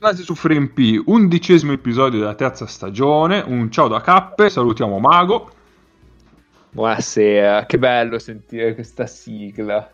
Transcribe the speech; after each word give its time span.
Bentornati 0.00 0.24
su 0.24 0.34
FreeMP, 0.34 1.08
undicesimo 1.08 1.72
episodio 1.72 2.20
della 2.20 2.34
terza 2.34 2.64
stagione. 2.64 3.44
Un 3.46 3.70
ciao 3.70 3.86
da 3.86 4.00
Cappe, 4.00 4.48
salutiamo 4.48 4.98
Mago. 4.98 5.50
Buonasera, 6.70 7.66
che 7.66 7.78
bello 7.78 8.18
sentire 8.18 8.72
questa 8.72 9.06
sigla. 9.06 9.90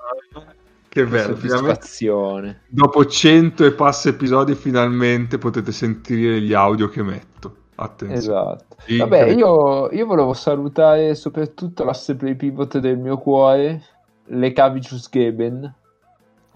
Che 0.86 1.04
bello, 1.06 1.34
soddisfazione. 1.34 2.60
Dopo 2.68 3.04
cento 3.06 3.64
e 3.64 3.72
passa 3.72 4.10
episodi 4.10 4.54
finalmente 4.54 5.38
potete 5.38 5.72
sentire 5.72 6.40
gli 6.40 6.52
audio 6.52 6.88
che 6.88 7.02
metto. 7.02 7.56
Attenzione. 7.74 8.16
Esatto. 8.16 8.76
Vabbè, 8.86 9.30
io, 9.30 9.90
io, 9.90 10.06
volevo 10.06 10.34
salutare 10.34 11.16
soprattutto 11.16 11.82
l'asse 11.82 12.14
play 12.14 12.36
pivot 12.36 12.78
del 12.78 12.96
mio 12.96 13.18
cuore, 13.18 13.82
le 14.26 14.52
Cavicius 14.52 15.08
Geben 15.10 15.74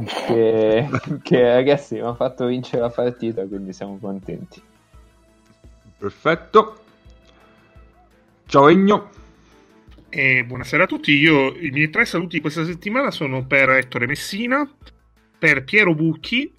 che, 0.05 0.89
che 1.23 1.55
ragazzi 1.55 1.95
mi 1.95 2.01
ha 2.01 2.15
fatto 2.15 2.47
vincere 2.47 2.83
la 2.83 2.91
partita, 2.91 3.47
quindi 3.47 3.73
siamo 3.73 3.99
contenti. 3.99 4.63
Perfetto. 5.99 6.79
Ciao 8.47 8.69
Egno. 8.69 9.11
E 10.09 10.45
buonasera 10.45 10.85
a 10.85 10.87
tutti. 10.87 11.13
Io 11.13 11.55
i 11.57 11.71
miei 11.71 11.91
tre 11.91 12.05
saluti 12.05 12.41
questa 12.41 12.65
settimana 12.65 13.11
sono 13.11 13.47
per 13.47 13.71
Ettore 13.71 14.07
Messina, 14.07 14.69
per 15.39 15.63
Piero 15.63 15.95
Bucchi 15.95 16.53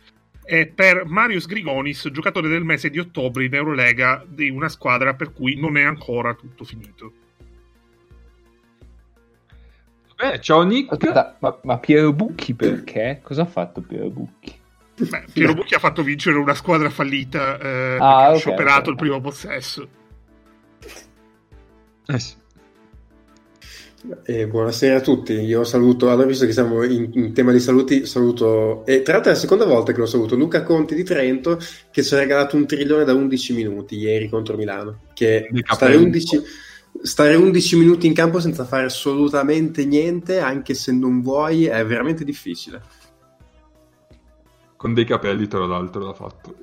e 0.44 0.67
per 0.67 1.05
Marius 1.05 1.48
Grigonis, 1.48 2.09
giocatore 2.11 2.48
del 2.48 2.64
mese 2.64 2.89
di 2.89 3.00
ottobre 3.00 3.45
in 3.45 3.53
Eurolega 3.53 4.23
di 4.26 4.50
una 4.50 4.70
squadra 4.70 5.16
per 5.16 5.33
cui 5.33 5.59
non 5.59 5.78
è 5.78 5.83
ancora 5.83 6.33
tutto 6.33 6.64
finito. 6.64 7.14
Beh, 10.22 10.39
ciao 10.39 10.61
Nick. 10.61 10.91
Aspetta, 10.91 11.36
ma, 11.39 11.58
ma, 11.64 11.80
Piero 11.80 12.14
Bucchi 12.14 12.53
perché? 12.53 13.22
Cosa 13.23 13.41
ha 13.41 13.45
fatto 13.45 13.81
Piero 13.81 14.09
Bucchi? 14.09 14.53
Beh, 14.95 15.23
Piero 15.33 15.55
Bucchi 15.55 15.73
ha 15.73 15.80
fatto 15.80 16.03
vincere 16.03 16.38
una 16.38 16.53
squadra 16.53 16.91
fallita 16.91 17.58
eh, 17.58 17.97
ah, 18.00 18.19
okay, 18.19 18.36
ha 18.36 18.38
scioperato 18.38 18.80
okay. 18.80 18.92
il 18.92 18.97
primo 18.97 19.19
possesso. 19.19 19.88
Eh 22.05 22.19
sì. 22.19 22.36
Eh, 24.25 24.47
buonasera 24.47 24.97
a 24.97 25.02
tutti, 25.02 25.33
io 25.33 25.64
saluto, 25.64 26.09
allora 26.09 26.25
visto 26.25 26.47
che 26.47 26.53
siamo 26.53 26.83
in, 26.83 27.11
in, 27.14 27.33
tema 27.33 27.52
di 27.52 27.59
saluti, 27.59 28.08
saluto, 28.08 28.83
e 28.86 29.03
tra 29.03 29.14
l'altro 29.14 29.31
è 29.31 29.36
la 29.36 29.39
seconda 29.39 29.66
volta 29.66 29.92
che 29.92 29.99
lo 29.99 30.08
saluto, 30.08 30.36
Luca 30.36 30.64
Conti 30.64 30.95
di 30.95 31.03
Trento 31.03 31.59
che 31.92 32.02
ci 32.02 32.14
ha 32.16 32.17
regalato 32.17 32.55
un 32.55 32.66
trilione 32.66 33.03
da 33.03 33.14
11 33.14 33.53
minuti 33.53 33.97
ieri 33.97 34.27
contro 34.27 34.58
Milano, 34.58 35.02
che 35.14 35.47
stare 35.72 35.95
11, 35.97 36.42
stare 37.02 37.36
11 37.36 37.78
minuti 37.78 38.08
in 38.08 38.14
campo 38.14 38.39
senza 38.39 38.66
fare 38.66 38.86
assolutamente 38.86 39.86
niente, 39.86 40.39
anche 40.39 40.73
se 40.73 40.92
non 40.92 41.22
vuoi, 41.22 41.66
è 41.66 41.86
veramente 41.86 42.23
difficile. 42.23 42.81
Con 44.75 44.94
dei 44.94 45.06
capelli, 45.06 45.48
tra 45.48 45.66
l'altro, 45.66 46.06
l'ha 46.06 46.14
fatto. 46.14 46.56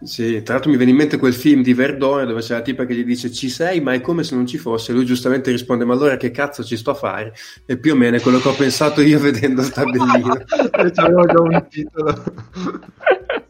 Sì, 0.00 0.42
tra 0.42 0.54
l'altro 0.54 0.70
mi 0.70 0.76
viene 0.76 0.92
in 0.92 0.96
mente 0.96 1.18
quel 1.18 1.34
film 1.34 1.60
di 1.60 1.74
Verdone 1.74 2.24
dove 2.24 2.40
c'è 2.40 2.54
la 2.54 2.62
tipa 2.62 2.84
che 2.86 2.94
gli 2.94 3.02
dice 3.04 3.32
ci 3.32 3.48
sei, 3.48 3.80
ma 3.80 3.94
è 3.94 4.00
come 4.00 4.22
se 4.22 4.36
non 4.36 4.46
ci 4.46 4.56
fosse. 4.56 4.92
Lui 4.92 5.04
giustamente 5.04 5.50
risponde: 5.50 5.84
Ma 5.84 5.94
allora 5.94 6.16
che 6.16 6.30
cazzo 6.30 6.62
ci 6.62 6.76
sto 6.76 6.92
a 6.92 6.94
fare? 6.94 7.34
E 7.66 7.78
più 7.78 7.94
o 7.94 7.96
meno 7.96 8.16
è 8.16 8.20
quello 8.20 8.38
che 8.38 8.46
ho 8.48 8.54
pensato 8.54 9.00
io 9.00 9.18
vedendo 9.18 9.62
sta 9.62 9.82
bellina. 9.84 10.36
C'avevo 10.94 11.26
già 11.26 11.40
un 11.40 11.66
titolo. 11.68 12.22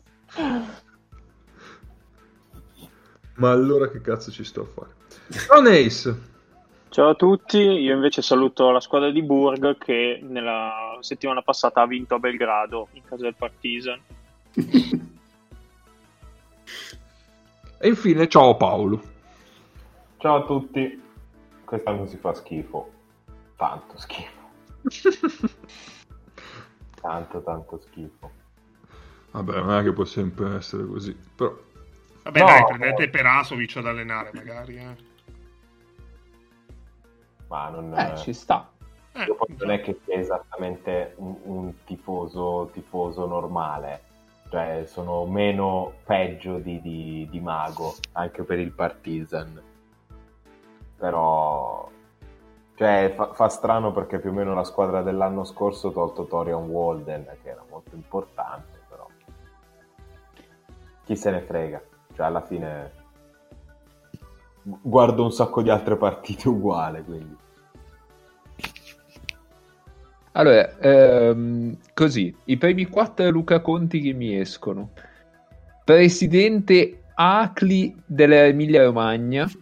ma 3.36 3.50
allora 3.50 3.91
che 3.91 4.00
cazzo 4.00 4.31
ci 4.31 4.42
sto 4.42 4.62
a 4.62 4.66
fare? 4.66 4.97
Ciao 5.31 5.60
Ace. 5.60 6.27
Ciao 6.91 7.10
a 7.10 7.15
tutti, 7.15 7.59
io 7.59 7.94
invece 7.94 8.22
saluto 8.22 8.71
la 8.71 8.81
squadra 8.81 9.10
di 9.10 9.22
Burg 9.22 9.76
che 9.76 10.21
nella 10.22 10.97
settimana 11.00 11.43
passata 11.43 11.82
ha 11.82 11.87
vinto 11.87 12.15
a 12.15 12.19
Belgrado 12.19 12.88
in 12.93 13.03
casa 13.04 13.25
del 13.25 13.34
Partizan. 13.37 14.00
e 17.78 17.88
infine 17.88 18.26
ciao 18.26 18.56
Paolo. 18.56 19.03
Ciao 20.16 20.37
a 20.37 20.44
tutti, 20.44 21.03
quest'anno 21.62 22.06
si 22.06 22.16
fa 22.16 22.32
schifo, 22.32 22.91
tanto 23.56 23.99
schifo. 23.99 24.49
tanto 27.03 27.43
tanto 27.43 27.81
schifo. 27.87 28.31
Vabbè, 29.32 29.60
non 29.60 29.72
è 29.72 29.82
che 29.82 29.93
può 29.93 30.06
sempre 30.06 30.56
essere 30.56 30.87
così, 30.87 31.15
però... 31.34 31.55
Vabbè 32.22 32.41
no, 32.41 32.47
dai, 32.47 32.65
prendete 32.65 33.10
Perasovic 33.10 33.76
ad 33.76 33.87
allenare 33.87 34.31
magari, 34.32 34.76
eh 34.76 35.07
ma 37.48 37.69
non 37.69 37.92
eh, 37.98 38.16
ci 38.16 38.32
sta. 38.32 38.70
Eh, 39.12 39.26
non 39.59 39.70
è 39.70 39.81
che 39.81 39.98
sia 40.04 40.16
esattamente 40.16 41.14
un, 41.16 41.34
un 41.42 41.84
tifoso, 41.84 42.70
tifoso 42.72 43.26
normale, 43.26 44.03
cioè 44.48 44.84
sono 44.86 45.25
meno 45.26 45.92
peggio 46.04 46.58
di, 46.58 46.81
di, 46.81 47.26
di 47.28 47.41
Mago 47.41 47.94
anche 48.12 48.44
per 48.44 48.58
il 48.58 48.70
Partizan. 48.72 49.60
Però 50.97 51.88
cioè, 52.78 53.12
fa, 53.16 53.32
fa, 53.32 53.48
strano 53.48 53.92
perché 53.92 54.20
più 54.20 54.31
o 54.31 54.32
meno 54.32 54.54
la 54.54 54.62
squadra 54.62 55.03
dell'anno 55.03 55.42
scorso 55.44 55.88
ha 55.88 55.92
tolto 55.92 56.26
Torian 56.26 56.69
Walden, 56.69 57.25
che 57.42 57.48
era 57.50 57.64
molto 57.69 57.97
importante, 57.97 58.78
però 58.88 59.06
chi 61.04 61.16
se 61.16 61.31
ne 61.32 61.41
frega. 61.41 61.82
Cioè, 62.14 62.26
alla 62.26 62.42
fine 62.42 62.92
guardo 64.62 65.24
un 65.24 65.32
sacco 65.32 65.62
di 65.62 65.70
altre 65.70 65.96
partite 65.96 66.48
uguali, 66.48 67.02
quindi. 67.04 67.36
Allora, 70.32 70.78
ehm, 70.78 71.76
così, 71.94 72.34
i 72.44 72.56
primi 72.56 72.86
quattro 72.86 73.28
Luca 73.30 73.60
Conti 73.60 74.00
che 74.00 74.12
mi 74.12 74.38
escono. 74.38 74.91
Presidente 75.84 77.02
Acli 77.14 77.94
dell'Emilia 78.06 78.84
Romagna. 78.84 79.48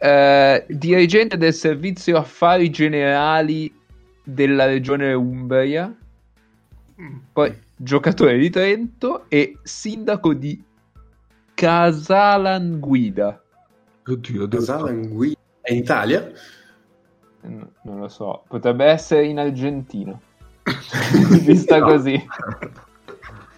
Eh, 0.00 0.64
dirigente 0.68 1.36
del 1.36 1.52
servizio 1.52 2.18
affari 2.18 2.70
generali 2.70 3.74
della 4.22 4.64
regione 4.64 5.12
Umbria. 5.12 5.92
Poi 7.32 7.52
giocatore 7.74 8.38
di 8.38 8.48
Trento 8.48 9.24
e 9.28 9.58
sindaco 9.62 10.34
di 10.34 10.62
Casalanguida. 11.58 13.42
Oddio, 14.06 14.46
Casalanguida 14.46 15.40
è 15.60 15.72
in 15.72 15.78
Italia? 15.78 16.30
No, 17.40 17.72
non 17.82 17.98
lo 17.98 18.06
so, 18.06 18.44
potrebbe 18.46 18.84
essere 18.84 19.26
in 19.26 19.40
Argentina. 19.40 20.16
Vista 21.42 21.80
così. 21.80 22.24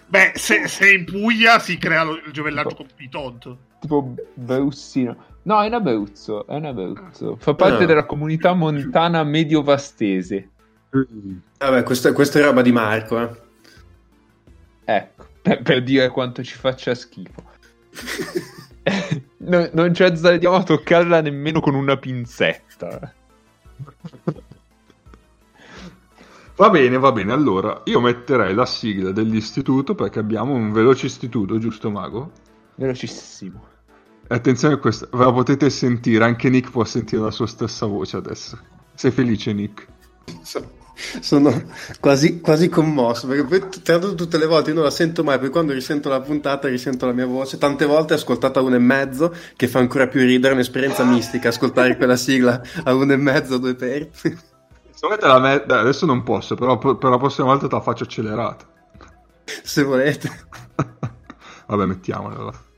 Beh, 0.06 0.32
se, 0.34 0.66
se, 0.66 0.90
in 0.90 1.04
Puglia 1.04 1.58
si 1.58 1.76
crea 1.76 2.04
lo, 2.04 2.14
il 2.14 2.32
giovellaggio 2.32 2.74
con 2.74 2.86
Pitonto. 2.94 3.58
Tipo 3.80 4.14
Brussino. 4.32 5.16
No, 5.42 5.60
è 5.60 5.66
in 5.66 5.74
Abruzzo, 5.74 6.46
è 6.46 6.54
in 6.54 6.64
Abruzzo. 6.64 7.36
Fa 7.36 7.52
parte 7.52 7.82
ah. 7.82 7.86
della 7.86 8.06
comunità 8.06 8.54
montana 8.54 9.22
medio-vastese. 9.24 10.48
Vabbè, 11.58 11.82
questa, 11.82 12.14
questa 12.14 12.38
è 12.38 12.42
roba 12.42 12.62
di 12.62 12.72
Marco, 12.72 13.20
eh. 13.20 13.30
Ecco, 14.84 15.26
per, 15.42 15.60
per 15.60 15.82
dire 15.82 16.08
quanto 16.08 16.42
ci 16.42 16.54
faccia 16.54 16.94
schifo. 16.94 17.58
No, 19.38 19.68
non 19.72 19.94
ci 19.94 20.02
azzardiamo 20.02 20.56
a 20.56 20.62
toccarla 20.62 21.20
nemmeno 21.20 21.60
con 21.60 21.74
una 21.74 21.96
pinzetta. 21.96 23.14
Va 26.56 26.68
bene, 26.68 26.98
va 26.98 27.10
bene. 27.10 27.32
Allora, 27.32 27.80
io 27.84 28.00
metterei 28.00 28.54
la 28.54 28.66
sigla 28.66 29.12
dell'istituto 29.12 29.94
perché 29.94 30.18
abbiamo 30.18 30.52
un 30.52 30.72
veloce 30.72 31.06
istituto, 31.06 31.58
giusto 31.58 31.90
Mago? 31.90 32.32
Velocissimo. 32.74 33.66
Attenzione 34.28 34.74
a 34.74 34.76
questo, 34.76 35.08
ve 35.10 35.24
la 35.24 35.32
potete 35.32 35.70
sentire, 35.70 36.22
anche 36.22 36.50
Nick 36.50 36.70
può 36.70 36.84
sentire 36.84 37.22
la 37.22 37.30
sua 37.30 37.46
stessa 37.46 37.86
voce 37.86 38.16
adesso. 38.16 38.58
Sei 38.94 39.10
felice 39.10 39.52
Nick? 39.52 39.86
Sono 41.20 41.62
quasi, 42.00 42.40
quasi, 42.40 42.68
commosso 42.68 43.26
perché 43.26 43.44
poi 43.44 43.82
tra 43.82 43.98
tutte 43.98 44.38
le 44.38 44.46
volte 44.46 44.70
io 44.70 44.76
non 44.76 44.84
la 44.84 44.90
sento 44.90 45.24
mai 45.24 45.38
poi 45.38 45.50
quando 45.50 45.72
risento 45.72 46.08
la 46.08 46.20
puntata 46.20 46.68
risento 46.68 47.06
la 47.06 47.12
mia 47.12 47.26
voce. 47.26 47.58
Tante 47.58 47.84
volte 47.84 48.12
ho 48.12 48.16
ascoltato 48.16 48.58
a 48.58 48.62
uno 48.62 48.76
e 48.76 48.78
mezzo 48.78 49.34
che 49.56 49.68
fa 49.68 49.78
ancora 49.78 50.06
più 50.06 50.20
ridere 50.20 50.54
un'esperienza 50.54 51.04
mistica 51.04 51.48
ascoltare 51.48 51.96
quella 51.96 52.16
sigla 52.16 52.60
a 52.84 52.94
uno 52.94 53.12
e 53.12 53.16
mezzo 53.16 53.58
due 53.58 53.74
per 55.08 55.38
me- 55.38 55.64
adesso 55.66 56.04
non 56.06 56.22
posso 56.22 56.54
però 56.54 56.76
per 56.78 57.10
la 57.10 57.18
prossima 57.18 57.46
volta 57.46 57.68
te 57.68 57.74
la 57.74 57.80
faccio 57.80 58.04
accelerata. 58.04 58.68
Se 59.62 59.82
volete. 59.82 60.30
Vabbè 61.66 61.84
mettiamola 61.86 62.34
allora. 62.34 62.68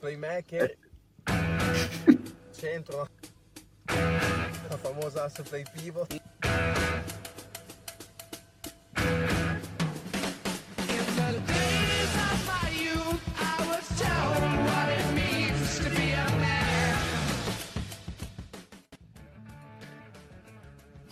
playmaker. 0.00 0.76
Centro 2.50 3.08
la 4.68 4.76
famosa 4.76 5.24
asse 5.24 5.42
play 5.42 5.64
pivot. 5.72 6.18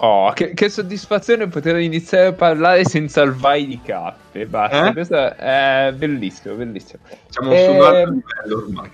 Oh, 0.01 0.31
che, 0.33 0.55
che 0.55 0.69
soddisfazione 0.69 1.49
poter 1.49 1.77
iniziare 1.79 2.27
a 2.29 2.33
parlare 2.33 2.85
senza 2.85 3.21
il 3.23 3.33
vai 3.33 3.67
di 3.67 3.81
cappe. 3.83 4.47
Basta, 4.47 4.89
Eh? 4.89 4.93
questo 4.93 5.35
è 5.35 5.93
bellissimo, 5.97 6.55
bellissimo. 6.55 7.03
Siamo 7.29 7.53
Eh, 7.53 7.65
su 7.65 7.71
un 7.73 7.83
altro 7.83 8.13
livello 8.13 8.65
ormai. 8.65 8.91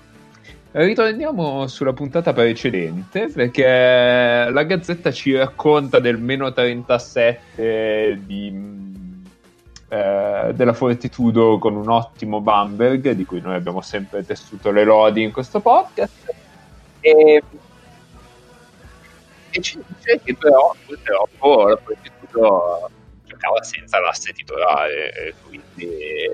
Ritorniamo 0.77 1.67
sulla 1.67 1.93
puntata 1.93 2.33
precedente 2.33 3.29
perché 3.29 3.63
la 3.63 4.63
Gazzetta 4.63 5.09
ci 5.09 5.33
racconta 5.33 5.99
del 5.99 6.17
meno 6.17 6.51
37 6.51 8.19
di, 8.21 9.23
eh, 9.87 10.51
della 10.53 10.73
Fortitudo 10.73 11.59
con 11.59 11.77
un 11.77 11.87
ottimo 11.87 12.41
Bamberg 12.41 13.11
di 13.11 13.23
cui 13.23 13.39
noi 13.39 13.55
abbiamo 13.55 13.79
sempre 13.79 14.25
tessuto 14.25 14.71
le 14.71 14.83
lodi 14.83 15.23
in 15.23 15.31
questo 15.31 15.61
podcast. 15.61 16.35
E, 16.99 17.41
e 19.51 19.61
ci 19.61 19.79
dice 19.87 20.19
che 20.25 20.35
però 20.35 20.75
purtroppo 20.85 21.69
la 21.69 21.77
Fortitudo 21.77 22.89
giocava 23.23 23.63
senza 23.63 24.01
l'asse 24.01 24.33
titolare 24.33 25.35
quindi 25.47 25.87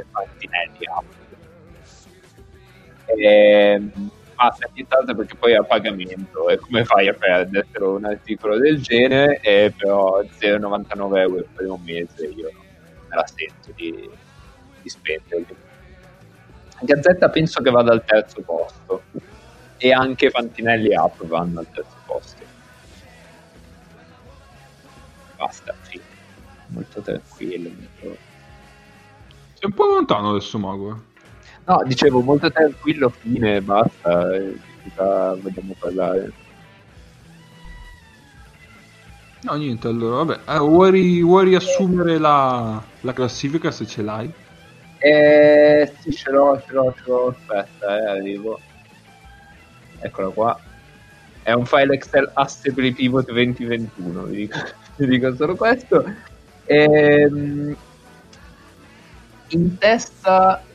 Fantinelli 0.10 0.88
up 0.98 1.20
Ehm, 4.42 4.48
basta 4.50 4.70
nient'altro 4.74 5.16
perché 5.16 5.36
poi 5.36 5.52
è 5.54 5.56
a 5.56 5.64
pagamento. 5.64 6.50
E 6.50 6.58
come 6.58 6.84
fai 6.86 7.08
a 7.08 7.14
perdertelo? 7.14 7.96
Un 7.96 8.06
articolo 8.06 8.58
del 8.58 8.82
genere 8.82 9.40
e 9.42 9.74
però 9.76 10.22
0,99 10.22 11.18
euro 11.18 11.46
per 11.56 11.70
un 11.70 11.82
mese 11.84 12.26
io 12.26 12.50
non 12.54 12.64
me 13.08 13.16
la 13.16 13.28
sento 13.28 13.72
di, 13.76 14.10
di 14.82 14.90
spenderli. 14.90 15.56
Gazzetta 16.82 17.30
penso 17.30 17.62
che 17.62 17.70
vada 17.70 17.92
al 17.92 18.04
terzo 18.04 18.42
posto. 18.42 19.04
E 19.78 19.92
anche 19.92 20.30
Fantinelli 20.30 20.96
Up 20.96 21.26
vanno 21.26 21.60
al 21.60 21.68
terzo 21.72 21.98
posto. 22.06 22.44
Basta 25.38 25.74
fine 25.82 26.12
molto 26.72 27.02
tranquillo 27.02 27.70
molto... 27.70 28.18
Sei 29.54 29.70
un 29.70 29.74
po' 29.74 29.86
lontano 29.86 30.32
adesso, 30.32 30.58
Mago. 30.58 31.04
Eh. 31.66 31.72
No, 31.72 31.84
dicevo 31.86 32.22
molto 32.22 32.50
tranquillo, 32.52 33.10
fine, 33.10 33.62
basta. 33.62 34.34
eh, 34.36 34.60
Di 34.81 34.92
cosa 34.94 35.36
vogliamo 35.36 35.75
parlare? 35.78 36.36
No, 39.44 39.56
niente, 39.56 39.88
allora, 39.88 40.24
vabbè. 40.24 40.44
Eh, 40.54 40.58
vuoi, 40.60 41.22
vuoi 41.22 41.46
riassumere 41.46 42.18
la, 42.19 42.88
la 43.00 43.13
classifica 43.13 43.72
se 43.72 43.86
ce 43.88 44.02
l'hai? 44.04 44.31
Eh, 45.00 45.92
sì, 46.00 46.13
ce 46.13 46.30
l'ho, 46.31 46.62
ce 46.66 46.74
l'ho, 46.74 46.94
ce 46.94 47.04
l'ho. 47.06 47.28
Aspetta, 47.30 47.98
eh, 47.98 48.06
arrivo. 48.18 48.64
Eccola 49.98 50.30
qua. 50.31 50.60
È 51.42 51.52
un 51.54 51.66
file 51.66 51.96
Excel 51.96 52.30
Assembly 52.34 52.94
Pivot 52.94 53.25
2021, 53.25 54.24
vi 54.25 54.36
dico, 54.38 54.60
vi 54.98 55.07
dico 55.07 55.36
solo 55.36 55.56
questo. 55.56 56.04
Ehm, 56.66 57.75
in 59.50 59.78
testa, 59.78 60.70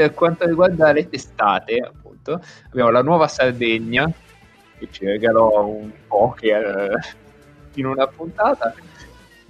per 0.00 0.14
quanto 0.14 0.46
riguarda 0.46 0.92
le 0.92 1.10
testate, 1.10 1.76
appunto, 1.76 2.42
abbiamo 2.70 2.88
la 2.88 3.02
nuova 3.02 3.28
Sardegna, 3.28 4.10
che 4.78 4.88
ci 4.90 5.04
regalò 5.04 5.66
un 5.66 5.90
poker 6.06 6.64
eh, 6.64 7.16
in 7.74 7.84
una 7.84 8.06
puntata. 8.06 8.72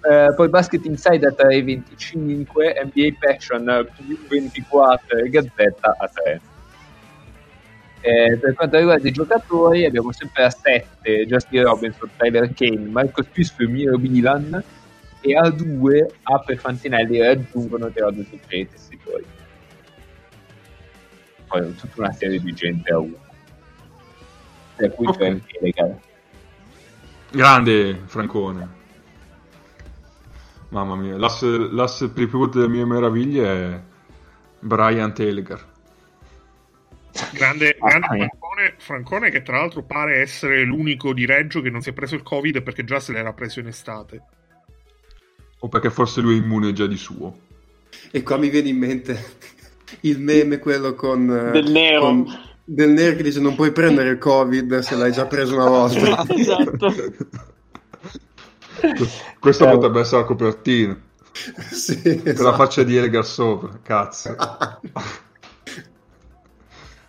Eh, 0.02 0.32
poi 0.34 0.48
Basket 0.48 0.84
Insider 0.86 1.32
3,25, 1.38 2.84
NBA 2.84 3.16
Passion 3.20 3.88
più 3.94 4.18
24 4.26 5.18
e 5.18 5.28
Gazzetta 5.28 5.94
a 5.96 6.10
3. 6.12 6.40
Eh, 8.00 8.36
per 8.38 8.54
quanto 8.54 8.76
riguarda 8.76 9.06
i 9.06 9.12
giocatori, 9.12 9.84
abbiamo 9.84 10.10
sempre 10.10 10.44
a 10.44 10.50
7 10.50 11.26
Justin 11.26 11.62
Robinson, 11.62 12.10
Tyler 12.16 12.52
Kane, 12.52 12.88
Marco 12.88 13.22
Spisso 13.22 13.54
e 13.62 13.68
Miro 13.68 13.96
Milan. 13.98 14.64
E 15.20 15.36
a 15.36 15.48
2 15.48 16.10
App 16.22 16.48
e 16.48 16.56
Fantinelli 16.56 17.20
raggiungono 17.20 17.88
Teodo 17.90 18.22
tutti 18.22 18.56
i 18.56 18.68
tessitori. 18.68 19.38
Poi 21.50 21.74
tutta 21.74 21.94
una 22.02 22.12
serie 22.12 22.38
di 22.40 22.52
gente 22.54 22.92
a 22.92 22.98
1. 22.98 23.16
Per 24.76 24.94
cui 24.94 25.06
Ok. 25.08 25.18
c'è 25.18 25.26
anche 25.26 25.58
legale. 25.60 26.00
Grande 27.32 28.02
Francone. 28.06 28.78
Mamma 30.68 30.94
mia, 30.94 31.16
l'asse, 31.16 31.48
l'asse 31.58 32.10
per 32.10 32.22
i 32.32 32.48
delle 32.52 32.68
mie 32.68 32.84
meraviglie 32.84 33.44
è 33.44 33.80
Brian 34.60 35.12
Telegar. 35.12 35.66
Grande, 37.32 37.76
Ah, 37.80 37.88
grande 37.88 38.06
ah, 38.06 38.08
Francone, 38.28 38.74
Francone 38.78 39.30
che 39.30 39.42
tra 39.42 39.56
l'altro 39.58 39.82
pare 39.82 40.20
essere 40.20 40.62
l'unico 40.62 41.12
di 41.12 41.26
Reggio 41.26 41.60
che 41.60 41.70
non 41.70 41.82
si 41.82 41.90
è 41.90 41.92
preso 41.92 42.14
il 42.14 42.22
Covid 42.22 42.62
perché 42.62 42.84
già 42.84 43.00
se 43.00 43.12
l'era 43.12 43.32
preso 43.32 43.58
in 43.58 43.66
estate. 43.66 44.22
O 45.58 45.68
perché 45.68 45.90
forse 45.90 46.20
lui 46.20 46.36
è 46.38 46.40
immune 46.40 46.72
già 46.72 46.86
di 46.86 46.96
suo. 46.96 47.40
E 48.12 48.22
qua 48.22 48.36
mi 48.36 48.48
viene 48.48 48.68
in 48.68 48.78
mente 48.78 49.18
il 50.02 50.20
meme, 50.20 50.58
quello 50.58 50.94
con... 50.94 51.30
eh, 51.30 51.50
Del 51.50 51.70
nero. 51.70 52.00
con- 52.00 52.26
del 52.64 52.90
nero 52.90 53.16
che 53.16 53.24
dice 53.24 53.40
non 53.40 53.56
puoi 53.56 53.72
prendere 53.72 54.10
il 54.10 54.18
covid 54.18 54.78
se 54.78 54.94
l'hai 54.94 55.10
già 55.10 55.26
preso 55.26 55.54
una 55.56 55.68
volta. 55.68 56.24
esatto. 56.32 56.94
Questo 59.40 59.66
Eh, 59.66 59.70
potrebbe 59.70 60.00
essere 60.00 60.20
la 60.22 60.26
copertina. 60.26 61.00
sì, 61.70 62.00
Con 62.02 62.22
la 62.24 62.30
esatto. 62.30 62.52
faccia 62.56 62.82
di 62.84 62.96
Elgar 62.96 63.24
sopra, 63.24 63.78
cazzo. 63.82 64.36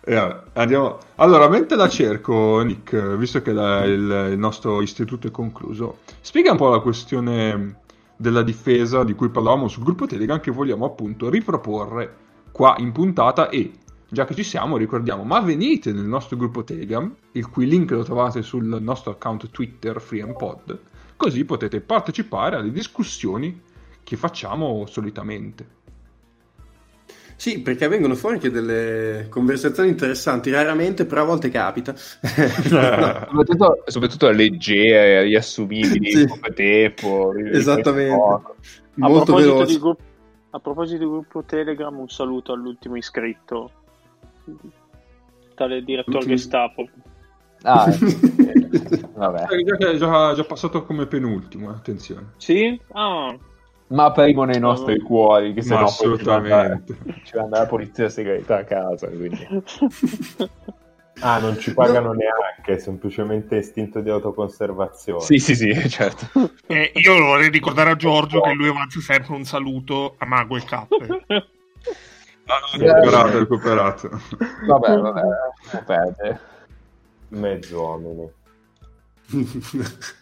E 0.04 0.14
vabbè, 0.16 0.42
andiamo. 0.54 0.98
Allora, 1.16 1.48
mentre 1.48 1.76
la 1.76 1.88
cerco, 1.88 2.60
Nick, 2.62 3.14
visto 3.16 3.40
che 3.40 3.52
la- 3.52 3.84
il, 3.84 4.30
il 4.32 4.38
nostro 4.38 4.82
istituto 4.82 5.28
è 5.28 5.30
concluso, 5.30 5.98
spiega 6.20 6.50
un 6.50 6.56
po' 6.56 6.70
la 6.70 6.80
questione 6.80 7.76
della 8.16 8.42
difesa 8.42 9.04
di 9.04 9.14
cui 9.14 9.28
parlavamo 9.30 9.68
sul 9.68 9.84
gruppo 9.84 10.06
Telegram 10.06 10.40
che 10.40 10.50
vogliamo 10.50 10.86
appunto 10.86 11.28
riproporre 11.30 12.16
qua 12.62 12.76
in 12.78 12.92
puntata 12.92 13.48
e 13.48 13.72
già 14.08 14.24
che 14.24 14.36
ci 14.36 14.44
siamo 14.44 14.76
ricordiamo 14.76 15.24
ma 15.24 15.40
venite 15.40 15.92
nel 15.92 16.04
nostro 16.04 16.36
gruppo 16.36 16.62
Telegram 16.62 17.12
il 17.32 17.48
cui 17.48 17.66
link 17.66 17.90
lo 17.90 18.04
trovate 18.04 18.42
sul 18.42 18.80
nostro 18.80 19.10
account 19.10 19.50
Twitter 19.50 20.00
FreeMPod 20.00 20.78
così 21.16 21.44
potete 21.44 21.80
partecipare 21.80 22.54
alle 22.54 22.70
discussioni 22.70 23.60
che 24.04 24.16
facciamo 24.16 24.86
solitamente 24.86 25.66
Sì, 27.34 27.58
perché 27.62 27.88
vengono 27.88 28.14
fuori 28.14 28.36
anche 28.36 28.50
delle 28.52 29.26
conversazioni 29.28 29.88
interessanti, 29.88 30.52
raramente, 30.52 31.04
però 31.06 31.22
a 31.22 31.24
volte 31.24 31.48
capita. 31.48 31.92
No. 32.70 33.26
soprattutto, 33.26 33.82
soprattutto 33.86 34.30
leggere, 34.30 35.22
riassumibili 35.22 36.08
Sì. 36.12 36.26
poco 36.26 36.52
tempo. 36.52 37.32
Esattamente. 37.34 38.14
Molto 38.94 39.34
veloce. 39.34 39.72
di 39.72 39.78
gruppo, 39.80 40.02
a 40.54 40.60
proposito 40.60 40.98
di 40.98 41.10
gruppo 41.10 41.42
Telegram, 41.44 41.98
un 41.98 42.08
saluto 42.08 42.52
all'ultimo 42.52 42.96
iscritto, 42.96 43.70
tale 45.54 45.82
direttore 45.82 46.18
Ultimo- 46.18 46.34
Gestapo. 46.36 46.88
Ah, 47.62 47.86
eh, 47.88 49.08
vabbè. 49.14 49.46
Eh, 49.54 49.64
già, 49.64 49.76
che 49.76 49.90
è 49.90 49.96
già, 49.96 50.34
già 50.34 50.44
passato 50.44 50.84
come 50.84 51.06
penultimo, 51.06 51.70
eh, 51.70 51.74
attenzione. 51.74 52.32
Sì? 52.36 52.78
Ah, 52.92 53.34
Ma 53.88 54.10
primo 54.12 54.44
nei 54.44 54.58
nostri 54.60 54.98
cuori, 55.00 55.54
che 55.54 55.62
se 55.62 55.70
no 55.70 55.76
poi 55.76 55.84
assolutamente. 55.86 56.98
ci 57.24 57.36
va 57.36 57.42
andare 57.42 57.62
la 57.62 57.68
polizia 57.68 58.08
segreta 58.08 58.58
a 58.58 58.64
casa. 58.64 59.08
Quindi. 59.08 59.46
Ah, 61.20 61.38
non 61.38 61.58
ci 61.58 61.74
pagano 61.74 62.12
neanche, 62.12 62.72
è 62.74 62.78
semplicemente 62.78 63.56
istinto 63.56 64.00
di 64.00 64.10
autoconservazione. 64.10 65.22
Sì, 65.22 65.38
sì, 65.38 65.54
sì, 65.54 65.72
certo. 65.88 66.50
E 66.66 66.92
io 66.94 67.16
vorrei 67.18 67.50
ricordare 67.50 67.90
a 67.90 67.96
Giorgio 67.96 68.40
che 68.40 68.52
lui 68.52 68.68
avanza 68.68 69.00
sempre 69.00 69.34
un 69.34 69.44
saluto 69.44 70.14
a 70.18 70.26
Mago 70.26 70.56
e 70.56 70.64
Cappe. 70.64 71.22
Recuperato, 72.76 73.38
recuperato. 73.38 74.20
Vabbè, 74.66 74.98
vabbè, 74.98 75.22
non 75.72 75.84
perde. 75.84 76.40
Mezzo 77.28 77.80
uomini. 77.80 78.30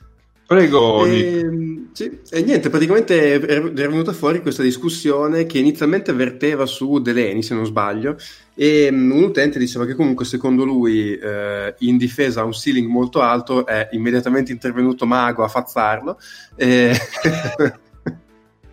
Prego. 0.51 1.07
E, 1.07 1.49
sì, 1.93 2.19
e 2.29 2.43
niente, 2.43 2.71
praticamente 2.71 3.35
è 3.35 3.39
è 3.39 3.61
venuta 3.71 4.13
fuori 4.13 4.43
questa 4.43 4.65
discussione 4.65 5.47
che 5.47 5.61
inizialmente 5.61 6.13
verteva 6.13 6.67
su 6.67 6.99
Deleni, 6.99 7.41
se 7.41 7.55
non 7.55 7.65
sbaglio, 7.67 8.17
e 8.57 8.89
mm, 8.91 9.13
un 9.13 9.23
utente 9.23 9.61
diceva 9.61 9.87
che 9.87 9.95
comunque 9.95 10.25
secondo 10.25 10.65
lui 10.65 11.17
eh, 11.17 11.77
in 11.79 11.97
difesa 11.97 12.41
ha 12.41 12.45
un 12.45 12.53
ceiling 12.53 12.89
molto 12.89 13.21
alto, 13.21 13.65
è 13.65 13.91
immediatamente 13.93 14.51
intervenuto 14.51 15.07
Mago 15.07 15.45
a 15.45 15.49
fazzarlo. 15.49 16.19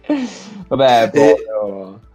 E... 0.10 0.26
Vabbè, 0.70 1.04
Eh, 1.04 1.10
povero. 1.10 2.07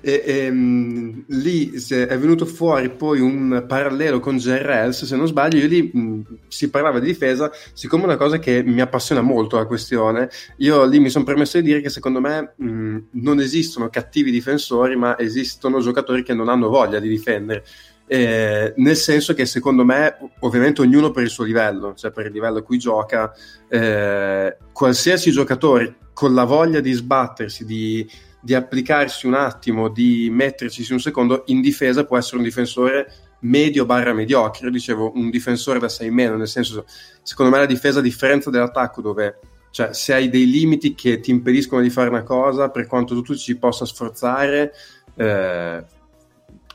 E, 0.00 0.22
ehm, 0.24 1.24
lì 1.28 1.70
è 1.70 2.18
venuto 2.18 2.46
fuori 2.46 2.90
poi 2.90 3.20
un 3.20 3.64
parallelo 3.66 4.20
con 4.20 4.36
JRLs, 4.36 5.04
se 5.04 5.16
non 5.16 5.26
sbaglio, 5.26 5.58
io 5.58 5.66
lì 5.66 6.24
si 6.48 6.70
parlava 6.70 7.00
di 7.00 7.06
difesa, 7.06 7.50
siccome 7.72 8.02
è 8.02 8.06
una 8.06 8.16
cosa 8.16 8.38
che 8.38 8.62
mi 8.62 8.80
appassiona 8.80 9.20
molto 9.20 9.56
la 9.56 9.66
questione, 9.66 10.28
io 10.58 10.84
lì 10.84 10.98
mi 10.98 11.10
sono 11.10 11.24
permesso 11.24 11.58
di 11.58 11.64
dire 11.64 11.80
che 11.80 11.90
secondo 11.90 12.20
me 12.20 12.54
mh, 12.56 12.98
non 13.12 13.40
esistono 13.40 13.88
cattivi 13.88 14.30
difensori, 14.30 14.96
ma 14.96 15.18
esistono 15.18 15.80
giocatori 15.80 16.22
che 16.22 16.34
non 16.34 16.48
hanno 16.48 16.68
voglia 16.68 16.98
di 16.98 17.08
difendere. 17.08 17.64
eh, 18.06 18.74
nel 18.76 18.96
senso 18.96 19.32
che 19.32 19.46
secondo 19.46 19.84
me, 19.84 20.16
ovviamente 20.40 20.82
ognuno 20.82 21.10
per 21.10 21.22
il 21.22 21.30
suo 21.30 21.44
livello, 21.44 21.94
cioè 21.94 22.10
per 22.10 22.26
il 22.26 22.32
livello 22.32 22.58
a 22.58 22.62
cui 22.62 22.78
gioca, 22.78 23.32
eh, 23.68 24.56
qualsiasi 24.72 25.30
giocatore 25.30 25.96
con 26.12 26.34
la 26.34 26.44
voglia 26.44 26.80
di 26.80 26.92
sbattersi, 26.92 27.64
di, 27.64 28.06
di 28.44 28.54
applicarsi 28.54 29.26
un 29.26 29.32
attimo, 29.32 29.88
di 29.88 30.28
metterci 30.30 30.92
un 30.92 31.00
secondo, 31.00 31.44
in 31.46 31.62
difesa 31.62 32.04
può 32.04 32.18
essere 32.18 32.36
un 32.36 32.42
difensore 32.42 33.10
medio 33.40 33.86
barra 33.86 34.12
mediocre. 34.12 34.66
Io 34.66 34.70
dicevo 34.70 35.12
un 35.14 35.30
difensore 35.30 35.78
da 35.78 35.88
6 35.88 36.10
meno, 36.10 36.36
nel 36.36 36.46
senso, 36.46 36.84
secondo 37.22 37.50
me 37.50 37.58
la 37.58 37.66
difesa 37.66 38.00
a 38.00 38.02
differenza 38.02 38.50
dell'attacco 38.50 39.00
dove 39.00 39.38
cioè, 39.70 39.94
se 39.94 40.12
hai 40.12 40.28
dei 40.28 40.48
limiti 40.48 40.94
che 40.94 41.20
ti 41.20 41.30
impediscono 41.30 41.80
di 41.80 41.88
fare 41.88 42.10
una 42.10 42.22
cosa, 42.22 42.68
per 42.68 42.86
quanto 42.86 43.22
tu 43.22 43.34
ci 43.34 43.56
possa 43.56 43.86
sforzare, 43.86 44.72
eh, 45.16 45.84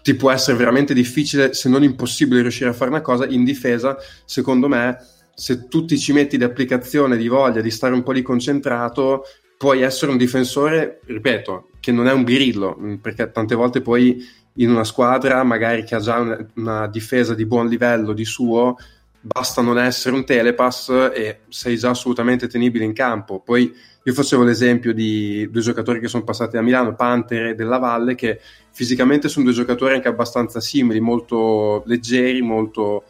ti 0.02 0.16
può 0.16 0.32
essere 0.32 0.58
veramente 0.58 0.96
difficile, 0.96 1.54
se 1.54 1.70
non 1.70 1.84
impossibile, 1.84 2.42
riuscire 2.42 2.72
a 2.72 2.74
fare 2.74 2.90
una 2.90 3.02
cosa. 3.02 3.28
In 3.28 3.44
difesa, 3.44 3.96
secondo 4.26 4.68
me, 4.68 4.98
se 5.36 5.68
tu 5.68 5.86
ti 5.86 6.00
ci 6.00 6.14
metti 6.14 6.36
di 6.36 6.44
applicazione, 6.44 7.16
di 7.16 7.28
voglia, 7.28 7.62
di 7.62 7.72
stare 7.72 7.94
un 7.94 8.02
po' 8.02 8.12
lì 8.12 8.24
concentrato, 8.24 9.24
puoi 9.60 9.82
essere 9.82 10.10
un 10.10 10.18
difensore, 10.18 11.02
ripeto, 11.04 11.72
che 11.82 11.92
non 11.92 12.08
è 12.08 12.14
un 12.14 12.24
birillo, 12.24 12.80
perché 13.02 13.30
tante 13.30 13.56
volte 13.56 13.82
poi 13.82 14.26
in 14.54 14.70
una 14.70 14.86
squadra, 14.86 15.44
magari 15.44 15.84
che 15.84 15.96
ha 15.96 16.00
già 16.00 16.48
una, 16.56 16.88
difesa 16.88 17.34
di 17.34 17.46
buon 17.46 17.68
livello 17.68 18.14
di 18.14 18.24
suo, 18.24 18.78
basta 19.20 19.62
non 19.62 19.78
essere 19.78 20.16
un 20.16 20.24
telepass 20.24 21.12
e 21.14 21.40
sei 21.50 21.76
già 21.76 21.90
assolutamente 21.90 22.48
tenibile 22.48 22.86
in 22.86 22.94
campo. 22.94 23.42
Poi 23.42 23.70
io 24.02 24.14
facevo 24.14 24.46
l'esempio 24.46 24.94
di 24.94 25.50
due 25.52 25.62
giocatori 25.62 26.00
che 26.00 26.08
sono 26.08 26.24
passati 26.24 26.56
a 26.56 26.62
Milano, 26.62 26.96
Panther 26.96 27.48
e 27.48 27.56
Della 27.56 27.80
Valle, 27.80 28.16
che 28.16 28.40
fisicamente 28.72 29.28
sono 29.28 29.44
due 29.44 29.54
giocatori 29.54 29.94
anche 29.94 30.08
abbastanza 30.08 30.62
simili, 30.62 31.02
molto 31.02 31.84
leggeri, 31.86 32.42
molto 32.42 33.04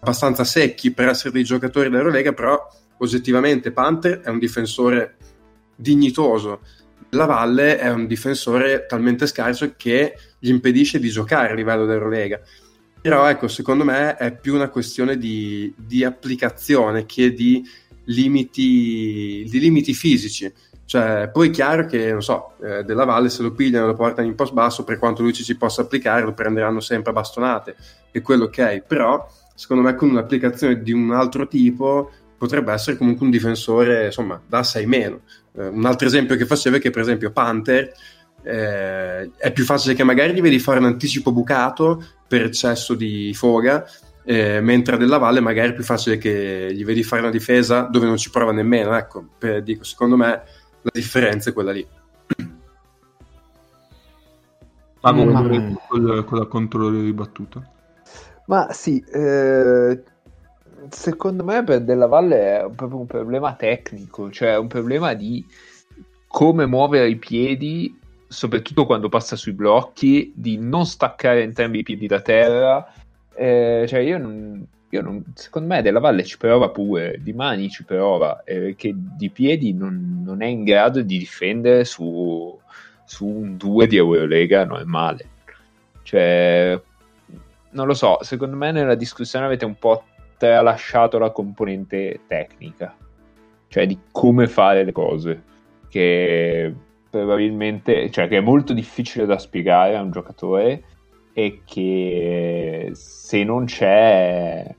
abbastanza 0.00 0.44
secchi 0.44 0.90
per 0.90 1.08
essere 1.08 1.32
dei 1.32 1.42
giocatori 1.42 1.88
dell'Eurolega, 1.88 2.34
però 2.34 2.70
oggettivamente 2.98 3.70
Panther 3.70 4.20
è 4.20 4.28
un 4.28 4.38
difensore 4.38 5.16
dignitoso. 5.76 6.60
Della 7.08 7.26
Valle 7.26 7.78
è 7.78 7.88
un 7.90 8.06
difensore 8.06 8.86
talmente 8.88 9.26
scarso 9.26 9.74
che 9.76 10.16
gli 10.38 10.48
impedisce 10.48 10.98
di 10.98 11.08
giocare 11.08 11.52
a 11.52 11.54
livello 11.54 11.84
dell'Eurolega. 11.84 12.40
Però 13.00 13.28
ecco, 13.28 13.46
secondo 13.46 13.84
me 13.84 14.16
è 14.16 14.36
più 14.36 14.54
una 14.54 14.68
questione 14.68 15.16
di, 15.16 15.72
di 15.76 16.02
applicazione 16.02 17.06
che 17.06 17.32
di 17.32 17.62
limiti, 18.06 19.46
di 19.48 19.60
limiti 19.60 19.94
fisici. 19.94 20.52
Cioè, 20.84 21.30
poi 21.32 21.48
è 21.48 21.50
chiaro 21.50 21.86
che, 21.86 22.12
non 22.12 22.22
so, 22.22 22.54
eh, 22.62 22.84
della 22.84 23.04
Valle 23.04 23.28
se 23.28 23.42
lo 23.42 23.52
pigliano 23.52 23.84
e 23.84 23.88
lo 23.88 23.94
portano 23.94 24.26
in 24.26 24.34
post 24.34 24.52
basso, 24.52 24.84
per 24.84 24.98
quanto 24.98 25.22
lui 25.22 25.32
ci 25.32 25.42
si 25.42 25.56
possa 25.56 25.82
applicare, 25.82 26.22
lo 26.22 26.32
prenderanno 26.32 26.80
sempre 26.80 27.10
a 27.10 27.14
bastonate, 27.14 27.76
e 28.12 28.20
quello 28.22 28.44
ok. 28.44 28.82
Però, 28.86 29.24
secondo 29.54 29.82
me, 29.82 29.94
con 29.94 30.10
un'applicazione 30.10 30.82
di 30.82 30.92
un 30.92 31.12
altro 31.12 31.48
tipo, 31.48 32.10
potrebbe 32.36 32.72
essere 32.72 32.96
comunque 32.96 33.24
un 33.24 33.30
difensore, 33.30 34.06
insomma, 34.06 34.40
da 34.46 34.62
6 34.62 34.86
meno. 34.86 35.20
Eh, 35.56 35.66
un 35.68 35.84
altro 35.84 36.06
esempio 36.06 36.36
che 36.36 36.46
facevo 36.46 36.76
è 36.76 36.80
che, 36.80 36.90
per 36.90 37.02
esempio, 37.02 37.30
Panther 37.30 37.92
eh, 38.42 39.30
è 39.36 39.52
più 39.52 39.64
facile 39.64 39.94
che 39.94 40.04
magari 40.04 40.32
gli 40.32 40.40
vedi 40.40 40.58
fare 40.58 40.78
un 40.78 40.84
anticipo 40.84 41.32
bucato 41.32 42.02
per 42.28 42.42
eccesso 42.42 42.94
di 42.94 43.32
foga, 43.34 43.84
eh, 44.24 44.60
mentre 44.60 44.96
della 44.96 45.18
Valle 45.18 45.40
magari 45.40 45.70
è 45.70 45.74
più 45.74 45.84
facile 45.84 46.18
che 46.18 46.68
gli 46.72 46.84
vedi 46.84 47.02
fare 47.02 47.22
una 47.22 47.30
difesa 47.30 47.82
dove 47.82 48.06
non 48.06 48.16
ci 48.16 48.30
prova 48.30 48.52
nemmeno. 48.52 48.96
Ecco, 48.96 49.26
per, 49.38 49.62
dico, 49.62 49.84
secondo 49.84 50.16
me 50.16 50.42
la 50.82 50.90
differenza 50.92 51.50
è 51.50 51.52
quella 51.52 51.72
lì. 51.72 51.86
Ma 55.00 55.12
mm. 55.12 55.74
con, 55.88 56.24
con 56.24 56.38
la 56.38 56.46
controllo 56.46 57.00
di 57.00 57.12
battuta? 57.12 57.70
Ma 58.46 58.72
sì, 58.72 59.04
eh, 59.12 60.02
secondo 60.90 61.44
me 61.44 61.62
per 61.64 61.82
Della 61.82 62.06
Valle 62.06 62.60
è 62.60 62.70
proprio 62.74 63.00
un 63.00 63.06
problema 63.06 63.54
tecnico, 63.54 64.30
cioè 64.30 64.56
un 64.56 64.66
problema 64.66 65.14
di 65.14 65.44
come 66.26 66.66
muovere 66.66 67.08
i 67.08 67.16
piedi 67.16 67.98
soprattutto 68.28 68.86
quando 68.86 69.08
passa 69.08 69.36
sui 69.36 69.52
blocchi, 69.52 70.32
di 70.34 70.58
non 70.58 70.86
staccare 70.86 71.42
entrambi 71.42 71.80
i 71.80 71.82
piedi 71.82 72.06
da 72.06 72.20
terra. 72.20 72.92
Eh, 73.34 73.84
cioè 73.88 74.00
io 74.00 74.18
non, 74.18 74.66
io 74.88 75.02
non, 75.02 75.24
secondo 75.34 75.68
me 75.68 75.82
Della 75.82 76.00
Valle 76.00 76.24
ci 76.24 76.36
prova 76.36 76.70
pure, 76.70 77.18
di 77.20 77.32
mani 77.32 77.68
ci 77.70 77.84
prova, 77.84 78.42
eh, 78.44 78.74
che 78.76 78.92
di 78.94 79.30
piedi 79.30 79.72
non, 79.72 80.22
non, 80.24 80.42
è 80.42 80.46
in 80.46 80.64
grado 80.64 81.02
di 81.02 81.18
difendere 81.18 81.84
su, 81.84 82.58
su 83.04 83.26
un 83.26 83.56
2 83.56 83.86
di 83.86 83.96
Eurolega 83.96 84.64
normale. 84.64 85.28
Cioè, 86.02 86.80
non 87.70 87.86
lo 87.86 87.94
so, 87.94 88.18
secondo 88.22 88.56
me 88.56 88.70
nella 88.72 88.94
discussione 88.94 89.44
avete 89.44 89.64
un 89.64 89.76
po' 89.76 90.04
tralasciato 90.36 91.18
la 91.18 91.30
componente 91.30 92.20
tecnica, 92.26 92.94
cioè 93.68 93.86
di 93.86 93.98
come 94.10 94.46
fare 94.46 94.84
le 94.84 94.92
cose, 94.92 95.42
che 95.88 96.74
probabilmente, 97.10 98.10
cioè 98.10 98.28
che 98.28 98.38
è 98.38 98.40
molto 98.40 98.72
difficile 98.72 99.26
da 99.26 99.38
spiegare 99.38 99.96
a 99.96 100.02
un 100.02 100.10
giocatore 100.10 100.82
e 101.32 101.62
che 101.64 102.90
se 102.92 103.44
non 103.44 103.66
c'è, 103.66 104.74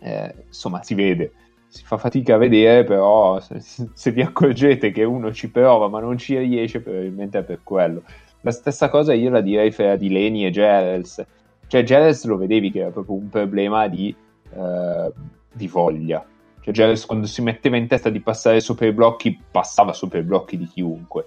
eh, 0.00 0.34
insomma, 0.46 0.82
si 0.82 0.94
vede. 0.94 1.32
Si 1.70 1.84
fa 1.84 1.98
fatica 1.98 2.36
a 2.36 2.38
vedere, 2.38 2.84
però 2.84 3.38
se, 3.40 3.60
se, 3.60 4.10
vi 4.10 4.22
accorgete 4.22 4.90
che 4.90 5.04
uno 5.04 5.32
ci 5.34 5.50
prova 5.50 5.88
ma 5.88 6.00
non 6.00 6.16
ci 6.16 6.38
riesce, 6.38 6.80
probabilmente 6.80 7.40
è 7.40 7.44
per 7.44 7.60
quello. 7.62 8.02
La 8.40 8.52
stessa 8.52 8.88
cosa 8.88 9.12
io 9.12 9.28
la 9.28 9.42
direi 9.42 9.70
fra 9.70 9.96
Dileni 9.96 10.46
e 10.46 10.50
Gerels. 10.50 11.24
Cioè, 11.68 11.84
Gerels 11.84 12.24
lo 12.24 12.36
vedevi 12.36 12.70
che 12.70 12.80
era 12.80 12.90
proprio 12.90 13.14
un 13.14 13.28
problema 13.28 13.86
di, 13.86 14.14
eh, 14.50 15.12
di 15.52 15.68
voglia 15.68 16.26
cioè 16.68 16.72
Giles 16.74 17.06
quando 17.06 17.26
si 17.26 17.40
metteva 17.40 17.76
in 17.76 17.86
testa 17.86 18.10
di 18.10 18.20
passare 18.20 18.60
sopra 18.60 18.86
i 18.86 18.92
blocchi, 18.92 19.38
passava 19.50 19.92
sopra 19.92 20.18
i 20.18 20.22
blocchi 20.22 20.58
di 20.58 20.66
chiunque. 20.66 21.26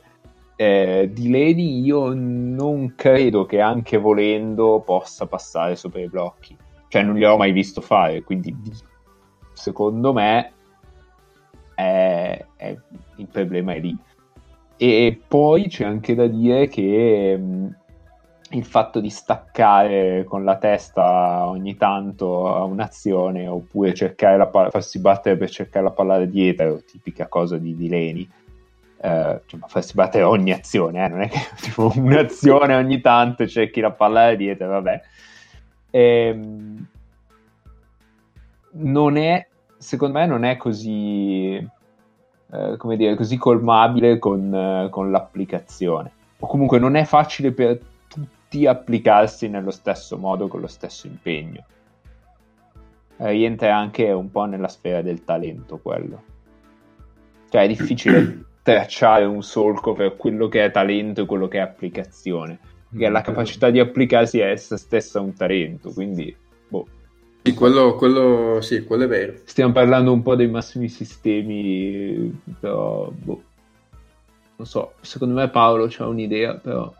Eh, 0.55 1.09
di 1.11 1.31
Lady 1.31 1.81
io 1.81 2.13
non 2.13 2.93
credo 2.95 3.45
che 3.45 3.59
anche 3.59 3.97
volendo 3.97 4.83
possa 4.85 5.25
passare 5.25 5.75
sopra 5.75 6.01
i 6.01 6.07
blocchi. 6.07 6.55
Cioè 6.87 7.01
non 7.01 7.15
li 7.15 7.25
ho 7.25 7.37
mai 7.37 7.51
visto 7.53 7.81
fare, 7.81 8.21
quindi 8.21 8.55
secondo 9.53 10.13
me 10.13 10.51
è, 11.73 12.45
è, 12.55 12.77
il 13.15 13.27
problema 13.27 13.73
è 13.73 13.79
lì. 13.79 13.97
E 14.77 15.21
poi 15.27 15.69
c'è 15.69 15.85
anche 15.85 16.13
da 16.13 16.27
dire 16.27 16.67
che 16.67 17.37
mh, 17.37 17.77
il 18.51 18.65
fatto 18.65 18.99
di 18.99 19.09
staccare 19.09 20.23
con 20.25 20.43
la 20.43 20.57
testa 20.57 21.47
ogni 21.47 21.77
tanto 21.77 22.53
a 22.53 22.63
un'azione 22.63 23.47
oppure 23.47 23.93
cercare 23.93 24.37
la 24.37 24.47
palla, 24.47 24.69
farsi 24.69 24.99
battere 24.99 25.37
per 25.37 25.49
cercare 25.49 25.85
la 25.85 25.91
palla 25.91 26.23
dietro, 26.25 26.81
tipica 26.83 27.27
cosa 27.27 27.57
di, 27.57 27.75
di 27.75 27.87
Leni. 27.87 28.29
Eh, 29.03 29.41
cioè, 29.45 29.59
farsi 29.65 29.93
battere 29.93 30.23
ogni 30.23 30.51
azione, 30.51 31.05
eh? 31.05 31.07
non 31.07 31.21
è 31.21 31.29
che 31.29 31.39
tipo 31.61 31.91
un'azione 31.95 32.75
ogni 32.75 33.01
tanto 33.01 33.47
cerchi 33.47 33.79
la 33.79 33.91
palla 33.91 34.35
dietro, 34.35 34.67
vabbè. 34.67 35.01
Ehm, 35.91 36.87
non 38.73 39.17
è, 39.17 39.47
secondo 39.77 40.19
me, 40.19 40.25
non 40.25 40.43
è 40.43 40.57
così, 40.57 41.55
eh, 41.55 42.77
come 42.77 42.95
dire, 42.97 43.15
così 43.15 43.37
colmabile 43.37 44.19
con, 44.19 44.53
eh, 44.53 44.89
con 44.89 45.09
l'applicazione. 45.09 46.11
O 46.39 46.47
comunque 46.47 46.79
non 46.79 46.95
è 46.95 47.03
facile 47.05 47.51
per 47.51 47.79
tutti 48.51 48.65
applicarsi 48.67 49.47
nello 49.47 49.71
stesso 49.71 50.17
modo, 50.17 50.49
con 50.49 50.59
lo 50.59 50.67
stesso 50.67 51.07
impegno. 51.07 51.63
Eh, 53.15 53.31
rientra 53.31 53.77
anche 53.77 54.11
un 54.11 54.29
po' 54.29 54.43
nella 54.43 54.67
sfera 54.67 55.01
del 55.01 55.23
talento 55.23 55.77
quello. 55.77 56.23
Cioè 57.49 57.63
è 57.63 57.67
difficile 57.67 58.43
tracciare 58.61 59.23
un 59.23 59.41
solco 59.41 59.93
per 59.93 60.17
quello 60.17 60.49
che 60.49 60.65
è 60.65 60.71
talento 60.71 61.21
e 61.21 61.25
quello 61.25 61.47
che 61.47 61.59
è 61.59 61.61
applicazione. 61.61 62.59
Perché 62.89 63.07
la 63.07 63.21
capacità 63.21 63.69
di 63.69 63.79
applicarsi 63.79 64.39
è 64.39 64.49
essa 64.49 64.75
stessa 64.75 65.21
un 65.21 65.33
talento, 65.33 65.91
quindi 65.93 66.35
boh. 66.67 66.85
Sì, 67.43 67.53
quello, 67.53 67.95
quello, 67.95 68.59
sì, 68.59 68.83
quello 68.83 69.05
è 69.05 69.07
vero. 69.07 69.33
Stiamo 69.45 69.71
parlando 69.71 70.11
un 70.11 70.21
po' 70.21 70.35
dei 70.35 70.49
massimi 70.49 70.89
sistemi, 70.89 72.37
però 72.59 73.09
boh. 73.09 73.43
Non 74.57 74.67
so, 74.67 74.95
secondo 74.99 75.35
me 75.35 75.49
Paolo 75.49 75.89
ha 75.97 76.05
un'idea, 76.05 76.55
però 76.55 76.93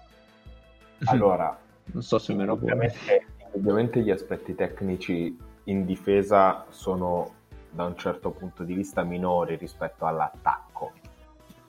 allora, 1.06 1.58
non 1.92 2.02
so 2.04 2.18
se 2.20 2.34
me 2.34 2.46
lo 2.46 2.54
ovviamente, 2.54 3.26
ovviamente 3.52 4.02
gli 4.02 4.12
aspetti 4.12 4.56
tecnici 4.56 5.38
in 5.66 5.86
difesa 5.86 6.66
sono 6.70 7.40
da 7.70 7.86
un 7.86 7.96
certo 7.98 8.32
punto 8.32 8.64
di 8.64 8.74
vista 8.74 9.04
minori 9.04 9.56
rispetto 9.56 10.06
all'attacco. 10.06 10.92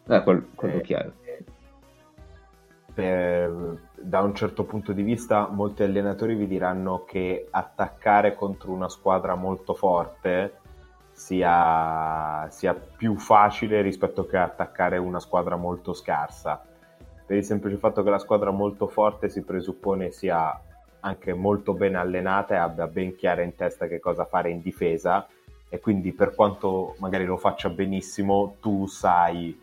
Eh, 0.09 0.23
quello, 0.23 0.47
quello 0.55 0.79
eh, 0.79 0.81
chiaro. 0.81 1.13
Per, 2.93 3.79
da 3.95 4.21
un 4.21 4.35
certo 4.35 4.65
punto 4.65 4.93
di 4.93 5.03
vista 5.03 5.49
molti 5.49 5.83
allenatori 5.83 6.35
vi 6.35 6.47
diranno 6.47 7.05
che 7.05 7.49
attaccare 7.51 8.35
contro 8.35 8.73
una 8.73 8.89
squadra 8.89 9.35
molto 9.35 9.73
forte 9.73 10.59
sia, 11.13 12.47
sia 12.51 12.75
più 12.75 13.17
facile 13.17 13.81
rispetto 13.81 14.27
che 14.27 14.37
attaccare 14.37 14.99
una 14.99 15.21
squadra 15.21 15.57
molto 15.57 15.95
scarsa 15.95 16.63
per 17.33 17.41
il 17.41 17.47
semplice 17.47 17.79
fatto 17.79 18.03
che 18.03 18.11
la 18.11 18.19
squadra 18.19 18.51
molto 18.51 18.87
forte 18.87 19.31
si 19.31 19.41
presuppone 19.41 20.11
sia 20.11 20.61
anche 21.01 21.33
molto 21.33 21.73
ben 21.73 21.97
allenata 21.97 22.53
e 22.53 22.59
abbia 22.59 22.87
ben 22.87 23.17
chiara 23.17 23.41
in 23.41 23.55
testa 23.55 23.87
che 23.87 24.01
cosa 24.01 24.27
fare 24.27 24.51
in 24.51 24.61
difesa 24.61 25.27
e 25.71 25.81
quindi 25.81 26.13
per 26.13 26.35
quanto 26.35 26.95
magari 26.99 27.25
lo 27.25 27.39
faccia 27.39 27.71
benissimo, 27.71 28.57
tu 28.61 28.87
sai 28.87 29.59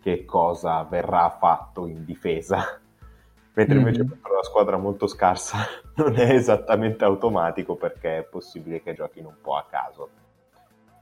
che 0.00 0.24
cosa 0.24 0.84
verrà 0.84 1.28
fatto 1.30 1.88
in 1.88 2.04
difesa. 2.04 2.78
Mentre 3.54 3.78
invece 3.78 4.04
Mhm. 4.04 4.08
per 4.22 4.30
una 4.30 4.44
squadra 4.44 4.76
molto 4.76 5.08
scarsa 5.08 5.56
non 5.96 6.14
è 6.14 6.32
esattamente 6.32 7.04
automatico 7.04 7.74
perché 7.74 8.18
è 8.18 8.22
possibile 8.22 8.82
che 8.82 8.94
giochino 8.94 9.26
un 9.26 9.40
po' 9.42 9.56
a 9.56 9.66
caso 9.68 10.10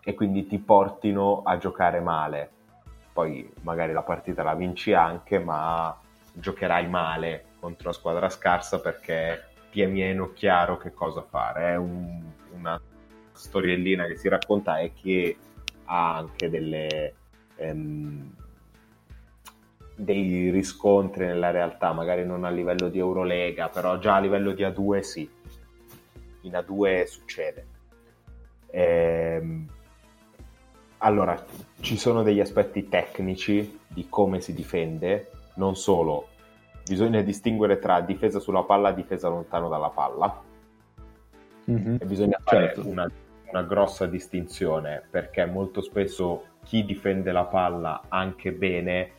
e 0.03 0.15
quindi 0.15 0.47
ti 0.47 0.59
portino 0.59 1.43
a 1.45 1.59
giocare 1.59 2.01
male. 2.01 2.51
Poi 3.19 3.53
magari 3.63 3.93
la 3.93 4.05
partita 4.05 4.45
la 4.45 4.55
vinci 4.55 4.93
anche, 4.93 5.41
ma 5.41 5.93
giocherai 6.33 6.89
male 6.89 7.47
contro 7.59 7.89
la 7.89 7.93
squadra 7.93 8.29
scarsa 8.29 8.81
perché 8.81 9.47
ti 9.73 9.83
è 9.83 9.89
meno 9.89 10.33
chiaro 10.33 10.77
che 10.77 10.93
cosa 10.95 11.23
fare. 11.23 11.73
È 11.73 11.75
un- 11.75 12.23
una 12.53 12.81
storiellina 13.33 14.07
che 14.07 14.17
si 14.17 14.29
racconta 14.29 14.79
e 14.79 14.93
che 14.93 15.37
ha 15.87 16.15
anche 16.15 16.49
delle, 16.49 17.15
ehm, 17.57 18.35
dei 19.97 20.51
riscontri 20.51 21.27
nella 21.27 21.51
realtà, 21.51 21.91
magari 21.93 22.25
non 22.25 22.45
a 22.45 22.51
livello 22.51 22.89
di 22.89 23.01
Eurolega, 23.01 23.69
però 23.69 23.99
già 23.99 24.15
a 24.15 24.21
livello 24.21 24.53
di 24.53 24.63
A2 24.63 25.03
sì. 25.03 25.29
In 26.43 26.55
A2 26.55 27.05
succede. 27.05 27.67
Ehm, 28.71 29.67
allora, 30.99 31.43
ci 31.81 31.97
sono 31.97 32.23
degli 32.23 32.41
aspetti 32.41 32.89
tecnici 32.89 33.81
di 33.87 34.07
come 34.09 34.41
si 34.41 34.53
difende, 34.53 35.31
non 35.55 35.77
solo. 35.77 36.29
Bisogna 36.85 37.21
distinguere 37.23 37.79
tra 37.79 38.01
difesa 38.01 38.39
sulla 38.41 38.63
palla 38.63 38.91
e 38.91 38.95
difesa 38.95 39.29
lontano 39.29 39.69
dalla 39.69 39.91
palla 39.91 40.43
Mhm. 41.65 41.99
e 42.01 42.05
bisogna 42.07 42.39
fare 42.43 42.73
Certo. 42.75 42.89
una, 42.89 43.11
una 43.51 43.63
grossa 43.63 44.07
distinzione 44.07 45.03
perché 45.11 45.45
molto 45.45 45.83
spesso 45.83 46.45
chi 46.65 46.85
difende 46.85 47.31
la 47.31 47.45
palla 47.45 48.05
anche 48.09 48.53
bene 48.53 49.13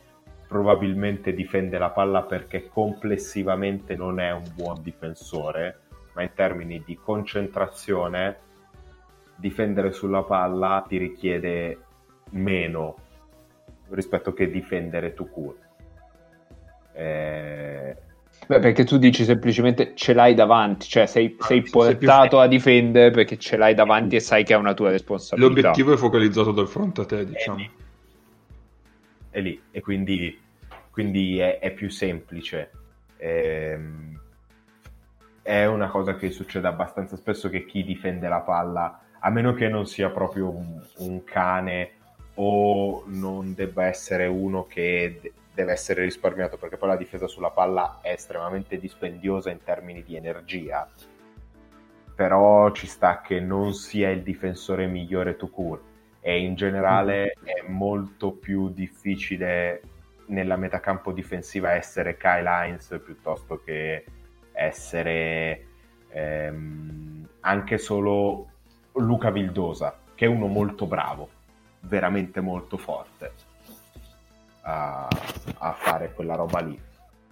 probabilmente 0.48 1.32
difende 1.32 1.78
la 1.78 1.90
palla 1.90 2.22
perché 2.22 2.68
complessivamente 2.68 3.94
non 3.94 4.18
è 4.18 4.32
un 4.32 4.42
buon 4.52 4.82
difensore, 4.82 5.82
ma 6.14 6.22
in 6.22 6.32
termini 6.34 6.82
di 6.84 6.96
concentrazione 6.96 8.36
difendere 9.40 9.92
sulla 9.92 10.22
palla 10.22 10.84
ti 10.86 10.98
richiede 10.98 11.78
meno 12.30 12.96
rispetto 13.88 14.32
che 14.32 14.50
difendere 14.50 15.14
tu 15.14 15.28
court. 15.28 15.68
Eh, 16.92 17.96
Beh, 18.46 18.58
perché 18.58 18.84
tu 18.84 18.98
dici 18.98 19.24
semplicemente 19.24 19.92
ce 19.94 20.12
l'hai 20.12 20.34
davanti, 20.34 20.86
cioè 20.88 21.06
sei, 21.06 21.36
sei 21.38 21.62
sì, 21.64 21.66
sei 21.68 21.96
portato 21.96 22.40
a 22.40 22.46
difendere 22.46 23.10
perché 23.10 23.36
ce 23.38 23.56
l'hai 23.56 23.74
davanti 23.74 24.16
e 24.16 24.20
sai 24.20 24.44
che 24.44 24.54
è 24.54 24.56
una 24.56 24.74
tua 24.74 24.90
responsabilità. 24.90 25.54
L'obiettivo 25.54 25.92
è 25.92 25.96
focalizzato 25.96 26.52
dal 26.52 26.68
fronte 26.68 27.00
a 27.00 27.06
te, 27.06 27.24
diciamo. 27.24 27.58
lì. 27.58 27.70
è 29.30 29.40
lì 29.40 29.60
e 29.70 29.80
quindi, 29.80 30.38
quindi 30.90 31.38
è, 31.38 31.58
è 31.58 31.70
più 31.72 31.90
semplice. 31.90 32.70
Ehm, 33.18 34.18
è 35.42 35.64
una 35.66 35.88
cosa 35.88 36.16
che 36.16 36.30
succede 36.30 36.66
abbastanza 36.68 37.16
spesso 37.16 37.48
che 37.48 37.64
chi 37.66 37.84
difende 37.84 38.28
la 38.28 38.40
palla, 38.40 39.00
a 39.20 39.30
meno 39.30 39.54
che 39.54 39.68
non 39.68 39.86
sia 39.86 40.10
proprio 40.10 40.48
un, 40.48 40.80
un 40.98 41.24
cane 41.24 41.92
o 42.34 43.02
non 43.06 43.54
debba 43.54 43.86
essere 43.86 44.26
uno 44.26 44.66
che 44.66 45.18
de- 45.20 45.32
deve 45.52 45.72
essere 45.72 46.02
risparmiato, 46.02 46.56
perché 46.56 46.76
poi 46.76 46.88
la 46.88 46.96
difesa 46.96 47.26
sulla 47.26 47.50
palla 47.50 47.98
è 48.02 48.12
estremamente 48.12 48.78
dispendiosa 48.78 49.50
in 49.50 49.62
termini 49.62 50.02
di 50.02 50.16
energia. 50.16 50.88
Però 52.14 52.70
ci 52.72 52.86
sta 52.86 53.20
che 53.20 53.40
non 53.40 53.74
sia 53.74 54.10
il 54.10 54.22
difensore 54.22 54.86
migliore 54.86 55.36
to 55.36 55.48
court 55.48 55.82
e 56.20 56.38
in 56.40 56.54
generale 56.54 57.34
è 57.42 57.66
molto 57.66 58.32
più 58.32 58.70
difficile 58.70 59.82
nella 60.26 60.56
metacampo 60.56 61.12
difensiva 61.12 61.72
essere 61.72 62.16
Kyle 62.16 62.46
Hines 62.46 63.00
piuttosto 63.02 63.62
che 63.64 64.04
essere 64.52 65.66
ehm, 66.10 67.28
anche 67.40 67.78
solo 67.78 68.50
Luca 68.94 69.30
Vildosa, 69.30 69.96
che 70.14 70.26
è 70.26 70.28
uno 70.28 70.46
molto 70.46 70.86
bravo, 70.86 71.28
veramente 71.80 72.40
molto 72.40 72.76
forte 72.76 73.32
a, 74.62 75.08
a 75.58 75.72
fare 75.72 76.12
quella 76.12 76.34
roba 76.34 76.60
lì. 76.60 76.78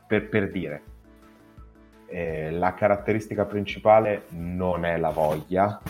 Per, 0.07 0.29
per 0.29 0.51
dire, 0.51 0.83
eh, 2.07 2.51
la 2.51 2.75
caratteristica 2.75 3.45
principale 3.45 4.27
non 4.31 4.85
è 4.85 4.97
la 4.97 5.11
voglia, 5.11 5.81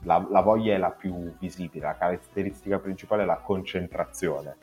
la, 0.00 0.26
la 0.30 0.40
voglia 0.40 0.74
è 0.74 0.78
la 0.78 0.90
più 0.90 1.34
visibile, 1.38 1.86
la 1.86 1.96
caratteristica 1.96 2.78
principale 2.78 3.22
è 3.22 3.26
la 3.26 3.38
concentrazione. 3.38 4.56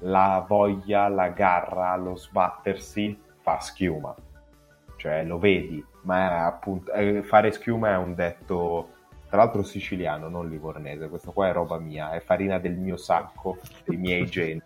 La 0.00 0.44
voglia, 0.46 1.08
la 1.08 1.28
garra, 1.28 1.96
lo 1.96 2.16
sbattersi 2.16 3.18
fa 3.40 3.60
schiuma, 3.60 4.14
cioè 4.96 5.24
lo 5.24 5.38
vedi, 5.38 5.82
ma 6.02 6.44
appunto 6.44 6.92
eh, 6.92 7.22
fare 7.22 7.50
schiuma 7.52 7.92
è 7.92 7.96
un 7.96 8.14
detto 8.14 8.95
tra 9.28 9.38
l'altro 9.38 9.62
siciliano, 9.62 10.28
non 10.28 10.48
livornese. 10.48 11.08
Questa 11.08 11.30
qua 11.30 11.48
è 11.48 11.52
roba 11.52 11.78
mia, 11.78 12.12
è 12.12 12.20
farina 12.20 12.58
del 12.58 12.76
mio 12.76 12.96
sacco, 12.96 13.58
dei 13.84 13.96
miei 13.96 14.26
geni. 14.30 14.62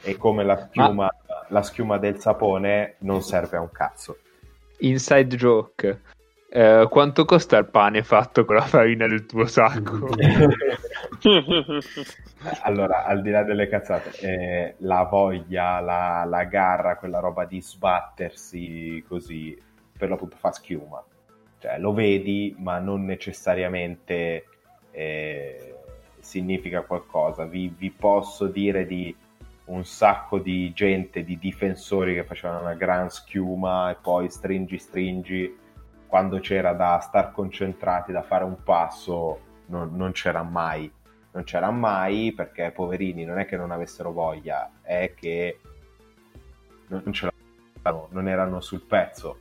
E 0.00 0.16
come 0.16 0.44
la 0.44 0.56
schiuma, 0.56 1.12
la 1.48 1.62
schiuma 1.62 1.98
del 1.98 2.18
sapone 2.18 2.94
non 2.98 3.22
serve 3.22 3.56
a 3.56 3.60
un 3.60 3.70
cazzo. 3.70 4.18
Inside 4.78 5.36
joke. 5.36 6.00
Eh, 6.50 6.86
quanto 6.88 7.26
costa 7.26 7.58
il 7.58 7.66
pane 7.66 8.02
fatto 8.02 8.46
con 8.46 8.54
la 8.54 8.62
farina 8.62 9.06
del 9.06 9.26
tuo 9.26 9.46
sacco? 9.46 10.08
Allora, 12.62 13.04
al 13.04 13.20
di 13.20 13.30
là 13.30 13.42
delle 13.42 13.68
cazzate, 13.68 14.12
eh, 14.20 14.74
la 14.78 15.02
voglia, 15.02 15.80
la, 15.80 16.24
la 16.24 16.44
garra, 16.44 16.96
quella 16.96 17.18
roba 17.18 17.44
di 17.44 17.60
sbattersi 17.60 19.04
così, 19.08 19.60
per 19.98 20.08
l'appunto 20.08 20.36
fa 20.38 20.52
schiuma. 20.52 21.04
Cioè, 21.58 21.78
lo 21.78 21.92
vedi, 21.92 22.54
ma 22.58 22.78
non 22.78 23.04
necessariamente 23.04 24.46
eh, 24.90 25.74
significa 26.20 26.82
qualcosa. 26.82 27.44
Vi, 27.44 27.72
vi 27.76 27.90
posso 27.90 28.46
dire 28.46 28.86
di 28.86 29.14
un 29.66 29.84
sacco 29.84 30.38
di 30.38 30.72
gente, 30.72 31.24
di 31.24 31.38
difensori 31.38 32.14
che 32.14 32.24
facevano 32.24 32.60
una 32.60 32.74
gran 32.74 33.10
schiuma 33.10 33.90
e 33.90 33.96
poi 34.00 34.30
stringi, 34.30 34.78
stringi. 34.78 35.56
Quando 36.06 36.38
c'era 36.40 36.72
da 36.72 36.98
star 37.00 37.32
concentrati, 37.32 38.12
da 38.12 38.22
fare 38.22 38.44
un 38.44 38.62
passo, 38.62 39.40
non, 39.66 39.94
non 39.94 40.12
c'era 40.12 40.42
mai 40.42 40.90
non 41.38 41.44
c'era 41.44 41.70
mai 41.70 42.32
perché 42.34 42.72
poverini 42.72 43.24
non 43.24 43.38
è 43.38 43.46
che 43.46 43.56
non 43.56 43.70
avessero 43.70 44.12
voglia, 44.12 44.70
è 44.82 45.12
che 45.14 45.60
non 46.88 47.12
ce 47.12 47.30
non 48.10 48.28
erano 48.28 48.60
sul 48.60 48.82
pezzo. 48.82 49.38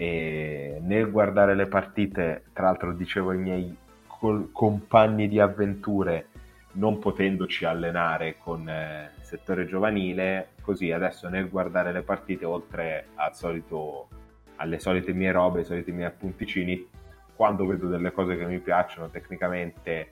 E 0.00 0.78
nel 0.80 1.10
guardare 1.10 1.54
le 1.54 1.66
partite, 1.66 2.44
tra 2.54 2.64
l'altro 2.64 2.94
dicevo 2.94 3.32
ai 3.32 3.36
miei 3.36 3.76
col- 4.06 4.50
compagni 4.50 5.28
di 5.28 5.38
avventure, 5.38 6.28
non 6.72 6.98
potendoci 6.98 7.66
allenare 7.66 8.38
con 8.38 8.66
eh, 8.66 9.10
il 9.14 9.22
settore 9.22 9.66
giovanile, 9.66 10.52
così 10.62 10.90
adesso 10.90 11.28
nel 11.28 11.50
guardare 11.50 11.92
le 11.92 12.00
partite, 12.00 12.46
oltre 12.46 13.08
al 13.16 13.36
solito, 13.36 14.08
alle 14.56 14.78
solite 14.78 15.12
mie 15.12 15.32
robe, 15.32 15.58
ai 15.58 15.64
soliti 15.66 15.92
miei 15.92 16.06
appunticini, 16.06 16.88
quando 17.36 17.66
vedo 17.66 17.86
delle 17.86 18.10
cose 18.10 18.38
che 18.38 18.46
mi 18.46 18.58
piacciono 18.58 19.10
tecnicamente 19.10 20.08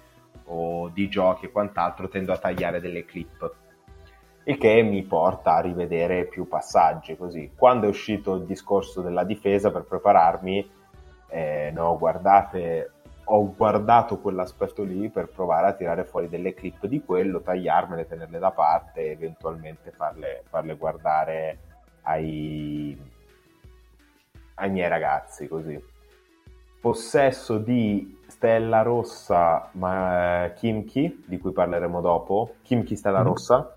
o 0.51 0.91
di 0.91 1.09
giochi 1.09 1.47
e 1.47 1.51
quant'altro, 1.51 2.09
tendo 2.09 2.35
a 2.35 2.37
tagliare 2.37 2.83
delle 2.83 3.07
clip. 3.07 3.55
Il 4.49 4.57
che 4.57 4.81
mi 4.81 5.03
porta 5.03 5.57
a 5.57 5.61
rivedere 5.61 6.25
più 6.25 6.49
passaggi 6.49 7.19
così. 7.19 7.53
Quando 7.55 7.85
è 7.85 7.91
uscito 7.91 8.35
il 8.37 8.47
discorso 8.47 9.03
della 9.03 9.23
difesa 9.23 9.71
per 9.71 9.83
prepararmi, 9.83 10.71
eh, 11.29 11.71
no, 11.75 11.99
guardate, 11.99 12.93
ho 13.25 13.55
guardato 13.55 14.17
quell'aspetto 14.17 14.85
lì 14.85 15.11
per 15.11 15.29
provare 15.29 15.67
a 15.67 15.75
tirare 15.75 16.07
fuori 16.07 16.31
delle 16.31 16.55
clip 16.55 16.87
di 16.87 17.05
quello, 17.05 17.43
tagliarmele, 17.43 18.07
tenerle 18.07 18.39
da 18.39 18.51
parte 18.51 19.03
e 19.03 19.11
eventualmente 19.11 19.91
farle, 19.91 20.45
farle 20.49 20.77
guardare 20.77 21.59
ai, 22.05 22.99
ai 24.55 24.71
miei 24.71 24.89
ragazzi 24.89 25.47
così. 25.47 25.79
Possesso 26.81 27.59
di 27.59 28.19
Stella 28.29 28.81
Rossa 28.81 29.69
ma, 29.73 30.47
eh, 30.47 30.55
Kimchi, 30.55 31.23
di 31.27 31.39
cui 31.39 31.53
parleremo 31.53 32.01
dopo, 32.01 32.55
Kimchi 32.63 32.97
Stella 32.97 33.19
Mhm. 33.19 33.27
Rossa. 33.27 33.73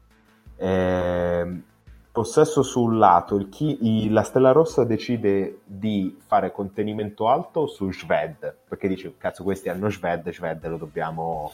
Ehm, 0.63 1.63
possesso 2.11 2.61
sul 2.61 2.97
lato, 2.97 3.35
il 3.35 3.49
chi- 3.49 3.77
i- 4.05 4.09
la 4.09 4.21
Stella 4.21 4.51
Rossa 4.51 4.83
decide 4.83 5.61
di 5.65 6.15
fare 6.23 6.51
contenimento 6.51 7.27
alto 7.27 7.65
su 7.65 7.89
Shved, 7.91 8.57
perché 8.67 8.87
dice, 8.87 9.15
cazzo 9.17 9.43
questi 9.43 9.69
hanno 9.69 9.89
Shved, 9.89 10.29
Shved 10.29 10.67
lo 10.67 10.77
dobbiamo, 10.77 11.51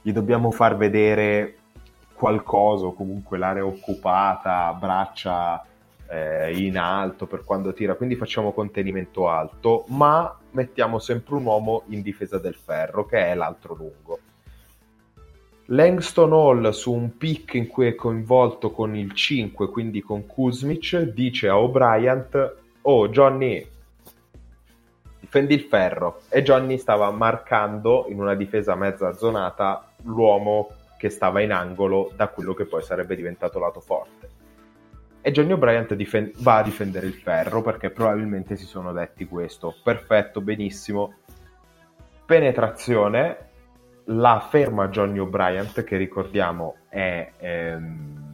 gli 0.00 0.12
dobbiamo 0.12 0.52
far 0.52 0.76
vedere 0.76 1.56
qualcosa, 2.14 2.86
o 2.86 2.94
comunque 2.94 3.38
l'area 3.38 3.64
occupata, 3.66 4.72
braccia 4.78 5.64
eh, 6.08 6.56
in 6.56 6.78
alto 6.78 7.26
per 7.26 7.42
quando 7.42 7.72
tira, 7.72 7.94
quindi 7.94 8.14
facciamo 8.14 8.52
contenimento 8.52 9.28
alto, 9.28 9.84
ma 9.88 10.38
mettiamo 10.52 11.00
sempre 11.00 11.34
un 11.34 11.44
uomo 11.44 11.82
in 11.88 12.02
difesa 12.02 12.38
del 12.38 12.54
ferro, 12.54 13.04
che 13.06 13.26
è 13.26 13.34
l'altro 13.34 13.74
lungo. 13.74 14.18
Langston 15.72 16.32
Hall 16.32 16.68
su 16.70 16.92
un 16.92 17.16
pick 17.16 17.54
in 17.54 17.66
cui 17.66 17.86
è 17.86 17.94
coinvolto 17.94 18.70
con 18.72 18.94
il 18.94 19.14
5, 19.14 19.70
quindi 19.70 20.02
con 20.02 20.26
Kuzmic, 20.26 20.98
dice 20.98 21.48
a 21.48 21.58
O'Brien, 21.58 22.28
oh 22.82 23.08
Johnny, 23.08 23.66
difendi 25.18 25.54
il 25.54 25.62
ferro. 25.62 26.20
E 26.28 26.42
Johnny 26.42 26.76
stava 26.76 27.10
marcando 27.10 28.04
in 28.10 28.20
una 28.20 28.34
difesa 28.34 28.74
mezza 28.74 29.14
zonata 29.14 29.92
l'uomo 30.02 30.68
che 30.98 31.08
stava 31.08 31.40
in 31.40 31.52
angolo 31.52 32.12
da 32.14 32.28
quello 32.28 32.52
che 32.52 32.66
poi 32.66 32.82
sarebbe 32.82 33.16
diventato 33.16 33.58
lato 33.58 33.80
forte. 33.80 34.28
E 35.22 35.30
Johnny 35.30 35.52
O'Brien 35.52 35.86
difen- 35.96 36.32
va 36.40 36.58
a 36.58 36.62
difendere 36.62 37.06
il 37.06 37.14
ferro 37.14 37.62
perché 37.62 37.88
probabilmente 37.88 38.56
si 38.56 38.66
sono 38.66 38.92
detti 38.92 39.24
questo. 39.24 39.74
Perfetto, 39.82 40.42
benissimo. 40.42 41.14
Penetrazione, 42.26 43.51
la 44.06 44.46
ferma 44.48 44.88
Johnny 44.88 45.18
O'Brien, 45.18 45.70
che 45.72 45.96
ricordiamo 45.96 46.76
è, 46.88 47.32
ehm, 47.38 48.30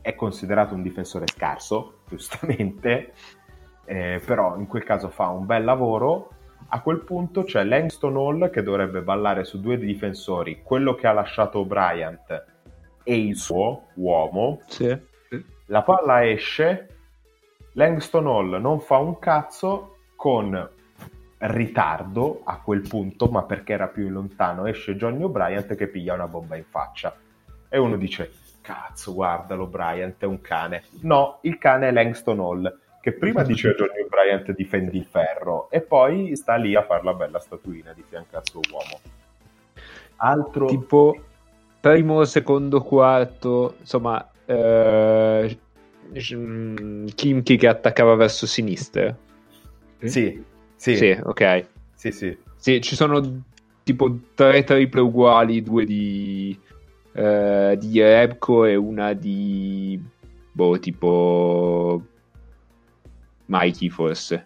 è 0.00 0.14
considerato 0.14 0.74
un 0.74 0.82
difensore 0.82 1.26
scarso, 1.26 2.00
giustamente, 2.08 3.12
eh, 3.84 4.20
però 4.24 4.56
in 4.56 4.66
quel 4.66 4.84
caso 4.84 5.08
fa 5.08 5.28
un 5.28 5.46
bel 5.46 5.64
lavoro. 5.64 6.30
A 6.68 6.80
quel 6.80 7.00
punto 7.00 7.42
c'è 7.42 7.64
Langston 7.64 8.16
Hall 8.16 8.50
che 8.50 8.62
dovrebbe 8.62 9.02
ballare 9.02 9.44
su 9.44 9.60
due 9.60 9.76
difensori, 9.76 10.62
quello 10.62 10.94
che 10.94 11.06
ha 11.06 11.12
lasciato 11.12 11.58
O'Brien 11.58 12.18
e 13.02 13.18
il 13.18 13.36
suo 13.36 13.88
uomo. 13.94 14.60
Sì. 14.66 15.10
La 15.66 15.82
palla 15.82 16.26
esce, 16.26 16.88
Langston 17.72 18.26
Hall 18.26 18.60
non 18.60 18.80
fa 18.80 18.98
un 18.98 19.18
cazzo 19.18 19.96
con 20.16 20.70
ritardo 21.42 22.42
a 22.44 22.60
quel 22.60 22.86
punto, 22.86 23.26
ma 23.26 23.42
perché 23.42 23.72
era 23.72 23.88
più 23.88 24.08
lontano, 24.08 24.66
esce 24.66 24.96
Johnny 24.96 25.22
O'Brien 25.22 25.66
che 25.76 25.88
piglia 25.88 26.14
una 26.14 26.28
bomba 26.28 26.56
in 26.56 26.64
faccia. 26.68 27.14
E 27.68 27.78
uno 27.78 27.96
dice, 27.96 28.30
cazzo, 28.60 29.12
guardalo, 29.12 29.66
Bryant 29.66 30.22
è 30.22 30.26
un 30.26 30.40
cane. 30.40 30.84
No, 31.00 31.38
il 31.42 31.58
cane 31.58 31.88
è 31.88 31.92
Langston 31.92 32.38
Hall, 32.38 32.78
che 33.00 33.12
prima 33.12 33.42
dice 33.44 33.70
a 33.70 33.74
Johnny 33.74 34.02
O'Brien 34.02 34.54
difendi 34.54 34.98
il 34.98 35.04
ferro, 35.04 35.68
e 35.70 35.80
poi 35.80 36.36
sta 36.36 36.54
lì 36.54 36.74
a 36.74 36.82
fare 36.82 37.02
la 37.02 37.14
bella 37.14 37.40
statuina 37.40 37.92
di 37.92 38.04
fianco 38.06 38.36
al 38.36 38.46
suo 38.46 38.60
uomo. 38.70 39.00
Altro... 40.16 40.66
Tipo 40.66 41.16
primo, 41.80 42.24
secondo, 42.24 42.82
quarto, 42.82 43.74
insomma, 43.80 44.30
eh, 44.44 45.58
Kimchi 47.14 47.56
che 47.56 47.66
attaccava 47.66 48.14
verso 48.14 48.46
sinistra. 48.46 49.16
Sì, 50.04 50.44
sì, 50.82 50.96
Sì, 50.96 51.16
ok. 51.22 51.66
sì, 51.94 52.10
sì. 52.10 52.36
Sì, 52.56 52.80
ci 52.80 52.96
sono 52.96 53.42
tipo 53.84 54.18
tre 54.34 54.64
triple 54.64 55.00
uguali, 55.00 55.62
due 55.62 55.84
di, 55.84 56.58
eh, 57.12 57.76
di 57.78 58.02
Rebco 58.02 58.64
e 58.64 58.74
una 58.74 59.12
di... 59.12 60.02
boh, 60.50 60.78
tipo... 60.80 62.02
Mikey 63.46 63.90
forse, 63.90 64.44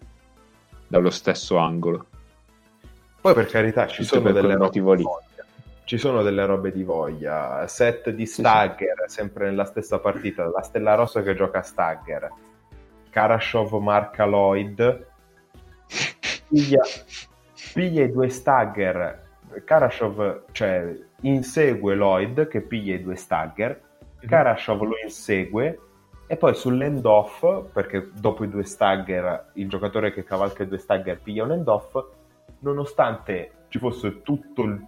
dallo 0.87 1.09
stesso 1.09 1.57
angolo. 1.57 2.05
Poi 3.19 3.33
per 3.33 3.47
carità 3.47 3.87
ci 3.87 4.03
sono 4.03 4.21
per 4.21 4.33
delle 4.33 4.53
robe 4.53 4.71
lì. 4.73 4.79
voglia. 4.81 5.45
Ci 5.85 5.97
sono 5.97 6.21
delle 6.21 6.45
robe 6.45 6.71
di 6.71 6.83
voglia. 6.83 7.65
Set 7.67 8.11
di 8.11 8.27
Stagger, 8.27 9.05
sempre 9.07 9.45
nella 9.45 9.65
stessa 9.65 9.97
partita. 9.97 10.47
La 10.49 10.61
Stella 10.61 10.93
Rossa 10.93 11.23
che 11.23 11.33
gioca 11.33 11.59
a 11.59 11.63
Stagger. 11.63 12.29
Karashov 13.09 13.73
marca 13.81 14.25
Lloyd. 14.25 15.05
Piglia, 16.47 16.81
piglia 17.73 18.03
i 18.03 18.11
due 18.11 18.29
Stagger. 18.29 19.25
Karashov, 19.63 20.43
cioè, 20.51 20.93
insegue 21.21 21.95
Lloyd 21.95 22.47
che 22.47 22.61
piglia 22.61 22.95
i 22.95 23.01
due 23.01 23.15
Stagger. 23.15 23.81
Karashov 24.19 24.81
lo 24.81 24.95
insegue. 25.03 25.79
E 26.29 26.35
poi 26.35 26.53
sull'end 26.53 27.05
off, 27.05 27.45
perché 27.71 28.09
dopo 28.13 28.43
i 28.43 28.49
due 28.49 28.65
stagger, 28.65 29.51
il 29.53 29.69
giocatore 29.69 30.11
che 30.11 30.25
cavalca 30.25 30.63
i 30.63 30.67
due 30.67 30.77
stagger 30.77 31.21
piglia 31.21 31.45
un 31.45 31.53
end 31.53 31.67
off, 31.69 32.03
nonostante 32.59 33.51
ci 33.69 33.79
fosse 33.79 34.21
tutto 34.23 34.63
il- 34.63 34.85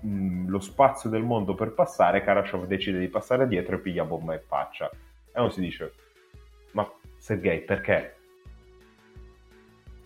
il- 0.00 0.44
lo 0.46 0.60
spazio 0.60 1.10
del 1.10 1.22
mondo 1.22 1.54
per 1.54 1.74
passare, 1.74 2.22
Karashov 2.22 2.64
decide 2.64 2.98
di 3.00 3.08
passare 3.08 3.46
dietro 3.46 3.76
e 3.76 3.80
piglia 3.80 4.06
bomba 4.06 4.32
in 4.32 4.40
faccia. 4.46 4.90
E 4.90 5.38
uno 5.38 5.50
si 5.50 5.60
dice, 5.60 5.92
ma 6.72 6.90
Sergei, 7.18 7.60
perché? 7.60 8.13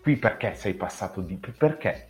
Qui 0.09 0.17
perché 0.17 0.55
sei 0.55 0.73
passato 0.73 1.21
di... 1.21 1.35
perché? 1.35 2.07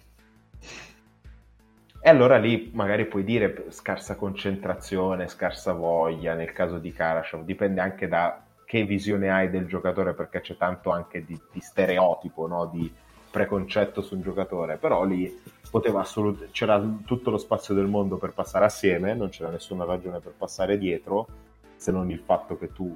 E 2.01 2.09
allora 2.09 2.37
lì 2.37 2.71
magari 2.73 3.05
puoi 3.07 3.25
dire 3.25 3.65
scarsa 3.71 4.15
concentrazione, 4.15 5.27
scarsa 5.27 5.73
voglia 5.73 6.33
nel 6.33 6.53
caso 6.53 6.77
di 6.77 6.93
Karashov, 6.93 7.43
dipende 7.43 7.81
anche 7.81 8.07
da 8.07 8.41
che 8.63 8.85
visione 8.85 9.29
hai 9.29 9.49
del 9.49 9.67
giocatore 9.67 10.13
perché 10.13 10.39
c'è 10.39 10.55
tanto 10.55 10.91
anche 10.91 11.25
di, 11.25 11.37
di 11.51 11.59
stereotipo, 11.59 12.47
no? 12.47 12.67
di 12.67 12.89
preconcetto 13.29 14.01
su 14.01 14.15
un 14.15 14.21
giocatore, 14.21 14.77
però 14.77 15.03
lì 15.03 15.37
poteva 15.69 15.99
assolut- 15.99 16.51
c'era 16.51 16.81
tutto 17.03 17.29
lo 17.31 17.37
spazio 17.37 17.73
del 17.73 17.87
mondo 17.87 18.15
per 18.15 18.31
passare 18.31 18.63
assieme, 18.63 19.13
non 19.13 19.27
c'era 19.27 19.49
nessuna 19.49 19.83
ragione 19.83 20.21
per 20.21 20.35
passare 20.37 20.77
dietro, 20.77 21.27
se 21.75 21.91
non 21.91 22.09
il 22.09 22.19
fatto 22.19 22.57
che 22.57 22.71
tu 22.71 22.95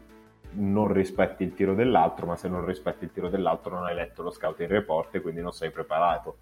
non 0.55 0.91
rispetti 0.91 1.43
il 1.43 1.53
tiro 1.53 1.73
dell'altro, 1.73 2.25
ma 2.25 2.35
se 2.35 2.47
non 2.47 2.65
rispetti 2.65 3.05
il 3.05 3.11
tiro 3.11 3.29
dell'altro 3.29 3.75
non 3.75 3.85
hai 3.85 3.95
letto 3.95 4.23
lo 4.23 4.31
scouting 4.31 4.69
report 4.69 5.15
e 5.15 5.21
quindi 5.21 5.41
non 5.41 5.51
sei 5.51 5.71
preparato. 5.71 6.37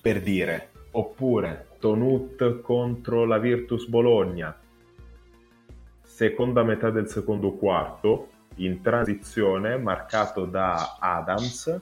Per 0.00 0.20
dire, 0.20 0.70
oppure 0.92 1.68
Tonut 1.78 2.60
contro 2.60 3.24
la 3.24 3.38
Virtus 3.38 3.86
Bologna, 3.86 4.56
seconda 6.02 6.62
metà 6.62 6.90
del 6.90 7.08
secondo 7.08 7.52
quarto, 7.52 8.28
in 8.56 8.80
transizione, 8.80 9.76
marcato 9.76 10.44
da 10.44 10.96
Adams. 10.98 11.80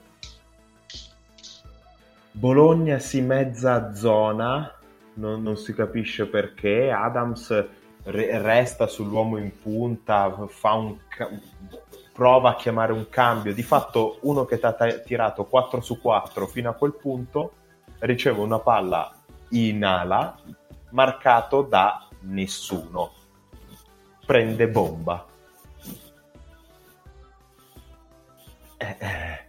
Bologna 2.31 2.99
si 2.99 3.21
mezza 3.21 3.93
zona, 3.93 4.73
non, 5.13 5.41
non 5.41 5.55
si 5.55 5.73
capisce 5.73 6.27
perché. 6.27 6.91
Adams 6.91 7.65
re- 8.05 8.41
resta 8.41 8.87
sull'uomo 8.87 9.37
in 9.37 9.51
punta, 9.61 10.33
ca- 11.07 11.29
prova 12.11 12.51
a 12.51 12.55
chiamare 12.55 12.91
un 12.91 13.07
cambio. 13.09 13.53
Di 13.53 13.63
fatto, 13.63 14.19
uno 14.21 14.45
che 14.45 14.59
ti 14.59 14.65
ha 14.65 14.73
ta- 14.73 14.99
tirato 14.99 15.45
4 15.45 15.81
su 15.81 15.99
4 15.99 16.47
fino 16.47 16.69
a 16.69 16.73
quel 16.73 16.93
punto 16.93 17.53
riceve 17.99 18.39
una 18.39 18.59
palla 18.59 19.13
in 19.49 19.83
ala 19.83 20.37
marcato 20.91 21.61
da 21.61 22.07
nessuno. 22.21 23.11
Prende 24.25 24.67
bomba. 24.67 25.25
Eh, 28.77 28.95
eh, 28.99 29.39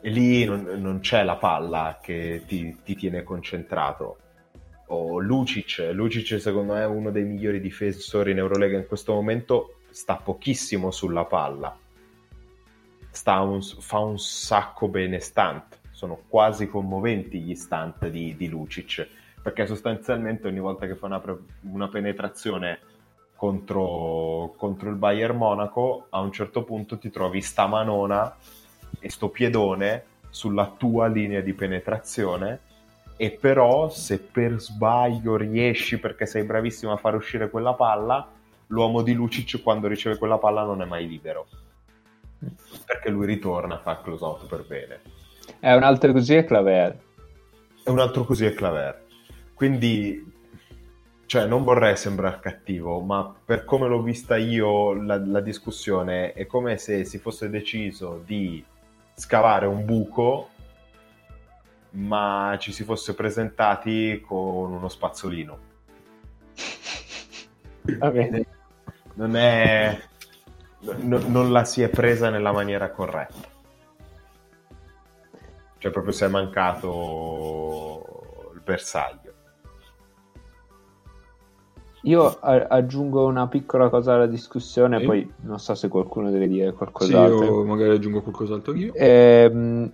e 0.00 0.10
lì 0.10 0.44
non, 0.44 0.62
non 0.78 1.00
c'è 1.00 1.22
la 1.22 1.36
palla 1.36 1.98
che 2.00 2.44
ti, 2.46 2.80
ti 2.84 2.94
tiene 2.94 3.22
concentrato. 3.22 4.18
O 4.88 5.18
Lucic, 5.18 5.90
Lucic 5.92 6.40
secondo 6.40 6.74
me 6.74 6.80
è 6.80 6.86
uno 6.86 7.10
dei 7.10 7.24
migliori 7.24 7.60
difensori 7.60 8.30
in 8.30 8.38
Eurolega 8.38 8.76
in 8.76 8.86
questo 8.86 9.12
momento, 9.12 9.80
sta 9.90 10.16
pochissimo 10.16 10.90
sulla 10.90 11.24
palla. 11.24 11.76
Un- 13.24 13.62
fa 13.62 13.98
un 13.98 14.18
sacco 14.18 14.88
bene 14.88 15.18
stunt, 15.18 15.80
sono 15.90 16.22
quasi 16.28 16.68
commoventi 16.68 17.40
gli 17.40 17.54
stunt 17.54 18.08
di, 18.08 18.36
di 18.36 18.48
Lucic, 18.48 19.06
perché 19.42 19.66
sostanzialmente 19.66 20.46
ogni 20.46 20.60
volta 20.60 20.86
che 20.86 20.94
fa 20.94 21.06
una, 21.06 21.22
una 21.62 21.88
penetrazione 21.88 22.78
contro, 23.34 24.54
contro 24.56 24.88
il 24.88 24.96
Bayern 24.96 25.36
Monaco, 25.36 26.06
a 26.10 26.20
un 26.20 26.32
certo 26.32 26.64
punto 26.64 26.98
ti 26.98 27.10
trovi 27.10 27.40
sta 27.40 27.66
manona 27.66 28.36
e 28.98 29.10
sto 29.10 29.28
piedone 29.28 30.04
sulla 30.30 30.74
tua 30.76 31.08
linea 31.08 31.40
di 31.40 31.52
penetrazione 31.52 32.60
e 33.20 33.32
però 33.32 33.88
se 33.90 34.20
per 34.20 34.60
sbaglio 34.60 35.36
riesci 35.36 35.98
perché 35.98 36.24
sei 36.24 36.44
bravissimo 36.44 36.92
a 36.92 36.96
far 36.96 37.16
uscire 37.16 37.50
quella 37.50 37.74
palla, 37.74 38.30
l'uomo 38.68 39.02
di 39.02 39.12
Lucic 39.12 39.60
quando 39.60 39.88
riceve 39.88 40.16
quella 40.16 40.38
palla 40.38 40.62
non 40.62 40.82
è 40.82 40.84
mai 40.84 41.08
libero. 41.08 41.48
Perché 42.86 43.10
lui 43.10 43.26
ritorna 43.26 43.74
a 43.74 43.78
fare 43.78 44.02
close 44.04 44.24
out 44.24 44.46
per 44.46 44.64
bene. 44.64 45.00
È 45.58 45.74
un 45.74 45.82
altro 45.82 46.12
così 46.12 46.36
è 46.36 46.44
Claver. 46.44 46.98
E 47.82 47.90
un 47.90 47.98
altro 47.98 48.22
così 48.22 48.46
è 48.46 48.54
Claver. 48.54 49.06
Quindi, 49.52 50.24
cioè, 51.26 51.44
non 51.46 51.64
vorrei 51.64 51.96
sembrare 51.96 52.38
cattivo, 52.40 53.00
ma 53.00 53.34
per 53.44 53.64
come 53.64 53.88
l'ho 53.88 54.00
vista 54.00 54.36
io 54.36 54.92
la, 54.92 55.18
la 55.18 55.40
discussione 55.40 56.34
è 56.34 56.46
come 56.46 56.78
se 56.78 57.04
si 57.04 57.18
fosse 57.18 57.50
deciso 57.50 58.22
di 58.24 58.64
scavare 59.14 59.66
un 59.66 59.84
buco, 59.84 60.50
ma 61.90 62.56
ci 62.60 62.72
si 62.72 62.84
fosse 62.84 63.14
presentati 63.14 64.20
con 64.24 64.72
uno 64.72 64.88
spazzolino. 64.88 65.58
Va 67.98 68.10
bene. 68.10 68.46
non 69.14 69.34
è... 69.36 69.98
no- 70.80 71.22
non 71.26 71.50
la 71.52 71.64
si 71.64 71.82
è 71.82 71.88
presa 71.88 72.30
nella 72.30 72.52
maniera 72.52 72.90
corretta. 72.90 73.56
Cioè 75.78 75.90
proprio 75.92 76.12
si 76.12 76.24
è 76.24 76.28
mancato 76.28 78.50
il 78.54 78.60
bersaglio. 78.62 79.32
Io 82.02 82.38
a- 82.40 82.66
aggiungo 82.68 83.26
una 83.26 83.48
piccola 83.48 83.88
cosa 83.88 84.14
alla 84.14 84.26
discussione, 84.26 84.98
Sì. 85.00 85.04
poi 85.04 85.32
non 85.42 85.58
so 85.58 85.74
se 85.74 85.88
qualcuno 85.88 86.30
deve 86.30 86.46
dire 86.48 86.70
Sì, 86.70 86.76
qualcos'altro. 86.76 87.44
io 87.44 87.64
magari 87.64 87.90
aggiungo 87.90 88.22
qualcos'altro 88.22 88.74
io. 88.74 88.92
Ehm, 88.94 89.90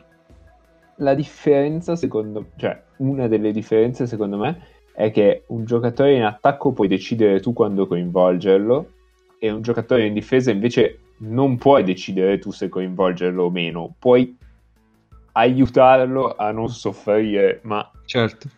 la 0.96 1.14
differenza, 1.14 1.96
secondo 1.96 2.50
cioè 2.56 2.80
una 2.98 3.26
delle 3.28 3.52
differenze, 3.52 4.06
secondo 4.06 4.36
me, 4.38 4.66
è 4.94 5.10
che 5.10 5.42
un 5.48 5.64
giocatore 5.64 6.14
in 6.14 6.22
attacco 6.22 6.72
puoi 6.72 6.88
decidere 6.88 7.40
tu 7.40 7.52
quando 7.52 7.86
coinvolgerlo, 7.86 8.90
e 9.38 9.50
un 9.50 9.62
giocatore 9.62 10.06
in 10.06 10.14
difesa 10.14 10.50
invece 10.50 11.00
non 11.18 11.58
puoi 11.58 11.84
decidere 11.84 12.38
tu 12.38 12.50
se 12.50 12.68
coinvolgerlo 12.68 13.44
o 13.44 13.50
meno, 13.50 13.94
puoi 13.98 14.36
aiutarlo 15.32 16.34
a 16.34 16.50
non 16.50 16.68
soffrire, 16.68 17.60
ma 17.62 17.90
Certo. 18.06 18.48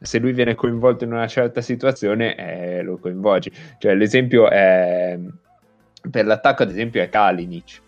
se 0.00 0.18
lui 0.18 0.32
viene 0.32 0.54
coinvolto 0.54 1.04
in 1.04 1.12
una 1.12 1.26
certa 1.26 1.60
situazione 1.60 2.36
eh, 2.36 2.82
lo 2.82 2.98
coinvolgi. 2.98 3.50
Cioè, 3.78 3.94
l'esempio 3.94 4.48
è 4.50 5.18
per 6.10 6.26
l'attacco, 6.26 6.62
ad 6.62 6.70
esempio, 6.70 7.02
è 7.02 7.08
Kalinic. 7.08 7.80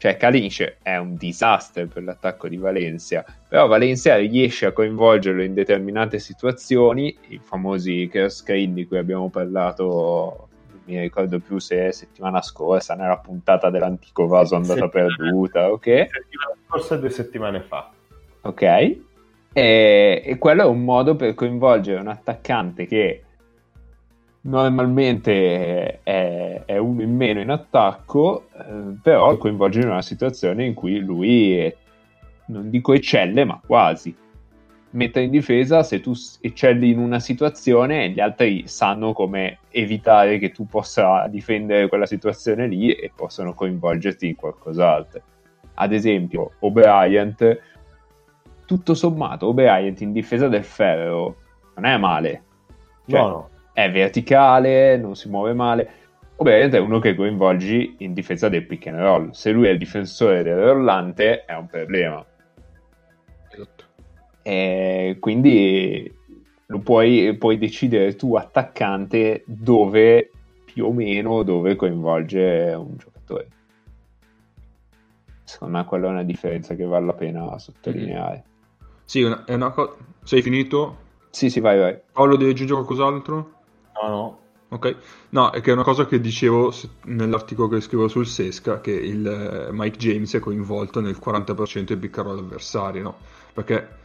Cioè, 0.00 0.16
Kalinic 0.16 0.78
è 0.80 0.96
un 0.96 1.14
disastro 1.16 1.86
per 1.86 2.02
l'attacco 2.02 2.48
di 2.48 2.56
Valencia, 2.56 3.22
però 3.46 3.66
Valencia 3.66 4.16
riesce 4.16 4.64
a 4.64 4.72
coinvolgerlo 4.72 5.42
in 5.42 5.52
determinate 5.52 6.18
situazioni, 6.18 7.14
i 7.28 7.38
famosi 7.38 8.08
curse 8.10 8.36
screen 8.36 8.72
di 8.72 8.86
cui 8.86 8.96
abbiamo 8.96 9.28
parlato, 9.28 10.48
non 10.70 10.80
mi 10.86 10.98
ricordo 10.98 11.38
più 11.38 11.58
se 11.58 11.92
settimana 11.92 12.40
scorsa, 12.40 12.94
nella 12.94 13.18
puntata 13.18 13.68
dell'antico 13.68 14.26
vaso 14.26 14.56
andata 14.56 14.88
perduta, 14.88 15.70
ok? 15.70 15.84
Settimana 15.84 16.56
scorsa 16.66 16.96
due 16.96 17.10
settimane 17.10 17.60
fa. 17.60 17.90
Ok? 18.40 18.62
E, 18.62 20.22
e 20.24 20.38
quello 20.38 20.62
è 20.62 20.66
un 20.66 20.82
modo 20.82 21.14
per 21.14 21.34
coinvolgere 21.34 22.00
un 22.00 22.08
attaccante 22.08 22.86
che 22.86 23.24
normalmente 24.42 26.00
è, 26.02 26.62
è 26.64 26.76
uno 26.78 27.02
in 27.02 27.14
meno 27.14 27.40
in 27.40 27.50
attacco, 27.50 28.46
eh, 28.56 28.94
però 29.02 29.36
coinvolgere 29.36 29.84
in 29.84 29.92
una 29.92 30.02
situazione 30.02 30.64
in 30.64 30.74
cui 30.74 30.98
lui 30.98 31.56
è- 31.58 31.76
non 32.46 32.70
dico 32.70 32.92
eccelle, 32.92 33.44
ma 33.44 33.60
quasi. 33.64 34.14
Mentre 34.92 35.22
in 35.22 35.30
difesa, 35.30 35.84
se 35.84 36.00
tu 36.00 36.12
eccelli 36.40 36.90
in 36.90 36.98
una 36.98 37.20
situazione, 37.20 38.10
gli 38.10 38.18
altri 38.18 38.66
sanno 38.66 39.12
come 39.12 39.58
evitare 39.70 40.38
che 40.38 40.50
tu 40.50 40.66
possa 40.66 41.28
difendere 41.28 41.88
quella 41.88 42.06
situazione 42.06 42.66
lì 42.66 42.90
e 42.92 43.12
possono 43.14 43.54
coinvolgerti 43.54 44.26
in 44.26 44.34
qualcos'altro. 44.34 45.20
Ad 45.74 45.92
esempio, 45.92 46.54
O'Brien, 46.58 47.36
tutto 48.66 48.94
sommato, 48.94 49.46
O'Brien 49.46 49.94
in 49.98 50.12
difesa 50.12 50.48
del 50.48 50.64
ferro 50.64 51.36
non 51.76 51.84
è 51.84 51.96
male. 51.96 52.42
Cioè, 53.06 53.20
no, 53.20 53.28
no. 53.28 53.48
È 53.84 53.90
verticale, 53.90 54.96
non 54.96 55.16
si 55.16 55.28
muove 55.28 55.52
male. 55.54 55.90
Ovviamente 56.36 56.78
è 56.78 56.80
uno 56.80 56.98
che 56.98 57.14
coinvolgi 57.14 57.96
in 57.98 58.14
difesa 58.14 58.48
del 58.48 58.66
pick 58.66 58.86
and 58.86 58.98
roll. 58.98 59.30
Se 59.30 59.50
lui 59.50 59.66
è 59.66 59.70
il 59.70 59.78
difensore 59.78 60.42
del 60.42 60.56
rollante 60.56 61.44
è 61.44 61.54
un 61.54 61.66
problema. 61.66 62.24
Esatto. 63.50 63.84
E 64.42 65.16
quindi 65.20 66.10
lo 66.66 66.78
puoi, 66.78 67.36
puoi 67.36 67.58
decidere 67.58 68.14
tu, 68.16 68.36
attaccante, 68.36 69.44
dove 69.46 70.30
più 70.64 70.86
o 70.86 70.92
meno 70.92 71.42
dove 71.42 71.76
coinvolge 71.76 72.74
un 72.76 72.96
giocatore. 72.96 73.48
Secondo 75.44 75.78
me 75.78 75.84
quella 75.84 76.06
è 76.06 76.10
una 76.10 76.22
differenza 76.22 76.74
che 76.74 76.84
vale 76.84 77.06
la 77.06 77.12
pena 77.12 77.58
sottolineare. 77.58 78.44
Sì, 79.04 79.22
è 79.22 79.52
una 79.52 79.70
cosa... 79.72 79.94
Sei 80.22 80.40
finito? 80.42 81.08
Sì, 81.30 81.50
sì, 81.50 81.60
vai, 81.60 81.78
vai. 81.78 81.98
Paolo 82.12 82.36
devi 82.36 82.52
aggiungere 82.52 82.82
qualcos'altro? 82.82 83.58
No, 84.02 84.08
no. 84.08 84.38
Ok, 84.72 84.96
no, 85.30 85.50
è 85.50 85.60
che 85.60 85.70
è 85.70 85.72
una 85.72 85.82
cosa 85.82 86.06
che 86.06 86.20
dicevo 86.20 86.72
nell'articolo 87.06 87.66
che 87.68 87.80
scrivo 87.80 88.06
sul 88.06 88.26
Sesca, 88.26 88.80
che 88.80 88.92
il 88.92 89.26
eh, 89.26 89.72
Mike 89.72 89.98
James 89.98 90.32
è 90.34 90.38
coinvolto 90.38 91.00
nel 91.00 91.18
40% 91.18 91.88
dei 91.94 91.96
pick 91.96 92.18
and 92.18 92.26
roll 92.28 92.38
avversari, 92.38 93.00
no? 93.02 93.16
Perché 93.52 93.98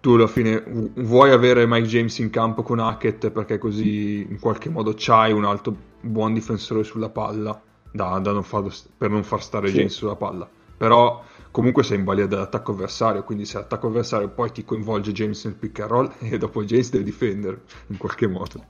tu 0.00 0.14
alla 0.14 0.26
fine 0.26 0.60
vu- 0.66 0.90
vuoi 1.02 1.30
avere 1.30 1.66
Mike 1.66 1.86
James 1.86 2.18
in 2.18 2.30
campo 2.30 2.62
con 2.62 2.80
Hackett 2.80 3.30
perché 3.30 3.58
così 3.58 4.26
in 4.28 4.40
qualche 4.40 4.70
modo 4.70 4.92
c'hai 4.96 5.32
un 5.32 5.44
altro 5.44 5.74
buon 6.00 6.34
difensore 6.34 6.82
sulla 6.84 7.08
palla 7.10 7.60
da, 7.92 8.18
da 8.18 8.32
non 8.32 8.42
farlo 8.42 8.72
per 8.96 9.10
non 9.10 9.22
far 9.22 9.40
stare 9.42 9.68
Sì. 9.68 9.74
James 9.76 9.94
sulla 9.94 10.16
palla. 10.16 10.48
Però 10.76 11.22
comunque 11.52 11.84
sei 11.84 11.98
in 11.98 12.04
balia 12.04 12.26
dell'attacco 12.26 12.72
avversario, 12.72 13.22
quindi 13.22 13.44
se 13.44 13.58
l'attacco 13.58 13.86
avversario 13.86 14.28
poi 14.30 14.50
ti 14.50 14.64
coinvolge 14.64 15.12
James 15.12 15.44
nel 15.44 15.54
pick 15.54 15.78
and 15.80 15.90
roll 15.90 16.12
e 16.18 16.38
dopo 16.38 16.64
James 16.64 16.90
deve 16.90 17.04
difendere 17.04 17.62
in 17.86 17.96
qualche 17.98 18.26
modo. 18.26 18.64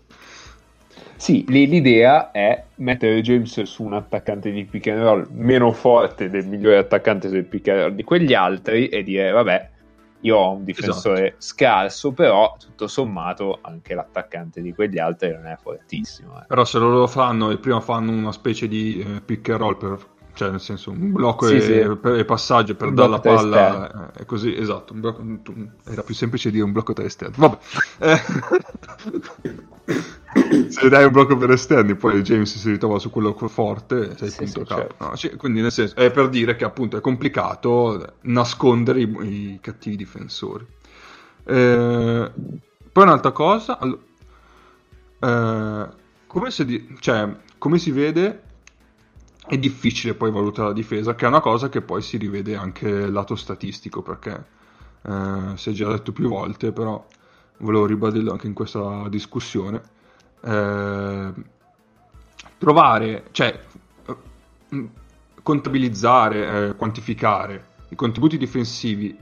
Sì, 1.17 1.45
l'idea 1.49 2.31
è 2.31 2.65
mettere 2.77 3.21
James 3.23 3.61
su 3.63 3.83
un 3.83 3.95
attaccante 3.95 4.51
di 4.53 4.65
pick 4.65 4.87
and 4.89 5.01
roll 5.03 5.27
meno 5.33 5.73
forte 5.73 6.31
del 6.31 6.47
migliore 6.47 6.79
attaccante 6.79 7.29
del 7.29 7.45
pick 7.45 7.69
and 7.69 7.81
roll 7.81 7.95
di 7.95 8.05
quegli 8.05 8.35
altri 8.35 8.89
e 8.89 9.03
dire 9.03 9.31
vabbè, 9.33 9.71
io 10.21 10.37
ho 10.37 10.53
un 10.53 10.65
difensore 10.65 11.35
scarso, 11.39 12.13
però 12.13 12.57
tutto 12.59 12.87
sommato 12.87 13.59
anche 13.63 13.95
l'attaccante 13.95 14.61
di 14.63 14.73
quegli 14.73 14.99
altri 14.99 15.31
non 15.33 15.47
è 15.47 15.57
fortissimo. 15.61 16.41
eh. 16.41 16.45
Però 16.47 16.65
se 16.65 16.79
loro 16.79 16.99
lo 16.99 17.07
fanno 17.09 17.51
e 17.51 17.59
prima 17.59 17.81
fanno 17.81 18.13
una 18.13 18.33
specie 18.33 18.69
di 18.69 19.01
eh, 19.01 19.21
pick 19.21 19.49
and 19.51 19.59
roll 19.59 19.77
per, 19.77 19.99
cioè 20.35 20.51
nel 20.51 20.61
senso 20.61 20.91
un 20.93 21.11
blocco 21.13 21.47
Sì, 21.47 21.57
e, 21.57 21.61
sì. 21.61 21.97
per- 22.01 22.15
e 22.17 22.25
passaggio 22.25 22.77
per 22.77 22.93
dare 22.93 23.09
la 23.09 23.19
palla 23.21 24.11
eh, 24.15 24.21
è 24.23 24.25
così 24.25 24.57
esatto 24.57 24.95
blocco- 24.95 25.25
era 25.89 26.03
più 26.03 26.15
semplice 26.15 26.53
dire 26.53 26.63
un 26.63 26.71
blocco 26.71 26.93
tra 26.93 27.05
esterni 27.05 27.35
vabbè 27.37 27.59
Eh, 27.99 28.19
se 30.69 30.89
dai 30.89 31.05
un 31.05 31.13
blocco 31.13 31.37
per 31.37 31.51
esterni 31.51 31.95
poi 31.95 32.23
James 32.23 32.57
si 32.57 32.71
ritrova 32.71 32.99
su 32.99 33.11
quello 33.11 33.33
forte 33.49 34.17
sei 34.17 34.29
Sì, 34.31 34.37
punto 34.37 34.61
sì, 34.61 34.67
certo. 34.67 35.05
No, 35.05 35.17
sì, 35.17 35.31
quindi 35.37 35.61
nel 35.61 35.73
senso 35.73 35.95
è 35.97 36.11
per 36.11 36.29
dire 36.29 36.57
che 36.57 36.65
appunto 36.65 36.97
è 36.97 37.01
complicato 37.01 38.15
nascondere 38.23 39.01
i, 39.01 39.11
i 39.55 39.59
cattivi 39.61 39.97
difensori 39.97 40.67
Eh, 41.45 42.31
poi 42.93 43.05
un'altra 43.05 43.33
cosa 43.33 43.79
allo- 43.79 44.03
eh, 45.21 45.89
come, 46.27 46.51
si 46.51 46.65
di- 46.65 46.97
cioè, 47.01 47.29
come 47.59 47.79
si 47.79 47.91
vede 47.91 48.43
è 49.47 49.57
difficile 49.59 50.15
poi 50.15 50.31
valutare 50.31 50.69
la 50.69 50.75
difesa, 50.75 51.15
che 51.15 51.25
è 51.25 51.29
una 51.29 51.41
cosa 51.41 51.69
che 51.69 51.81
poi 51.81 52.03
si 52.03 52.17
rivede 52.19 52.55
anche 52.57 53.09
lato 53.09 53.35
statistico, 53.35 54.03
perché 54.03 54.45
eh, 55.03 55.53
si 55.57 55.71
è 55.71 55.73
già 55.73 55.89
detto 55.89 56.13
più 56.13 56.29
volte, 56.29 56.73
però 56.73 57.07
volevo 57.59 57.87
ribadirlo 57.87 58.31
anche 58.33 58.47
in 58.47 58.53
questa 58.55 59.09
discussione. 59.09 59.81
Eh, 60.41 61.33
trovare, 62.59 63.25
cioè, 63.31 63.61
eh, 64.07 64.89
contabilizzare, 65.43 66.69
eh, 66.69 66.77
quantificare 66.77 67.67
i 67.91 67.95
contributi 67.95 68.37
difensivi 68.37 69.17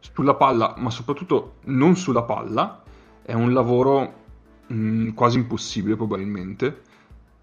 sulla 0.00 0.34
palla, 0.34 0.74
ma 0.78 0.90
soprattutto 0.90 1.56
non 1.64 1.96
sulla 1.96 2.22
palla, 2.22 2.82
è 3.22 3.34
un 3.34 3.52
lavoro 3.52 4.20
mh, 4.66 5.10
quasi 5.10 5.38
impossibile 5.38 5.96
probabilmente. 5.96 6.82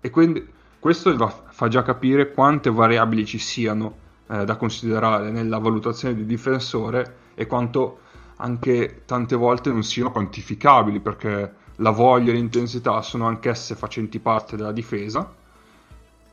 E 0.01 0.09
quindi 0.09 0.45
questo 0.79 1.15
va- 1.15 1.43
fa 1.49 1.67
già 1.67 1.81
capire 1.81 2.31
quante 2.33 2.69
variabili 2.69 3.25
ci 3.25 3.37
siano 3.37 4.07
eh, 4.27 4.45
da 4.45 4.55
considerare 4.57 5.31
nella 5.31 5.57
valutazione 5.57 6.15
del 6.15 6.25
difensore 6.25 7.17
e 7.35 7.45
quanto 7.47 7.99
anche 8.37 9.03
tante 9.05 9.35
volte 9.35 9.71
non 9.71 9.83
siano 9.83 10.11
quantificabili 10.11 10.99
perché 10.99 11.53
la 11.79 11.91
voglia 11.91 12.31
e 12.31 12.35
l'intensità 12.35 13.01
sono 13.01 13.27
anch'esse 13.27 13.75
facenti 13.75 14.19
parte 14.19 14.55
della 14.55 14.71
difesa, 14.71 15.29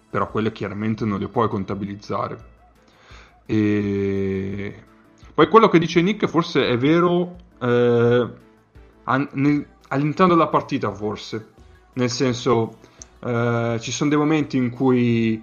però 0.09 0.31
quelle 0.31 0.53
chiaramente 0.53 1.05
non 1.05 1.19
le 1.19 1.29
puoi 1.29 1.49
contabilizzare. 1.49 2.55
E 3.47 4.83
poi 5.35 5.49
quello 5.49 5.69
che 5.69 5.79
dice 5.79 6.03
Nick 6.03 6.27
forse 6.27 6.69
è 6.69 6.77
vero 6.77 7.37
eh, 7.61 8.29
an- 9.05 9.29
nel- 9.33 9.67
all'interno 9.89 10.35
della 10.35 10.49
partita 10.49 10.93
forse, 10.93 11.53
nel 11.95 12.11
senso 12.11 12.79
eh, 13.21 13.79
ci 13.81 13.93
sono 13.93 14.11
dei 14.11 14.19
momenti 14.19 14.57
in 14.57 14.71
cui 14.71 15.43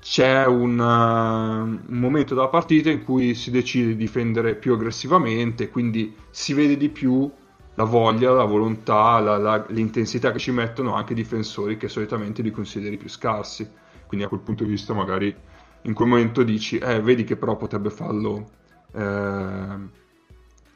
c'è 0.00 0.46
un, 0.46 0.78
uh, 0.78 1.90
un 1.90 1.98
momento 1.98 2.34
della 2.34 2.48
partita 2.48 2.88
in 2.90 3.02
cui 3.02 3.34
si 3.34 3.50
decide 3.50 3.88
di 3.88 3.96
difendere 3.96 4.54
più 4.54 4.74
aggressivamente, 4.74 5.70
quindi 5.70 6.14
si 6.30 6.54
vede 6.54 6.76
di 6.76 6.88
più 6.88 7.30
la 7.78 7.84
voglia, 7.84 8.32
la 8.32 8.44
volontà, 8.44 9.20
la- 9.20 9.38
la- 9.38 9.64
l'intensità 9.68 10.32
che 10.32 10.40
ci 10.40 10.50
mettono 10.50 10.94
anche 10.94 11.12
i 11.12 11.16
difensori 11.16 11.76
che 11.76 11.88
solitamente 11.88 12.42
li 12.42 12.50
consideri 12.50 12.96
più 12.96 13.08
scarsi. 13.08 13.70
Quindi 14.06 14.26
a 14.26 14.28
quel 14.28 14.40
punto 14.40 14.64
di 14.64 14.70
vista 14.70 14.94
magari 14.94 15.32
in 15.82 15.94
quel 15.94 16.08
momento 16.08 16.42
dici, 16.42 16.78
eh, 16.78 17.00
vedi 17.00 17.22
che 17.22 17.36
però 17.36 17.56
potrebbe 17.56 17.90
farlo 17.90 18.50
eh, 18.92 19.76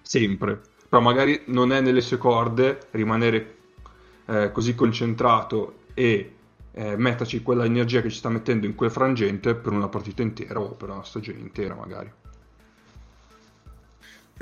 sempre. 0.00 0.60
Però 0.88 1.02
magari 1.02 1.42
non 1.46 1.72
è 1.72 1.80
nelle 1.80 2.02
sue 2.02 2.18
corde 2.18 2.78
rimanere 2.92 3.56
eh, 4.26 4.52
così 4.52 4.74
concentrato 4.76 5.80
e 5.94 6.36
eh, 6.72 6.96
mettaci 6.96 7.42
quella 7.42 7.64
energia 7.64 8.00
che 8.00 8.10
ci 8.10 8.18
sta 8.18 8.28
mettendo 8.28 8.66
in 8.66 8.76
quel 8.76 8.90
frangente 8.92 9.56
per 9.56 9.72
una 9.72 9.88
partita 9.88 10.22
intera 10.22 10.60
o 10.60 10.70
per 10.76 10.90
una 10.90 11.02
stagione 11.02 11.40
intera 11.40 11.74
magari. 11.74 12.21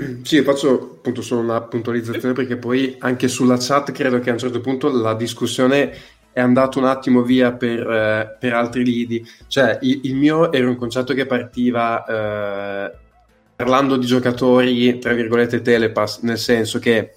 Sì, 0.23 0.41
faccio 0.41 0.95
appunto 0.97 1.21
solo 1.21 1.41
una 1.41 1.61
puntualizzazione 1.61 2.33
perché 2.33 2.57
poi 2.57 2.95
anche 2.99 3.27
sulla 3.27 3.57
chat 3.57 3.91
credo 3.91 4.19
che 4.19 4.29
a 4.29 4.33
un 4.33 4.39
certo 4.39 4.61
punto 4.61 4.89
la 4.91 5.13
discussione 5.13 5.93
è 6.33 6.39
andata 6.39 6.79
un 6.79 6.85
attimo 6.85 7.21
via 7.23 7.51
per, 7.51 7.79
eh, 7.79 8.37
per 8.39 8.53
altri 8.53 8.83
lidi. 8.83 9.25
Cioè, 9.47 9.79
il, 9.81 10.01
il, 10.03 10.15
mio 10.15 10.51
era 10.51 10.67
un 10.67 10.77
concetto 10.77 11.13
che 11.13 11.25
partiva 11.25 12.05
eh, 12.05 12.97
parlando 13.55 13.97
di 13.97 14.05
giocatori, 14.05 14.97
tra 14.99 15.13
virgolette, 15.13 15.61
telepass, 15.61 16.21
nel 16.21 16.37
senso 16.37 16.79
che 16.79 17.13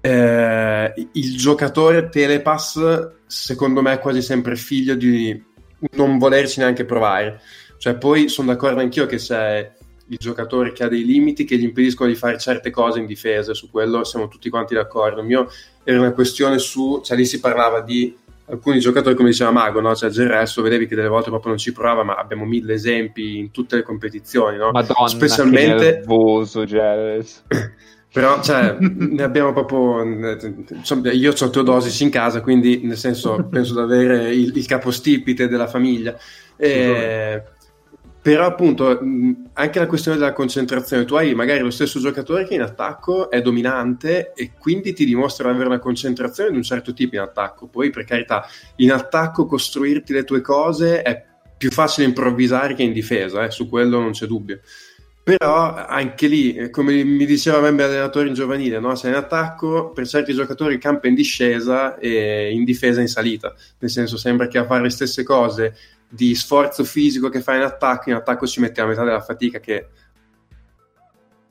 eh, 0.00 0.94
il 1.12 1.36
giocatore 1.36 2.08
telepass, 2.08 3.10
secondo 3.26 3.80
me, 3.80 3.94
è 3.94 3.98
quasi 3.98 4.20
sempre 4.22 4.54
figlio 4.54 4.94
di 4.94 5.42
non 5.92 6.18
volerci 6.18 6.60
neanche 6.60 6.84
provare. 6.84 7.40
Cioè, 7.78 7.96
poi 7.96 8.28
sono 8.28 8.52
d'accordo 8.52 8.80
anch'io 8.80 9.06
che 9.06 9.16
c'è 9.16 9.72
il 10.08 10.18
giocatore 10.18 10.72
che 10.72 10.84
ha 10.84 10.88
dei 10.88 11.04
limiti 11.04 11.44
che 11.44 11.56
gli 11.56 11.64
impediscono 11.64 12.08
di 12.08 12.16
fare 12.16 12.38
certe 12.38 12.70
cose 12.70 12.98
in 12.98 13.06
difesa, 13.06 13.54
su 13.54 13.70
quello 13.70 14.04
siamo 14.04 14.28
tutti 14.28 14.48
quanti 14.48 14.74
d'accordo. 14.74 15.20
Il 15.20 15.26
mio 15.26 15.50
era 15.82 15.98
una 15.98 16.12
questione 16.12 16.58
su, 16.58 17.00
cioè 17.04 17.16
lì 17.16 17.24
si 17.24 17.40
parlava 17.40 17.80
di 17.80 18.16
alcuni 18.48 18.78
giocatori, 18.78 19.16
come 19.16 19.30
diceva 19.30 19.50
Mago, 19.50 19.80
no? 19.80 19.94
cioè 19.94 20.10
Gerresso, 20.10 20.62
vedevi 20.62 20.86
che 20.86 20.94
delle 20.94 21.08
volte 21.08 21.30
proprio 21.30 21.50
non 21.50 21.58
ci 21.58 21.72
prova, 21.72 22.04
ma 22.04 22.14
abbiamo 22.14 22.44
mille 22.44 22.74
esempi 22.74 23.38
in 23.38 23.50
tutte 23.50 23.76
le 23.76 23.82
competizioni, 23.82 24.56
no? 24.56 24.70
Madonna, 24.70 25.08
specialmente 25.08 25.92
nervoso 25.96 26.64
Gerresso. 26.64 27.42
Però 28.12 28.42
cioè, 28.42 28.78
ne 28.80 29.22
abbiamo 29.22 29.52
proprio. 29.52 30.02
Io 31.12 31.32
ho 31.38 31.50
Teodosis 31.50 32.00
in 32.00 32.08
casa, 32.08 32.40
quindi 32.40 32.80
nel 32.82 32.96
senso 32.96 33.46
penso 33.50 33.74
di 33.74 33.80
avere 33.80 34.34
il, 34.34 34.56
il 34.56 34.66
capostipite 34.66 35.48
della 35.48 35.66
famiglia. 35.66 36.16
E, 36.56 37.42
però 38.26 38.44
appunto 38.44 38.98
anche 39.52 39.78
la 39.78 39.86
questione 39.86 40.18
della 40.18 40.32
concentrazione, 40.32 41.04
tu 41.04 41.14
hai 41.14 41.32
magari 41.32 41.60
lo 41.60 41.70
stesso 41.70 42.00
giocatore 42.00 42.44
che 42.44 42.54
in 42.54 42.60
attacco 42.60 43.30
è 43.30 43.40
dominante 43.40 44.32
e 44.34 44.50
quindi 44.58 44.92
ti 44.94 45.04
dimostra 45.04 45.46
di 45.46 45.54
avere 45.54 45.68
una 45.68 45.78
concentrazione 45.78 46.50
di 46.50 46.56
un 46.56 46.64
certo 46.64 46.92
tipo 46.92 47.14
in 47.14 47.20
attacco, 47.20 47.68
poi 47.68 47.90
per 47.90 48.02
carità 48.02 48.44
in 48.78 48.90
attacco 48.90 49.46
costruirti 49.46 50.12
le 50.12 50.24
tue 50.24 50.40
cose 50.40 51.02
è 51.02 51.24
più 51.56 51.70
facile 51.70 52.08
improvvisare 52.08 52.74
che 52.74 52.82
in 52.82 52.92
difesa, 52.92 53.44
eh, 53.44 53.52
su 53.52 53.68
quello 53.68 54.00
non 54.00 54.10
c'è 54.10 54.26
dubbio. 54.26 54.58
Però 55.22 55.74
anche 55.86 56.26
lì, 56.26 56.68
come 56.70 57.04
mi 57.04 57.26
diceva 57.26 57.60
me 57.70 57.80
allenatore 57.80 58.26
in 58.26 58.34
giovanile, 58.34 58.80
no? 58.80 58.96
se 58.96 59.06
in 59.06 59.14
attacco 59.14 59.90
per 59.90 60.04
certi 60.08 60.34
giocatori 60.34 60.74
il 60.74 60.80
campo 60.80 61.06
è 61.06 61.08
in 61.10 61.14
discesa 61.14 61.96
e 61.96 62.50
in 62.52 62.64
difesa 62.64 63.00
in 63.00 63.08
salita, 63.08 63.54
nel 63.78 63.90
senso 63.90 64.16
sembra 64.16 64.48
che 64.48 64.58
a 64.58 64.66
fare 64.66 64.82
le 64.82 64.90
stesse 64.90 65.22
cose 65.22 65.76
di 66.08 66.34
sforzo 66.34 66.84
fisico 66.84 67.28
che 67.28 67.40
fai 67.40 67.56
in 67.56 67.64
attacco, 67.64 68.10
in 68.10 68.16
attacco 68.16 68.46
ci 68.46 68.60
mette 68.60 68.80
la 68.80 68.86
metà 68.86 69.04
della 69.04 69.20
fatica 69.20 69.58
che 69.60 69.88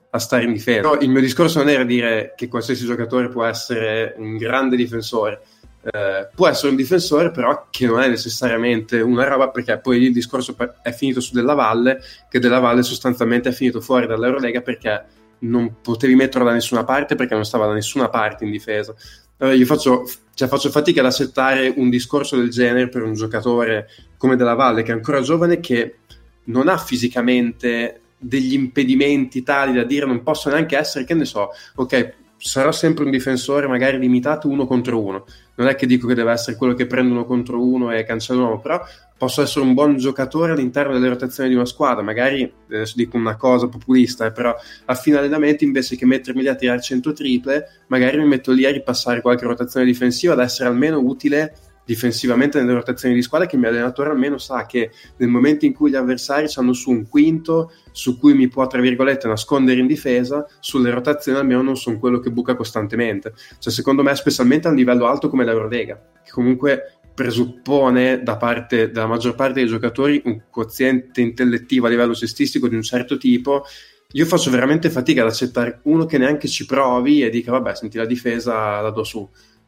a 0.10 0.20
stare 0.20 0.46
in 0.46 0.54
difesa. 0.54 0.82
No, 0.82 0.98
il 1.00 1.10
mio 1.10 1.20
discorso 1.20 1.60
non 1.60 1.70
era 1.70 1.84
dire 1.84 2.34
che 2.36 2.48
qualsiasi 2.48 2.86
giocatore 2.86 3.30
può 3.30 3.44
essere 3.44 4.15
un 4.18 4.38
grande 4.38 4.78
difensore, 4.78 5.41
eh, 5.84 6.30
può 6.34 6.48
essere 6.48 6.70
un 6.70 6.78
difensore, 6.78 7.32
però 7.32 7.68
che 7.70 7.86
non 7.86 8.00
è 8.02 8.08
necessariamente 8.08 9.02
una 9.02 9.28
roba, 9.28 9.50
perché 9.50 9.78
poi 9.78 10.02
il 10.02 10.13
discorso 10.13 10.56
è 10.82 10.91
finito 10.91 11.20
su 11.20 11.34
Della 11.34 11.54
Valle, 11.54 12.02
che 12.30 12.39
Della 12.39 12.60
Valle 12.60 12.82
sostanzialmente 12.82 13.50
è 13.50 13.52
finito 13.52 13.82
fuori 13.82 14.08
dall'Eurolega 14.08 14.62
perché 14.62 15.06
non 15.39 15.82
potevi 15.82 16.15
metterlo 16.15 16.48
da 16.48 16.54
nessuna 16.54 16.86
parte 16.86 17.15
perché 17.15 17.36
non 17.36 17.46
stava 17.46 17.68
da 17.68 17.74
nessuna 17.74 18.10
parte 18.10 18.46
in 18.46 18.52
difesa. 18.52 18.96
Allora 19.38 19.56
io 19.56 19.65
faccio, 19.65 20.10
cioè 20.34 20.48
faccio, 20.48 20.69
fatica 20.69 21.02
ad 21.02 21.08
accettare 21.08 21.74
un 21.76 21.89
discorso 21.89 22.38
del 22.38 22.50
genere 22.50 22.88
per 22.88 23.04
un 23.04 23.13
giocatore 23.13 23.88
come 24.17 24.36
Della 24.36 24.54
Valle, 24.54 24.84
che 24.84 24.91
è 24.91 24.95
ancora 24.95 25.21
giovane, 25.21 25.60
che 25.60 25.98
non 26.45 26.67
ha 26.67 26.78
fisicamente 26.78 28.02
degli 28.17 28.54
impedimenti 28.54 29.43
tali 29.43 29.74
da 29.74 29.84
dire 29.84 30.06
non 30.06 30.24
posso 30.24 30.50
neanche 30.50 30.78
essere, 30.78 31.06
che 31.06 31.13
ne 31.13 31.26
so, 31.26 31.50
ok, 31.76 32.13
sarà 32.45 32.71
sempre 32.71 33.03
un 33.05 33.10
difensore 33.10 33.65
magari 33.65 33.97
limitato 33.97 34.47
uno 34.47 34.67
contro 34.67 35.01
uno. 35.01 35.25
Non 35.55 35.67
è 35.67 35.73
che 35.73 35.88
dico 35.88 36.05
che 36.05 36.13
deve 36.13 36.31
essere 36.31 36.55
quello 36.55 36.75
che 36.75 36.86
prende 36.86 37.12
uno 37.12 37.25
contro 37.25 37.60
uno 37.60 37.91
e 37.91 38.03
cancella 38.03 38.43
uno, 38.43 38.60
però 38.60 38.79
posso 39.17 39.41
essere 39.41 39.65
un 39.65 39.73
buon 39.73 39.97
giocatore 39.97 40.51
all'interno 40.51 40.93
delle 40.93 41.10
rotazioni 41.10 41.49
di 41.49 41.55
una 41.55 41.65
squadra. 41.65 42.03
Magari 42.03 42.49
adesso 42.67 42.93
dico 42.97 43.17
una 43.17 43.36
cosa 43.36 43.67
populista, 43.67 44.27
eh, 44.27 44.31
però 44.31 44.55
a 44.86 44.93
fine 44.93 45.17
allenamento 45.17 45.63
invece 45.63 45.95
che 45.95 46.05
mettermi 46.05 46.43
lì 46.43 46.47
a 46.47 46.53
tirare 46.53 46.81
100 46.81 47.13
triple, 47.13 47.65
magari 47.88 48.19
mi 48.19 48.27
metto 48.27 48.51
lì 48.51 48.63
a 48.65 48.71
ripassare 48.71 49.21
qualche 49.21 49.45
rotazione 49.45 49.88
difensiva 49.88 50.34
ad 50.34 50.39
essere 50.39 50.69
almeno 50.69 50.99
utile 50.99 51.55
difensivamente 51.86 52.60
nelle 52.60 52.74
rotazioni 52.74 53.13
di 53.13 53.21
squadra 53.21 53.48
che 53.48 53.56
il 53.56 53.62
mio 53.62 53.69
allenatore 53.69 54.10
almeno 54.10 54.38
sa 54.38 54.65
che 54.65 54.91
nel 55.17 55.30
momento 55.30 55.65
in 55.65 55.74
cui 55.74 55.91
gli 55.91 55.95
avversari 55.95 56.48
hanno 56.56 56.74
su 56.74 56.89
un 56.89 57.08
quinto 57.08 57.71
su 57.91 58.17
cui 58.17 58.34
mi 58.34 58.48
può 58.48 58.65
tra 58.67 58.82
virgolette 58.82 59.28
nascondere 59.28 59.80
in 59.80 59.88
difesa 59.88 60.45
sulle 60.60 60.89
rotazioni 60.89 61.38
almeno 61.38 61.62
non 61.62 61.78
sono 61.78 62.00
quello 62.00 62.19
che 62.19 62.32
buca 62.32 62.56
costantemente. 62.56 63.34
Cioè 63.60 63.71
secondo 63.71 64.02
me 64.02 64.15
specialmente 64.15 64.67
a 64.67 64.71
un 64.71 64.78
livello 64.78 65.06
alto 65.06 65.30
come 65.30 65.45
l'Eurolega 65.45 66.02
che 66.24 66.32
comunque 66.32 66.98
presuppone 67.13 68.24
da 68.24 68.36
parte 68.36 68.91
della 68.91 69.06
maggior 69.06 69.36
parte 69.36 69.54
dei 69.54 69.67
giocatori 69.67 70.21
un 70.26 70.41
quoziente 70.50 71.21
intellettivo 71.21 71.86
a 71.86 71.89
livello 71.89 72.13
cestistico 72.13 72.67
di 72.67 72.76
un 72.76 72.82
certo 72.82 73.17
tipo 73.17 73.63
io 74.12 74.26
faccio 74.26 74.50
veramente 74.50 74.89
fatica 74.89 75.21
ad 75.21 75.30
accettare 75.30 75.80
uno 75.84 76.06
che 76.06 76.17
neanche 76.17 76.48
ci 76.48 76.65
provi 76.65 77.24
e 77.24 77.30
dica 77.30 77.52
vabbè 77.52 77.76
senti 77.76 77.98
la 77.98 78.06
difesa 78.06 78.82
la 78.82 78.89
do 78.89 79.04
su. 79.04 79.28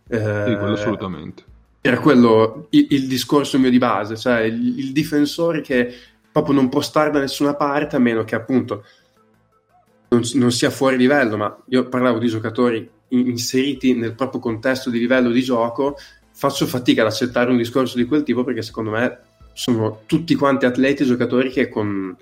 Eh, 0.09 0.17
sì, 0.17 0.51
assolutamente 0.51 1.55
era 1.87 1.99
quello 1.99 2.67
il, 2.71 2.87
il, 2.89 3.07
discorso 3.07 3.57
mio 3.57 3.69
di 3.69 3.77
base, 3.77 4.17
cioè 4.17 4.41
il, 4.41 4.79
il, 4.79 4.91
difensore 4.91 5.61
che 5.61 5.93
proprio 6.31 6.55
non 6.55 6.69
può 6.69 6.81
stare 6.81 7.11
da 7.11 7.19
nessuna 7.19 7.55
parte 7.55 7.95
a 7.95 7.99
meno 7.99 8.23
che 8.23 8.35
appunto 8.35 8.83
non, 10.09 10.21
non 10.33 10.51
sia 10.51 10.69
fuori 10.69 10.97
livello, 10.97 11.37
ma 11.37 11.57
io 11.67 11.87
parlavo 11.87 12.19
di 12.19 12.27
giocatori 12.27 12.89
inseriti 13.09 13.93
nel 13.95 14.13
proprio 14.13 14.41
contesto 14.41 14.89
di 14.89 14.99
livello 14.99 15.29
di 15.29 15.41
gioco, 15.41 15.97
faccio 16.31 16.65
fatica 16.65 17.01
ad 17.01 17.07
accettare 17.07 17.49
un 17.49 17.57
discorso 17.57 17.97
di 17.97 18.05
quel 18.05 18.23
tipo 18.23 18.43
perché 18.43 18.61
secondo 18.61 18.91
me 18.91 19.19
sono 19.53 20.01
tutti 20.05 20.35
quanti 20.35 20.65
atleti 20.65 21.03
e 21.03 21.05
giocatori 21.05 21.49
che 21.49 21.69
con 21.69 22.15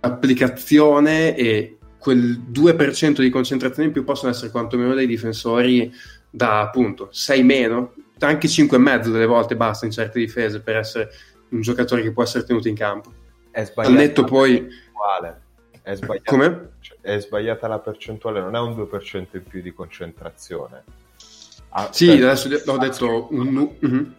applicazione 0.00 1.36
e 1.36 1.78
quel 1.98 2.42
2% 2.52 3.20
di 3.20 3.30
concentrazione 3.30 3.88
in 3.88 3.92
più 3.92 4.04
possono 4.04 4.30
essere 4.30 4.50
quantomeno 4.50 4.94
dei 4.94 5.06
difensori 5.06 5.92
da 6.34 6.62
appunto 6.62 7.08
6 7.12 7.42
meno 7.44 7.94
anche 8.18 8.48
5,5 8.48 9.08
delle 9.08 9.26
volte 9.26 9.56
basta 9.56 9.84
in 9.84 9.92
certe 9.92 10.18
difese 10.18 10.60
per 10.60 10.76
essere 10.76 11.10
un 11.50 11.60
giocatore 11.60 12.02
che 12.02 12.12
può 12.12 12.22
essere 12.22 12.44
tenuto 12.44 12.68
in 12.68 12.74
campo. 12.74 13.12
È 13.50 13.64
sbagliato. 13.64 13.94
netto 13.94 14.24
poi... 14.24 14.66
È 15.82 15.94
sbagliata, 15.94 16.30
Come? 16.30 16.70
È 17.00 17.18
sbagliata 17.18 17.68
la 17.68 17.78
percentuale, 17.78 18.40
non 18.40 18.56
è 18.56 18.58
un 18.58 18.74
2% 18.74 19.26
in 19.32 19.42
più 19.44 19.60
di 19.60 19.72
concentrazione. 19.72 20.84
Ah, 21.70 21.88
sì, 21.92 22.10
adesso 22.10 22.48
ho 22.66 22.78
detto... 22.78 23.28
Un... 23.30 23.76
Uh-huh. 23.80 24.12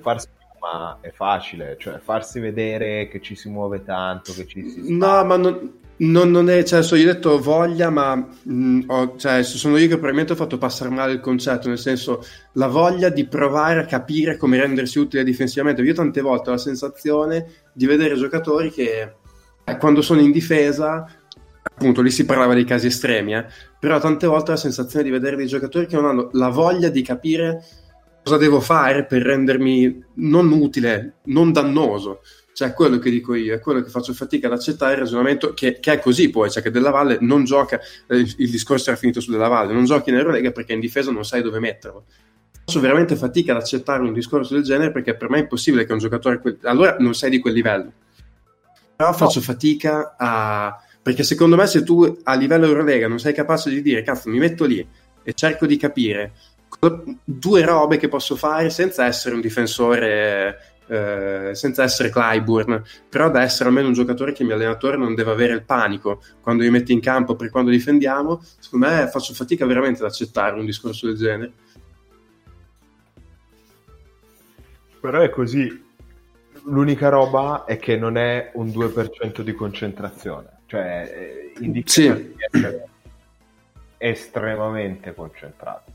Farsi 0.00 0.28
ma 0.60 0.98
è 1.00 1.10
facile, 1.10 1.76
cioè 1.76 1.98
farsi 1.98 2.38
vedere 2.38 3.08
che 3.08 3.20
ci 3.20 3.34
si 3.34 3.48
muove 3.48 3.82
tanto, 3.82 4.32
che 4.32 4.46
ci 4.46 4.70
si... 4.70 4.96
No, 4.96 5.24
ma 5.24 5.36
non, 5.36 5.80
non, 5.98 6.30
non 6.30 6.50
è, 6.50 6.64
cioè, 6.64 6.82
so, 6.82 6.96
io 6.96 7.08
ho 7.08 7.12
detto 7.12 7.38
voglia, 7.38 7.90
ma 7.90 8.16
mh, 8.16 8.52
mm, 8.52 8.80
ho, 8.86 9.16
cioè, 9.16 9.42
sono 9.42 9.76
io 9.76 9.86
che 9.86 9.94
probabilmente 9.94 10.32
ho 10.32 10.36
fatto 10.36 10.58
passare 10.58 10.90
male 10.90 11.12
il 11.12 11.20
concetto, 11.20 11.68
nel 11.68 11.78
senso 11.78 12.24
la 12.54 12.66
voglia 12.66 13.08
di 13.08 13.26
provare 13.26 13.80
a 13.80 13.84
capire 13.84 14.36
come 14.36 14.58
rendersi 14.58 14.98
utile 14.98 15.24
difensivamente. 15.24 15.82
Io 15.82 15.94
tante 15.94 16.20
volte 16.20 16.50
ho 16.50 16.52
la 16.52 16.58
sensazione 16.58 17.46
di 17.72 17.86
vedere 17.86 18.16
giocatori 18.16 18.70
che 18.70 19.14
eh, 19.64 19.76
quando 19.76 20.02
sono 20.02 20.20
in 20.20 20.32
difesa, 20.32 21.06
appunto 21.62 22.02
lì 22.02 22.10
si 22.10 22.24
parlava 22.24 22.54
dei 22.54 22.64
casi 22.64 22.86
estremi, 22.86 23.36
eh, 23.36 23.46
però 23.78 24.00
tante 24.00 24.26
volte 24.26 24.50
ho 24.50 24.54
la 24.54 24.60
sensazione 24.60 25.04
di 25.04 25.10
vedere 25.10 25.36
dei 25.36 25.46
giocatori 25.46 25.86
che 25.86 25.96
non 25.96 26.06
hanno 26.06 26.30
la 26.32 26.48
voglia 26.48 26.88
di 26.88 27.02
capire 27.02 27.64
cosa 28.24 28.36
devo 28.36 28.60
fare 28.60 29.04
per 29.04 29.22
rendermi 29.22 30.04
non 30.14 30.50
utile, 30.52 31.16
non 31.24 31.52
dannoso. 31.52 32.20
Cioè, 32.54 32.74
quello 32.74 32.98
che 32.98 33.10
dico 33.10 33.34
io, 33.34 33.54
è 33.54 33.60
quello 33.60 33.82
che 33.82 33.88
faccio 33.88 34.12
fatica 34.12 34.46
ad 34.46 34.52
accettare 34.52 34.92
il 34.92 34.98
ragionamento 34.98 35.54
che, 35.54 35.80
che 35.80 35.92
è 35.92 35.98
così 35.98 36.28
poi, 36.28 36.50
cioè 36.50 36.62
che 36.62 36.70
Della 36.70 36.90
Valle 36.90 37.16
non 37.20 37.44
gioca, 37.44 37.80
eh, 38.06 38.16
il 38.18 38.50
discorso 38.50 38.90
era 38.90 38.98
finito 38.98 39.20
su 39.20 39.30
Della 39.30 39.48
Valle, 39.48 39.72
non 39.72 39.84
giochi 39.84 40.10
in 40.10 40.16
Eurolega 40.16 40.50
perché 40.50 40.74
in 40.74 40.80
difesa 40.80 41.10
non 41.10 41.24
sai 41.24 41.40
dove 41.42 41.58
metterlo. 41.58 42.04
Faccio 42.64 42.80
veramente 42.80 43.16
fatica 43.16 43.52
ad 43.52 43.58
accettare 43.58 44.02
un 44.02 44.12
discorso 44.12 44.54
del 44.54 44.62
genere 44.62 44.92
perché 44.92 45.16
per 45.16 45.30
me 45.30 45.38
è 45.38 45.40
impossibile 45.40 45.84
che 45.84 45.92
un 45.92 45.98
giocatore... 45.98 46.40
Que- 46.40 46.58
allora 46.62 46.96
non 47.00 47.14
sei 47.14 47.30
di 47.30 47.40
quel 47.40 47.54
livello. 47.54 47.92
Però 48.94 49.12
faccio 49.14 49.38
no. 49.38 49.44
fatica 49.44 50.14
a... 50.16 50.78
Perché 51.02 51.24
secondo 51.24 51.56
me 51.56 51.66
se 51.66 51.82
tu 51.82 52.20
a 52.22 52.34
livello 52.34 52.66
Eurolega 52.66 53.08
non 53.08 53.18
sei 53.18 53.32
capace 53.32 53.70
di 53.70 53.82
dire, 53.82 54.02
cazzo, 54.02 54.28
mi 54.28 54.38
metto 54.38 54.64
lì 54.64 54.86
e 55.24 55.32
cerco 55.32 55.66
di 55.66 55.76
capire 55.76 56.32
due 57.24 57.64
robe 57.64 57.96
che 57.96 58.08
posso 58.08 58.36
fare 58.36 58.70
senza 58.70 59.04
essere 59.06 59.34
un 59.34 59.40
difensore 59.40 60.71
eh, 60.92 61.54
senza 61.54 61.82
essere 61.82 62.10
Clyburn, 62.10 62.82
però 63.08 63.30
da 63.30 63.40
essere 63.40 63.70
almeno 63.70 63.86
un 63.86 63.94
giocatore 63.94 64.32
che 64.32 64.42
il 64.42 64.48
mio 64.48 64.56
allenatore 64.56 64.98
non 64.98 65.14
deve 65.14 65.30
avere 65.30 65.54
il 65.54 65.62
panico 65.62 66.22
quando 66.42 66.64
mi 66.64 66.70
mette 66.70 66.92
in 66.92 67.00
campo 67.00 67.34
per 67.34 67.48
quando 67.48 67.70
difendiamo, 67.70 68.42
secondo 68.58 68.86
me 68.86 69.08
faccio 69.08 69.32
fatica 69.32 69.64
veramente 69.64 70.02
ad 70.02 70.10
accettare 70.10 70.58
un 70.58 70.66
discorso 70.66 71.06
del 71.06 71.16
genere. 71.16 71.52
Però 75.00 75.20
è 75.20 75.30
così. 75.30 75.90
L'unica 76.64 77.08
roba 77.08 77.64
è 77.64 77.78
che 77.78 77.96
non 77.96 78.16
è 78.16 78.50
un 78.54 78.68
2% 78.68 79.40
di 79.40 79.52
concentrazione. 79.54 80.60
Cioè, 80.66 81.52
eh, 81.56 81.64
in 81.64 81.72
difesa 81.72 82.14
Sì. 82.14 82.22
devi 82.22 82.34
essere 82.50 82.88
estremamente 83.98 85.14
concentrato. 85.14 85.91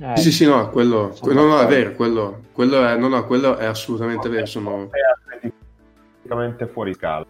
Eh, 0.00 0.16
Sì, 0.16 0.22
sì, 0.22 0.32
sì, 0.32 0.46
no, 0.46 0.70
quello, 0.70 1.14
quello 1.20 1.44
no, 1.44 1.60
è 1.60 1.66
vero, 1.66 1.92
quello, 1.92 2.44
quello 2.52 2.86
è, 2.86 2.96
no, 2.96 3.08
no, 3.08 3.26
quello 3.26 3.56
è 3.56 3.66
assolutamente 3.66 4.30
vero. 4.30 4.46
Sono... 4.46 4.88
È 4.90 5.34
atleticamente 5.34 6.66
fuori 6.66 6.94
scala. 6.94 7.26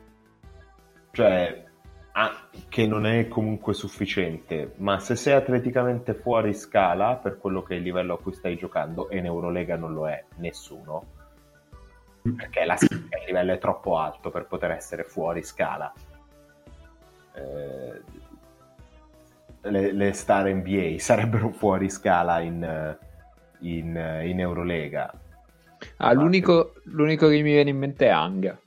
Cioè, 1.10 1.64
ah, 2.12 2.48
che 2.68 2.86
non 2.86 3.06
è 3.06 3.26
comunque 3.26 3.74
sufficiente, 3.74 4.74
ma 4.76 5.00
se 5.00 5.16
sei 5.16 5.34
atleticamente 5.34 6.14
fuori 6.14 6.54
scala 6.54 7.16
per 7.16 7.38
quello 7.38 7.64
che 7.64 7.74
è 7.74 7.78
il 7.78 7.82
livello 7.82 8.14
a 8.14 8.18
cui 8.20 8.32
stai 8.34 8.56
giocando, 8.56 9.08
e 9.08 9.18
in 9.18 9.24
Eurolega 9.24 9.76
non 9.76 9.92
lo 9.92 10.08
è 10.08 10.24
nessuno, 10.36 11.04
perché 12.22 12.64
la, 12.64 12.76
il 12.80 13.08
livello 13.26 13.52
è 13.52 13.58
troppo 13.58 13.98
alto 13.98 14.30
per 14.30 14.46
poter 14.46 14.70
essere 14.70 15.02
fuori 15.02 15.42
scala. 15.42 15.92
Eh, 17.32 18.28
le, 19.62 19.92
le 19.92 20.12
star 20.12 20.52
NBA 20.52 20.96
sarebbero 20.98 21.50
fuori 21.50 21.90
scala 21.90 22.40
in, 22.40 22.96
in, 23.60 24.20
in 24.24 24.40
Eurolega. 24.40 25.12
ah, 25.96 26.12
l'unico, 26.12 26.74
l'unico 26.84 27.28
che 27.28 27.36
mi 27.36 27.42
viene 27.42 27.70
in 27.70 27.78
mente 27.78 28.06
è 28.06 28.10
Anga. 28.10 28.58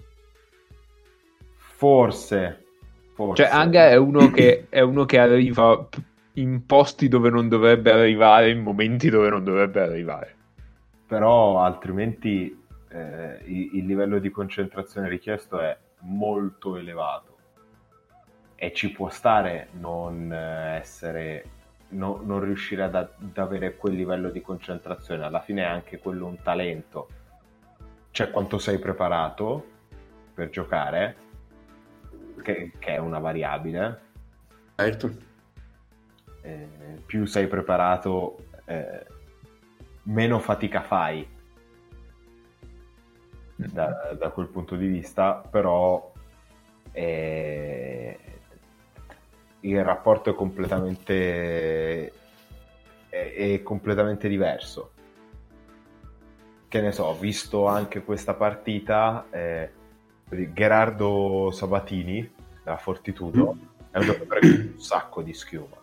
Forse, 1.55 2.63
forse. 3.13 3.43
Cioè, 3.43 3.51
Anga 3.51 3.89
è 3.89 3.95
uno 3.95 4.29
che, 4.31 4.67
è 4.69 4.81
uno 4.81 5.05
che 5.05 5.19
arriva 5.19 5.87
in 6.33 6.65
posti 6.65 7.07
dove 7.07 7.29
non 7.29 7.47
dovrebbe 7.49 7.91
arrivare, 7.91 8.49
in 8.49 8.61
momenti 8.61 9.09
dove 9.09 9.29
non 9.29 9.43
dovrebbe 9.43 9.81
arrivare. 9.81 10.35
però 11.05 11.59
altrimenti 11.59 12.57
eh, 12.89 13.39
il, 13.45 13.75
il 13.75 13.85
livello 13.85 14.19
di 14.19 14.29
concentrazione 14.31 15.09
richiesto 15.09 15.59
è 15.59 15.77
molto 15.99 16.75
elevato 16.75 17.32
e 18.55 18.73
ci 18.73 18.91
può 18.91 19.09
stare 19.09 19.69
non 19.73 20.31
eh, 20.31 20.77
essere 20.77 21.45
no- 21.89 22.21
non 22.23 22.43
riuscire 22.43 22.83
ad, 22.83 22.95
ad 22.95 23.37
avere 23.37 23.75
quel 23.75 23.93
livello 23.93 24.29
di 24.29 24.41
concentrazione. 24.41 25.23
Alla 25.23 25.41
fine 25.41 25.63
è 25.63 25.67
anche 25.67 25.99
quello 25.99 26.27
un 26.27 26.41
talento. 26.41 27.07
Cioè 28.11 28.29
quanto 28.29 28.57
sei 28.59 28.79
preparato 28.79 29.71
per 30.33 30.49
giocare 30.49 31.15
che, 32.41 32.71
che 32.77 32.95
è 32.95 32.97
una 32.97 33.19
variabile. 33.19 34.11
Certo. 34.75 35.11
eh, 36.41 36.67
più 37.05 37.25
sei 37.25 37.47
preparato, 37.47 38.47
eh, 38.65 39.05
meno 40.03 40.39
fatica 40.39 40.81
fai. 40.81 41.27
Da, 43.55 44.13
da 44.17 44.29
quel 44.29 44.47
punto 44.47 44.75
di 44.75 44.87
vista, 44.87 45.35
però 45.35 46.11
eh, 46.91 48.19
il 49.63 49.83
rapporto 49.83 50.29
è 50.29 50.33
completamente, 50.35 52.11
è, 53.09 53.33
è 53.35 53.61
completamente 53.63 54.27
diverso. 54.27 54.91
Che 56.67 56.81
ne 56.81 56.91
so, 56.91 57.13
visto 57.19 57.67
anche 57.67 58.03
questa 58.03 58.33
partita, 58.33 59.27
eh, 59.29 59.71
Gerardo 60.53 61.51
Sabatini, 61.51 62.31
da 62.63 62.77
Fortitudo, 62.77 63.57
è 63.91 63.97
un 63.99 64.05
giocatore 64.05 64.39
con 64.39 64.71
un 64.73 64.79
sacco 64.81 65.21
di 65.21 65.33
schiuma 65.33 65.75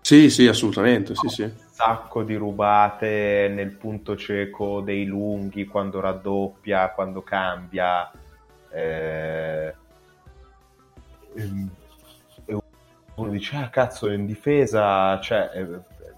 Sì, 0.00 0.30
sì, 0.30 0.48
assolutamente, 0.48 1.14
sì, 1.14 1.28
sì. 1.28 1.42
un 1.42 1.52
sacco 1.70 2.24
di 2.24 2.34
rubate 2.34 3.48
nel 3.54 3.76
punto 3.76 4.16
cieco 4.16 4.80
dei 4.80 5.04
lunghi 5.04 5.64
quando 5.66 6.00
raddoppia, 6.00 6.90
quando 6.90 7.22
cambia. 7.22 8.10
eh, 8.72 9.74
ehm, 11.36 11.70
uno 13.22 13.30
dice, 13.30 13.56
ah 13.56 13.68
cazzo, 13.68 14.10
in 14.10 14.26
difesa, 14.26 15.18
cioè, 15.20 15.50
eh, 15.54 15.66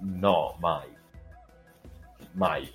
no, 0.01 0.55
mai. 0.61 0.89
Mai. 2.33 2.69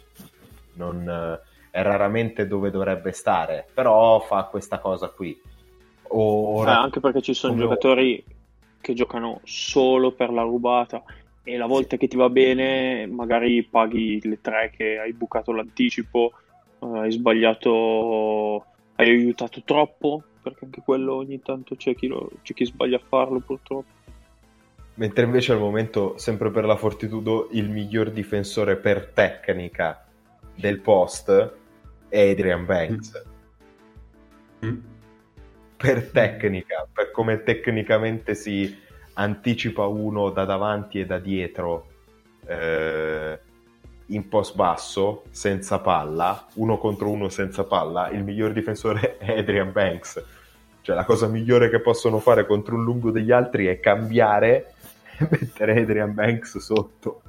Non, 0.74 1.08
eh, 1.08 1.40
è 1.72 1.82
raramente 1.82 2.48
dove 2.48 2.72
dovrebbe 2.72 3.12
stare, 3.12 3.68
però 3.74 4.20
fa 4.20 4.44
questa 4.46 4.80
cosa 4.80 5.10
qui. 5.10 5.40
O- 6.10 6.64
Eh, 6.66 6.70
anche 6.70 7.00
perché 7.00 7.22
ci 7.22 7.34
sono 7.34 7.54
come- 7.54 7.66
giocatori 7.66 8.24
che 8.80 8.94
giocano 8.94 9.42
solo 9.44 10.12
per 10.12 10.32
la 10.32 10.44
rubata 10.44 11.04
e 11.44 11.58
la 11.58 11.66
volta 11.66 11.98
che 11.98 12.08
ti 12.08 12.16
va 12.16 12.30
bene 12.30 13.08
magari 13.08 13.64
paghi 13.64 14.20
le 14.24 14.40
tre 14.42 14.72
che 14.76 14.98
hai 15.00 15.14
bucato 15.14 15.52
l'anticipo, 15.52 16.34
eh, 16.80 17.00
hai 17.00 17.12
sbagliato, 17.12 18.66
hai 18.96 19.10
aiutato 19.10 19.62
troppo, 19.64 20.24
perché 20.42 20.66
anche 20.66 20.82
quello 20.84 21.16
ogni 21.16 21.42
tanto 21.42 21.76
c'è 21.76 21.96
chi, 21.96 22.08
lo- 22.08 22.30
c'è 22.44 22.54
chi 22.54 22.66
sbaglia 22.66 22.98
a 22.98 23.02
farlo 23.08 23.40
purtroppo. 23.40 23.95
Mentre 24.96 25.26
invece 25.26 25.52
al 25.52 25.60
momento, 25.60 26.18
sempre 26.18 26.52
per 26.52 26.64
la 26.64 26.78
Fortitudo, 26.78 27.50
il 27.52 27.70
miglior 27.70 28.12
difensore 28.12 28.78
per 28.78 29.08
tecnica 29.14 30.06
del 30.56 30.80
post 30.80 31.54
è 32.08 32.30
Adrian 32.30 32.66
Banks. 32.66 33.26
Mm. 34.66 34.78
Per 35.76 36.12
tecnica, 36.12 36.88
per 36.92 37.12
come 37.12 37.44
tecnicamente 37.44 38.36
si 38.36 38.84
anticipa 39.16 39.86
uno 39.86 40.30
da 40.30 40.46
davanti 40.46 41.00
e 41.00 41.06
da 41.06 41.20
dietro 41.20 41.88
eh, 42.48 43.40
in 44.08 44.28
post 44.30 44.56
basso, 44.56 45.24
senza 45.30 45.80
palla, 45.80 46.48
uno 46.54 46.78
contro 46.78 47.10
uno 47.10 47.28
senza 47.28 47.66
palla, 47.66 48.10
il 48.10 48.24
miglior 48.24 48.54
difensore 48.54 49.18
è 49.20 49.38
Adrian 49.40 49.74
Banks. 49.74 50.24
Cioè 50.80 50.96
la 50.96 51.04
cosa 51.04 51.28
migliore 51.28 51.70
che 51.70 51.82
possono 51.82 52.20
fare 52.20 52.46
contro 52.46 52.76
un 52.76 52.84
lungo 52.84 53.12
degli 53.12 53.32
altri 53.32 53.66
è 53.66 53.80
cambiare 53.80 54.75
mettere 55.30 55.82
Adrian 55.82 56.14
Banks 56.14 56.58
sotto. 56.58 57.22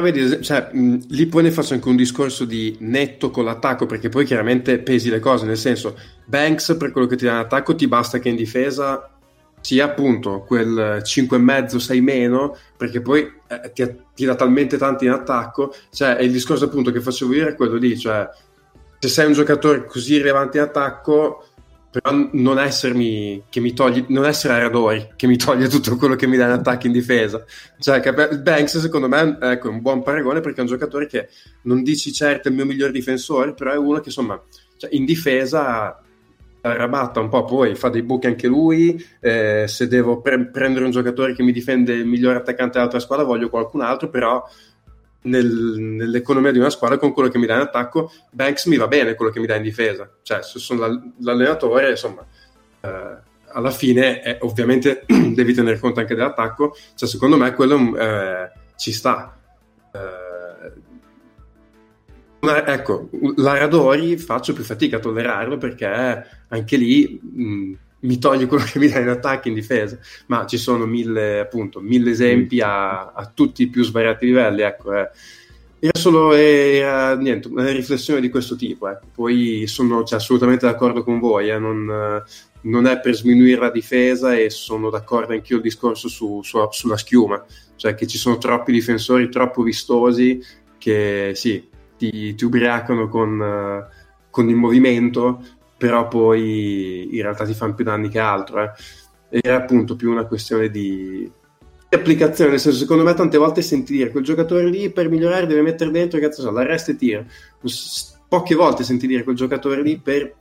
Vedi, 0.00 0.42
cioè, 0.42 0.70
lì 0.72 1.26
poi 1.26 1.42
ne 1.42 1.50
faccio 1.50 1.74
anche 1.74 1.88
un 1.88 1.96
discorso 1.96 2.44
di 2.44 2.76
netto 2.80 3.30
con 3.30 3.44
l'attacco, 3.44 3.86
perché 3.86 4.08
poi 4.08 4.24
chiaramente 4.24 4.78
pesi 4.78 5.10
le 5.10 5.18
cose, 5.18 5.44
nel 5.44 5.56
senso, 5.56 5.98
Banks 6.24 6.76
per 6.78 6.92
quello 6.92 7.08
che 7.08 7.16
ti 7.16 7.24
dà 7.24 7.32
in 7.32 7.38
attacco 7.38 7.74
ti 7.74 7.88
basta 7.88 8.20
che 8.20 8.28
in 8.28 8.36
difesa 8.36 9.10
sia 9.60 9.86
appunto 9.86 10.44
quel 10.46 11.02
5,5-6 11.02 12.00
meno, 12.00 12.56
perché 12.76 13.00
poi 13.00 13.28
eh, 13.48 13.72
ti, 13.72 13.84
ti 14.14 14.24
dà 14.24 14.36
talmente 14.36 14.76
tanti 14.78 15.06
in 15.06 15.10
attacco, 15.10 15.74
cioè 15.90 16.14
è 16.14 16.22
il 16.22 16.30
discorso 16.32 16.66
appunto 16.66 16.92
che 16.92 17.00
facevo 17.00 17.34
io 17.34 17.48
è 17.48 17.54
quello 17.54 17.74
lì, 17.74 17.98
cioè 17.98 18.28
se 18.98 19.08
sei 19.08 19.26
un 19.26 19.32
giocatore 19.32 19.84
così 19.84 20.16
rilevante 20.16 20.58
in 20.58 20.64
attacco, 20.64 21.47
però 21.90 22.28
non 22.32 22.58
essermi 22.58 23.44
che 23.48 23.60
mi 23.60 23.72
togli, 23.72 24.04
non 24.08 24.26
essere 24.26 24.54
Aradori 24.54 25.12
che 25.16 25.26
mi 25.26 25.36
toglie 25.36 25.68
tutto 25.68 25.96
quello 25.96 26.16
che 26.16 26.26
mi 26.26 26.36
dà 26.36 26.44
in 26.44 26.52
attacco 26.52 26.86
in 26.86 26.92
difesa. 26.92 27.44
Cioè, 27.78 28.00
Banks 28.40 28.78
secondo 28.78 29.08
me 29.08 29.38
ecco, 29.40 29.68
è 29.68 29.70
un 29.70 29.80
buon 29.80 30.02
paragone 30.02 30.40
perché 30.40 30.58
è 30.58 30.62
un 30.62 30.68
giocatore 30.68 31.06
che 31.06 31.28
non 31.62 31.82
dici 31.82 32.12
certo 32.12 32.48
è 32.48 32.50
il 32.50 32.56
mio 32.56 32.66
miglior 32.66 32.90
difensore, 32.90 33.54
però 33.54 33.72
è 33.72 33.76
uno 33.76 34.00
che 34.00 34.08
insomma 34.08 34.40
cioè, 34.76 34.90
in 34.92 35.04
difesa 35.04 36.02
arrabatta 36.60 37.20
un 37.20 37.28
po', 37.28 37.44
poi 37.44 37.74
fa 37.74 37.88
dei 37.88 38.02
buchi 38.02 38.26
anche 38.26 38.46
lui. 38.46 39.02
eh, 39.20 39.64
se 39.66 39.88
devo 39.88 40.20
pre- 40.20 40.50
prendere 40.50 40.84
un 40.84 40.90
giocatore 40.90 41.34
che 41.34 41.42
mi 41.42 41.52
difende 41.52 41.94
il 41.94 42.06
migliore 42.06 42.38
attaccante 42.38 42.72
dell'altra 42.74 43.00
squadra, 43.00 43.24
voglio 43.24 43.48
qualcun 43.48 43.80
altro, 43.80 44.08
però 44.10 44.44
nel- 45.22 45.76
nell'economia 45.78 46.52
di 46.52 46.58
una 46.58 46.70
squadra 46.70 46.98
con 46.98 47.12
quello 47.12 47.28
che 47.28 47.38
mi 47.38 47.46
dà 47.46 47.54
in 47.54 47.60
attacco, 47.60 48.12
Banks 48.30 48.66
mi 48.66 48.76
va 48.76 48.86
bene 48.88 49.14
quello 49.14 49.30
che 49.30 49.40
mi 49.40 49.46
dà 49.46 49.56
in 49.56 49.62
difesa. 49.62 50.08
Cioè, 50.22 50.42
se 50.42 50.58
sono 50.58 50.80
l'all- 50.80 51.12
l'allenatore, 51.20 51.90
insomma, 51.90 52.24
eh, 52.80 53.16
alla 53.50 53.70
fine 53.70 54.22
eh, 54.22 54.38
ovviamente 54.42 55.04
devi 55.06 55.54
tenere 55.54 55.78
conto 55.78 56.00
anche 56.00 56.14
dell'attacco. 56.14 56.76
Cioè, 56.94 57.08
secondo 57.08 57.36
me 57.36 57.52
quello 57.54 57.96
eh, 57.96 58.50
ci 58.76 58.92
sta. 58.92 59.36
Eh, 59.92 60.86
ma, 62.40 62.64
ecco, 62.66 63.08
la 63.36 63.58
Radori 63.58 64.16
faccio 64.16 64.52
più 64.52 64.62
fatica 64.62 64.96
a 64.96 65.00
tollerarlo 65.00 65.56
perché 65.58 65.86
anche 66.48 66.76
lì 66.76 67.20
mh, 67.20 67.72
mi 68.00 68.18
toglie 68.18 68.46
quello 68.46 68.64
che 68.64 68.78
mi 68.78 68.88
dà 68.88 69.00
in 69.00 69.08
attacco 69.08 69.46
e 69.46 69.48
in 69.48 69.54
difesa. 69.54 69.98
Ma 70.26 70.46
ci 70.46 70.58
sono 70.58 70.86
mille, 70.86 71.40
appunto, 71.40 71.80
mille 71.80 72.10
esempi 72.10 72.60
a, 72.60 73.12
a 73.12 73.30
tutti 73.32 73.62
i 73.62 73.68
più 73.68 73.82
svariati 73.82 74.26
livelli. 74.26 74.62
Ecco, 74.62 74.94
eh. 74.94 75.10
Era 75.80 75.96
solo 75.96 76.32
era, 76.34 77.14
niente, 77.14 77.46
una 77.46 77.70
riflessione 77.70 78.20
di 78.20 78.30
questo 78.30 78.56
tipo. 78.56 78.88
ecco. 78.88 79.06
Poi 79.14 79.66
sono 79.66 80.04
cioè, 80.04 80.18
assolutamente 80.18 80.66
d'accordo 80.66 81.04
con 81.04 81.18
voi, 81.20 81.50
eh, 81.50 81.58
non, 81.58 82.22
non 82.62 82.86
è 82.86 82.98
per 83.00 83.14
sminuire 83.14 83.60
la 83.60 83.70
difesa 83.70 84.34
e 84.36 84.50
sono 84.50 84.90
d'accordo 84.90 85.32
anch'io 85.32 85.56
il 85.56 85.62
discorso 85.62 86.08
su- 86.08 86.42
su- 86.42 86.66
sulla 86.70 86.96
schiuma, 86.96 87.44
cioè 87.76 87.94
che 87.94 88.06
ci 88.06 88.18
sono 88.18 88.38
troppi 88.38 88.72
difensori 88.72 89.28
troppo 89.28 89.62
vistosi 89.62 90.42
che 90.78 91.32
sì, 91.34 91.68
ti, 91.96 92.34
ti 92.34 92.44
ubriacano 92.44 93.08
con, 93.08 93.40
eh, 93.40 93.86
con 94.30 94.48
il 94.48 94.56
movimento, 94.56 95.44
però 95.78 96.08
poi 96.08 97.16
in 97.16 97.22
realtà 97.22 97.44
ti 97.46 97.54
fanno 97.54 97.74
più 97.74 97.84
danni 97.84 98.10
che 98.10 98.18
altro. 98.18 98.62
eh. 98.62 98.70
Era 99.30 99.56
appunto 99.56 99.96
più 99.96 100.10
una 100.10 100.26
questione 100.26 100.68
di, 100.68 101.30
applicazione, 101.90 102.50
nel 102.50 102.60
senso, 102.60 102.78
secondo 102.78 103.02
me 103.02 103.14
tante 103.14 103.38
volte 103.38 103.62
senti 103.62 103.94
dire 103.94 104.10
quel 104.10 104.24
giocatore 104.24 104.68
lì 104.68 104.90
per 104.90 105.08
migliorare 105.08 105.46
deve 105.46 105.62
mettere 105.62 105.90
dentro, 105.90 106.18
cazzo 106.18 106.42
so, 106.42 106.50
l'arresto 106.50 106.90
e 106.90 106.96
tiro. 106.96 107.24
Poche 108.28 108.54
volte 108.54 108.84
senti 108.84 109.06
dire 109.06 109.24
quel 109.24 109.36
giocatore 109.36 109.80
lì 109.80 109.98
per 109.98 110.34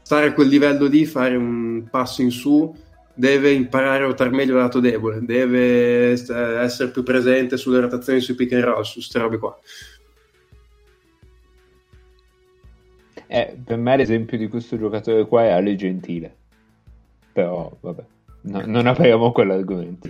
stare 0.00 0.26
a 0.26 0.32
quel 0.32 0.46
livello 0.46 0.86
lì, 0.86 1.04
fare 1.06 1.34
un 1.34 1.88
passo 1.90 2.22
in 2.22 2.30
su, 2.30 2.72
deve 3.14 3.50
imparare 3.50 4.04
a 4.04 4.06
ruotare 4.06 4.30
meglio 4.30 4.54
il 4.54 4.60
lato 4.60 4.78
debole, 4.78 5.20
deve 5.22 6.16
st- 6.16 6.30
essere 6.30 6.90
più 6.90 7.02
presente 7.02 7.56
sulle 7.56 7.80
rotazioni 7.80 8.20
sui 8.20 8.34
pick 8.34 8.52
and 8.52 8.62
roll, 8.62 8.82
su 8.82 8.94
queste 8.94 9.18
robe 9.18 9.38
qua. 9.38 9.58
Eh, 13.26 13.56
per 13.64 13.76
me 13.78 13.96
l'esempio 13.96 14.36
di 14.36 14.48
questo 14.48 14.76
giocatore 14.78 15.26
qua 15.26 15.44
è 15.44 15.50
Ale 15.50 15.74
Gentile. 15.74 16.34
Però, 17.32 17.70
vabbè, 17.80 18.02
no- 18.42 18.62
non 18.66 18.86
apriamo 18.86 19.32
quell'argomento. 19.32 20.08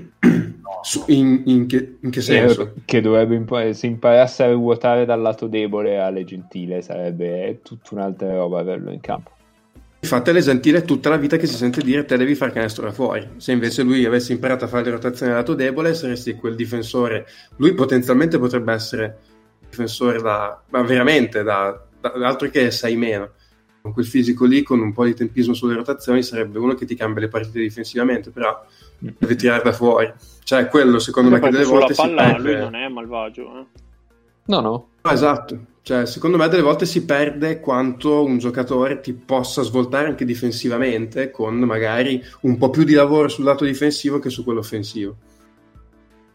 Su- 0.82 1.04
in, 1.06 1.42
in 1.46 1.66
che, 1.66 1.98
in 2.00 2.10
che 2.10 2.20
senso? 2.20 2.62
Eh, 2.62 2.72
che 2.84 3.00
dovrebbe 3.00 3.36
imparare, 3.36 3.74
se 3.74 3.86
imparasse 3.86 4.42
a 4.42 4.50
ruotare 4.50 5.04
dal 5.04 5.20
lato 5.20 5.46
debole 5.46 6.00
Ale 6.00 6.24
Gentile 6.24 6.82
sarebbe 6.82 7.60
tutta 7.62 7.94
un'altra 7.94 8.34
roba 8.34 8.58
averlo 8.58 8.90
in 8.90 9.00
campo. 9.00 9.30
Infatti 10.00 10.30
all'esentile 10.30 10.78
è 10.78 10.82
tutta 10.82 11.10
la 11.10 11.16
vita 11.16 11.36
che 11.36 11.46
si 11.46 11.54
sente 11.54 11.80
dire 11.80 12.04
te 12.04 12.16
devi 12.16 12.34
far 12.34 12.50
canestro 12.50 12.86
da 12.86 12.90
fuori. 12.90 13.24
Se 13.36 13.52
invece 13.52 13.84
lui 13.84 14.04
avesse 14.04 14.32
imparato 14.32 14.64
a 14.64 14.68
fare 14.68 14.82
le 14.86 14.90
rotazioni 14.90 15.30
dal 15.30 15.40
lato 15.42 15.54
debole, 15.54 15.94
saresti 15.94 16.34
quel 16.34 16.56
difensore. 16.56 17.24
Lui 17.58 17.72
potenzialmente 17.74 18.36
potrebbe 18.40 18.72
essere 18.72 19.18
difensore 19.68 20.20
da... 20.20 20.60
ma 20.70 20.82
veramente 20.82 21.44
da 21.44 21.80
altro 22.02 22.48
che 22.50 22.70
6 22.70 22.96
meno. 22.96 23.30
Con 23.80 23.92
quel 23.92 24.06
fisico 24.06 24.44
lì, 24.44 24.62
con 24.62 24.80
un 24.80 24.92
po' 24.92 25.04
di 25.04 25.14
tempismo 25.14 25.54
sulle 25.54 25.74
rotazioni, 25.74 26.22
sarebbe 26.22 26.58
uno 26.58 26.74
che 26.74 26.86
ti 26.86 26.94
cambia 26.94 27.22
le 27.22 27.28
partite 27.28 27.58
difensivamente, 27.58 28.30
però 28.30 28.64
deve 28.98 29.34
tirare 29.34 29.62
da 29.62 29.72
fuori. 29.72 30.12
Cioè, 30.44 30.68
quello 30.68 30.98
secondo 31.00 31.30
me 31.30 31.40
che 31.40 31.50
delle 31.50 31.64
sulla 31.64 31.78
volte 31.80 31.94
si 31.94 32.00
palla 32.00 32.22
perde. 32.22 32.52
lui 32.52 32.60
non 32.60 32.76
è 32.76 32.88
malvagio. 32.88 33.42
Eh. 33.42 33.66
No, 34.44 34.60
no. 34.60 34.88
No, 35.02 35.10
esatto, 35.10 35.58
cioè, 35.84 36.06
secondo 36.06 36.36
me 36.36 36.46
delle 36.46 36.62
volte 36.62 36.86
si 36.86 37.04
perde 37.04 37.58
quanto 37.58 38.24
un 38.24 38.38
giocatore 38.38 39.00
ti 39.00 39.12
possa 39.14 39.62
svoltare 39.62 40.06
anche 40.06 40.24
difensivamente 40.24 41.32
con 41.32 41.56
magari 41.58 42.22
un 42.42 42.56
po' 42.56 42.70
più 42.70 42.84
di 42.84 42.94
lavoro 42.94 43.26
sul 43.26 43.44
lato 43.44 43.64
difensivo 43.64 44.20
che 44.20 44.30
su 44.30 44.44
quello 44.44 44.60
offensivo. 44.60 45.16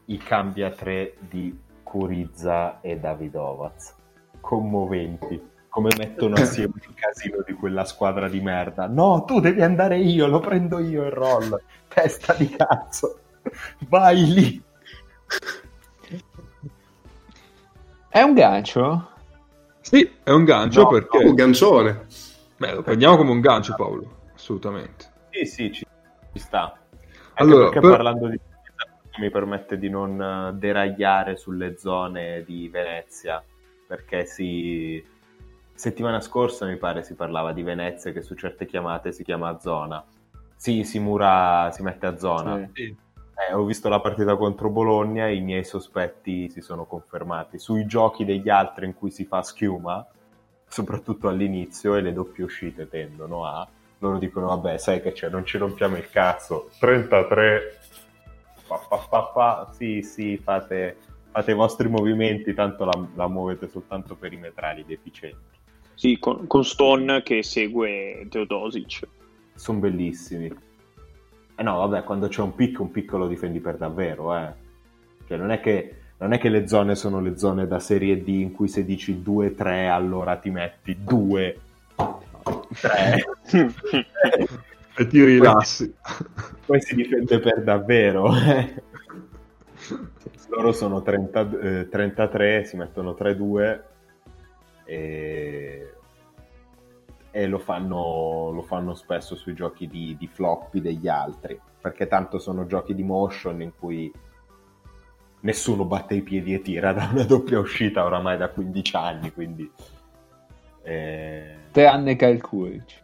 I 0.05 0.17
cambi 0.17 0.63
a 0.63 0.71
tre 0.71 1.15
di 1.29 1.57
Curizza 1.81 2.81
e 2.81 2.97
Davidovaz. 2.97 3.93
Commoventi. 4.41 5.41
Come 5.77 5.89
mettono 5.95 6.33
assieme 6.41 6.73
il 6.87 6.95
casino 6.95 7.43
di 7.45 7.53
quella 7.53 7.85
squadra 7.85 8.27
di 8.27 8.41
merda. 8.41 8.87
No, 8.87 9.25
tu 9.25 9.39
devi 9.39 9.61
andare 9.61 9.99
io, 9.99 10.25
lo 10.25 10.39
prendo 10.39 10.79
io 10.79 11.05
il 11.05 11.11
roll. 11.11 11.61
Testa 11.87 12.33
di 12.33 12.49
cazzo. 12.49 13.19
Vai 13.87 14.25
lì. 14.25 14.63
È 18.09 18.21
un 18.23 18.33
gancio? 18.33 19.09
Sì, 19.81 20.11
è 20.23 20.31
un 20.31 20.45
gancio 20.45 20.81
No, 20.81 20.87
perché... 20.87 21.17
Oh, 21.23 21.33
gancione. 21.35 22.07
Beh, 22.57 22.73
lo 22.73 22.81
prendiamo 22.81 23.15
come 23.15 23.29
un 23.29 23.39
gancio, 23.39 23.75
Paolo. 23.75 24.29
Assolutamente. 24.33 25.05
Sì, 25.29 25.45
sì, 25.45 25.71
ci, 25.71 25.85
ci 26.33 26.39
sta. 26.39 26.71
Anche 26.71 27.33
Allora, 27.35 27.65
perché 27.65 27.81
per- 27.81 27.91
parlando 27.91 28.29
di 28.29 28.39
mi 29.19 29.29
permette 29.29 29.77
di 29.77 29.89
non 29.89 30.19
eh, 30.19 30.53
deragliare 30.57 31.35
sulle 31.35 31.77
zone 31.77 32.43
di 32.43 32.67
Venezia, 32.67 33.43
perché 33.85 34.25
si... 34.25 35.15
settimana 35.77 36.19
scorsa 36.21 36.65
mi 36.65 36.75
pare 36.75 37.03
si 37.03 37.13
parlava 37.13 37.53
di 37.53 37.61
Venezia 37.61 38.11
che 38.11 38.23
su 38.23 38.33
certe 38.33 38.65
chiamate 38.65 39.11
si 39.11 39.23
chiama 39.23 39.59
zona. 39.59 40.03
Sì, 40.55 40.83
si 40.83 40.97
mura, 40.97 41.69
si 41.71 41.83
mette 41.83 42.07
a 42.07 42.17
zona. 42.17 42.67
Sì. 42.73 42.83
Eh, 42.83 43.53
ho 43.53 43.63
visto 43.63 43.87
la 43.87 43.99
partita 43.99 44.35
contro 44.35 44.71
Bologna 44.71 45.27
e 45.27 45.35
i 45.35 45.41
miei 45.41 45.63
sospetti 45.63 46.49
si 46.49 46.61
sono 46.61 46.85
confermati. 46.85 47.59
Sui 47.59 47.85
giochi 47.85 48.25
degli 48.25 48.49
altri 48.49 48.87
in 48.87 48.95
cui 48.95 49.11
si 49.11 49.25
fa 49.25 49.43
schiuma, 49.43 50.03
soprattutto 50.67 51.27
all'inizio, 51.27 51.95
e 51.95 52.01
le 52.01 52.11
doppie 52.11 52.43
uscite 52.43 52.89
tendono 52.89 53.45
a... 53.45 53.67
Loro 53.99 54.17
dicono, 54.17 54.47
vabbè, 54.47 54.77
sai 54.77 55.01
che 55.01 55.11
c'è, 55.11 55.29
non 55.29 55.45
ci 55.45 55.59
rompiamo 55.59 55.97
il 55.97 56.09
cazzo. 56.09 56.71
33, 56.79 57.79
pa, 58.67 58.81
pa, 58.89 58.97
pa, 59.09 59.23
pa. 59.23 59.69
sì, 59.73 60.01
sì, 60.01 60.37
fate, 60.37 60.97
fate 61.29 61.51
i 61.51 61.55
vostri 61.55 61.87
movimenti, 61.87 62.55
tanto 62.55 62.85
la, 62.85 63.07
la 63.13 63.27
muovete 63.27 63.67
soltanto 63.67 64.15
perimetrali 64.15 64.83
deficienti. 64.83 65.56
Sì, 65.97 66.19
con, 66.19 66.45
con 66.45 66.63
Stone 66.63 67.23
che 67.23 67.41
segue 67.41 68.27
Teodosic. 68.29 69.07
Sono 69.55 69.79
bellissimi. 69.79 70.45
Eh 71.55 71.63
no, 71.63 71.77
vabbè, 71.77 72.03
quando 72.03 72.27
c'è 72.27 72.43
un 72.43 72.53
pick, 72.53 72.79
un 72.79 72.91
pick 72.91 73.13
lo 73.13 73.27
difendi 73.27 73.59
per 73.59 73.77
davvero, 73.77 74.37
eh. 74.37 74.53
Cioè, 75.27 75.37
non 75.37 75.49
è 75.49 75.59
che, 75.59 75.95
non 76.19 76.33
è 76.33 76.37
che 76.37 76.49
le 76.49 76.67
zone 76.67 76.93
sono 76.93 77.19
le 77.19 77.35
zone 77.39 77.65
da 77.65 77.79
serie 77.79 78.21
D 78.21 78.27
in 78.27 78.51
cui 78.51 78.67
se 78.67 78.85
dici 78.85 79.19
2-3 79.25 79.89
allora 79.89 80.35
ti 80.35 80.51
metti 80.51 80.95
2 81.03 81.59
3 82.79 83.25
E 84.99 85.07
ti 85.07 85.23
rilassi. 85.23 85.93
poi 86.65 86.79
si 86.81 86.95
difende 86.95 87.39
per 87.39 87.61
davvero 87.63 88.33
eh. 88.35 88.83
loro 90.49 90.71
sono 90.71 91.01
30, 91.01 91.59
eh, 91.59 91.89
33 91.89 92.65
si 92.65 92.77
mettono 92.77 93.15
3-2 93.19 93.79
e, 94.87 95.93
e 97.29 97.45
lo, 97.45 97.59
fanno, 97.59 98.51
lo 98.51 98.61
fanno 98.63 98.95
spesso 98.95 99.35
sui 99.35 99.53
giochi 99.53 99.87
di, 99.87 100.15
di 100.17 100.27
floppy 100.27 100.81
degli 100.81 101.07
altri 101.07 101.59
perché 101.79 102.07
tanto 102.07 102.39
sono 102.39 102.65
giochi 102.65 102.95
di 102.95 103.03
motion 103.03 103.61
in 103.61 103.73
cui 103.77 104.11
nessuno 105.41 105.85
batte 105.85 106.15
i 106.15 106.21
piedi 106.21 106.53
e 106.53 106.61
tira 106.61 106.93
da 106.93 107.09
una 107.11 107.23
doppia 107.23 107.59
uscita 107.59 108.03
oramai 108.03 108.37
da 108.37 108.49
15 108.49 108.95
anni 108.95 109.31
quindi 109.31 109.71
eh, 110.83 111.57
Tranne 111.71 112.15
Kyle 112.15 112.39
Kuric. 112.39 113.03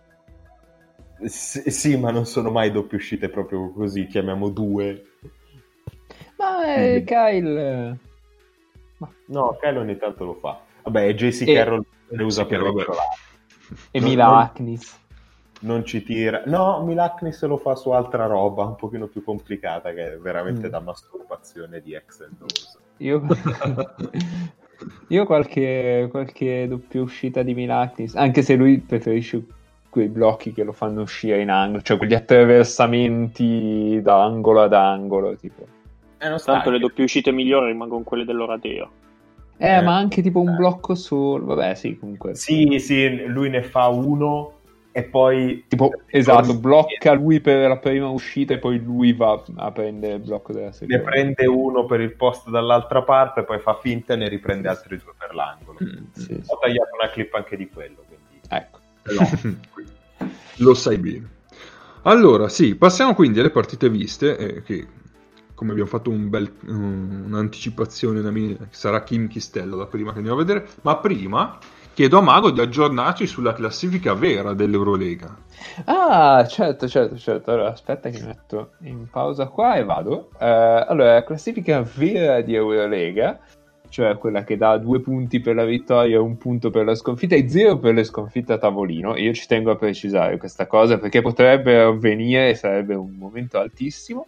sì, 1.26 1.70
sì, 1.70 1.98
ma 1.98 2.12
non 2.12 2.26
sono 2.26 2.50
mai 2.50 2.72
doppie 2.72 2.98
uscite 2.98 3.30
proprio 3.30 3.72
così, 3.72 4.08
chiamiamo 4.08 4.50
due. 4.50 5.04
Ma 6.38 6.76
eh. 6.76 7.04
Kyle... 7.06 8.00
No, 9.26 9.58
Kyle 9.60 9.78
ogni 9.78 9.98
tanto 9.98 10.26
lo 10.26 10.34
fa. 10.36 10.62
Vabbè, 10.84 11.14
JC 11.14 11.48
E- 11.48 11.54
Carroll 11.54 11.84
le 12.10 12.24
usa 12.24 12.46
per 12.46 12.62
regolare. 12.62 13.00
E 13.92 14.00
Non- 14.00 14.10
Mila 14.10 14.26
non- 14.26 14.38
Aknis. 14.40 15.02
Non 15.62 15.86
ci 15.86 16.04
tira. 16.04 16.44
No, 16.46 16.84
Milaknis 16.84 17.42
lo 17.46 17.56
fa 17.58 17.76
su 17.76 17.90
altra 17.92 18.26
roba, 18.26 18.66
un 18.66 18.76
pochino 18.76 19.08
più 19.08 19.24
complicata, 19.24 19.94
che 19.94 20.14
è 20.16 20.18
veramente 20.18 20.68
Mm. 20.68 20.72
da 20.72 20.80
masturbazione 20.82 21.80
di 21.82 21.94
ex 21.94 22.20
and 22.22 22.42
O's. 22.42 22.78
Io... 22.98 23.22
Io 25.08 25.26
qualche, 25.26 26.08
qualche 26.12 26.68
doppia 26.68 27.02
uscita 27.02 27.42
di 27.44 27.54
Milaknis, 27.54 28.16
anche 28.16 28.42
se 28.42 28.56
lui 28.56 28.80
preferisce 28.80 29.42
quei 29.90 30.10
blocchi 30.10 30.52
che 30.52 30.64
lo 30.64 30.74
fanno 30.74 31.02
uscire 31.04 31.40
in 31.40 31.50
angolo, 31.50 31.82
cioè 31.84 31.98
quegli 31.98 32.14
attraversamenti 32.14 34.02
da 34.02 34.24
angolo 34.24 34.62
ad 34.62 34.74
angolo, 34.74 35.36
tipo. 35.36 35.66
Eh, 36.18 36.28
non 36.28 36.40
Tanto 36.44 36.70
le 36.70 36.80
doppie 36.80 37.04
uscite 37.06 37.32
migliori 37.32 37.68
rimangono 37.68 38.04
quelle 38.04 38.26
dell'Oradeo. 38.26 38.90
Eh, 39.58 39.78
Eh, 39.78 39.82
ma 39.82 39.96
anche 39.98 40.22
tipo 40.22 40.40
un 40.42 40.50
eh. 40.50 40.56
blocco 40.56 40.96
solo, 40.96 41.46
vabbè 41.46 41.76
sì, 41.76 41.98
comunque. 41.98 42.36
Sì, 42.36 42.80
sì, 42.80 43.26
lui 43.26 43.50
ne 43.50 43.64
fa 43.64 43.88
uno 43.88 44.60
e 44.92 45.04
poi... 45.04 45.66
Tipo, 45.68 45.92
esatto, 46.08 46.58
blocca 46.60 47.14
lui 47.14 47.40
per 47.40 47.68
la 47.68 47.78
prima 47.78 48.10
uscita 48.10 48.54
e 48.54 48.60
poi 48.60 48.80
lui 48.84 49.14
va 49.14 49.42
a 49.56 49.72
prendere 49.72 50.16
il 50.16 50.20
blocco 50.22 50.52
della 50.54 50.68
Ne 50.68 50.74
seconda. 50.74 51.00
prende 51.04 51.46
uno 51.48 51.86
per 51.86 52.00
il 52.02 52.16
posto 52.16 52.50
dall'altra 52.50 53.04
parte, 53.04 53.44
poi 53.44 53.60
fa 53.60 53.76
finta 53.76 54.14
e 54.14 54.18
ne 54.18 54.28
riprende 54.28 54.68
altri 54.68 54.98
due 54.98 55.14
per 55.18 55.34
l'angolo. 55.34 55.80
Mm, 55.84 56.06
sì, 56.12 56.22
sì. 56.26 56.42
Ho 56.46 56.58
tagliato 56.60 56.90
una 57.00 57.10
clip 57.10 57.34
anche 57.34 57.58
di 57.58 57.70
quello, 57.70 58.04
quindi... 58.08 58.40
Ecco. 58.50 58.80
Lo 60.58 60.74
sai 60.74 60.98
bene. 60.98 61.30
Allora, 62.04 62.50
sì, 62.50 62.76
passiamo 62.76 63.14
quindi 63.16 63.40
alle 63.40 63.50
partite 63.50 63.90
viste, 63.90 64.38
eh, 64.38 64.62
che 64.64 64.88
come 65.64 65.72
abbiamo 65.72 65.90
fatto 65.90 66.10
un 66.10 66.30
bel, 66.30 66.52
un- 66.68 67.24
un'anticipazione, 67.28 68.20
una 68.20 68.32
mini- 68.32 68.58
sarà 68.70 69.02
Kim 69.04 69.28
Chistello 69.28 69.78
la 69.78 69.86
prima 69.86 70.12
che 70.12 70.18
andiamo 70.18 70.40
a 70.40 70.44
vedere, 70.44 70.68
ma 70.82 70.98
prima 70.98 71.58
chiedo 71.94 72.18
a 72.18 72.22
Mago 72.22 72.52
di 72.52 72.60
aggiornarci 72.60 73.26
sulla 73.26 73.54
classifica 73.54 74.14
vera 74.14 74.54
dell'Eurolega. 74.54 75.36
Ah, 75.86 76.46
certo, 76.46 76.88
certo, 76.90 77.18
certo. 77.18 77.52
Allora, 77.52 77.72
aspetta 77.72 78.10
che 78.10 78.22
metto 78.26 78.72
in 78.82 79.08
pausa 79.10 79.48
qua 79.48 79.76
e 79.76 79.86
vado. 79.86 80.32
Eh, 80.38 80.46
allora, 80.46 81.14
la 81.14 81.24
classifica 81.24 81.82
vera 81.96 82.42
di 82.42 82.56
Eurolega, 82.56 83.40
cioè 83.88 84.18
quella 84.18 84.44
che 84.44 84.58
dà 84.58 84.78
due 84.78 85.00
punti 85.00 85.40
per 85.40 85.56
la 85.56 85.66
vittoria 85.66 86.20
un 86.20 86.38
punto 86.38 86.72
per 86.72 86.84
la 86.84 86.96
sconfitta 86.96 87.36
e 87.36 87.48
zero 87.48 87.78
per 87.78 87.94
le 87.94 88.04
sconfitte 88.04 88.52
a 88.52 88.58
tavolino. 88.58 89.16
Io 89.16 89.32
ci 89.34 89.48
tengo 89.48 89.72
a 89.72 89.78
precisare 89.78 90.38
questa 90.38 90.68
cosa 90.68 90.98
perché 90.98 91.22
potrebbe 91.22 91.80
avvenire 91.80 92.56
sarebbe 92.56 92.96
un 92.96 93.14
momento 93.16 93.60
altissimo. 93.60 94.28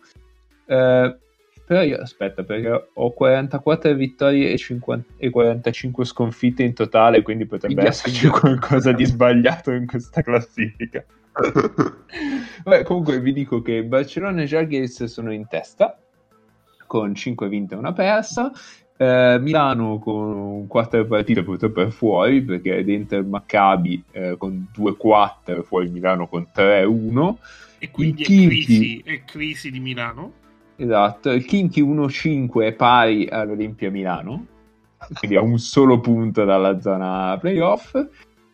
Eh, 0.67 1.17
però 1.65 1.81
io 1.81 1.97
aspetta 1.97 2.43
perché 2.43 2.89
ho 2.93 3.11
44 3.11 3.93
vittorie 3.95 4.51
e, 4.51 4.57
50 4.57 5.13
e 5.17 5.29
45 5.31 6.05
sconfitte 6.05 6.63
in 6.63 6.73
totale, 6.73 7.23
quindi 7.23 7.45
potrebbe 7.45 7.73
Minchia, 7.73 7.91
esserci 7.91 8.25
minchia. 8.25 8.39
qualcosa 8.39 8.91
di 8.91 9.05
sbagliato 9.05 9.71
in 9.71 9.87
questa 9.87 10.21
classifica. 10.21 11.03
Vabbè, 12.63 12.83
comunque 12.83 13.19
vi 13.19 13.33
dico 13.33 13.61
che 13.61 13.83
Barcellona 13.83 14.43
e 14.43 14.45
Žalgiris 14.45 15.05
sono 15.05 15.33
in 15.33 15.47
testa 15.47 15.97
con 16.85 17.15
5 17.15 17.47
vinte 17.49 17.73
e 17.73 17.77
una 17.77 17.93
persa. 17.93 18.51
Eh, 18.97 19.37
Milano 19.41 19.99
con 19.99 20.67
4 20.67 21.05
partite 21.05 21.43
purtroppo 21.43 21.81
è 21.81 21.89
fuori 21.89 22.41
perché 22.41 22.81
dentro 22.85 23.17
il 23.17 23.25
Maccabi 23.25 24.01
eh, 24.11 24.35
con 24.37 24.67
2-4 24.73 25.63
fuori 25.63 25.89
Milano 25.89 26.29
con 26.29 26.47
3-1 26.55 27.35
E 27.79 27.91
quindi 27.91 28.21
è 28.21 28.25
crisi, 28.25 29.01
è 29.03 29.23
crisi 29.25 29.69
di 29.71 29.79
Milano. 29.79 30.43
Esatto 30.77 31.31
il 31.31 31.45
Kimchi 31.45 31.81
1-5 31.81 32.61
è 32.61 32.73
pari 32.73 33.27
all'Olimpia 33.29 33.89
Milano 33.91 34.45
quindi 35.19 35.35
a 35.35 35.41
un 35.41 35.57
solo 35.59 35.99
punto 35.99 36.43
dalla 36.45 36.79
zona 36.81 37.37
playoff 37.39 37.95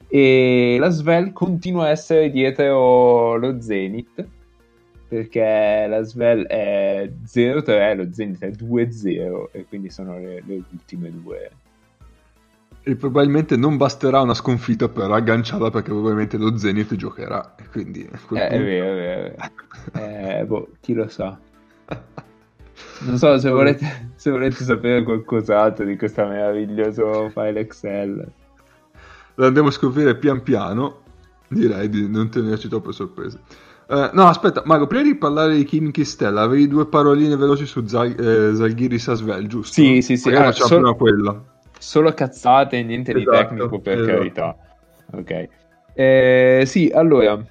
e 0.08 0.76
la 0.80 0.90
Svel 0.90 1.32
continua 1.32 1.86
a 1.86 1.90
essere 1.90 2.30
dietro 2.30 3.38
lo 3.38 3.62
Zenit 3.62 4.28
perché 5.08 5.86
la 5.90 6.02
Svel 6.04 6.46
è 6.46 7.10
0-3 7.26 7.96
lo 7.96 8.12
Zenit 8.12 8.40
è 8.44 8.50
2-0 8.50 9.46
e 9.52 9.66
quindi 9.68 9.90
sono 9.90 10.18
le, 10.18 10.44
le 10.46 10.64
ultime 10.72 11.12
due 11.12 11.52
E 12.84 12.96
probabilmente 12.96 13.56
non 13.56 13.78
basterà 13.78 14.22
una 14.22 14.34
sconfitta 14.34 14.90
per 14.90 15.12
agganciarla 15.12 15.70
perché 15.70 15.90
probabilmente 15.92 16.38
lo 16.38 16.58
Zenith 16.58 16.96
giocherà. 16.96 17.56
E 17.58 17.68
quindi 17.70 18.02
Eh, 18.02 18.10
è 18.10 18.18
punto- 18.18 18.34
vero, 18.36 18.56
è 18.58 18.60
vero, 18.96 19.26
è 19.28 19.52
vero. 19.94 20.40
Eh, 20.40 20.46
boh, 20.46 20.70
chi 20.80 20.94
lo 20.94 21.08
sa. 21.08 21.38
Non 23.04 23.18
so 23.18 23.38
se 23.40 23.50
volete, 23.50 24.12
se 24.16 24.30
volete 24.30 24.64
sapere 24.64 25.02
qualcos'altro 25.04 25.86
di 25.86 25.98
questo 25.98 26.24
meraviglioso 26.26 27.30
file 27.30 27.62
Excel. 27.62 28.32
Lo 29.36 29.46
andremo 29.46 29.70
a 29.70 29.72
scoprire 29.72 30.16
pian 30.18 30.44
piano. 30.44 31.00
Direi 31.48 31.90
di 31.90 32.08
non 32.08 32.30
tenerci 32.30 32.68
troppe 32.70 32.92
sorprese. 32.92 33.40
Eh, 33.88 34.10
no, 34.14 34.28
aspetta, 34.28 34.62
Mago, 34.66 34.88
prima 34.88 35.04
di 35.04 35.16
parlare 35.16 35.56
di 35.56 35.66
Kim 35.66 35.92
Stella, 35.92 36.42
avevi 36.44 36.68
due 36.68 36.86
paroline 36.86 37.36
veloci 37.36 37.66
su 37.66 37.86
Zal- 37.88 38.16
eh, 38.18 38.56
Zalgiris 38.56 39.08
Asvel, 39.08 39.48
giusto? 39.48 39.74
Sì, 39.82 40.02
sì, 40.02 40.16
sì. 40.16 40.30
Magari 40.30 40.48
Ah, 40.48 40.52
facciamo 40.52 40.68
sol- 40.70 40.80
prima 40.82 40.96
quella. 40.96 41.44
Solo 41.80 42.14
cazzate, 42.14 42.84
niente 42.84 43.14
di 43.14 43.22
Esatto, 43.22 43.38
tecnico 43.38 43.80
per 43.80 44.00
esatto. 44.00 44.16
carità. 44.18 44.58
Ok. 45.14 45.48
Eh, 45.94 46.64
sì, 46.66 46.92
allora. 46.94 47.44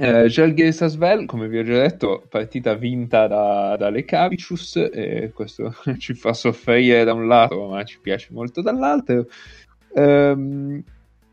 Eh, 0.00 0.28
Žalgiris 0.28 0.80
Asvel, 0.82 1.26
come 1.26 1.48
vi 1.48 1.58
ho 1.58 1.64
già 1.64 1.80
detto, 1.80 2.22
partita 2.28 2.74
vinta 2.74 3.26
da, 3.26 3.76
da 3.76 3.88
Lekavicius, 3.90 4.76
e 4.92 5.32
questo 5.34 5.74
ci 5.98 6.14
fa 6.14 6.32
soffrire 6.32 7.02
da 7.04 7.12
un 7.14 7.26
lato, 7.26 7.66
ma 7.68 7.82
ci 7.84 7.98
piace 8.00 8.28
molto 8.30 8.62
dall'altro. 8.62 9.26
Ehm, 9.94 10.82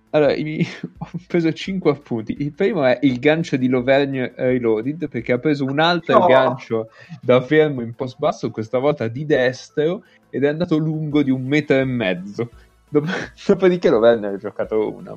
allora, 0.10 0.34
i- 0.34 0.66
ho 0.98 1.08
preso 1.28 1.52
5 1.54 1.92
appunti. 1.92 2.38
Il 2.40 2.54
primo 2.54 2.84
è 2.86 2.98
il 3.04 3.20
gancio 3.20 3.56
di 3.58 3.68
Lovergne 3.68 4.34
Reloaded, 4.36 5.10
perché 5.10 5.34
ha 5.34 5.38
preso 5.38 5.66
un 5.66 5.80
altro 5.80 6.18
No. 6.20 6.26
gancio 6.26 6.90
da 7.22 7.42
fermo 7.42 7.82
in 7.82 7.94
post 7.94 8.18
basso, 8.18 8.50
questa 8.50 8.80
volta 8.80 9.08
di 9.08 9.26
destro, 9.26 10.04
ed 10.30 10.44
è 10.44 10.48
andato 10.48 10.78
lungo 10.78 11.22
di 11.22 11.30
un 11.32 11.44
metro 11.44 11.78
e 11.78 11.86
mezzo. 11.86 12.50
Dop- 12.90 13.08
Dopodiché 13.46 13.90
Lovergne 13.90 14.28
ha 14.28 14.38
giocato 14.38 14.92
una- 14.92 15.16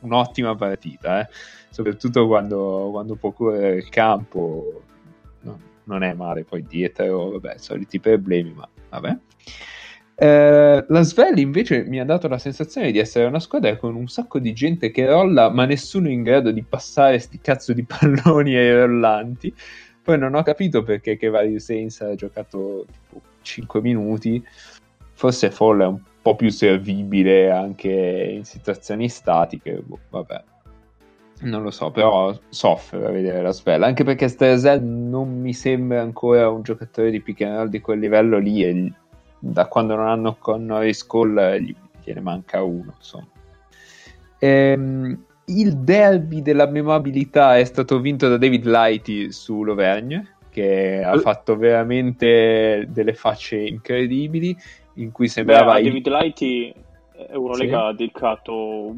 un'ottima 0.00 0.54
partita, 0.54 1.20
eh. 1.20 1.28
soprattutto 1.70 2.26
quando, 2.26 2.88
quando 2.90 3.16
può 3.16 3.32
correre 3.32 3.76
il 3.76 3.88
campo. 3.88 4.82
No, 5.42 5.58
non 5.84 6.02
è 6.02 6.12
male 6.14 6.44
poi 6.44 6.64
dietro, 6.64 7.30
vabbè, 7.30 7.56
soliti 7.58 8.00
problemi, 8.00 8.52
ma 8.52 8.68
vabbè. 8.90 9.16
Eh, 10.22 10.84
la 10.86 11.00
Svel 11.00 11.38
invece 11.38 11.82
mi 11.84 11.98
ha 11.98 12.04
dato 12.04 12.28
la 12.28 12.36
sensazione 12.36 12.90
di 12.90 12.98
essere 12.98 13.24
una 13.24 13.40
squadra 13.40 13.78
con 13.78 13.94
un 13.94 14.06
sacco 14.06 14.38
di 14.38 14.52
gente 14.52 14.90
che 14.90 15.06
rolla, 15.06 15.48
ma 15.48 15.64
nessuno 15.64 16.10
in 16.10 16.22
grado 16.22 16.50
di 16.50 16.62
passare 16.62 17.18
sti 17.18 17.40
cazzo 17.40 17.72
di 17.72 17.84
palloni 17.88 18.54
ai 18.54 18.74
rollanti. 18.74 19.54
Poi 20.02 20.18
non 20.18 20.34
ho 20.34 20.42
capito 20.42 20.82
perché 20.82 21.16
che 21.16 21.28
Vari 21.28 21.58
Sainz 21.58 22.02
ha 22.02 22.14
giocato 22.14 22.84
tipo 22.86 23.22
5 23.40 23.80
minuti. 23.80 24.44
Forse 25.14 25.50
Fall 25.50 25.80
è 25.80 25.86
un 25.86 26.00
po' 26.30 26.36
più 26.36 26.50
servibile 26.50 27.50
anche 27.50 27.90
in 27.90 28.44
situazioni 28.44 29.08
statiche. 29.08 29.82
boh, 29.84 29.98
vabbè, 30.10 30.42
non 31.42 31.62
lo 31.62 31.70
so, 31.70 31.90
però 31.90 32.36
soffre 32.50 33.04
a 33.06 33.10
vedere 33.10 33.42
la 33.42 33.50
Svel. 33.50 33.82
Anche 33.82 34.04
perché 34.04 34.28
Strezel 34.28 34.82
non 34.82 35.40
mi 35.40 35.52
sembra 35.54 36.02
ancora 36.02 36.48
un 36.50 36.62
giocatore 36.62 37.10
di 37.10 37.20
pick 37.20 37.40
and 37.42 37.56
roll 37.56 37.68
di 37.68 37.80
quel 37.80 37.98
livello 37.98 38.38
lì. 38.38 38.62
E 38.62 38.92
da 39.38 39.66
quando 39.66 39.94
non 39.96 40.06
hanno 40.06 40.36
con 40.38 40.66
Norris 40.66 41.06
Cole 41.06 41.62
gli, 41.62 41.74
gliene 42.04 42.20
manca 42.20 42.62
uno. 42.62 42.94
Insomma. 42.96 43.28
Ehm, 44.38 45.24
il 45.46 45.76
derby 45.78 46.42
della 46.42 46.66
memabilità 46.66 47.56
è 47.56 47.64
stato 47.64 47.98
vinto 48.00 48.28
da 48.28 48.36
David 48.36 48.66
Lighty 48.66 49.32
su 49.32 49.64
Lovergne, 49.64 50.36
che 50.50 51.02
ha 51.02 51.18
fatto 51.18 51.56
veramente 51.56 52.86
delle 52.90 53.14
facce 53.14 53.56
incredibili. 53.56 54.56
In 55.00 55.12
cui 55.12 55.26
Beh, 55.26 55.30
sembrava 55.32 55.78
il- 55.78 55.86
David 55.86 56.08
Lighty 56.08 56.74
Eurolega 57.28 57.78
Sì. 57.78 57.84
ha 57.84 57.92
dedicato 57.92 58.94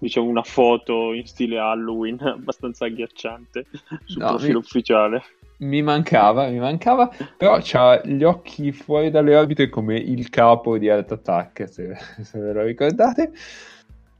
diciamo, 0.00 0.28
una 0.28 0.42
foto 0.42 1.12
in 1.12 1.26
stile 1.26 1.58
Halloween 1.58 2.18
abbastanza 2.22 2.84
agghiacciante 2.86 3.66
sul 4.04 4.22
No, 4.22 4.28
profilo 4.28 4.58
mi- 4.58 4.64
ufficiale. 4.64 5.22
Mi 5.60 5.82
mancava, 5.82 6.46
mi 6.48 6.60
mancava, 6.60 7.10
però 7.36 7.58
c'ha 7.60 8.00
gli 8.04 8.22
occhi 8.22 8.70
fuori 8.70 9.10
dalle 9.10 9.34
orbite 9.34 9.68
come 9.68 9.96
il 9.96 10.28
capo 10.30 10.78
di 10.78 10.88
Art 10.88 11.10
Attack, 11.10 11.68
se, 11.68 11.96
se 12.22 12.38
ve 12.38 12.52
lo 12.52 12.62
ricordate. 12.62 13.32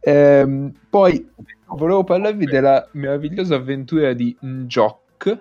Ehm, 0.01 0.73
poi 0.91 1.29
volevo 1.77 2.03
parlarvi 2.03 2.45
della 2.47 2.89
meravigliosa 2.95 3.55
avventura 3.55 4.13
di 4.15 4.37
Njok, 4.41 5.39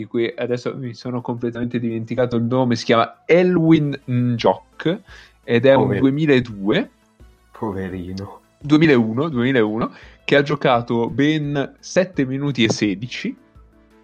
di 0.00 0.06
cui 0.06 0.32
adesso 0.34 0.74
mi 0.76 0.94
sono 0.94 1.20
completamente 1.20 1.78
dimenticato 1.78 2.36
il 2.36 2.44
nome, 2.44 2.74
si 2.74 2.86
chiama 2.86 3.22
Elwin 3.26 4.00
Njok, 4.06 4.98
ed 5.44 5.66
è 5.66 5.74
un 5.74 5.82
Povero. 5.82 6.00
2002. 6.00 6.90
Poverino. 7.52 8.40
2001, 8.62 9.28
2001 9.28 9.92
che 10.24 10.36
ha 10.36 10.42
giocato 10.42 11.08
ben 11.10 11.76
7 11.78 12.24
minuti 12.24 12.64
e 12.64 12.70
16 12.70 13.36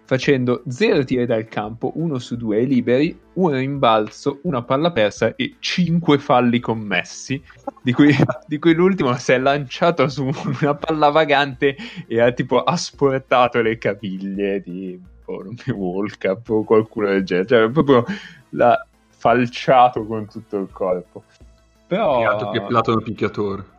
facendo 0.07 0.63
0 0.67 1.03
tiri 1.03 1.25
dal 1.25 1.47
campo, 1.47 1.91
1 1.95 2.17
su 2.17 2.37
2 2.37 2.63
liberi, 2.63 3.19
un 3.33 3.51
rimbalzo, 3.51 4.39
una 4.43 4.61
palla 4.61 4.91
persa 4.91 5.35
e 5.35 5.55
5 5.59 6.17
falli 6.17 6.59
commessi, 6.59 7.41
di 7.81 7.91
cui, 7.91 8.15
di 8.47 8.57
cui 8.57 8.73
l'ultimo 8.73 9.13
si 9.17 9.33
è 9.33 9.37
lanciato 9.37 10.07
su 10.07 10.29
una 10.61 10.75
palla 10.75 11.09
vagante 11.09 11.75
e 12.07 12.21
ha 12.21 12.31
tipo 12.31 12.63
asportato 12.63 13.61
le 13.61 13.77
caviglie 13.77 14.61
di 14.61 14.97
boh, 15.27 15.43
non 15.43 15.55
mi 15.65 15.73
World 15.73 16.17
Cup 16.17 16.49
o 16.49 16.63
qualcuno 16.63 17.07
del 17.07 17.23
genere, 17.25 17.47
cioè 17.47 17.69
proprio 17.69 18.05
l'ha 18.51 18.85
falciato 19.09 20.05
con 20.05 20.27
tutto 20.27 20.57
il 20.57 20.69
corpo. 20.71 21.23
Però... 21.85 22.17
Peccato 22.19 22.49
che 22.51 22.61
Platano 22.61 23.01
picchiatore. 23.01 23.75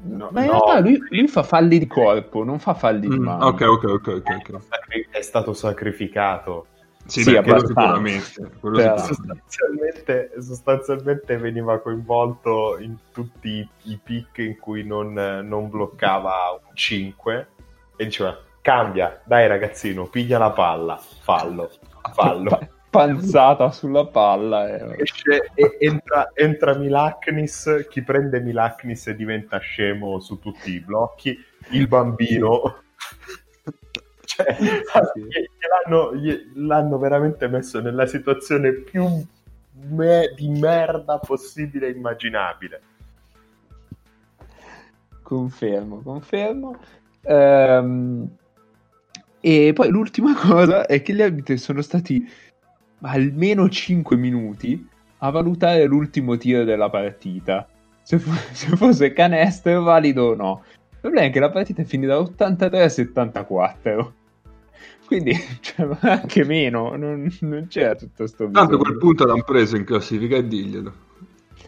No, 0.00 0.28
Ma 0.30 0.42
in 0.42 0.46
no, 0.46 0.52
realtà 0.64 0.80
lui, 0.80 0.98
lui 1.10 1.26
fa 1.28 1.42
falli 1.42 1.78
di 1.78 1.86
corpo, 1.86 2.44
non 2.44 2.58
fa 2.60 2.74
falli 2.74 3.08
di 3.08 3.18
Mm, 3.18 3.24
mano. 3.24 3.46
ok, 3.46 3.60
ok, 3.62 3.84
ok, 3.84 4.06
ok. 4.08 4.36
ok. 4.50 4.62
sacri- 4.68 5.08
è 5.10 5.20
stato 5.22 5.52
sacrificato. 5.54 6.66
Sì, 7.04 7.22
Sì, 7.22 7.32
beh, 7.32 7.42
quello 7.42 7.66
sicuramente. 7.66 8.50
quello 8.60 8.76
Però- 8.76 8.96
sicuramente. 8.98 9.42
Sostanzialmente, 9.48 10.32
sostanzialmente 10.40 11.36
veniva 11.38 11.78
coinvolto 11.80 12.78
in 12.78 12.96
tutti 13.12 13.48
i, 13.48 13.68
i 13.84 13.98
pick 14.02 14.38
in 14.38 14.56
cui 14.58 14.84
non, 14.84 15.12
non 15.14 15.68
bloccava 15.68 16.60
un 16.68 16.74
5 16.76 17.48
e 17.96 18.04
diceva 18.04 18.38
cambia, 18.68 19.18
dai 19.24 19.48
ragazzino, 19.48 20.08
piglia 20.08 20.36
la 20.36 20.50
palla, 20.50 20.98
fallo, 20.98 21.70
fallo. 22.12 22.50
Pa- 22.50 22.68
panzata 22.90 23.70
sulla 23.70 24.04
palla. 24.04 24.68
eh. 24.76 25.02
Esce 25.02 25.50
e 25.54 25.76
entra, 25.80 26.32
entra 26.34 26.76
Milaknis, 26.76 27.86
chi 27.88 28.02
prende 28.02 28.40
Milaknis 28.40 29.10
diventa 29.12 29.56
scemo 29.56 30.20
su 30.20 30.38
tutti 30.38 30.72
i 30.72 30.80
blocchi, 30.80 31.34
il 31.70 31.88
bambino... 31.88 32.82
cioè, 34.26 34.54
sì. 34.54 35.48
l'hanno, 35.86 36.10
l'hanno 36.56 36.98
veramente 36.98 37.48
messo 37.48 37.80
nella 37.80 38.04
situazione 38.04 38.72
più 38.72 39.06
me- 39.72 40.34
di 40.36 40.48
merda 40.50 41.18
possibile 41.18 41.86
e 41.86 41.92
immaginabile. 41.92 42.82
Confermo, 45.22 46.02
confermo. 46.02 46.78
Ehm, 47.22 48.36
e 49.40 49.72
poi 49.74 49.88
l'ultima 49.90 50.34
cosa 50.38 50.86
è 50.86 51.02
che 51.02 51.14
gli 51.14 51.22
arbitri 51.22 51.56
sono 51.58 51.82
stati 51.82 52.26
almeno 53.02 53.68
5 53.68 54.16
minuti 54.16 54.86
a 55.18 55.30
valutare 55.30 55.84
l'ultimo 55.84 56.36
tiro 56.36 56.64
della 56.64 56.90
partita. 56.90 57.68
Se, 58.02 58.18
fo- 58.18 58.32
se 58.52 58.76
fosse 58.76 59.12
canestro 59.12 59.82
valido 59.82 60.30
o 60.30 60.34
no. 60.34 60.62
Il 60.90 60.98
problema 61.00 61.26
è 61.26 61.30
che 61.30 61.40
la 61.40 61.50
partita 61.50 61.82
è 61.82 61.84
finita 61.84 62.18
83 62.18 62.82
a 62.82 62.88
74. 62.88 64.14
Quindi 65.06 65.32
cioè, 65.60 65.88
anche 66.00 66.44
meno, 66.44 66.94
non, 66.96 67.26
non 67.40 67.66
c'era 67.68 67.94
tutto 67.94 68.26
sto 68.26 68.44
Tanto 68.44 68.58
a 68.58 68.64
bisogno. 68.66 68.82
quel 68.82 68.98
punto 68.98 69.24
l'hanno 69.24 69.42
preso 69.42 69.76
in 69.76 69.84
classifica 69.84 70.36
e 70.36 70.46
diglielo. 70.46 70.92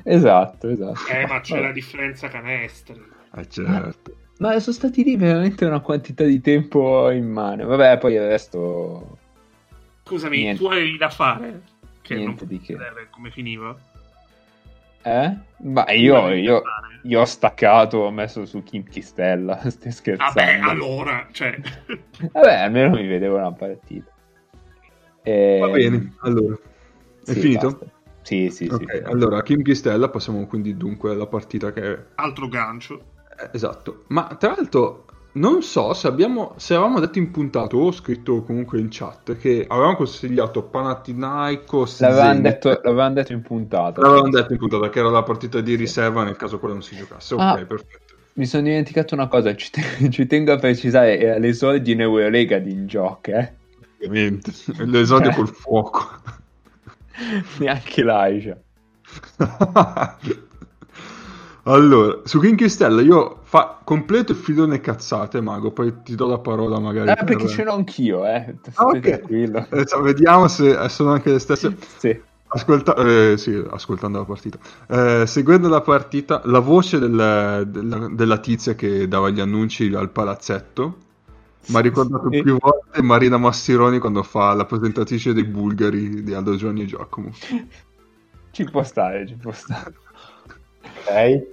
Esatto, 0.02 0.68
esatto. 0.68 1.10
Eh, 1.10 1.26
ma 1.26 1.40
c'è 1.40 1.54
Vabbè. 1.54 1.66
la 1.66 1.72
differenza 1.72 2.28
canestri. 2.28 3.00
Eh, 3.36 3.48
certo. 3.48 4.14
Ma 4.40 4.58
sono 4.58 4.74
stati 4.74 5.04
lì 5.04 5.16
veramente 5.16 5.66
una 5.66 5.80
quantità 5.80 6.24
di 6.24 6.40
tempo 6.40 7.10
in 7.10 7.30
mano. 7.30 7.66
Vabbè, 7.66 7.98
poi 7.98 8.14
il 8.14 8.26
resto. 8.26 9.18
Scusami, 10.04 10.38
Niente. 10.38 10.62
tu 10.62 10.68
avevi 10.68 10.96
da 10.96 11.10
fare. 11.10 11.62
Che 12.00 12.14
Niente 12.14 12.44
non 12.46 12.48
di 12.48 12.58
che. 12.58 12.76
come 13.10 13.30
finiva. 13.30 13.76
Eh? 15.02 15.36
Ma 15.58 15.90
io, 15.92 16.28
io, 16.30 16.62
io 17.02 17.20
ho 17.20 17.24
staccato, 17.24 17.98
ho 17.98 18.10
messo 18.10 18.46
su 18.46 18.62
Kim 18.62 18.84
Chistella, 18.84 19.56
stai 19.68 19.92
scherzando. 19.92 20.32
Vabbè, 20.34 20.58
allora, 20.62 21.28
cioè... 21.32 21.58
Vabbè, 22.32 22.54
almeno 22.54 22.96
mi 22.96 23.06
vedevo 23.06 23.36
una 23.36 23.52
partita. 23.52 24.10
E... 25.22 25.58
Va 25.60 25.68
bene, 25.68 26.14
allora. 26.20 26.54
È 27.24 27.32
Sì, 27.32 27.40
finito? 27.40 27.66
basta. 27.68 27.86
Sì, 28.22 28.50
sì, 28.50 28.66
sì. 28.66 28.72
Ok, 28.72 29.02
allora 29.04 29.42
Kim 29.42 29.62
Chistella, 29.62 30.08
passiamo 30.08 30.46
quindi 30.46 30.76
dunque 30.76 31.10
alla 31.10 31.26
partita 31.26 31.72
che 31.72 31.92
è 31.92 32.04
Altro 32.16 32.48
gancio. 32.48 33.09
Eh, 33.40 33.48
Esatto, 33.52 34.04
ma 34.08 34.36
tra 34.38 34.54
l'altro 34.56 35.04
non 35.32 35.62
so 35.62 35.92
se 35.94 36.08
abbiamo, 36.08 36.54
se 36.56 36.74
avevamo 36.74 36.98
detto 36.98 37.18
in 37.18 37.30
puntato 37.30 37.76
o 37.78 37.92
scritto 37.92 38.42
comunque 38.42 38.80
in 38.80 38.88
chat 38.90 39.36
che 39.36 39.64
avevamo 39.68 39.94
consigliato 39.96 40.62
Panathinaikos 40.64 42.00
L'avevamo 42.00 42.40
detto, 42.40 42.68
l'avevamo 42.82 43.14
detto 43.14 43.32
in 43.32 43.42
puntata. 43.42 44.00
L'avevamo 44.00 44.28
detto 44.30 44.52
in 44.52 44.58
puntata 44.58 44.88
che 44.90 44.98
era 44.98 45.08
la 45.10 45.22
partita 45.22 45.60
di 45.60 45.76
riserva 45.76 46.24
nel 46.24 46.36
caso 46.36 46.58
quella 46.58 46.74
non 46.74 46.82
si 46.82 46.96
giocasse. 46.96 47.34
Ok, 47.34 47.40
Ah. 47.40 47.64
perfetto. 47.64 47.98
Mi 48.34 48.46
sono 48.46 48.62
dimenticato 48.64 49.14
una 49.14 49.28
cosa, 49.28 49.54
ci, 49.54 49.70
te- 49.70 49.82
ci 50.10 50.26
tengo 50.26 50.52
a 50.52 50.56
precisare, 50.58 51.18
era 51.18 51.38
l'esordio 51.38 51.92
in 51.92 52.00
Eurolega 52.00 52.58
di 52.58 52.72
in 52.72 52.86
gioco, 52.88 53.30
eh? 53.30 53.52
Ovviamente. 54.04 54.50
L'esordio 54.78 55.30
Eh. 55.30 55.34
col 55.34 55.48
fuoco. 55.54 56.08
Neanche 57.58 58.02
l'Aisha. 58.02 58.56
allora, 61.72 62.20
su 62.24 62.40
Kim 62.40 62.56
Chistella 62.56 63.00
io 63.02 63.40
fa 63.42 63.78
completo 63.84 64.32
il 64.32 64.38
filone 64.38 64.80
cazzate, 64.80 65.40
Mago, 65.40 65.70
poi 65.72 65.92
ti 66.02 66.14
do 66.14 66.26
la 66.26 66.38
parola 66.38 66.78
magari. 66.78 67.10
Ah, 67.10 67.14
per- 67.14 67.24
perché 67.24 67.48
ce 67.48 67.64
l'ho 67.64 67.72
anch'io, 67.74 68.24
eh? 68.26 68.54
Ah, 68.64 68.70
Stai 68.70 68.96
ok. 68.96 69.00
tranquillo. 69.00 69.66
Eh, 69.70 69.84
cioè, 69.86 70.00
vediamo 70.02 70.48
se 70.48 70.88
sono 70.88 71.12
anche 71.12 71.32
le 71.32 71.38
stesse. 71.38 71.76
Sì. 71.98 72.20
Ascolta- 72.52 72.94
eh, 72.96 73.36
sì, 73.36 73.62
ascoltando 73.70 74.18
la 74.18 74.24
partita, 74.24 74.58
Eh, 74.88 75.24
seguendo 75.26 75.68
la 75.68 75.82
partita, 75.82 76.40
la 76.46 76.58
voce 76.58 76.98
del- 76.98 77.64
della, 77.68 78.08
della 78.10 78.38
tizia 78.38 78.74
che 78.74 79.06
dava 79.06 79.30
gli 79.30 79.38
annunci 79.38 79.92
al 79.94 80.10
palazzetto 80.10 80.96
mi 81.66 81.76
ha 81.76 81.80
ricordato 81.80 82.28
Sì. 82.32 82.42
più 82.42 82.56
volte 82.58 83.02
Marina 83.02 83.36
Massironi 83.36 83.98
quando 84.00 84.22
fa 84.24 84.52
la 84.54 84.64
presentatrice 84.64 85.32
dei 85.32 85.44
bulgari 85.44 86.24
di 86.24 86.34
Aldo 86.34 86.56
Giovanni 86.56 86.82
e 86.82 86.86
Giacomo. 86.86 87.30
Ci 88.50 88.64
può 88.64 88.82
stare, 88.82 89.26
ci 89.28 89.34
può 89.34 89.52
stare. 89.52 89.94
Ok? 90.84 91.46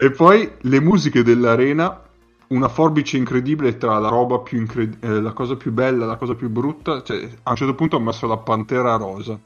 E 0.00 0.10
poi 0.10 0.50
le 0.60 0.80
musiche 0.80 1.22
dell'arena, 1.22 2.02
una 2.48 2.68
forbice 2.68 3.16
incredibile 3.16 3.76
tra 3.76 3.98
la 3.98 4.08
roba 4.08 4.38
più 4.38 4.58
incred- 4.58 5.02
eh, 5.04 5.20
la 5.20 5.32
cosa 5.32 5.56
più 5.56 5.72
bella 5.72 6.06
la 6.06 6.16
cosa 6.16 6.34
più 6.34 6.48
brutta. 6.48 7.02
Cioè, 7.02 7.28
a 7.42 7.50
un 7.50 7.56
certo 7.56 7.74
punto 7.74 7.96
ho 7.96 8.00
messo 8.00 8.26
la 8.26 8.36
pantera 8.38 8.96
rosa. 8.96 9.38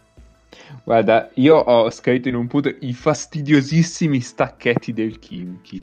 Guarda, 0.84 1.30
io 1.34 1.56
ho 1.56 1.90
scritto 1.90 2.28
in 2.28 2.34
un 2.34 2.46
punto 2.46 2.74
i 2.80 2.92
fastidiosissimi 2.92 4.20
stacchetti 4.20 4.92
del 4.92 5.18
Kimchi. 5.18 5.82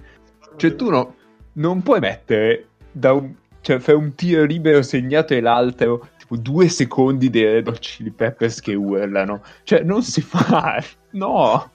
Cioè, 0.55 0.75
tu 0.75 0.89
no- 0.89 1.15
non 1.53 1.81
puoi 1.81 1.99
mettere 1.99 2.67
da 2.91 3.13
un, 3.13 3.33
cioè, 3.61 3.79
fai 3.79 3.95
un 3.95 4.13
tiro 4.15 4.43
libero 4.45 4.81
segnato 4.81 5.33
e 5.33 5.41
l'altro, 5.41 6.09
tipo 6.17 6.37
due 6.37 6.69
secondi 6.69 7.29
dei 7.29 7.43
Red 7.45 7.67
Hot 7.67 7.79
Chili 7.79 8.11
Peppers 8.11 8.61
che 8.61 8.75
urlano. 8.75 9.41
Cioè, 9.63 9.81
non 9.81 10.03
si 10.03 10.21
fa. 10.21 10.81
No. 11.11 11.71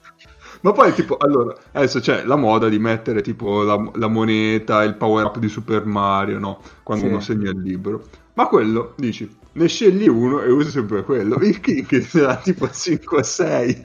Ma 0.65 0.71
poi, 0.71 0.93
tipo, 0.93 1.17
allora, 1.17 1.55
adesso 1.73 1.99
c'è 1.99 2.23
la 2.23 2.35
moda 2.35 2.67
di 2.69 2.79
mettere 2.79 3.21
tipo 3.21 3.61
la, 3.61 3.91
la 3.93 4.07
moneta, 4.07 4.81
il 4.81 4.95
power 4.95 5.25
up 5.25 5.37
di 5.37 5.47
Super 5.47 5.85
Mario, 5.85 6.39
no? 6.39 6.59
Quando 6.81 7.05
Sì. 7.05 7.11
uno 7.11 7.19
segna 7.19 7.51
il 7.51 7.61
libro. 7.61 8.03
Ma 8.33 8.47
quello, 8.47 8.93
dici, 8.97 9.29
ne 9.53 9.67
scegli 9.67 10.07
uno 10.07 10.41
e 10.41 10.49
usi 10.51 10.71
sempre 10.71 11.03
quello. 11.03 11.35
Il 11.35 11.59
King 11.59 11.85
che 11.85 12.07
ne 12.13 12.21
ha 12.23 12.37
tipo 12.37 12.67
5 12.67 13.17
o 13.19 13.21
6. 13.23 13.83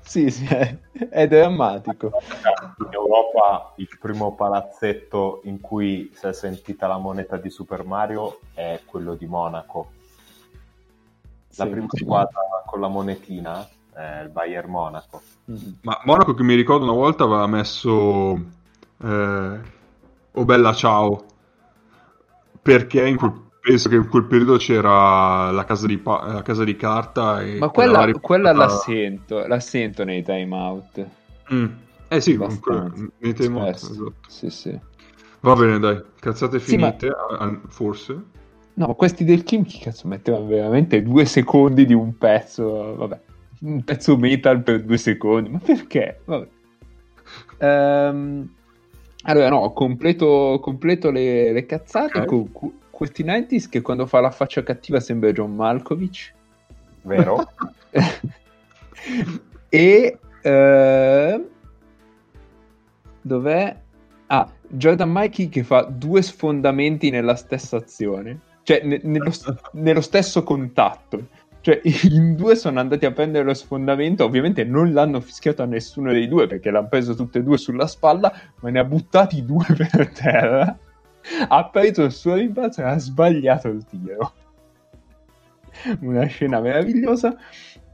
Sì, 0.00 0.30
sì, 0.30 0.46
è, 0.46 0.78
è 1.10 1.26
drammatico. 1.28 2.10
In 2.78 2.88
Europa 2.90 3.74
il 3.76 3.88
primo 4.00 4.34
palazzetto 4.34 5.40
in 5.44 5.60
cui 5.60 6.10
si 6.14 6.26
è 6.26 6.32
sentita 6.32 6.86
la 6.86 6.98
moneta 6.98 7.36
di 7.36 7.50
Super 7.50 7.84
Mario 7.84 8.40
è 8.54 8.80
quello 8.86 9.14
di 9.14 9.26
Monaco. 9.26 9.90
La 11.56 11.64
Sì, 11.64 11.70
prima 11.70 11.86
sì. 11.90 12.04
squadra 12.04 12.40
con 12.66 12.80
la 12.80 12.88
monetina 12.88 13.66
è 13.94 14.22
il 14.22 14.28
Bayern 14.30 14.70
Monaco. 14.70 15.22
Mhm. 15.46 15.78
Ma 15.82 16.00
Monaco 16.04 16.34
che 16.34 16.42
mi 16.42 16.54
ricordo 16.54 16.84
una 16.84 16.92
volta 16.94 17.24
aveva 17.24 17.46
messo 17.46 18.34
eh, 19.02 19.58
Oh 20.36 20.44
bella 20.44 20.72
ciao 20.72 21.24
perché 22.60 23.06
in 23.06 23.16
quel- 23.16 23.42
penso 23.60 23.88
che 23.88 23.96
in 23.96 24.08
quel 24.08 24.24
periodo 24.24 24.56
c'era 24.56 25.50
la 25.50 25.64
casa 25.64 25.86
di, 25.86 25.98
pa- 25.98 26.26
la 26.32 26.42
casa 26.42 26.64
di 26.64 26.76
carta 26.76 27.42
e 27.42 27.58
Ma 27.58 27.68
quella 27.68 27.98
quella, 27.98 28.06
l'ha 28.12 28.18
quella 28.20 28.52
la 28.52 28.64
riportata- 28.64 28.82
sento, 28.82 29.46
la 29.46 29.60
sento 29.60 30.04
nei 30.04 30.22
time 30.22 30.54
out. 30.56 31.06
Mm. 31.52 31.66
Eh 32.08 32.20
sì, 32.20 32.36
comunque, 32.36 32.74
Abbastanza. 32.76 33.12
nei 33.18 33.32
temi- 33.34 33.60
Spesso. 33.60 33.92
esatto. 33.92 34.12
Sì, 34.28 34.50
sì. 34.50 34.78
Va 35.40 35.54
bene, 35.54 35.78
dai, 35.78 36.02
cazzate 36.20 36.58
Sì, 36.58 36.76
ma- 36.76 36.86
finite, 36.92 37.08
a- 37.08 37.36
a- 37.44 37.60
forse. 37.68 38.22
No, 38.74 38.86
ma 38.88 38.94
questi 38.94 39.24
del 39.24 39.44
Kim 39.44 39.64
che 39.64 39.78
cazzo 39.80 40.08
mettevano 40.08 40.46
veramente 40.46 41.02
due 41.02 41.24
secondi 41.26 41.84
di 41.86 41.94
un 41.94 42.16
pezzo, 42.18 42.96
vabbè, 42.96 43.20
un 43.64 43.82
pezzo 43.82 44.16
metal 44.16 44.62
per 44.62 44.82
due 44.82 44.98
secondi, 44.98 45.50
ma 45.50 45.58
perché? 45.58 46.20
Vabbè. 46.24 46.48
Ehm, 47.58 48.54
allora, 49.22 49.48
no, 49.48 49.72
completo, 49.72 50.58
completo 50.60 51.10
le, 51.10 51.52
le 51.52 51.66
cazzate 51.66 52.20
Ok. 52.20 52.26
con 52.26 52.52
cu- 52.52 52.74
questi 52.90 53.24
90s 53.24 53.68
che 53.68 53.80
quando 53.80 54.06
fa 54.06 54.20
la 54.20 54.30
faccia 54.30 54.62
cattiva 54.62 55.00
sembra 55.00 55.32
John 55.32 55.54
Malkovich. 55.54 56.32
Vero? 57.02 57.38
e 59.68 60.18
ehm, 60.42 61.48
dov'è? 63.22 63.76
Ah, 64.26 64.50
Jordan 64.68 65.10
Mikey 65.10 65.48
che 65.48 65.64
fa 65.64 65.82
due 65.82 66.22
sfondamenti 66.22 67.10
nella 67.10 67.34
stessa 67.34 67.76
azione, 67.76 68.40
cioè 68.62 68.82
ne- 68.84 69.00
nello, 69.02 69.32
nello 69.72 70.00
stesso 70.00 70.42
contatto. 70.42 71.28
Cioè, 71.64 71.80
in 72.12 72.36
due 72.36 72.56
sono 72.56 72.78
andati 72.78 73.06
a 73.06 73.12
prendere 73.12 73.42
lo 73.42 73.54
sfondamento. 73.54 74.22
Ovviamente 74.22 74.64
non 74.64 74.92
l'hanno 74.92 75.18
fischiato 75.20 75.62
a 75.62 75.64
nessuno 75.64 76.12
dei 76.12 76.28
due 76.28 76.46
perché 76.46 76.70
l'hanno 76.70 76.88
preso 76.88 77.14
tutte 77.14 77.38
e 77.38 77.42
due 77.42 77.56
sulla 77.56 77.86
spalla, 77.86 78.30
ma 78.60 78.68
ne 78.68 78.80
ha 78.80 78.84
buttati 78.84 79.42
due 79.46 79.64
per 79.74 80.10
terra. 80.10 80.78
Ha 81.48 81.64
preso 81.70 82.02
il 82.02 82.12
suo 82.12 82.34
rimbalzo 82.34 82.82
e 82.82 82.84
ha 82.84 82.98
sbagliato 82.98 83.68
il 83.68 83.82
tiro. 83.86 84.32
Una 86.00 86.26
scena 86.26 86.60
meravigliosa. 86.60 87.34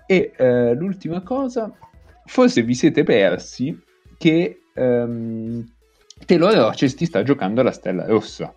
E 0.04 0.32
eh, 0.36 0.74
l'ultima 0.74 1.20
cosa, 1.20 1.72
forse 2.24 2.62
vi 2.62 2.74
siete 2.74 3.04
persi 3.04 3.80
che 4.18 4.62
ehm, 4.74 5.64
Taylor 6.26 6.54
Rochester 6.54 7.06
sta 7.06 7.22
giocando 7.22 7.60
alla 7.60 7.70
Stella 7.70 8.04
Rossa. 8.06 8.52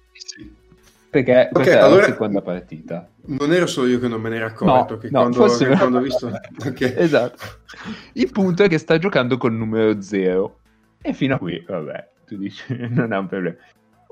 Perché 1.14 1.50
questa 1.54 1.74
è 1.74 1.78
allora- 1.78 2.02
la 2.02 2.08
seconda 2.08 2.42
partita. 2.42 3.08
Non 3.26 3.54
ero 3.54 3.68
solo 3.68 3.86
io 3.88 4.00
che 4.00 4.08
non 4.08 4.20
me 4.20 4.30
ne 4.30 4.38
ero 4.38 4.48
accorto. 4.48 4.96
No, 4.96 5.00
che 5.00 5.10
no, 5.12 5.20
quando, 5.20 5.38
forse 5.38 5.68
che 5.68 5.78
quando 5.78 5.98
ho 6.00 6.02
visto. 6.02 6.26
Ok. 6.66 6.82
Esatto. 6.98 7.38
Il 8.14 8.32
punto 8.32 8.64
è 8.64 8.68
che 8.68 8.80
sta 8.80 8.98
giocando 8.98 9.38
col 9.38 9.54
numero 9.54 10.02
0. 10.02 10.60
E 11.04 11.14
fino 11.14 11.36
a 11.36 11.38
qui, 11.38 11.64
vabbè, 11.68 12.10
tu 12.26 12.36
dici, 12.36 12.64
non 12.90 13.14
è 13.14 13.18
un 13.18 13.28
problema. 13.28 13.56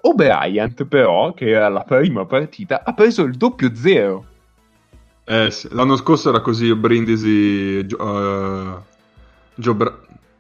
O'Brien, 0.04 0.76
però, 0.88 1.34
che 1.34 1.50
era 1.50 1.70
la 1.70 1.82
prima 1.84 2.26
partita, 2.28 2.84
ha 2.84 2.94
preso 2.94 3.24
il 3.24 3.36
doppio 3.36 3.74
0. 3.74 4.26
Eh, 5.24 5.50
sì, 5.50 5.70
L'anno 5.72 5.96
scorso 5.96 6.30
era 6.30 6.42
così 6.42 6.72
Brindisi, 6.76 7.84
Gio, 7.88 7.98
eh, 7.98 8.80
Joe 9.56 9.74
Bra- 9.74 10.00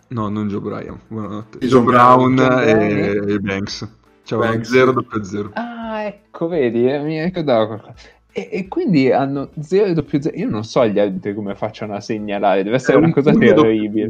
no, 0.09 0.29
non 0.29 0.47
Joe 0.47 0.59
Bryan, 0.59 0.99
buonanotte. 1.07 1.57
Joe 1.57 1.69
Joe 1.69 1.81
Brown, 1.83 2.35
Brown, 2.35 2.61
e, 2.61 3.33
e 3.33 3.39
Banks. 3.39 3.87
Cioè, 4.23 4.37
Banks. 4.39 4.69
0 4.69 4.91
doppio 4.91 5.23
0. 5.23 5.49
Ah, 5.53 5.70
ecco, 5.99 6.47
vedi, 6.47 6.87
eh, 6.89 6.99
mi 6.99 7.21
ricordavo 7.23 7.67
qualcosa. 7.67 7.93
E, 8.33 8.47
e 8.51 8.67
quindi 8.67 9.11
hanno 9.11 9.49
0 9.59 9.85
e 9.87 9.93
doppio 9.93 10.21
0. 10.21 10.37
Io 10.37 10.49
non 10.49 10.63
so 10.63 10.85
gli 10.87 10.99
altri 10.99 11.33
come 11.33 11.53
facciano 11.55 11.93
a 11.95 11.99
segnalare, 11.99 12.63
deve 12.63 12.77
essere 12.77 12.97
una 12.97 13.11
cosa 13.11 13.33
terribile. 13.33 14.09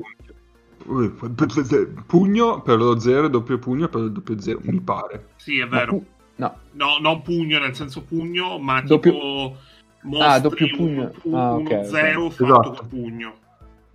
Pugno. 0.86 2.04
Pugno 2.08 2.62
per 2.62 2.78
lo 2.78 3.00
0 3.00 3.26
e 3.26 3.30
doppio 3.30 3.58
pugno 3.60 3.88
per 3.88 4.02
il 4.02 4.12
doppio 4.12 4.40
0, 4.40 4.60
mi 4.64 4.80
pare. 4.82 5.28
Sì, 5.38 5.60
è 5.60 5.68
vero. 5.68 5.92
pu- 5.94 6.06
no, 6.38 6.56
No, 6.74 6.98
non 7.00 7.22
pugno 7.22 7.60
nel 7.60 7.76
senso 7.76 8.04
pugno, 8.04 8.58
ma 8.60 8.82
Doppio- 8.82 9.12
tipo 9.12 9.56
mostri 10.04 10.28
Ah, 10.28 10.40
doppio 10.40 10.68
pugno. 10.76 11.12
un- 11.24 11.36
Ah, 11.36 11.54
uno 11.54 11.62
ok, 11.70 11.72
ok. 11.72 11.86
zero 11.86 12.30
fatto 12.30 12.44
Esatto. 12.44 12.74
con 12.74 12.88
pugno. 12.88 13.34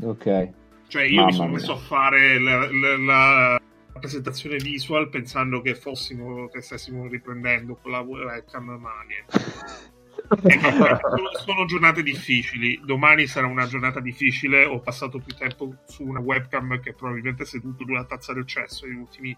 ok. 0.03 0.49
Cioè 0.89 1.03
io 1.03 1.15
Mamma 1.17 1.27
mi 1.27 1.33
sono 1.33 1.49
mia. 1.49 1.57
messo 1.57 1.73
a 1.73 1.77
fare 1.77 2.39
la, 2.41 2.59
la- 2.59 2.97
la 3.05 3.61
presentazione 3.99 4.57
visual 4.57 5.09
pensando 5.09 5.61
che 5.61 5.75
fossimo 5.75 6.49
che 6.49 6.61
stessimo 6.61 7.07
riprendendo 7.07 7.77
con 7.77 7.91
la 7.93 8.01
webcam 8.01 8.65
mani. 8.79 9.15
Ecco, 10.29 10.71
sono, 10.71 11.31
sono 11.45 11.65
giornate 11.67 12.03
difficili. 12.03 12.81
Domani 12.85 13.27
sarà 13.27 13.47
una 13.47 13.67
giornata 13.67 14.01
difficile. 14.01 14.65
Ho 14.65 14.81
passato 14.81 15.21
più 15.21 15.33
tempo 15.37 15.73
su 15.87 16.03
una 16.05 16.19
webcam 16.21 16.81
che 16.81 16.95
probabilmente 16.95 17.45
è 17.45 17.47
seduto 17.47 17.85
due 17.85 18.05
tazza 18.09 18.33
del 18.33 18.47
cesso 18.47 18.87
negli 18.87 18.97
ultimi 18.97 19.37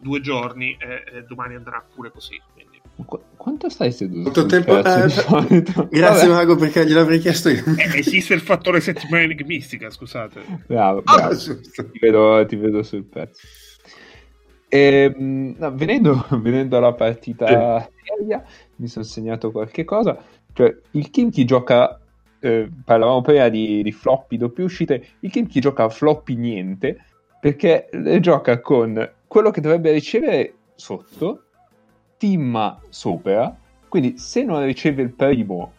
due 0.00 0.20
giorni. 0.20 0.74
E, 0.80 1.18
e 1.18 1.22
domani 1.24 1.56
andrà 1.56 1.84
pure 1.94 2.10
così. 2.12 2.40
Quindi. 2.54 2.80
Qu- 3.04 3.20
Quanto 3.36 3.68
stai 3.68 3.92
seduto? 3.92 4.30
Quanto 4.30 4.46
tempo- 4.46 4.80
cazzo 4.80 5.38
eh? 5.48 5.62
Grazie 5.90 6.28
Vabbè, 6.28 6.28
Mago 6.28 6.56
perché 6.56 6.86
gliel'avrei 6.86 7.18
chiesto 7.18 7.50
io. 7.50 7.62
Eh, 7.76 7.98
esiste 7.98 8.32
il 8.32 8.40
fattore 8.40 8.80
settimana 8.80 9.24
enigmistica, 9.24 9.90
scusate. 9.90 10.40
bravo, 10.66 11.02
Ah, 11.04 11.16
bravo. 11.16 11.34
giusto. 11.34 11.90
ti, 11.90 11.98
vedo, 11.98 12.46
ti 12.46 12.56
vedo 12.56 12.82
sul 12.82 13.04
pezzo. 13.04 13.46
Ehm, 14.68 15.54
no, 15.58 15.74
venendo, 15.74 16.26
venendo 16.40 16.76
alla 16.76 16.92
partita 16.94 17.88
seria, 18.02 18.44
mi 18.76 18.88
sono 18.88 19.04
segnato 19.04 19.50
qualche 19.50 19.84
cosa. 19.84 20.18
Cioè, 20.52 20.74
il 20.92 21.10
Kimchi 21.10 21.44
gioca. 21.44 22.00
eh, 22.40 22.68
parlavamo 22.84 23.22
prima 23.22 23.48
di, 23.48 23.82
di 23.82 23.92
floppy 23.92 24.36
doppie 24.36 24.64
uscite. 24.64 25.06
Il 25.20 25.30
Kimchi 25.30 25.60
gioca 25.60 25.84
a 25.84 25.88
floppy 25.88 26.34
niente 26.36 27.04
perché 27.40 27.88
gioca 28.20 28.60
con 28.60 29.12
quello 29.26 29.50
che 29.50 29.60
dovrebbe 29.60 29.92
ricevere 29.92 30.54
sotto, 30.74 31.42
Timma 32.16 32.80
sopra. 32.88 33.56
Quindi, 33.88 34.18
se 34.18 34.42
non 34.42 34.64
riceve 34.64 35.02
il 35.02 35.12
primo, 35.12 35.72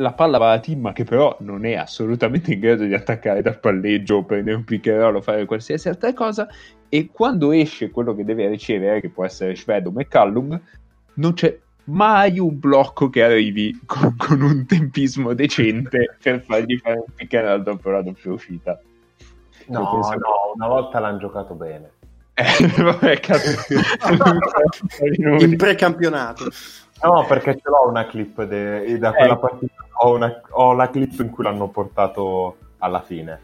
la 0.00 0.12
palla 0.12 0.38
va 0.38 0.50
alla 0.50 0.60
Timma, 0.60 0.92
che 0.92 1.04
però 1.04 1.36
non 1.40 1.64
è 1.64 1.74
assolutamente 1.74 2.54
in 2.54 2.60
grado 2.60 2.84
di 2.84 2.94
attaccare 2.94 3.42
dal 3.42 3.60
palleggio 3.60 4.16
o 4.16 4.24
prendere 4.24 4.56
un 4.56 4.64
pick 4.64 4.88
and 4.88 5.00
roll 5.00 5.16
o 5.16 5.20
fare 5.20 5.44
qualsiasi 5.44 5.88
altra 5.88 6.12
cosa. 6.14 6.48
E 6.88 7.10
quando 7.12 7.52
esce 7.52 7.90
quello 7.90 8.14
che 8.14 8.24
deve 8.24 8.48
ricevere, 8.48 9.00
che 9.00 9.10
può 9.10 9.24
essere 9.24 9.54
Shved 9.54 9.86
o 9.86 9.90
McCallum, 9.90 10.60
non 11.14 11.32
c'è 11.34 11.56
mai 11.84 12.38
un 12.38 12.58
blocco 12.58 13.10
che 13.10 13.22
arrivi 13.22 13.78
con, 13.84 14.16
con 14.16 14.40
un 14.40 14.64
tempismo 14.66 15.34
decente 15.34 16.16
per 16.20 16.42
fargli 16.42 16.78
fare 16.78 16.96
un 16.96 17.12
pick 17.14 17.34
and 17.34 17.46
roll 17.46 17.62
dopo 17.62 17.90
la 17.90 18.02
doppia 18.02 18.32
uscita. 18.32 18.80
No, 19.66 19.80
no, 19.80 20.52
una 20.54 20.66
volta 20.66 20.98
l'hanno 20.98 21.18
giocato 21.18 21.54
bene. 21.54 21.90
Eh, 22.34 22.66
vabbè, 22.82 23.20
cazzo. 23.20 23.74
In 25.44 25.56
precampionato. 25.56 26.46
No, 27.02 27.24
perché 27.26 27.54
ce 27.54 27.62
l'ho 27.64 27.88
una 27.88 28.06
clip 28.06 28.42
de- 28.44 28.98
da 28.98 29.12
quella 29.12 29.36
partita. 29.36 29.86
Ho, 30.02 30.14
una- 30.14 30.40
ho 30.50 30.72
la 30.72 30.88
clip 30.88 31.18
in 31.20 31.30
cui 31.30 31.44
l'hanno 31.44 31.68
portato 31.68 32.56
alla 32.78 33.02
fine. 33.02 33.40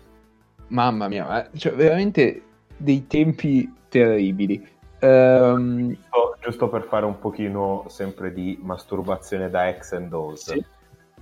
Mamma 0.68 1.06
mia, 1.08 1.48
cioè, 1.56 1.72
veramente 1.72 2.42
dei 2.76 3.06
tempi 3.06 3.72
terribili. 3.88 4.66
Ehm, 5.00 5.88
Giusto- 5.88 6.36
Giusto 6.40 6.68
per 6.68 6.82
fare 6.84 7.04
un 7.04 7.18
pochino 7.18 7.84
sempre 7.88 8.32
di 8.32 8.58
masturbazione 8.62 9.50
da 9.50 9.68
ex 9.68 9.92
and 9.92 10.08
dose. 10.08 10.52
Sì. 10.52 10.64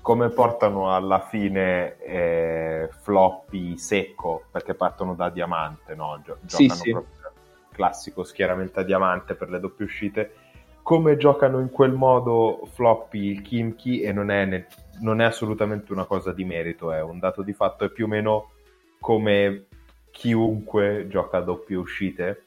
Come 0.01 0.29
portano 0.29 0.95
alla 0.95 1.21
fine 1.21 1.97
eh, 1.99 2.89
floppy 3.03 3.79
secco, 3.79 4.45
perché 4.51 4.75
partono 4.75 5.15
da 5.15 5.31
diamante, 5.31 5.95
no? 5.95 6.21
Gio- 6.23 6.39
Sì, 6.45 6.67
giocano 6.67 6.81
sì. 6.83 6.91
proprio 6.91 7.33
classico 7.73 8.23
schieramento 8.23 8.81
a 8.81 8.83
diamante 8.85 9.35
per 9.35 9.49
le 9.51 9.61
doppie 9.61 9.87
uscite. 9.87 10.35
Come 10.83 11.17
giocano 11.17 11.59
in 11.61 11.71
quel 11.71 11.93
modo 11.93 12.69
floppy 12.73 13.31
il 13.31 13.41
Kimchi 13.43 14.03
e 14.03 14.13
non 14.13 14.31
è, 14.31 14.45
ne- 14.45 14.67
non 15.01 15.21
è 15.21 15.25
assolutamente 15.25 15.93
una 15.93 16.05
cosa 16.05 16.33
di 16.33 16.45
merito, 16.45 16.93
è 16.93 17.01
un 17.03 17.19
dato 17.19 17.43
di 17.43 17.53
fatto, 17.53 17.85
è 17.85 17.91
più 17.91 18.05
o 18.05 18.09
meno 18.09 18.51
come 18.99 19.67
chiunque 20.11 21.07
gioca 21.09 21.39
a 21.39 21.43
doppie 21.43 21.77
uscite. 21.77 22.45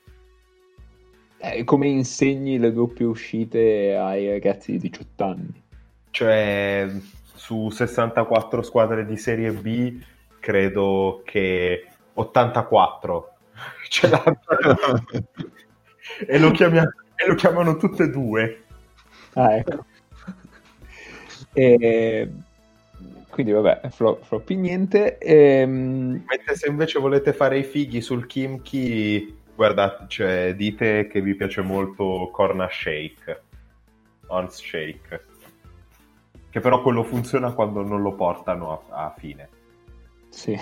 eh, 1.37 1.63
come 1.63 1.87
insegni 1.87 2.57
le 2.57 2.71
doppie 2.71 3.05
uscite 3.05 3.95
ai 3.95 4.29
ragazzi 4.29 4.71
di 4.71 4.89
18 4.89 5.23
anni? 5.23 5.63
Cioè, 6.09 6.89
su 7.35 7.69
64 7.69 8.63
squadre 8.63 9.05
di 9.05 9.17
Serie 9.17 9.51
B, 9.51 10.01
credo 10.39 11.21
che 11.25 11.85
84 12.13 13.29
ce 13.89 14.07
l'hanno. 14.09 14.39
e, 16.25 16.39
lo 16.39 16.51
chiamia- 16.51 16.91
e 17.15 17.27
lo 17.27 17.35
chiamano 17.35 17.77
tutte 17.77 18.03
e 18.03 18.09
due. 18.09 18.63
Ah, 19.33 19.55
ecco. 19.57 19.85
E... 21.57 22.29
Quindi 23.29 23.51
vabbè, 23.51 23.89
flo- 23.89 24.19
floppy 24.21 24.55
niente. 24.55 25.17
Ehm, 25.17 26.23
Mentre 26.27 26.55
se 26.55 26.67
invece 26.69 26.99
volete 26.99 27.33
fare 27.33 27.57
i 27.57 27.63
fighi 27.63 27.99
sul 28.01 28.27
Kimchi, 28.27 29.35
guardate, 29.55 30.05
cioè, 30.07 30.53
dite 30.55 31.07
che 31.07 31.21
vi 31.21 31.35
piace 31.35 31.61
molto 31.61 32.29
Corna 32.31 32.67
Shake, 32.69 33.41
Ons 34.27 34.55
Shake, 34.55 35.25
che 36.49 36.59
però 36.59 36.81
quello 36.81 37.03
funziona 37.03 37.51
quando 37.53 37.83
non 37.83 38.01
lo 38.01 38.13
portano 38.13 38.83
a, 38.89 39.05
a 39.05 39.13
fine, 39.17 39.49
sì. 40.29 40.57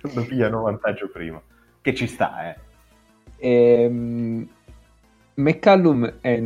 quando 0.00 0.28
pigliano 0.28 0.62
vantaggio 0.62 1.08
prima, 1.10 1.40
che 1.80 1.94
ci 1.94 2.06
sta, 2.06 2.50
eh. 2.50 2.58
Ehm, 3.38 4.48
McCallum 5.34 6.18
è 6.20 6.42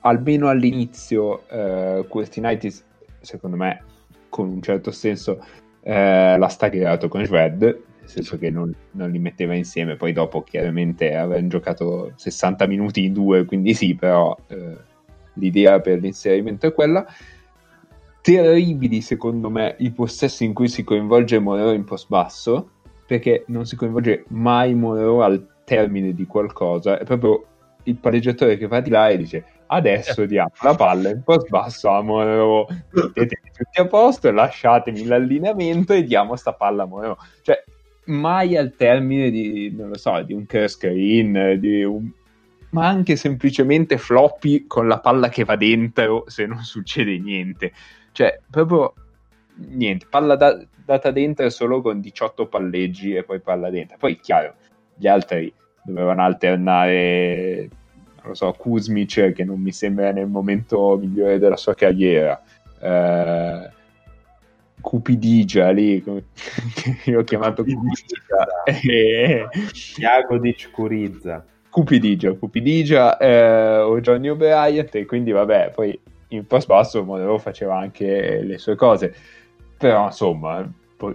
almeno 0.00 0.48
all'inizio 0.48 1.48
eh, 1.48 2.04
Curtinitis, 2.08 2.84
secondo 3.20 3.56
me, 3.56 3.82
con 4.28 4.48
un 4.48 4.62
certo 4.62 4.90
senso 4.90 5.44
eh, 5.82 6.36
l'ha 6.38 6.48
stagerato 6.48 7.08
con 7.08 7.24
Shred, 7.24 7.62
nel 7.62 8.08
senso 8.08 8.38
che 8.38 8.50
non, 8.50 8.74
non 8.92 9.10
li 9.10 9.18
metteva 9.18 9.54
insieme, 9.54 9.96
poi 9.96 10.12
dopo 10.12 10.42
chiaramente 10.42 11.14
avevano 11.14 11.48
giocato 11.48 12.12
60 12.14 12.66
minuti 12.66 13.04
in 13.04 13.12
due, 13.12 13.44
quindi 13.44 13.74
sì, 13.74 13.94
però 13.94 14.36
eh, 14.48 14.76
l'idea 15.34 15.80
per 15.80 16.00
l'inserimento 16.00 16.66
è 16.66 16.72
quella. 16.72 17.06
Terribili 18.20 19.00
secondo 19.00 19.48
me 19.48 19.76
i 19.78 19.90
possessi 19.90 20.44
in 20.44 20.52
cui 20.52 20.68
si 20.68 20.84
coinvolge 20.84 21.38
Morero 21.38 21.72
in 21.72 21.84
post 21.84 22.08
basso, 22.08 22.70
perché 23.06 23.44
non 23.48 23.64
si 23.64 23.76
coinvolge 23.76 24.24
mai 24.28 24.74
Morero 24.74 25.22
al 25.22 25.46
termine 25.64 26.12
di 26.12 26.26
qualcosa, 26.26 26.98
è 26.98 27.04
proprio 27.04 27.44
il 27.84 27.96
palleggiatore 27.96 28.58
che 28.58 28.66
va 28.66 28.80
di 28.80 28.90
là 28.90 29.08
e 29.08 29.16
dice 29.16 29.44
adesso 29.68 30.26
diamo 30.26 30.50
la 30.62 30.74
palla 30.74 31.10
in 31.10 31.22
post 31.22 31.48
basso 31.48 31.88
a 31.88 32.02
Morero, 32.02 32.66
mettetevi 32.90 33.50
tutti 33.56 33.80
a 33.80 33.86
posto, 33.86 34.30
lasciatemi 34.30 35.04
l'allineamento 35.04 35.92
e 35.92 36.02
diamo 36.02 36.36
sta 36.36 36.52
palla 36.52 36.82
a 36.82 36.86
Morero. 36.86 37.18
Cioè, 37.42 37.62
mai 38.06 38.56
al 38.56 38.74
termine 38.74 39.30
di, 39.30 39.74
non 39.74 39.88
lo 39.88 39.96
so, 39.98 40.20
di 40.22 40.32
un 40.32 40.46
curse 40.46 40.68
screen, 40.68 41.58
di 41.60 41.82
un... 41.84 42.10
ma 42.70 42.86
anche 42.86 43.16
semplicemente 43.16 43.98
floppy 43.98 44.66
con 44.66 44.88
la 44.88 45.00
palla 45.00 45.28
che 45.28 45.44
va 45.44 45.56
dentro 45.56 46.24
se 46.26 46.46
non 46.46 46.62
succede 46.62 47.18
niente. 47.18 47.72
Cioè, 48.12 48.40
proprio 48.50 48.94
niente, 49.54 50.06
palla 50.08 50.36
da- 50.36 50.58
data 50.84 51.10
dentro 51.10 51.48
solo 51.50 51.82
con 51.82 52.00
18 52.00 52.46
palleggi 52.46 53.14
e 53.14 53.24
poi 53.24 53.40
palla 53.40 53.70
dentro. 53.70 53.96
Poi, 53.98 54.18
chiaro, 54.18 54.54
gli 54.94 55.06
altri 55.06 55.52
dovevano 55.84 56.22
alternare, 56.22 57.68
non 58.20 58.28
lo 58.28 58.34
so, 58.34 58.52
Kuzmic, 58.52 59.32
che 59.32 59.44
non 59.44 59.60
mi 59.60 59.72
sembra 59.72 60.12
nel 60.12 60.26
momento 60.26 60.96
migliore 60.98 61.38
della 61.38 61.56
sua 61.56 61.74
carriera. 61.74 62.40
Eh, 62.80 63.70
Cupidigia 64.80 65.70
lì, 65.70 66.02
che 66.04 67.10
io 67.10 67.20
ho 67.20 67.24
chiamato 67.24 67.62
Cupidigia. 67.64 68.64
E- 68.64 69.48
Iago 69.96 70.38
di 70.38 70.56
Curizza. 70.70 71.44
Cupidigia, 71.70 72.32
Cupidigia 72.32 73.16
eh, 73.18 73.78
o 73.78 74.00
Johnny 74.00 74.28
O'Brien 74.28 74.88
e 74.90 75.04
quindi 75.04 75.30
vabbè, 75.32 75.72
poi 75.74 75.98
in 76.28 76.46
post 76.46 76.66
basso 76.66 77.04
Monroe 77.04 77.38
faceva 77.38 77.78
anche 77.78 78.42
le 78.42 78.58
sue 78.58 78.74
cose, 78.74 79.14
però 79.76 80.06
insomma 80.06 80.68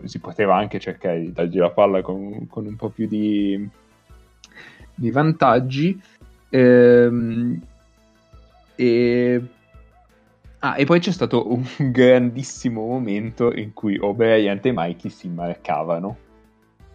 si 0.06 0.20
poteva 0.20 0.56
anche 0.56 0.80
cercare 0.80 1.20
di 1.20 1.32
dargli 1.34 1.58
la 1.58 1.72
palla 1.72 2.01
con, 2.01 2.47
con 2.47 2.66
un 2.66 2.76
po' 2.76 2.89
più 2.89 3.08
di, 3.08 3.68
di 4.95 5.12
vantaggi. 5.12 6.01
Ehm, 6.54 7.60
e... 8.76 9.43
Ah, 10.60 10.78
e 10.78 10.86
poi 10.86 10.99
c'è 10.99 11.12
stato 11.12 11.51
un 11.51 11.66
grandissimo 11.91 12.86
momento 12.86 13.51
in 13.51 13.74
cui 13.74 13.97
O'Brien 13.97 14.60
e 14.62 14.72
Mikey 14.72 15.10
si 15.10 15.28
marcavano 15.30 16.18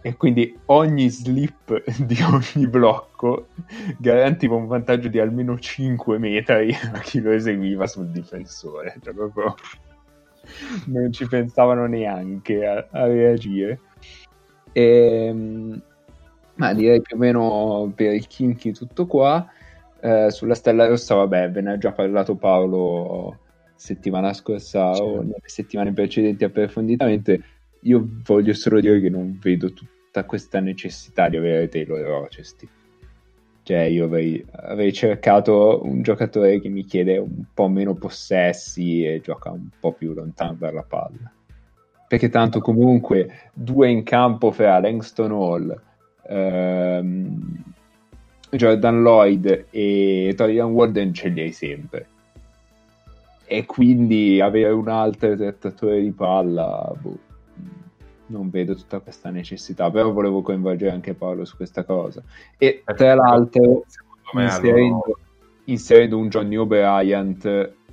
e 0.00 0.14
quindi 0.14 0.56
ogni 0.66 1.08
slip 1.10 1.82
di 2.00 2.16
ogni 2.22 2.68
blocco 2.68 3.48
garantiva 3.98 4.54
un 4.54 4.68
vantaggio 4.68 5.08
di 5.08 5.18
almeno 5.18 5.58
5 5.58 6.18
metri 6.18 6.72
a 6.94 7.00
chi 7.00 7.20
lo 7.20 7.32
eseguiva 7.32 7.86
sul 7.88 8.10
difensore. 8.10 8.96
Cioè, 9.02 9.12
proprio 9.12 9.56
non 10.86 11.12
ci 11.12 11.26
pensavano 11.26 11.86
neanche 11.86 12.64
a, 12.64 12.86
a 12.90 13.06
reagire. 13.06 13.80
Ehm, 14.72 15.82
ma 16.58 16.74
direi 16.74 17.00
più 17.00 17.16
o 17.16 17.18
meno 17.18 17.92
per 17.94 18.14
il 18.14 18.26
Kinky 18.26 18.72
tutto 18.72 19.06
qua. 19.06 19.48
Eh, 20.00 20.30
sulla 20.30 20.54
Stella 20.54 20.86
Rossa, 20.86 21.14
vabbè, 21.16 21.50
ve 21.50 21.60
ne 21.60 21.72
ha 21.72 21.78
già 21.78 21.92
parlato 21.92 22.36
Paolo 22.36 23.38
settimana 23.74 24.32
scorsa 24.32 24.94
Sì. 24.94 25.00
o 25.02 25.22
nelle 25.22 25.40
settimane 25.44 25.92
precedenti 25.92 26.44
approfonditamente. 26.44 27.42
Io 27.82 28.06
voglio 28.24 28.52
solo 28.54 28.80
dire 28.80 29.00
che 29.00 29.08
non 29.08 29.38
vedo 29.40 29.72
tutta 29.72 30.24
questa 30.24 30.60
necessità 30.60 31.28
di 31.28 31.36
avere 31.36 31.68
Taylor 31.68 32.00
Rochester. 32.00 32.68
Cioè, 33.62 33.82
io 33.82 34.06
avrei, 34.06 34.44
avrei 34.50 34.92
cercato 34.92 35.80
un 35.84 36.02
giocatore 36.02 36.58
che 36.60 36.68
mi 36.68 36.84
chiede 36.84 37.18
un 37.18 37.44
po' 37.52 37.68
meno 37.68 37.94
possessi 37.94 39.04
e 39.04 39.20
gioca 39.20 39.50
un 39.50 39.68
po' 39.78 39.92
più 39.92 40.12
lontano 40.14 40.56
dalla 40.58 40.82
palla. 40.82 41.30
Perché 42.08 42.30
tanto 42.30 42.60
comunque 42.60 43.50
due 43.52 43.90
in 43.90 44.02
campo 44.02 44.50
fra 44.50 44.80
Langston 44.80 45.30
Hall, 45.32 45.82
ehm, 46.28 47.64
Jordan 48.50 49.02
Lloyd 49.02 49.66
e 49.70 50.32
Torian 50.36 50.70
Warden 50.70 51.12
ce 51.12 51.28
li 51.28 51.40
hai 51.40 51.52
sempre. 51.52 52.06
e 53.50 53.64
quindi 53.64 54.40
avere 54.42 54.72
un 54.72 54.88
altro 54.88 55.34
trattatore 55.34 56.02
di 56.02 56.12
palla, 56.12 56.92
boh, 57.00 57.18
non 58.26 58.50
vedo 58.50 58.74
tutta 58.74 58.98
questa 59.00 59.30
necessità, 59.30 59.90
però 59.90 60.12
volevo 60.12 60.42
coinvolgere 60.42 60.92
anche 60.92 61.14
Paolo 61.14 61.46
su 61.46 61.56
questa 61.56 61.82
cosa. 61.84 62.22
E 62.58 62.82
tra 62.84 63.14
l'altro, 63.14 63.84
inserendo, 64.34 65.02
allora... 65.02 65.18
inserendo 65.64 66.18
un 66.18 66.28
Johnny 66.28 66.56
O'Brien 66.56 67.38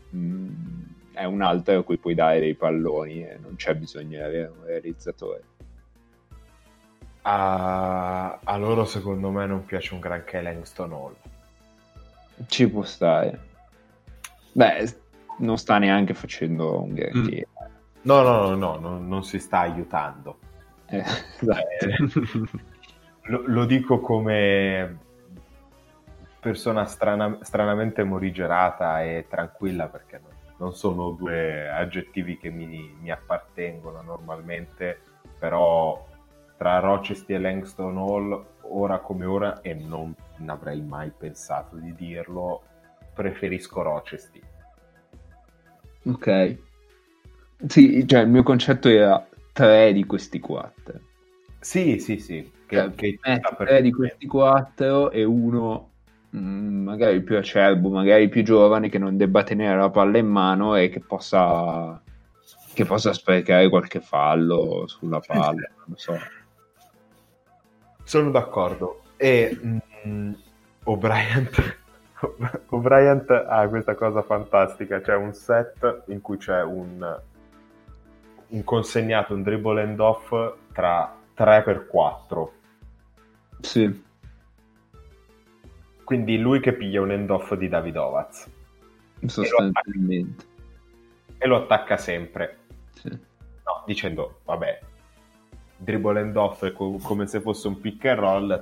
mh, 0.09 0.47
è 1.13 1.23
un 1.23 1.41
altro 1.41 1.79
a 1.79 1.83
cui 1.83 1.97
puoi 1.97 2.15
dare 2.15 2.41
dei 2.41 2.55
palloni 2.55 3.23
e 3.23 3.37
non 3.41 3.55
c'è 3.55 3.75
bisogno 3.75 4.17
di 4.17 4.23
avere 4.23 4.51
un 4.59 4.65
realizzatore. 4.65 5.43
A, 7.27 8.39
a 8.43 8.57
loro 8.57 8.85
secondo 8.85 9.31
me 9.31 9.47
non 9.47 9.65
piace 9.65 9.95
un 9.95 9.99
granché 9.99 10.41
Langston 10.41 10.91
Hall. 10.91 11.15
Ci 12.47 12.69
può 12.69 12.83
stare. 12.83 13.39
Beh, 14.51 14.95
non 15.39 15.57
sta 15.57 15.79
neanche 15.79 16.13
facendo 16.13 16.81
un 16.81 16.93
granché. 16.93 17.47
Mm. 17.49 17.65
No, 18.01 18.21
no, 18.21 18.41
no, 18.41 18.55
no, 18.55 18.77
no, 18.77 18.99
non 18.99 19.23
si 19.23 19.39
sta 19.39 19.59
aiutando. 19.59 20.37
Eh, 20.85 20.99
esatto. 20.99 21.85
eh, 21.85 21.97
lo, 23.23 23.43
lo, 23.47 23.65
dico 23.65 23.99
come 23.99 24.99
persona 26.39 26.85
strana, 26.85 27.39
stranamente 27.41 28.03
morigerata 28.03 29.01
e 29.01 29.25
tranquilla 29.27 29.87
perché 29.87 30.21
non, 30.21 30.31
non 30.57 30.75
sono 30.75 31.09
due 31.09 31.67
aggettivi 31.67 32.37
che 32.37 32.51
mi, 32.51 32.95
mi, 32.99 33.09
appartengono 33.09 34.03
normalmente, 34.03 35.01
però 35.39 36.05
tra 36.57 36.79
Rochester 36.79 37.37
e 37.37 37.39
Langston 37.39 37.97
Hall, 37.97 38.45
ora 38.61 38.99
come 38.99 39.25
ora, 39.25 39.61
e 39.61 39.73
non 39.73 40.15
avrei 40.45 40.81
mai 40.81 41.11
pensato 41.15 41.75
di 41.75 41.93
dirlo, 41.95 42.61
preferisco 43.13 43.81
Rochester. 43.81 44.41
Ok. 46.05 46.57
Sì, 47.67 48.05
cioè 48.07 48.21
il 48.21 48.29
mio 48.29 48.43
concetto 48.43 48.89
era 48.89 49.25
tre 49.51 49.93
di 49.93 50.05
questi 50.05 50.39
quattro. 50.39 50.99
Sì, 51.59 51.99
sì, 51.99 52.19
sì. 52.19 52.51
Che, 52.67 52.75
cioè, 52.75 52.91
che 52.93 53.19
tre 53.57 53.81
di 53.81 53.91
questi 53.91 54.27
quattro 54.27 55.11
e 55.11 55.23
uno 55.23 55.91
mm, 56.35 56.83
magari 56.83 57.21
più 57.21 57.37
acerbo, 57.37 57.89
magari 57.89 58.29
più 58.29 58.43
giovane, 58.43 58.89
che 58.89 58.97
non 58.97 59.17
debba 59.17 59.43
tenere 59.43 59.77
la 59.77 59.89
palla 59.89 60.17
in 60.17 60.27
mano 60.27 60.75
e 60.75 60.89
che 60.89 60.99
possa, 60.99 62.01
che 62.73 62.85
possa 62.85 63.13
sprecare 63.13 63.69
qualche 63.69 63.99
fallo 63.99 64.85
sulla 64.87 65.19
palla. 65.19 65.69
non 65.85 65.97
so. 65.97 66.17
Sono 68.05 68.31
d'accordo. 68.31 69.01
E 69.17 69.59
mm, 69.61 70.33
O'Brien 70.85 71.49
O'Brien 72.69 73.25
ha 73.47 73.67
questa 73.67 73.95
cosa 73.95 74.21
fantastica, 74.21 75.01
c'è 75.01 75.15
un 75.15 75.33
set 75.33 76.03
in 76.07 76.21
cui 76.21 76.37
c'è 76.37 76.63
un, 76.63 77.21
un 78.47 78.63
consegnato, 78.63 79.33
un 79.33 79.43
dribble 79.43 79.81
and 79.81 79.99
off 79.99 80.33
tra 80.71 81.15
3x4. 81.35 82.47
Sì. 83.61 84.03
Quindi 86.03 86.37
lui 86.37 86.59
che 86.59 86.73
piglia 86.73 87.01
un 87.01 87.11
end 87.11 87.29
off 87.29 87.53
di 87.55 87.67
Davidovaz. 87.67 88.49
Sostanzialmente. 89.25 90.45
E 91.37 91.47
lo 91.47 91.57
attacca 91.57 91.97
sempre. 91.97 92.57
Sì. 92.93 93.09
No, 93.09 93.83
dicendo, 93.85 94.41
vabbè, 94.45 94.79
dribble 95.77 96.19
and 96.19 96.35
off 96.35 96.71
co- 96.73 96.97
come 97.01 97.27
se 97.27 97.41
fosse 97.41 97.67
un 97.67 97.79
pick 97.79 98.05
and 98.05 98.19
roll, 98.19 98.61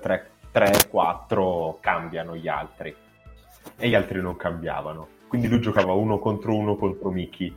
3-4 0.51 1.79
cambiano 1.79 2.35
gli 2.35 2.47
altri 2.47 2.95
e 3.77 3.89
gli 3.89 3.95
altri 3.95 4.21
non 4.21 4.35
cambiavano. 4.35 5.07
Quindi 5.27 5.47
lui 5.47 5.61
giocava 5.61 5.93
uno 5.93 6.19
contro 6.19 6.55
uno 6.55 6.75
contro 6.75 7.09
Mickey, 7.09 7.55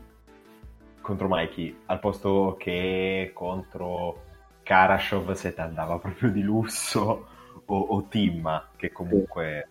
contro 1.00 1.28
Mikey, 1.28 1.82
al 1.86 2.00
posto 2.00 2.56
che 2.58 3.30
contro 3.34 4.22
Karashov 4.62 5.32
se 5.32 5.52
ti 5.52 5.60
andava 5.60 5.98
proprio 5.98 6.30
di 6.30 6.42
lusso 6.42 7.26
o, 7.64 7.78
o 7.78 8.06
Timma, 8.08 8.68
che 8.76 8.92
comunque 8.92 9.68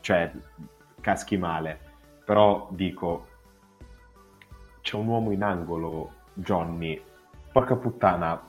cioè 0.00 0.30
caschi 1.00 1.36
male. 1.36 1.90
Però 2.24 2.68
dico, 2.70 3.26
c'è 4.80 4.96
un 4.96 5.06
uomo 5.06 5.30
in 5.30 5.42
angolo, 5.42 6.12
Johnny, 6.34 7.00
porca 7.50 7.76
puttana, 7.76 8.40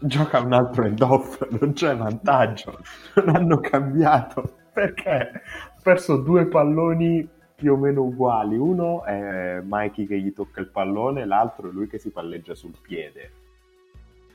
gioca 0.00 0.40
un 0.40 0.52
altro 0.52 0.84
end 0.84 1.00
off, 1.00 1.46
non 1.58 1.72
c'è 1.72 1.96
vantaggio, 1.96 2.78
non 3.16 3.36
hanno 3.36 3.60
cambiato 3.60 4.56
perché 4.72 5.10
ha 5.10 5.80
perso 5.82 6.16
due 6.16 6.46
palloni 6.46 7.28
più 7.54 7.74
o 7.74 7.76
meno 7.76 8.02
uguali. 8.02 8.56
Uno 8.56 9.04
è 9.04 9.60
Mikey 9.62 10.06
che 10.06 10.18
gli 10.18 10.32
tocca 10.32 10.60
il 10.60 10.68
pallone, 10.68 11.26
l'altro 11.26 11.68
è 11.68 11.72
lui 11.72 11.86
che 11.86 11.98
si 11.98 12.10
palleggia 12.10 12.54
sul 12.54 12.74
piede, 12.80 13.30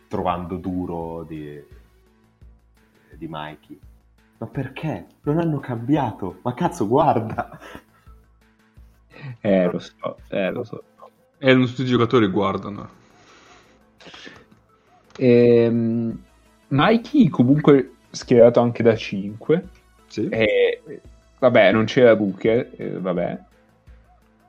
trovando 0.07 0.57
duro 0.57 1.23
di, 1.23 1.61
di 3.15 3.27
Mikey. 3.29 3.79
Ma 4.37 4.47
perché? 4.47 5.07
Non 5.23 5.39
hanno 5.39 5.59
cambiato. 5.59 6.39
Ma 6.43 6.53
cazzo, 6.53 6.87
guarda. 6.87 7.57
Eh, 9.39 9.71
lo 9.71 9.79
so, 9.79 10.17
eh, 10.27 10.51
lo 10.51 10.63
so. 10.63 10.83
E 11.37 11.53
non 11.53 11.65
tutti 11.65 11.83
i 11.83 11.85
giocatori 11.85 12.27
guardano. 12.27 13.03
Ehm, 15.17 16.23
Mikey 16.67 17.29
comunque 17.29 17.91
schierato 18.11 18.59
anche 18.59 18.83
da 18.83 18.95
5 18.95 19.69
sì. 20.15 20.29
E, 20.29 20.81
vabbè, 21.39 21.73
non 21.73 21.83
c'era 21.85 22.15
Booker, 22.15 22.71
eh, 22.77 22.89
vabbè. 22.91 23.39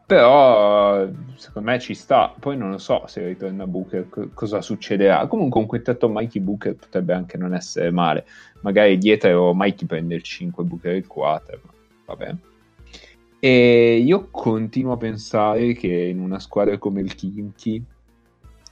Però 0.06 1.08
secondo 1.34 1.70
me 1.70 1.80
ci 1.80 1.94
sta. 1.94 2.32
Poi 2.38 2.56
non 2.56 2.70
lo 2.70 2.78
so 2.78 3.02
se 3.06 3.26
ritorna 3.26 3.66
Booker 3.66 4.08
co- 4.08 4.28
cosa 4.32 4.60
succederà. 4.62 5.26
Comunque 5.26 5.58
un 5.58 5.66
quintetto 5.66 6.08
Mikey 6.08 6.40
Booker 6.40 6.76
potrebbe 6.76 7.12
anche 7.12 7.36
non 7.36 7.52
essere 7.52 7.90
male. 7.90 8.26
Magari 8.60 8.96
dietro 8.98 9.52
Mikey 9.54 9.86
prende 9.88 10.14
il 10.14 10.22
5 10.22 10.62
Booker 10.62 10.94
il 10.94 11.08
4. 11.08 11.60
Vabbè. 12.04 12.34
E 13.40 13.96
io 13.96 14.28
continuo 14.30 14.92
a 14.92 14.96
pensare 14.96 15.72
che 15.72 15.88
in 15.88 16.20
una 16.20 16.38
squadra 16.38 16.78
come 16.78 17.00
il 17.00 17.16
Kinky, 17.16 17.84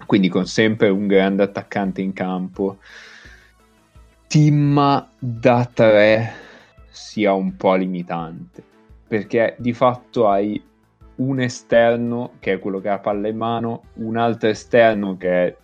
quindi 0.06 0.28
con 0.28 0.46
sempre 0.46 0.88
un 0.88 1.06
grande 1.06 1.42
attaccante 1.42 2.02
in 2.02 2.12
campo, 2.12 2.78
Timma 4.26 5.08
da 5.16 5.68
3 5.72 6.32
sia 6.90 7.32
un 7.32 7.56
po' 7.56 7.74
limitante, 7.74 8.62
perché 9.06 9.54
di 9.58 9.72
fatto 9.72 10.28
hai 10.28 10.60
un 11.16 11.40
esterno 11.40 12.32
che 12.40 12.54
è 12.54 12.58
quello 12.58 12.80
che 12.80 12.88
ha 12.88 12.98
palla 12.98 13.28
in 13.28 13.36
mano, 13.36 13.84
un 13.94 14.16
altro 14.16 14.48
esterno 14.48 15.16
che 15.16 15.56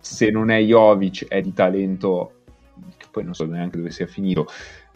se 0.00 0.30
non 0.30 0.50
è 0.50 0.58
Jovic 0.60 1.28
è 1.28 1.40
di 1.40 1.54
talento, 1.54 2.32
che 2.98 3.06
poi 3.10 3.24
non 3.24 3.32
so 3.32 3.46
neanche 3.46 3.78
dove 3.78 3.90
sia 3.90 4.06
finito, 4.06 4.46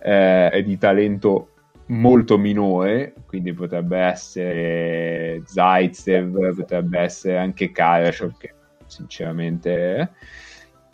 eh, 0.01 0.51
è 0.51 0.63
di 0.63 0.77
talento 0.77 1.53
molto 1.87 2.37
minore, 2.37 3.15
quindi 3.27 3.55
potrebbe 3.55 3.99
essere 3.99 5.43
Zaitsev, 5.47 6.55
potrebbe 6.55 6.99
essere 6.99 7.39
anche 7.39 7.73
Karashov, 7.73 8.37
che 8.37 8.53
sinceramente 8.89 10.11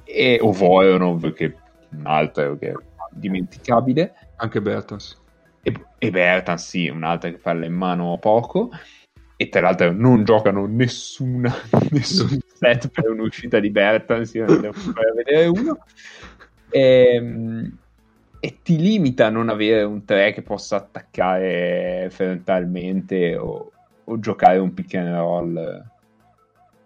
e 0.05 0.39
o 0.41 0.53
Voronov, 0.53 1.33
che 1.33 1.47
è 1.47 1.55
un 1.91 2.07
altro 2.07 2.57
che 2.59 2.71
è 2.71 2.75
dimenticabile 3.11 4.15
anche 4.37 4.61
Bertans. 4.61 5.21
E, 5.63 5.75
e 5.99 6.11
Bertans, 6.11 6.69
sì, 6.69 6.89
un'altra 6.89 7.31
che 7.31 7.39
parla 7.39 7.65
in 7.67 7.73
mano 7.73 8.19
poco. 8.19 8.71
E 9.37 9.49
tra 9.49 9.63
l'altro 9.63 9.91
non 9.93 10.25
giocano 10.25 10.67
nessuna, 10.67 11.53
nessun 11.91 12.39
set 12.47 12.89
per 12.89 13.11
un'uscita 13.11 13.59
di 13.59 13.71
Bertans, 13.71 14.35
io 14.35 14.47
ne 14.47 14.61
devo 14.61 14.73
fare 14.73 15.13
vedere 15.17 15.47
uno. 15.47 15.79
E, 16.71 17.15
ehm, 17.15 17.79
e, 18.39 18.59
ti 18.63 18.77
limita 18.77 19.27
a 19.27 19.31
non 19.31 19.49
avere 19.49 19.83
un 19.83 20.05
3 20.05 20.33
che 20.33 20.43
possa 20.43 20.77
attaccare 20.77 22.09
frontalmente 22.11 23.37
o, 23.37 23.73
o 24.05 24.19
giocare 24.19 24.59
un 24.59 24.75
pick 24.75 24.95
and 24.95 25.15
roll. 25.15 25.93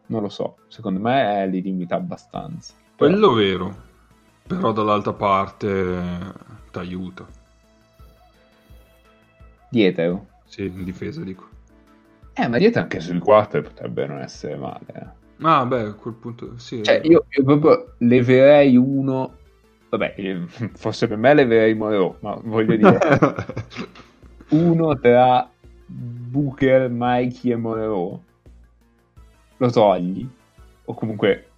Non 0.08 0.22
lo 0.22 0.28
so, 0.28 0.56
secondo 0.68 1.00
me 1.00 1.46
li 1.46 1.62
limita 1.62 1.96
abbastanza. 1.96 2.74
Quello 2.96 3.32
è 3.32 3.34
vero, 3.34 3.76
però 4.46 4.72
dall'altra 4.72 5.12
parte 5.12 6.34
ti 6.70 6.78
aiuta. 6.78 7.26
Dietro? 9.68 10.26
Sì, 10.46 10.64
in 10.64 10.84
difesa 10.84 11.22
dico. 11.22 11.46
Eh, 12.32 12.48
ma 12.48 12.58
dietro 12.58 12.82
anche 12.82 13.00
sui 13.00 13.18
4 13.18 13.62
potrebbe 13.62 14.06
non 14.06 14.20
essere 14.20 14.56
male. 14.56 14.84
Eh. 14.86 15.06
Ah, 15.42 15.66
beh, 15.66 15.80
a 15.80 15.92
quel 15.92 16.14
punto 16.14 16.58
sì. 16.58 16.82
Cioè, 16.82 17.00
io, 17.04 17.26
io, 17.28 17.44
proprio 17.44 17.94
leverei 17.98 18.76
uno. 18.76 19.34
Vabbè, 19.90 20.14
forse 20.74 21.06
per 21.06 21.16
me 21.16 21.34
leverei 21.34 21.74
Moreau, 21.74 22.16
ma 22.20 22.38
voglio 22.42 22.76
dire. 22.76 22.98
uno 24.50 24.98
tra 24.98 25.50
Booker, 25.86 26.88
Mikey 26.90 27.52
e 27.52 27.56
Moreau. 27.56 28.22
Lo 29.58 29.70
togli. 29.70 30.28
O 30.84 30.94
comunque 30.94 31.48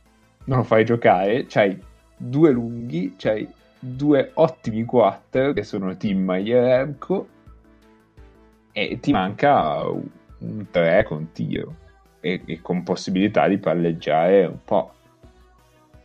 non 0.44 0.58
lo 0.58 0.64
fai 0.64 0.84
giocare. 0.84 1.46
C'hai 1.46 1.80
due 2.16 2.50
lunghi, 2.50 3.14
c'hai 3.16 3.48
due 3.78 4.30
ottimi 4.34 4.84
4 4.84 5.54
che 5.54 5.62
sono 5.62 5.96
Tim 5.96 6.30
Remco 6.30 7.28
e 8.72 8.98
ti 9.00 9.10
manca 9.10 9.82
un 9.84 10.66
3 10.70 11.04
con 11.04 11.32
tiro 11.32 11.76
e, 12.20 12.42
e 12.44 12.60
con 12.60 12.82
possibilità 12.82 13.48
di 13.48 13.58
palleggiare 13.58 14.44
un 14.44 14.58
po'. 14.64 14.92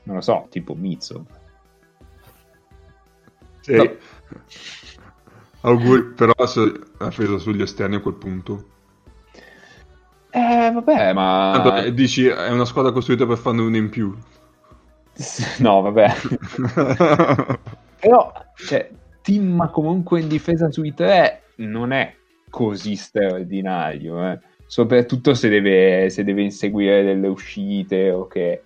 Non 0.03 0.15
lo 0.15 0.21
so, 0.21 0.47
tipo 0.49 0.73
Mizzo. 0.73 1.25
Sì. 3.59 3.75
No. 3.75 3.95
Auguri, 5.61 6.03
però 6.13 6.31
ha 6.31 7.09
preso 7.09 7.39
sugli 7.39 7.61
esterni 7.61 7.95
a 7.95 7.99
quel 7.99 8.13
punto. 8.13 8.73
Eh, 10.35 10.69
vabbè, 10.69 11.13
ma... 11.13 11.51
Tanto, 11.53 11.75
eh, 11.85 11.93
dici, 11.93 12.27
è 12.27 12.49
una 12.49 12.65
squadra 12.65 12.91
costruita 12.91 13.25
per 13.25 13.37
farne 13.37 13.61
uno 13.61 13.77
in 13.77 13.89
più. 13.89 14.13
No, 15.59 15.79
vabbè. 15.81 16.11
Però, 18.01 18.33
cioè, 18.57 18.89
Timma 19.21 19.69
comunque 19.69 20.19
in 20.19 20.27
difesa 20.27 20.69
sui 20.69 20.93
tre 20.93 21.43
non 21.57 21.93
è 21.93 22.13
così 22.49 22.97
straordinario, 22.97 24.29
eh. 24.29 24.39
Soprattutto 24.65 25.33
se 25.33 25.47
deve, 25.47 26.09
se 26.09 26.25
deve 26.25 26.41
inseguire 26.41 27.03
delle 27.03 27.27
uscite 27.27 28.11
o 28.11 28.27
che... 28.27 28.61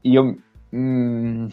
Io... 0.00 0.36
mm, 0.74 1.46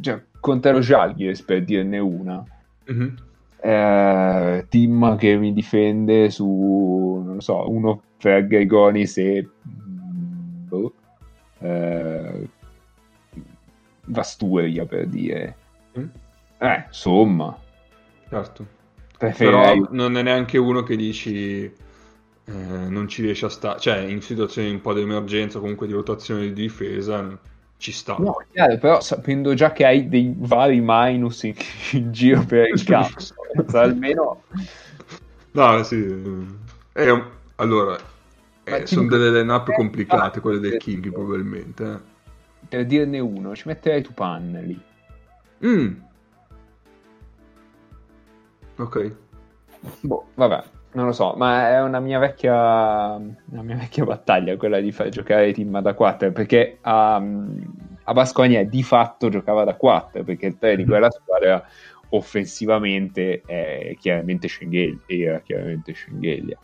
cioè, 0.00 0.22
contro 0.40 0.72
lo 0.72 0.80
Žalgiris, 0.80 1.42
per 1.42 1.62
dirne 1.62 1.98
una, 2.00 2.42
Mhm. 2.86 3.14
eh, 3.62 4.66
team 4.68 5.16
che 5.16 5.36
mi 5.36 5.52
difende 5.52 6.30
su, 6.30 7.22
non 7.24 7.34
lo 7.34 7.40
so, 7.40 7.70
uno 7.70 8.02
Gregonis 8.46 9.16
e... 9.18 9.48
mm, 9.68 10.66
boh, 10.68 10.92
eh, 11.58 12.48
Vasturia, 14.06 14.84
per 14.86 15.06
dire. 15.06 15.56
Mm. 15.98 16.06
Eh, 16.58 16.84
insomma, 16.86 17.58
Certo. 18.28 18.66
preferirei... 19.16 19.80
Però 19.80 19.88
non 19.90 20.16
è 20.16 20.22
neanche 20.22 20.58
uno 20.58 20.82
che 20.82 20.96
dici 20.96 21.64
eh, 21.64 22.52
non 22.52 23.08
ci 23.08 23.22
riesce 23.22 23.46
a 23.46 23.48
stare, 23.48 23.80
cioè 23.80 23.98
in 23.98 24.20
situazioni 24.20 24.70
un 24.70 24.80
po' 24.80 24.92
di 24.92 25.00
emergenza, 25.00 25.60
comunque 25.60 25.86
di 25.86 25.92
rotazione 25.92 26.42
di 26.42 26.52
difesa, 26.52 27.38
ci 27.76 27.92
sta. 27.92 28.16
No, 28.18 28.36
chiaro, 28.52 28.78
però 28.78 29.00
sapendo 29.00 29.54
già 29.54 29.72
che 29.72 29.84
hai 29.86 30.08
dei 30.08 30.32
vari 30.36 30.80
minus 30.82 31.44
in, 31.44 31.54
in 31.92 32.12
giro 32.12 32.44
per 32.44 32.68
il 32.68 32.82
campo, 32.84 33.20
cioè, 33.70 33.82
almeno... 33.82 34.42
No, 35.52 35.82
sì. 35.84 35.96
Un- 35.96 37.32
allora, 37.56 37.96
eh, 38.64 38.86
sono 38.86 39.08
delle 39.08 39.30
line-up 39.40 39.72
complicate, 39.72 40.40
quelle 40.40 40.58
del. 40.58 40.78
King 40.78 41.12
probabilmente. 41.12 41.84
eh. 41.84 42.12
Per 42.68 42.86
dirne 42.86 43.18
uno, 43.18 43.54
ci 43.54 43.68
metterei 43.68 44.02
Tupan 44.02 44.60
lì. 44.64 44.80
Mm. 45.66 45.94
Ok. 48.76 49.14
Boh, 50.00 50.28
vabbè, 50.34 50.62
non 50.92 51.06
lo 51.06 51.12
so, 51.12 51.34
ma 51.36 51.68
è 51.68 51.82
una 51.82 52.00
mia 52.00 52.18
vecchia, 52.18 53.14
una 53.16 53.62
mia 53.62 53.76
vecchia 53.76 54.04
battaglia 54.04 54.56
quella 54.56 54.80
di 54.80 54.92
far 54.92 55.08
giocare 55.10 55.52
team 55.52 55.80
da 55.80 55.94
4 55.94 56.32
perché 56.32 56.78
a, 56.80 57.16
a 57.16 58.12
Basconia 58.12 58.64
di 58.64 58.82
fatto 58.82 59.28
giocava 59.28 59.64
da 59.64 59.74
4 59.74 60.24
perché 60.24 60.46
il 60.46 60.56
3 60.58 60.76
di 60.76 60.84
quella 60.84 61.10
squadra 61.10 61.64
offensivamente 62.10 63.42
è 63.44 63.96
chiaramente 63.98 64.48
Schengelia, 64.48 65.00
era 65.08 65.40
chiaramente 65.40 65.94
Schengelia. 65.94 66.58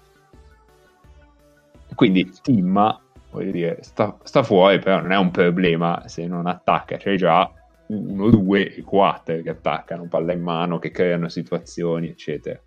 Quindi 1.95 2.31
Timma, 2.43 3.01
voglio 3.31 3.51
dire, 3.51 3.79
sta, 3.83 4.17
sta 4.23 4.43
fuori, 4.43 4.79
però 4.79 5.01
non 5.01 5.13
è 5.13 5.17
un 5.17 5.31
problema 5.31 6.07
se 6.07 6.27
non 6.27 6.47
attacca, 6.47 6.97
c'è 6.97 7.17
già 7.17 7.51
1, 7.89 8.31
2 8.31 8.75
e 8.77 8.83
4 8.83 9.43
che 9.43 9.51
attaccano, 9.51 10.07
palla 10.07 10.33
in 10.33 10.43
mano, 10.43 10.79
che 10.79 10.91
creano 10.91 11.29
situazioni, 11.29 12.09
eccetera. 12.09 12.61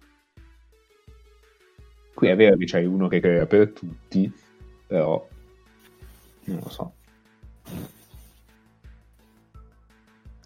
Qui 2.14 2.28
è 2.28 2.36
vero 2.36 2.56
che 2.58 2.66
c'hai 2.66 2.86
uno 2.86 3.08
che 3.08 3.20
crea 3.20 3.46
per 3.46 3.72
tutti, 3.72 4.32
però 4.86 5.28
non 6.46 6.60
lo 6.62 6.70
so. 6.70 6.94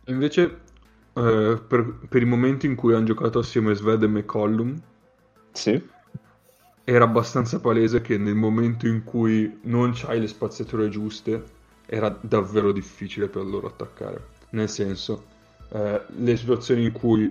Invece, 0.05 0.43
eh, 1.13 1.61
per, 1.67 1.99
per 2.07 2.21
i 2.21 2.25
momenti 2.25 2.65
in 2.65 2.75
cui 2.75 2.93
hanno 2.93 3.05
giocato 3.05 3.39
assieme 3.39 3.73
Sved 3.73 4.03
e 4.03 4.07
McCollum, 4.07 4.81
Sì. 5.51 5.81
Era 6.89 7.03
abbastanza 7.03 7.59
palese 7.59 7.99
che 7.99 8.17
nel 8.17 8.35
momento 8.35 8.87
in 8.87 9.03
cui 9.03 9.59
non 9.63 9.91
c'hai 9.93 10.21
le 10.21 10.27
spaziature 10.27 10.87
giuste, 10.87 11.43
era 11.85 12.17
davvero 12.21 12.71
difficile 12.71 13.27
per 13.27 13.43
loro 13.45 13.67
attaccare. 13.67 14.25
Nel 14.51 14.69
senso, 14.69 15.21
eh, 15.73 16.01
le 16.07 16.37
situazioni 16.37 16.85
in 16.85 16.93
cui 16.93 17.25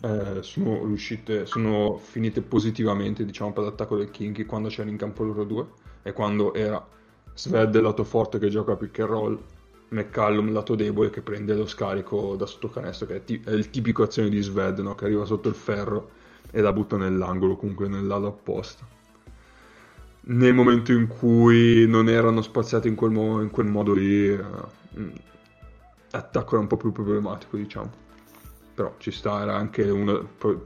eh, 0.00 0.42
sono 0.42 0.84
riuscite, 0.84 1.46
sono 1.46 1.96
finite 1.96 2.40
positivamente, 2.42 3.24
diciamo, 3.24 3.52
per 3.52 3.62
l'attacco 3.62 3.96
del 3.96 4.10
King 4.10 4.44
quando 4.46 4.68
c'erano 4.68 4.90
in 4.90 4.96
campo 4.96 5.22
loro 5.22 5.44
due, 5.44 5.66
e 6.02 6.12
quando 6.12 6.52
era 6.52 6.84
Sved 7.34 7.80
lato 7.80 8.02
forte 8.02 8.40
che 8.40 8.48
gioca 8.48 8.74
pick 8.74 8.98
and 8.98 9.08
roll, 9.08 9.38
McCallum 9.90 10.52
lato 10.52 10.74
debole 10.74 11.10
che 11.10 11.20
prende 11.20 11.54
lo 11.54 11.68
scarico 11.68 12.34
da 12.34 12.46
sotto 12.46 12.68
canestro, 12.68 13.06
che 13.06 13.14
è, 13.14 13.22
ti- 13.22 13.40
è 13.44 13.50
il 13.50 13.70
tipico 13.70 14.02
azione 14.02 14.28
di 14.28 14.42
Sved, 14.42 14.80
no? 14.80 14.96
che 14.96 15.04
arriva 15.04 15.24
sotto 15.24 15.48
il 15.48 15.54
ferro 15.54 16.24
e 16.50 16.60
la 16.60 16.72
butta 16.72 16.96
nell'angolo, 16.96 17.56
comunque 17.56 17.88
nell'ala 17.88 18.28
opposta. 18.28 18.84
Nel 20.28 20.54
momento 20.54 20.92
in 20.92 21.06
cui 21.06 21.86
non 21.86 22.08
erano 22.08 22.42
spaziati 22.42 22.88
in 22.88 22.94
quel, 22.96 23.12
mo- 23.12 23.40
in 23.42 23.50
quel 23.50 23.66
modo 23.66 23.92
lì, 23.94 24.28
eh, 24.28 24.40
mm, 24.98 25.08
l'attacco 26.10 26.50
era 26.52 26.60
un 26.60 26.66
po' 26.66 26.76
più 26.76 26.90
problematico, 26.92 27.56
diciamo. 27.56 28.04
Però 28.74 28.94
ci 28.98 29.10
sta, 29.10 29.40
era 29.42 29.54
anche 29.56 29.82
una, 29.88 30.20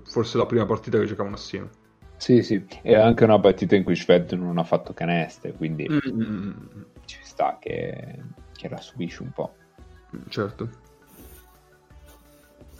forse 0.04 0.38
la 0.38 0.46
prima 0.46 0.64
partita 0.66 0.98
che 0.98 1.04
giocavano 1.06 1.34
assieme. 1.36 1.68
Sì, 2.16 2.42
sì. 2.42 2.66
Era 2.82 3.04
anche 3.04 3.24
una 3.24 3.38
partita 3.38 3.76
in 3.76 3.84
cui 3.84 3.96
Sved 3.96 4.32
non 4.32 4.58
ha 4.58 4.64
fatto 4.64 4.92
caneste, 4.92 5.52
quindi 5.52 5.88
Mm. 5.88 6.50
ci 7.04 7.18
sta 7.22 7.58
che, 7.60 8.22
che 8.54 8.68
la 8.68 8.80
subisce 8.80 9.22
un 9.22 9.30
po'. 9.32 9.54
Certo. 10.28 10.68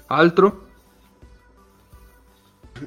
Altro? 0.07 0.68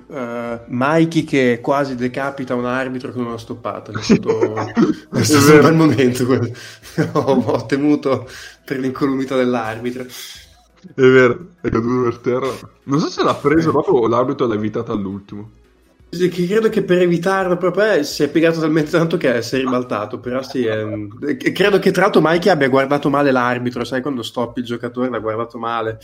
Uh, 0.08 0.60
Mikey 0.68 1.24
che 1.24 1.60
quasi 1.62 1.96
decapita 1.96 2.56
un 2.56 2.66
arbitro 2.66 3.12
con 3.12 3.26
una 3.26 3.38
stoppata 3.38 3.92
è 3.92 4.02
stato, 4.02 4.56
è 5.12 5.24
stato 5.24 5.54
un 5.54 5.62
bel 5.62 5.74
momento 5.76 6.26
ho, 7.14 7.20
ho 7.20 7.66
temuto 7.66 8.28
per 8.64 8.80
l'incolumità 8.80 9.36
dell'arbitro 9.36 10.06
È 10.96 11.02
vero, 11.02 11.56
è 11.62 11.70
caduto 11.70 12.04
per 12.04 12.18
terra. 12.20 12.60
Non 12.84 13.00
so 13.00 13.10
se 13.10 13.24
l'ha 13.24 13.36
preso 13.36 13.72
proprio 13.72 13.96
o 13.96 14.08
l'arbitro 14.08 14.48
l'ha 14.48 14.56
evitata 14.56 14.92
all'ultimo. 14.92 15.52
Sì, 16.10 16.30
che 16.30 16.46
credo 16.46 16.70
che 16.70 16.84
per 16.84 17.02
evitarlo 17.02 17.58
proprio 17.58 17.92
eh, 17.94 18.04
si 18.04 18.22
è 18.22 18.30
piegato 18.30 18.60
talmente 18.60 18.92
tanto 18.92 19.18
che 19.18 19.42
si 19.42 19.56
è 19.56 19.60
ribaltato 19.60 20.20
però 20.20 20.44
sì 20.44 20.64
è- 20.64 20.86
credo 21.52 21.80
che 21.80 21.90
tra 21.92 22.04
l'altro 22.04 22.22
Mikey 22.22 22.52
abbia 22.52 22.70
guardato 22.70 23.10
male 23.10 23.32
l'arbitro 23.32 23.84
sai 23.84 24.02
quando 24.04 24.22
stoppi 24.22 24.60
il 24.60 24.66
giocatore 24.66 25.10
l'ha 25.10 25.18
guardato 25.18 25.58
male. 25.58 25.98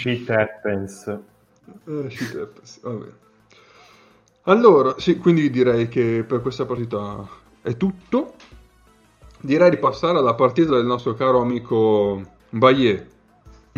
Shit 0.00 0.30
happens. 0.30 1.06
Eh, 1.06 2.08
shit 2.08 2.34
happens, 2.34 2.80
vabbè. 2.80 3.08
Allora, 4.44 4.94
sì, 4.96 5.18
quindi 5.18 5.50
direi 5.50 5.88
che 5.88 6.24
per 6.26 6.40
questa 6.40 6.64
partita 6.64 7.28
è 7.60 7.76
tutto. 7.76 8.34
Direi 9.42 9.68
di 9.68 9.76
passare 9.76 10.16
alla 10.16 10.34
partita 10.34 10.74
del 10.74 10.86
nostro 10.86 11.12
caro 11.12 11.42
amico 11.42 12.22
Bayer. 12.48 13.08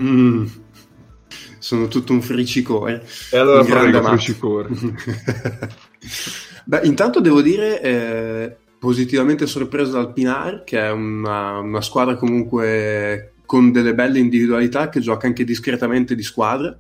Mm. 0.01 0.47
sono 1.59 1.87
tutto 1.87 2.15
un 2.15 2.23
fricicore 2.23 3.07
E 3.31 3.37
allora 3.37 3.63
prego, 3.65 4.03
fricicore. 4.03 4.69
Beh, 6.65 6.81
intanto 6.85 7.21
devo 7.21 7.43
dire 7.43 7.83
eh, 7.83 8.57
positivamente 8.79 9.47
sorpreso 9.47 9.93
dal 9.93 10.13
Pinar, 10.13 10.63
che 10.63 10.79
è 10.79 10.91
una, 10.91 11.59
una 11.59 11.81
squadra 11.81 12.15
comunque 12.15 13.32
con 13.53 13.71
delle 13.71 13.93
belle 13.93 14.19
individualità 14.19 14.89
che 14.89 15.01
gioca 15.01 15.27
anche 15.27 15.45
discretamente 15.45 16.15
di 16.15 16.23
squadra, 16.23 16.75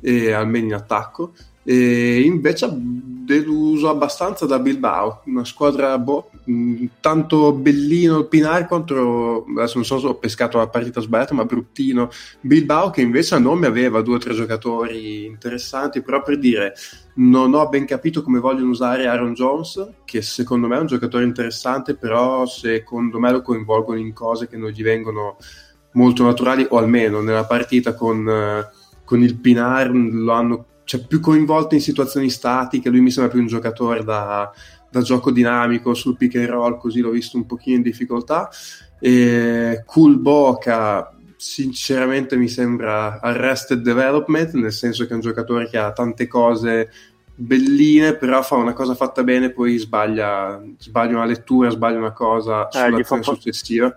e 0.00 0.32
almeno 0.32 0.66
in 0.66 0.74
attacco. 0.74 1.32
E 1.62 2.22
invece 2.22 2.68
deluso 2.72 3.88
abbastanza 3.88 4.44
da 4.44 4.58
Bilbao, 4.58 5.22
una 5.26 5.44
squadra 5.44 5.96
boh, 5.96 6.30
mh, 6.42 6.84
tanto 6.98 7.52
bellino 7.52 8.18
il 8.18 8.26
Pinar 8.26 8.66
contro, 8.66 9.44
adesso 9.44 9.74
non 9.76 9.84
so 9.84 10.00
se 10.00 10.06
ho 10.08 10.16
pescato 10.16 10.58
la 10.58 10.66
partita 10.66 11.00
sbagliata, 11.00 11.34
ma 11.34 11.44
bruttino 11.44 12.10
Bilbao 12.40 12.90
che 12.90 13.02
invece 13.02 13.36
a 13.36 13.38
nome 13.38 13.68
aveva 13.68 14.00
due 14.00 14.16
o 14.16 14.18
tre 14.18 14.34
giocatori 14.34 15.24
interessanti, 15.24 16.02
però 16.02 16.24
per 16.24 16.38
dire 16.38 16.74
non 17.16 17.54
ho 17.54 17.68
ben 17.68 17.84
capito 17.84 18.22
come 18.22 18.40
vogliono 18.40 18.70
usare 18.70 19.06
Aaron 19.06 19.34
Jones, 19.34 19.88
che 20.04 20.20
secondo 20.20 20.66
me 20.66 20.78
è 20.78 20.80
un 20.80 20.86
giocatore 20.86 21.22
interessante, 21.22 21.94
però 21.94 22.44
secondo 22.44 23.20
me 23.20 23.30
lo 23.30 23.42
coinvolgono 23.42 24.00
in 24.00 24.12
cose 24.12 24.48
che 24.48 24.56
non 24.56 24.70
gli 24.70 24.82
vengono 24.82 25.36
molto 25.98 26.22
naturali, 26.22 26.64
o 26.70 26.78
almeno 26.78 27.20
nella 27.20 27.44
partita 27.44 27.94
con, 27.94 28.26
eh, 28.28 28.68
con 29.04 29.20
il 29.20 29.34
Pinar 29.34 29.90
lo 29.90 30.32
hanno 30.32 30.66
cioè, 30.84 31.04
più 31.04 31.20
coinvolto 31.20 31.74
in 31.74 31.80
situazioni 31.80 32.30
statiche, 32.30 32.88
lui 32.88 33.00
mi 33.00 33.10
sembra 33.10 33.32
più 33.32 33.42
un 33.42 33.48
giocatore 33.48 34.04
da, 34.04 34.50
da 34.88 35.02
gioco 35.02 35.30
dinamico 35.32 35.92
sul 35.92 36.16
pick 36.16 36.36
and 36.36 36.46
roll, 36.46 36.78
così 36.78 37.00
l'ho 37.00 37.10
visto 37.10 37.36
un 37.36 37.44
pochino 37.44 37.76
in 37.76 37.82
difficoltà. 37.82 38.48
E 39.00 39.82
Cool 39.84 40.18
Boca 40.18 41.12
sinceramente 41.36 42.36
mi 42.36 42.48
sembra 42.48 43.20
arrested 43.20 43.82
development, 43.82 44.54
nel 44.54 44.72
senso 44.72 45.04
che 45.04 45.10
è 45.10 45.14
un 45.14 45.20
giocatore 45.20 45.68
che 45.68 45.78
ha 45.78 45.92
tante 45.92 46.26
cose 46.26 46.90
belline, 47.34 48.16
però 48.16 48.42
fa 48.42 48.56
una 48.56 48.72
cosa 48.72 48.94
fatta 48.94 49.22
bene, 49.22 49.50
poi 49.50 49.76
sbaglia, 49.76 50.60
sbaglia 50.78 51.16
una 51.16 51.26
lettura, 51.26 51.70
sbaglia 51.70 51.98
una 51.98 52.12
cosa 52.12 52.66
Eh, 52.68 52.72
sull'azione 52.72 53.22
fa- 53.22 53.32
successiva. 53.34 53.94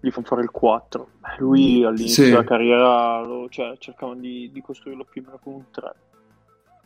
Gli 0.00 0.10
fanno 0.10 0.26
fare 0.26 0.42
il 0.42 0.50
4. 0.50 1.08
Lui 1.38 1.84
all'inizio 1.84 2.24
Sì. 2.24 2.30
della 2.30 2.44
carriera 2.44 3.20
lo- 3.20 3.48
cioè, 3.50 3.74
cercavano 3.78 4.18
di, 4.20 4.50
di 4.52 4.62
costruirlo 4.62 5.06
più 5.10 5.20
o 5.22 5.24
meno 5.26 5.40
come 5.42 5.56
un 5.56 5.64
3. 5.70 5.94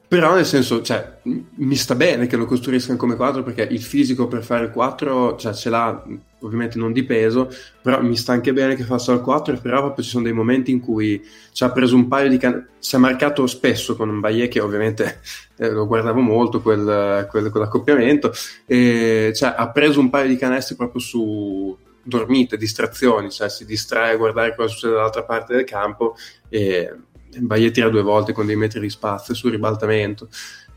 Però 0.06 0.34
nel 0.34 0.44
senso, 0.44 0.82
cioè, 0.82 1.18
mi 1.22 1.74
sta 1.74 1.94
bene 1.94 2.26
che 2.26 2.36
lo 2.36 2.44
costruiscano 2.44 2.98
come 2.98 3.16
4 3.16 3.42
perché 3.42 3.62
il 3.62 3.80
fisico 3.82 4.28
per 4.28 4.44
fare 4.44 4.64
il 4.66 4.70
4 4.70 5.34
cioè, 5.36 5.52
ce 5.54 5.70
l'ha, 5.70 6.04
ovviamente 6.40 6.78
non 6.78 6.92
di 6.92 7.02
peso, 7.04 7.48
però 7.82 8.00
mi 8.02 8.14
sta 8.14 8.32
anche 8.32 8.52
bene 8.52 8.74
che 8.76 8.84
faccia 8.84 9.12
il 9.12 9.22
4, 9.22 9.58
però 9.60 9.80
proprio 9.80 10.04
ci 10.04 10.10
sono 10.10 10.24
dei 10.24 10.32
momenti 10.32 10.70
in 10.70 10.80
cui 10.80 11.20
ci 11.52 11.64
ha 11.64 11.70
preso 11.72 11.96
un 11.96 12.06
paio 12.06 12.28
di 12.28 12.36
can- 12.36 12.68
si 12.78 12.94
è 12.94 12.98
marcato 12.98 13.46
spesso 13.46 13.96
con 13.96 14.08
un 14.08 14.20
Baie 14.20 14.46
che 14.46 14.60
ovviamente 14.60 15.20
eh, 15.56 15.70
lo 15.70 15.86
guardavo 15.86 16.20
molto 16.20 16.60
quel, 16.60 17.26
quel- 17.30 17.50
quell'accoppiamento, 17.50 18.30
e 18.66 19.32
cioè, 19.34 19.54
ha 19.56 19.70
preso 19.70 19.98
un 20.00 20.10
paio 20.10 20.28
di 20.28 20.36
canestri 20.36 20.76
proprio 20.76 21.00
su 21.00 21.76
dormite, 22.05 22.56
distrazioni, 22.56 23.31
cioè 23.31 23.48
si 23.48 23.64
distrae 23.64 24.14
a 24.14 24.16
guardare 24.16 24.55
cosa 24.55 24.68
succede 24.68 24.94
dall'altra 24.94 25.24
parte 25.24 25.55
del 25.55 25.64
campo 25.64 26.16
e 26.48 26.94
Baie 27.36 27.72
tira 27.72 27.89
due 27.89 28.02
volte 28.02 28.32
con 28.32 28.47
dei 28.47 28.56
metri 28.56 28.81
di 28.81 28.90
spazio 28.90 29.35
sul 29.35 29.51
ribaltamento. 29.51 30.28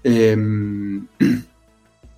Ehm, 0.02 1.08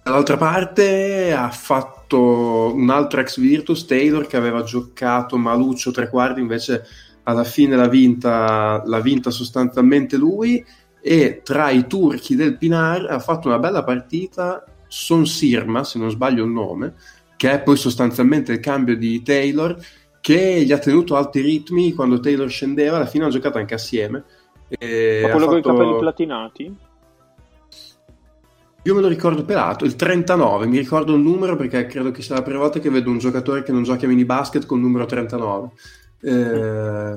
Dall'altra 0.09 0.37
parte 0.37 1.33
ha 1.33 1.51
fatto 1.51 2.73
un 2.73 2.89
altro 2.89 3.19
ex 3.19 3.39
Virtus, 3.39 3.85
Taylor, 3.85 4.25
che 4.25 4.37
aveva 4.37 4.63
giocato 4.63 5.37
maluccio 5.37 5.91
tre 5.91 6.09
quarti, 6.09 6.39
invece 6.39 6.83
alla 7.23 7.43
fine 7.43 7.75
l'ha 7.75 7.87
vinta, 7.87 8.81
l'ha 8.85 9.01
vinta 9.01 9.29
sostanzialmente 9.29 10.17
lui 10.17 10.65
e 10.99 11.41
tra 11.43 11.69
i 11.69 11.85
turchi 11.85 12.35
del 12.35 12.57
Pinar 12.57 13.05
ha 13.07 13.19
fatto 13.19 13.49
una 13.49 13.59
bella 13.59 13.83
partita 13.83 14.63
Son 14.87 15.27
Sirma, 15.27 15.83
se 15.83 15.99
non 15.99 16.09
sbaglio 16.09 16.43
il 16.43 16.49
nome, 16.49 16.95
che 17.39 17.51
è 17.51 17.61
poi 17.61 17.77
sostanzialmente 17.77 18.51
il 18.51 18.59
cambio 18.59 18.97
di 18.97 19.21
Taylor, 19.21 19.73
che 20.19 20.61
gli 20.65 20.73
ha 20.73 20.77
tenuto 20.77 21.15
alti 21.15 21.39
ritmi 21.39 21.93
quando 21.93 22.19
Taylor 22.19 22.49
scendeva, 22.49 22.97
alla 22.97 23.05
fine 23.05 23.23
hanno 23.23 23.31
giocato 23.31 23.59
anche 23.59 23.75
assieme. 23.75 24.25
E 24.67 25.21
Ma 25.23 25.29
quello 25.29 25.45
con 25.45 25.57
i 25.57 25.61
fatto- 25.61 25.77
capelli 25.77 25.99
platinati? 25.99 26.75
io 28.81 28.95
me 28.95 28.99
lo 28.99 29.07
ricordo 29.07 29.45
pelato, 29.45 29.85
il 29.85 29.95
39, 29.95 30.65
mi 30.65 30.79
ricordo 30.79 31.13
il 31.13 31.21
numero 31.21 31.55
perché 31.55 31.85
credo 31.85 32.11
che 32.11 32.21
sia 32.21 32.35
la 32.35 32.41
prima 32.41 32.59
volta 32.59 32.79
che 32.79 32.89
vedo 32.89 33.09
un 33.09 33.19
giocatore 33.19 33.63
che 33.63 33.71
non 33.71 33.83
giochi 33.83 34.03
a 34.03 34.09
mini 34.09 34.25
basket 34.25 34.65
con 34.65 34.79
il 34.79 34.83
numero 34.83 35.05
39. 35.05 35.69
Eh, 36.21 37.13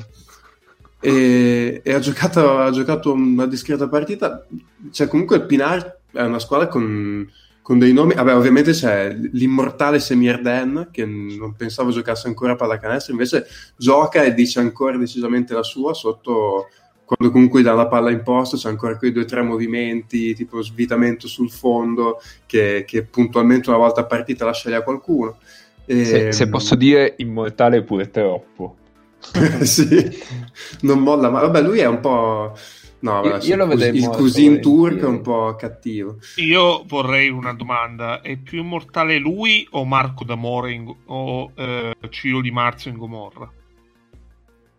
e, 1.00 1.80
e 1.82 1.92
ha, 1.92 1.98
giocato, 1.98 2.58
ha 2.58 2.70
giocato 2.70 3.10
una 3.10 3.46
discreta 3.46 3.88
partita. 3.88 4.46
Cioè, 4.92 5.08
comunque 5.08 5.36
il 5.36 5.46
Pinar 5.46 5.98
è 6.12 6.22
una 6.22 6.38
squadra 6.38 6.68
con, 6.68 7.28
con 7.62 7.78
dei 7.78 7.92
nomi. 7.92 8.14
Vabbè, 8.14 8.34
ovviamente 8.34 8.72
c'è 8.72 9.14
l'immortale 9.14 10.00
Semirden, 10.00 10.88
che 10.90 11.04
non 11.04 11.54
pensavo 11.56 11.90
giocasse 11.90 12.26
ancora 12.26 12.52
a 12.52 12.56
pallacanestro, 12.56 13.12
invece 13.12 13.46
gioca 13.76 14.22
e 14.22 14.34
dice 14.34 14.60
ancora 14.60 14.98
decisamente 14.98 15.54
la 15.54 15.62
sua 15.62 15.94
sotto 15.94 16.68
quando 17.04 17.32
comunque 17.32 17.62
dà 17.62 17.74
la 17.74 17.88
palla 17.88 18.10
in 18.10 18.22
posto 18.22 18.56
c'è 18.56 18.68
ancora 18.68 18.96
quei 18.96 19.12
due 19.12 19.22
o 19.22 19.26
tre 19.26 19.42
movimenti 19.42 20.34
tipo 20.34 20.62
svitamento 20.62 21.28
sul 21.28 21.50
fondo 21.50 22.22
che, 22.46 22.84
che 22.86 23.02
puntualmente 23.02 23.68
una 23.68 23.78
volta 23.78 24.06
partita 24.06 24.46
lascia 24.46 24.70
lì 24.70 24.76
a 24.76 24.82
qualcuno 24.82 25.36
E- 25.84 26.04
Se, 26.04 26.32
se 26.32 26.48
posso 26.48 26.74
dire 26.74 27.14
immortale 27.18 27.82
pure 27.82 28.10
troppo. 28.10 28.76
sì, 29.62 30.18
non 30.80 31.00
molla 31.00 31.30
ma 31.30 31.40
vabbè 31.40 31.60
lui 31.60 31.78
è 31.78 31.86
un 31.86 32.00
po' 32.00 32.56
no, 33.02 33.22
Io- 33.22 33.30
vabbè, 33.30 33.44
io 33.44 33.56
lo 33.56 33.72
il 33.72 33.94
il 33.94 34.08
cousin 34.08 34.60
turco 34.60 35.06
è 35.06 35.08
un 35.08 35.20
po' 35.20 35.54
cattivo. 35.56 36.18
Io 36.36 36.84
vorrei 36.86 37.28
una 37.28 37.52
domanda: 37.52 38.20
è 38.20 38.36
più 38.36 38.60
immortale 38.60 39.18
lui 39.18 39.66
o 39.72 39.84
Marco 39.84 40.24
D'Amore 40.24 40.72
in- 40.72 40.94
o 41.06 41.52
eh, 41.54 41.96
Ciro 42.10 42.40
Di 42.40 42.50
Marzio 42.50 42.90
in 42.90 42.96
Gomorra? 42.96 43.50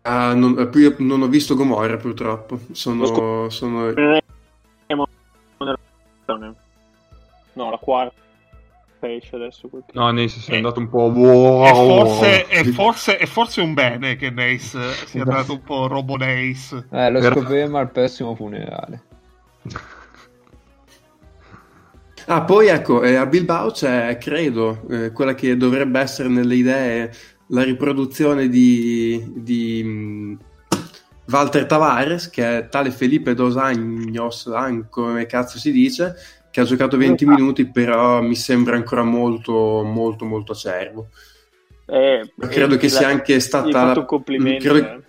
Ah, 0.02 0.34
non, 0.34 0.58
eh, 0.58 0.78
io 0.78 0.94
non 0.98 1.22
ho 1.22 1.28
visto 1.28 1.54
Gomorra 1.54 1.96
purtroppo. 1.96 2.60
Sono, 2.72 3.48
sono 3.48 3.92
No, 7.56 7.70
la 7.70 7.78
quarta 7.78 8.14
esce 9.00 9.36
adesso. 9.36 9.68
quel 9.68 9.82
che- 9.86 9.92
No, 9.98 10.10
Nace 10.10 10.40
sei 10.40 10.54
Eh. 10.54 10.56
andato 10.58 10.80
un 10.80 10.88
po'... 10.88 11.12
E 11.64 11.68
forse, 11.74 12.46
è, 12.46 12.64
forse, 12.64 13.16
è 13.18 13.26
forse 13.26 13.60
un 13.60 13.74
bene 13.74 14.16
che 14.16 14.30
Nace 14.30 14.92
sia 15.06 15.22
andato 15.22 15.52
un 15.52 15.62
po' 15.62 15.86
robo 15.86 16.16
Nace. 16.16 16.86
Eh, 16.90 17.10
lo 17.10 17.20
Per- 17.20 17.32
scopriremo 17.32 17.78
al 17.78 17.90
prossimo 17.90 18.34
funerale. 18.34 19.02
Ah, 22.26 22.42
poi 22.42 22.68
ecco, 22.68 23.02
eh, 23.02 23.16
a 23.16 23.26
Bilbao 23.26 23.70
c'è, 23.70 24.16
credo, 24.18 24.86
eh, 24.88 25.12
quella 25.12 25.34
che 25.34 25.58
dovrebbe 25.58 26.00
essere 26.00 26.28
nelle 26.30 26.54
idee 26.54 27.12
la 27.48 27.62
riproduzione 27.62 28.48
di, 28.48 29.22
di, 29.34 29.82
mh, 29.84 30.38
Walter 31.30 31.66
Tavares, 31.66 32.30
che 32.30 32.58
è 32.58 32.68
tale 32.70 32.90
Felipe 32.90 33.34
Dos 33.34 33.56
Anjos, 33.56 34.46
An- 34.46 34.86
come 34.88 35.26
cazzo 35.26 35.58
si 35.58 35.70
dice, 35.70 36.14
che 36.54 36.60
ha 36.60 36.64
giocato 36.64 36.96
20 36.96 37.26
minuti, 37.26 37.66
però 37.68 38.22
mi 38.22 38.36
sembra 38.36 38.76
ancora 38.76 39.02
molto, 39.02 39.82
molto, 39.82 40.24
molto 40.24 40.52
acerbo. 40.52 41.08
Eh, 41.84 42.32
Credo 42.48 42.74
eh, 42.74 42.78
che 42.78 42.88
sia 42.88 43.08
la- 43.08 43.12
anche 43.12 43.40
stata 43.40 43.64
gli 43.66 43.72
hai 43.72 43.72
fatto 43.72 43.92
la- 43.94 43.98
un 43.98 44.06
complimento. 44.06 44.68
credo- 44.68 44.86
eh. 44.86 45.02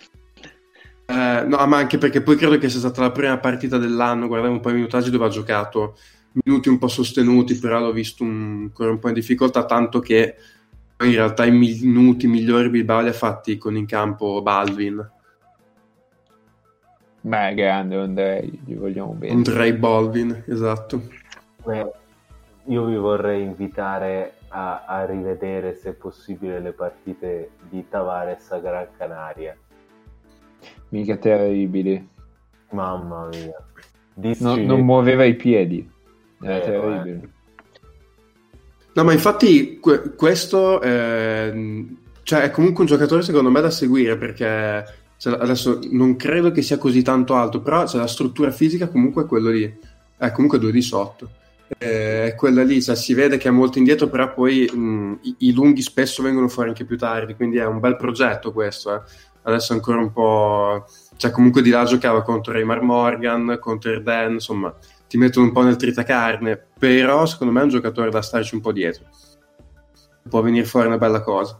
Eh, 1.05 1.43
no, 1.45 1.67
ma 1.67 1.77
anche 1.77 1.99
perché 1.99 2.21
poi 2.21 2.35
credo 2.35 2.57
che 2.57 2.67
sia 2.67 2.79
stata 2.79 3.01
la 3.01 3.11
prima 3.11 3.37
partita 3.37 3.77
dell'anno, 3.77 4.25
guardavo 4.25 4.53
un 4.53 4.59
po' 4.59 4.71
i 4.71 4.73
minutaggi 4.73 5.11
dove 5.11 5.25
ha 5.25 5.29
giocato 5.29 5.95
minuti 6.43 6.67
un 6.67 6.79
po' 6.79 6.87
sostenuti, 6.87 7.59
però 7.59 7.79
l'ho 7.79 7.91
visto 7.91 8.23
un- 8.23 8.61
ancora 8.63 8.89
un 8.89 8.97
po' 8.97 9.09
in 9.09 9.13
difficoltà, 9.13 9.65
tanto 9.65 9.99
che 9.99 10.35
in 10.99 11.11
realtà 11.11 11.45
i 11.45 11.51
minuti 11.51 12.25
migliori 12.25 12.69
Bilbao 12.71 13.01
li 13.01 13.09
ha 13.09 13.13
fatti 13.13 13.59
con 13.59 13.77
in 13.77 13.85
campo 13.85 14.41
Baldwin, 14.41 15.11
è 17.21 17.53
grande 17.53 17.95
Andrei, 17.97 18.59
gli 18.65 18.73
vogliamo 18.73 19.11
bene. 19.13 19.33
Andrei 19.33 19.73
Baldwin, 19.73 20.43
esatto. 20.47 21.23
Eh, 21.67 21.91
io 22.65 22.85
vi 22.85 22.95
vorrei 22.95 23.43
invitare 23.43 24.35
a, 24.49 24.85
a 24.85 25.05
rivedere, 25.05 25.75
se 25.75 25.93
possibile, 25.93 26.59
le 26.59 26.71
partite 26.71 27.51
di 27.69 27.85
Tavares 27.87 28.51
a 28.51 28.59
Gran 28.59 28.87
Canaria. 28.97 29.55
Mica 30.89 31.17
terribile. 31.17 32.07
Mamma 32.71 33.27
mia. 33.27 33.63
Non, 34.15 34.31
Disci- 34.31 34.65
non 34.65 34.81
muoveva 34.81 35.25
i 35.25 35.35
piedi. 35.35 35.87
Era 36.41 36.57
Eh, 36.57 36.61
terribile. 36.61 37.29
No, 38.93 39.03
ma 39.03 39.11
infatti 39.11 39.79
que- 39.79 40.15
questo 40.15 40.81
ehm, 40.81 41.97
cioè, 42.23 42.43
è 42.43 42.49
comunque 42.49 42.81
un 42.81 42.87
giocatore 42.87 43.23
secondo 43.23 43.51
me 43.51 43.59
da 43.59 43.69
seguire 43.69 44.17
perché 44.17 44.85
cioè, 45.17 45.37
adesso 45.37 45.81
non 45.91 46.15
credo 46.15 46.51
che 46.51 46.61
sia 46.61 46.77
così 46.77 47.01
tanto 47.01 47.35
alto, 47.35 47.59
però 47.59 47.83
c'è 47.83 47.97
la 47.97 48.07
struttura 48.07 48.51
fisica 48.51 48.87
comunque 48.87 49.23
è 49.23 49.27
quello 49.27 49.49
lì, 49.49 49.79
è 50.17 50.31
comunque 50.31 50.59
2 50.59 50.71
di 50.71 50.81
sotto. 50.81 51.29
Eh, 51.77 52.27
È 52.27 52.35
quella 52.35 52.63
lì, 52.63 52.81
cioè, 52.81 52.95
si 52.95 53.13
vede 53.13 53.37
che 53.37 53.47
è 53.47 53.51
molto 53.51 53.77
indietro, 53.77 54.07
però 54.07 54.33
poi 54.33 54.69
mh, 54.71 55.19
i, 55.23 55.35
i 55.39 55.53
lunghi 55.53 55.81
spesso 55.81 56.21
vengono 56.23 56.47
fuori 56.47 56.69
anche 56.69 56.85
più 56.85 56.97
tardi, 56.97 57.35
quindi 57.35 57.57
è 57.57 57.65
un 57.65 57.79
bel 57.79 57.95
progetto 57.95 58.51
questo. 58.51 58.93
eh. 58.95 59.01
Adesso 59.43 59.73
è 59.73 59.75
ancora 59.75 59.99
un 59.99 60.11
po'... 60.11 60.85
Cioè, 61.17 61.31
comunque 61.31 61.61
di 61.61 61.69
là 61.69 61.83
giocava 61.85 62.23
contro 62.23 62.51
Raymar 62.53 62.81
Morgan, 62.81 63.57
contro 63.59 63.91
Erden, 63.91 64.33
insomma, 64.33 64.73
ti 65.07 65.17
mettono 65.17 65.45
un 65.45 65.51
po' 65.53 65.61
nel 65.61 65.75
tritacarne, 65.75 66.67
però 66.77 67.25
secondo 67.25 67.53
me 67.53 67.59
è 67.61 67.63
un 67.63 67.69
giocatore 67.69 68.09
da 68.09 68.21
starci 68.21 68.55
un 68.55 68.61
po' 68.61 68.71
dietro. 68.71 69.05
Può 70.27 70.41
venire 70.41 70.65
fuori 70.65 70.87
una 70.87 70.97
bella 70.97 71.21
cosa. 71.21 71.59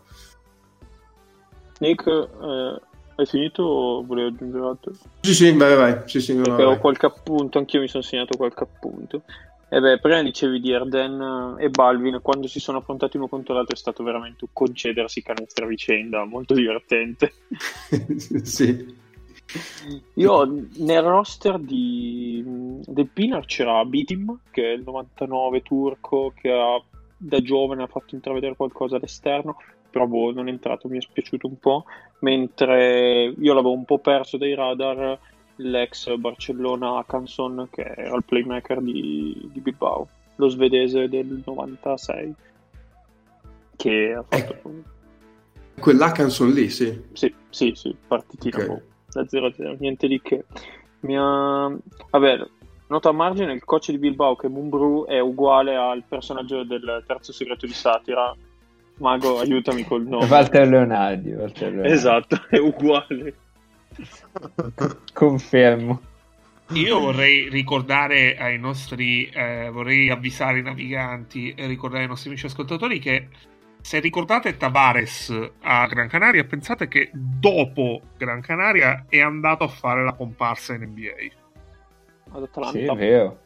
Nick, 1.80 2.08
eh, 2.08 2.82
hai 3.18 3.26
finito 3.26 3.64
o 3.64 4.04
volevi 4.06 4.30
aggiungere 4.36 4.66
altro? 4.66 4.92
Sì, 5.22 5.34
sì, 5.34 5.52
vai, 5.56 5.76
vai, 5.76 5.94
vai. 5.94 6.02
Sì, 6.10 6.20
sì, 6.20 6.36
no, 6.36 6.42
Perché 6.42 6.62
no, 6.64 6.68
ho 6.68 6.72
vai. 6.72 6.80
qualche 6.80 7.06
appunto, 7.06 7.58
anch'io 7.60 7.82
mi 7.82 7.88
sono 7.88 8.04
segnato 8.04 8.36
qualche 8.36 8.64
appunto. 8.64 9.22
E 9.76 9.82
beh, 9.82 10.00
prima 10.00 10.24
dicevi 10.24 10.62
di 10.62 10.74
Arden 10.74 11.58
e 11.60 11.70
Balvin, 11.70 12.20
quando 12.22 12.48
si 12.48 12.62
sono 12.62 12.78
affrontati 12.78 13.18
uno 13.18 13.28
contro 13.28 13.54
l'altro 13.54 13.76
è 13.76 13.78
stato 13.78 14.04
veramente 14.04 14.46
un 14.46 14.52
concedersi 14.54 15.22
canestri 15.22 15.66
a 15.66 15.68
vicenda, 15.68 16.24
molto 16.24 16.54
divertente. 16.54 17.34
sì. 18.44 18.96
Io 20.14 20.66
nel 20.78 21.02
roster 21.02 21.60
di, 21.60 22.42
del 22.86 23.10
Pinar 23.10 23.46
c'era 23.46 23.84
Bitim, 23.84 24.40
che 24.50 24.64
è 24.64 24.76
il 24.76 24.84
99 24.86 25.62
turco, 25.62 26.32
che 26.34 26.50
ha, 26.54 26.82
da 27.18 27.42
giovane 27.42 27.84
ha 27.84 27.88
fatto 27.88 28.16
intravedere 28.16 28.56
qualcosa 28.56 28.96
all'esterno, 28.96 29.58
però 29.90 30.08
boh, 30.08 30.32
non 30.32 30.48
è 30.48 30.52
entrato, 30.52 30.88
mi 30.88 31.00
è 31.00 31.02
spiaciuto 31.02 31.48
un 31.48 31.60
po', 31.60 31.84
mentre 32.20 33.26
io 33.38 33.54
l'avevo 33.54 33.74
un 33.74 33.84
po' 33.84 34.00
perso 34.00 34.38
dai 34.38 34.56
radar 34.56 35.20
l'ex 35.58 36.14
Barcellona 36.16 36.98
Akanson, 36.98 37.68
che 37.72 37.82
era 37.82 38.16
il 38.16 38.24
playmaker 38.24 38.82
di, 38.82 39.50
di 39.52 39.60
Bilbao, 39.60 40.08
lo 40.36 40.48
svedese 40.50 41.08
del 41.10 41.42
96, 41.46 42.34
che 43.76 44.14
ha 44.14 44.24
fatto... 44.28 44.94
Quell'Akanson 45.80 46.52
lì, 46.52 46.70
sì. 46.70 47.02
Sì, 47.14 47.34
sì, 47.50 47.74
sì, 47.76 47.96
partitina 48.08 48.58
Ok. 48.58 48.68
boh, 48.68 48.82
da 49.12 49.28
0 49.28 49.46
a 49.48 49.54
0, 49.54 49.76
niente 49.80 50.08
di 50.08 50.22
che. 50.22 50.46
Mi 51.02 51.18
ha... 51.18 51.76
Vabbè, 52.10 52.48
Nota 52.88 53.10
a 53.10 53.14
margine, 53.14 53.52
il 53.52 53.64
coach 53.64 53.90
di 53.90 53.98
Bilbao 53.98 54.36
che 54.36 54.46
è 54.46 54.50
Mumbrù 54.50 55.06
è 55.06 55.20
uguale 55.20 55.76
al 55.76 56.04
personaggio 56.08 56.64
del 56.64 57.04
terzo 57.08 57.34
segreto 57.34 57.66
di 57.66 57.74
satira. 57.74 58.34
Mago, 58.98 59.40
aiutami 59.40 59.84
col 59.84 60.06
nome. 60.06 60.28
Walter 60.28 60.68
Leonardi, 60.68 61.34
Walter 61.34 61.70
Leonardi. 61.72 61.92
Esatto, 61.92 62.46
è 62.48 62.58
uguale. 62.58 63.36
Confermo. 65.14 66.02
Io 66.70 67.00
vorrei 67.00 67.48
ricordare 67.50 68.38
ai 68.38 68.58
nostri, 68.58 69.30
eh, 69.30 69.70
vorrei 69.72 70.10
avvisare 70.10 70.60
i 70.60 70.64
naviganti 70.64 71.54
e 71.54 71.68
ricordare 71.68 72.04
ai 72.04 72.10
nostri 72.10 72.30
amici 72.30 72.48
ascoltatori 72.48 72.98
che 72.98 73.28
se 73.80 74.00
ricordate 74.00 74.58
Tavares 74.58 75.52
a 75.62 75.86
Gran 75.86 76.08
Canaria, 76.08 76.44
pensate 76.44 76.88
che 76.88 77.12
dopo 77.14 78.02
Gran 78.18 78.42
Canaria 78.42 79.06
è 79.08 79.22
andato 79.22 79.64
a 79.64 79.68
fare 79.68 80.04
la 80.04 80.14
comparsa 80.14 80.74
in 80.74 80.82
NBA. 80.82 82.36
Ad 82.36 82.42
Atlanta. 82.42 82.72
Sì, 82.72 82.86
è 82.86 82.96
vero. 82.96 83.40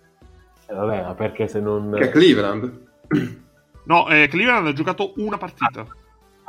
Eh, 0.68 0.74
vabbè, 0.74 1.02
ma 1.02 1.14
perché 1.14 1.50
se 1.50 1.60
non... 1.60 1.94
Che 1.94 2.06
è 2.06 2.10
Cleveland. 2.10 2.88
No, 3.84 4.08
eh, 4.08 4.30
Cleveland 4.30 4.68
ha 4.68 4.74
giocato 4.74 5.14
una 5.18 5.38
partita. 5.38 5.86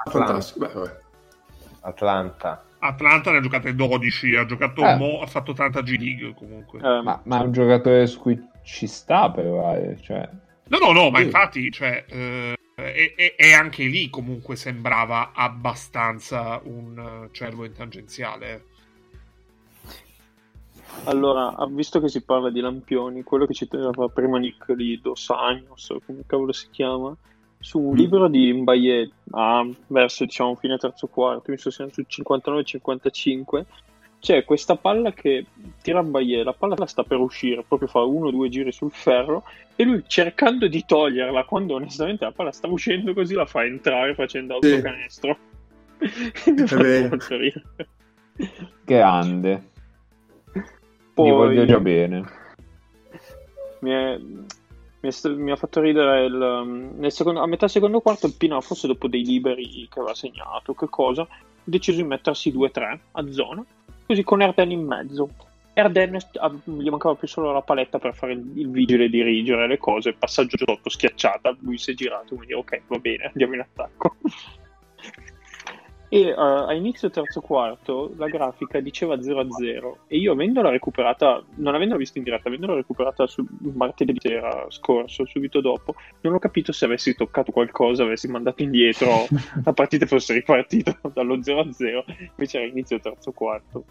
Fantastico. 0.05 0.67
Beh, 0.67 0.73
vabbè. 0.73 1.01
Atlanta. 1.81 2.65
Atlanta 2.79 3.31
ne 3.31 3.39
ha 3.39 3.41
giocate 3.41 3.75
12, 3.75 4.37
ha 4.37 4.47
giocato 4.47 4.83
Eh. 4.83 4.97
mo, 4.97 5.21
ha 5.21 5.27
fatto 5.27 5.53
tanta 5.53 5.83
G 5.83 5.97
League 5.99 6.35
comunque. 6.35 6.79
Eh, 6.79 7.03
Ma, 7.03 7.21
ma 7.25 7.41
è 7.41 7.45
un 7.45 7.53
giocatore 7.53 8.07
su 8.07 8.19
cui 8.21 8.49
ci 8.63 8.87
sta 8.87 9.31
però, 9.31 9.75
eh, 9.77 9.97
cioè... 10.01 10.29
No, 10.69 10.79
no, 10.79 10.93
no, 10.93 11.11
ma 11.11 11.19
Sì. 11.19 11.25
infatti, 11.25 11.71
cioè, 11.71 12.05
eh, 12.09 12.55
e, 12.77 13.35
e- 13.37 13.53
anche 13.53 13.85
lì 13.85 14.09
comunque 14.09 14.57
sembrava 14.57 15.33
abbastanza 15.35 16.61
un 16.65 17.25
eh, 17.27 17.29
cervo 17.33 17.65
in 17.65 17.73
tangenziale. 17.75 18.65
Allora, 21.05 21.55
visto 21.71 22.01
che 22.01 22.09
si 22.09 22.23
parla 22.23 22.51
di 22.51 22.61
lampioni, 22.61 23.23
quello 23.23 23.47
che 23.47 23.55
citava 23.55 24.09
prima 24.09 24.39
Nick 24.39 24.73
di 24.73 24.99
Dos 25.01 25.31
Anjos, 25.31 25.91
o 25.91 26.01
come 26.05 26.23
cavolo 26.27 26.53
si 26.53 26.69
chiama, 26.71 27.15
su 27.61 27.79
un 27.79 27.95
libro 27.95 28.27
di 28.29 28.53
Mbaye, 28.53 29.11
ah, 29.33 29.69
verso 29.89 30.25
diciamo 30.25 30.55
fine 30.57 30.79
terzo 30.79 31.07
quarto, 31.09 31.51
mi 31.51 31.59
sto 31.59 31.71
sul 31.71 31.91
59-55, 32.09 33.65
c'è 34.19 34.45
questa 34.45 34.77
palla 34.77 35.13
che 35.13 35.47
tira 35.83 36.03
Mbaye, 36.03 36.43
la 36.43 36.53
palla 36.55 36.87
sta 36.87 37.03
per 37.05 37.19
uscire, 37.19 37.63
proprio 37.67 37.89
fa 37.89 38.01
uno 38.03 38.29
o 38.29 38.31
due 38.31 38.49
giri 38.49 38.73
sul 38.73 38.91
ferro, 38.91 39.45
e 39.77 39.85
lui 39.85 40.03
cercando 40.07 40.69
di 40.69 40.85
toglierla, 40.85 41.45
quando 41.45 41.75
onestamente 41.75 42.25
la 42.25 42.33
palla 42.33 42.53
sta 42.53 42.67
uscendo 42.67 43.13
così, 43.15 43.35
la 43.35 43.47
fa 43.47 43.65
entrare 43.65 44.15
facendo 44.15 44.59
Sì. 44.61 44.73
autocanestro. 44.73 45.39
Ridere. 46.45 47.65
Grande. 48.85 49.63
Poi- 51.15 51.29
Gli 51.29 51.33
voglio 51.33 51.65
già 51.67 51.79
bene. 51.81 52.25
mi, 53.81 53.91
è- 53.91 54.19
mi 55.01 55.13
st- 55.13 55.35
mi 55.35 55.51
ha 55.51 55.57
fatto 55.57 55.81
ridere 55.81 56.25
il, 56.25 56.35
um, 56.35 57.07
secondo- 57.09 57.41
a 57.41 57.47
metà 57.47 57.69
secondo 57.69 58.01
quarto 58.01 58.27
il 58.27 58.35
Pina 58.37 58.61
forse 58.61 58.87
dopo 58.87 59.09
dei 59.09 59.25
liberi 59.25 59.89
che 59.91 59.99
aveva 59.99 60.15
segnato 60.15 60.75
che 60.75 60.89
cosa 60.89 61.23
ha 61.23 61.29
deciso 61.65 62.01
di 62.01 62.07
mettersi 62.07 62.53
2-3 62.53 62.99
a 63.13 63.31
zona 63.31 63.65
così 64.07 64.23
con 64.25 64.43
Erden 64.43 64.71
in 64.73 64.85
mezzo. 64.85 65.29
Erden 65.73 66.19
gli 66.65 66.89
mancava 66.89 67.15
più 67.15 67.29
solo 67.29 67.53
la 67.53 67.63
paletta 67.63 67.99
per 67.99 68.15
fare 68.15 68.33
il, 68.33 68.53
il 68.57 68.69
vigile 68.71 69.09
dirigere 69.09 69.69
le 69.69 69.79
cose 69.79 70.13
passaggio 70.13 70.57
sotto 70.59 70.91
schiacciata 70.91 71.57
lui 71.61 71.79
si 71.79 71.93
è 71.93 71.95
girato 71.95 72.35
quindi 72.35 72.55
ok 72.55 72.83
va 72.89 72.99
bene 72.99 73.25
andiamo 73.27 73.55
in 73.55 73.61
attacco 73.61 74.17
e 76.13 76.23
eh, 76.23 76.35
a 76.35 76.73
inizio 76.75 77.09
terzo 77.09 77.41
quarto 77.41 78.13
la 78.17 78.27
grafica 78.27 78.81
diceva 78.81 79.15
0-0 79.15 79.95
e 80.09 80.19
io 80.19 80.33
avendola 80.33 80.69
recuperata, 80.69 81.41
non 81.55 81.77
avendola 81.77 82.01
vista 82.01 82.19
in 82.19 82.25
diretta, 82.25 82.49
avendola 82.49 82.75
recuperata 82.75 83.29
su 83.29 83.47
martedì 83.75 84.17
sera 84.19 84.67
scorso, 84.71 85.25
subito 85.25 85.61
dopo, 85.61 85.95
non 86.23 86.35
ho 86.35 86.41
capito 86.41 86.73
se 86.73 86.85
avessi 86.85 87.15
toccato 87.15 87.53
qualcosa, 87.53 88.03
avessi 88.03 88.27
mandato 88.27 88.61
indietro, 88.65 89.29
la 89.65 89.73
partita 89.73 90.05
fosse 90.07 90.35
ripartita 90.35 90.99
dallo 91.15 91.37
0-0, 91.37 92.03
invece 92.31 92.59
era 92.59 92.67
inizio 92.67 92.99
terzo 92.99 93.31
quarto. 93.31 93.85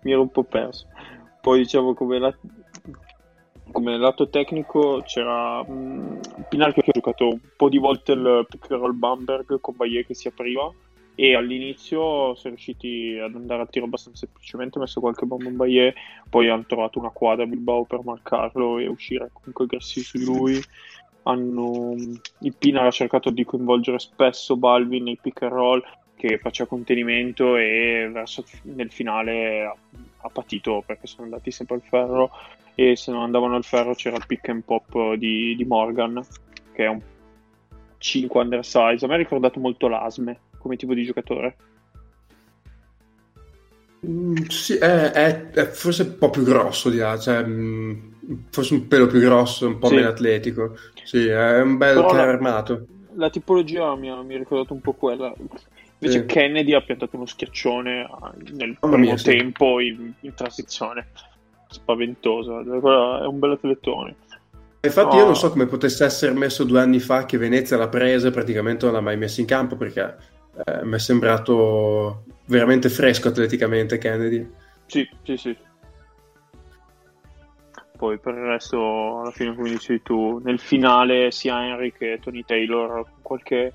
Mi 0.00 0.12
ero 0.12 0.22
un 0.22 0.30
po' 0.30 0.44
perso. 0.44 0.86
Poi 1.42 1.58
diciamo 1.58 1.92
come 1.92 2.18
la- 2.18 2.34
come 3.72 3.96
lato 3.96 4.28
tecnico 4.28 5.02
c'era 5.04 5.62
mh, 5.62 6.46
Pinarchio 6.48 6.82
che 6.82 6.90
ha 6.90 6.94
giocato 6.94 7.28
un 7.28 7.40
po' 7.56 7.68
di 7.68 7.78
volte 7.78 8.12
il 8.12 8.46
pick 8.48 8.70
and 8.70 8.80
roll 8.80 8.96
Bamberg 8.96 9.60
con 9.60 9.76
Bayer 9.76 10.06
che 10.06 10.14
si 10.14 10.28
apriva 10.28 10.72
e 11.20 11.34
all'inizio 11.34 12.36
sono 12.36 12.54
riusciti 12.54 13.18
ad 13.20 13.34
andare 13.34 13.62
a 13.62 13.66
tiro 13.66 13.86
abbastanza 13.86 14.24
semplicemente, 14.24 14.78
ha 14.78 14.82
messo 14.82 15.00
qualche 15.00 15.26
bomba 15.26 15.48
in 15.48 15.56
Bayer, 15.56 15.92
poi 16.30 16.48
hanno 16.48 16.64
trovato 16.64 17.00
una 17.00 17.10
quadra 17.10 17.42
a 17.42 17.48
Bilbao 17.48 17.84
per 17.86 18.04
marcarlo 18.04 18.78
e 18.78 18.86
uscire 18.86 19.28
comunque 19.32 19.64
aggressivi 19.64 20.06
su 20.06 20.18
di 20.18 20.24
lui. 20.24 20.62
Hanno, 21.24 21.94
il 22.38 22.54
Pinar 22.56 22.86
ha 22.86 22.90
cercato 22.92 23.30
di 23.30 23.44
coinvolgere 23.44 23.98
spesso 23.98 24.56
Balvin 24.56 25.02
nei 25.02 25.18
pick 25.20 25.42
and 25.42 25.52
roll 25.52 25.82
che 26.14 26.38
faceva 26.38 26.68
contenimento 26.68 27.56
e 27.56 28.08
verso 28.12 28.44
nel 28.62 28.92
finale 28.92 29.74
ha, 30.20 30.28
patito 30.28 30.82
perché 30.86 31.06
sono 31.06 31.24
andati 31.24 31.50
sempre 31.50 31.76
al 31.76 31.82
ferro 31.82 32.30
e 32.74 32.96
se 32.96 33.10
non 33.10 33.22
andavano 33.22 33.56
al 33.56 33.64
ferro 33.64 33.94
c'era 33.94 34.16
il 34.16 34.26
pick 34.26 34.48
and 34.48 34.62
pop 34.62 35.14
di, 35.14 35.54
di 35.56 35.64
Morgan 35.64 36.24
che 36.72 36.84
è 36.84 36.88
un 36.88 37.00
5 37.98 38.40
undersize 38.40 39.04
a 39.04 39.08
me 39.08 39.14
ha 39.14 39.18
ricordato 39.18 39.58
molto 39.58 39.88
l'Asme 39.88 40.40
come 40.58 40.76
tipo 40.76 40.94
di 40.94 41.04
giocatore 41.04 41.56
Mm, 44.06 44.34
sì, 44.48 44.76
è, 44.76 45.10
è- 45.10 45.50
è 45.50 45.64
forse 45.66 46.02
un 46.02 46.18
po' 46.18 46.30
più 46.30 46.42
grosso 46.44 46.88
di 46.88 46.98
là, 46.98 47.18
cioè, 47.18 47.44
mm, 47.44 48.10
forse 48.50 48.74
un 48.74 48.86
pelo 48.86 49.06
più 49.08 49.18
grosso, 49.20 49.66
un 49.66 49.78
po' 49.78 49.88
Sì. 49.88 49.94
meno 49.96 50.08
atletico. 50.08 50.76
Sì, 51.02 51.26
è 51.26 51.60
un 51.60 51.76
bel 51.78 51.94
Però 51.96 52.12
la- 52.12 52.22
armato. 52.22 52.86
la 53.14 53.30
tipologia 53.30 53.96
mi 53.96 54.08
ha, 54.10 54.22
mi 54.22 54.34
ha 54.34 54.38
ricordato 54.38 54.72
un 54.72 54.80
po' 54.80 54.92
quella 54.92 55.34
invece 55.98 56.20
Sì. 56.20 56.26
Kennedy 56.26 56.74
ha 56.74 56.80
piantato 56.80 57.16
uno 57.16 57.26
schiaccione 57.26 58.02
ah, 58.02 58.32
nel 58.52 58.76
Mamma 58.80 58.94
primo 58.94 58.96
mia, 58.98 59.16
sì. 59.16 59.24
tempo 59.36 59.80
in, 59.80 60.12
in 60.20 60.34
transizione 60.34 61.08
spaventosa 61.68 62.60
è 62.60 63.26
un 63.26 63.38
bel 63.38 63.52
atletone 63.52 64.16
Infatti 64.80 65.16
No. 65.16 65.22
io 65.22 65.24
non 65.26 65.36
so 65.36 65.50
come 65.50 65.66
potesse 65.66 66.04
essere 66.04 66.32
messo 66.32 66.62
due 66.62 66.80
anni 66.80 67.00
fa 67.00 67.26
che 67.26 67.36
Venezia 67.36 67.76
l'ha 67.76 67.88
presa 67.88 68.28
e 68.28 68.30
praticamente 68.30 68.84
non 68.84 68.94
l'ha 68.94 69.00
mai 69.00 69.16
messo 69.16 69.40
in 69.40 69.46
campo 69.46 69.74
perché 69.76 70.16
eh, 70.64 70.84
mi 70.84 70.94
è 70.94 70.98
sembrato 71.00 72.22
veramente 72.46 72.88
fresco 72.88 73.26
atleticamente 73.28 73.98
Kennedy. 73.98 74.48
Sì, 74.86 75.08
sì, 75.24 75.36
sì. 75.36 75.56
Poi 77.96 78.18
per 78.20 78.34
il 78.34 78.44
resto, 78.44 79.20
alla 79.20 79.32
fine, 79.32 79.56
come 79.56 79.70
dicevi 79.70 80.02
tu, 80.02 80.40
nel 80.44 80.60
finale 80.60 81.32
sia 81.32 81.66
Henry 81.66 81.92
che 81.92 82.20
Tony 82.22 82.44
Taylor 82.44 83.02
con 83.02 83.20
qualche 83.22 83.72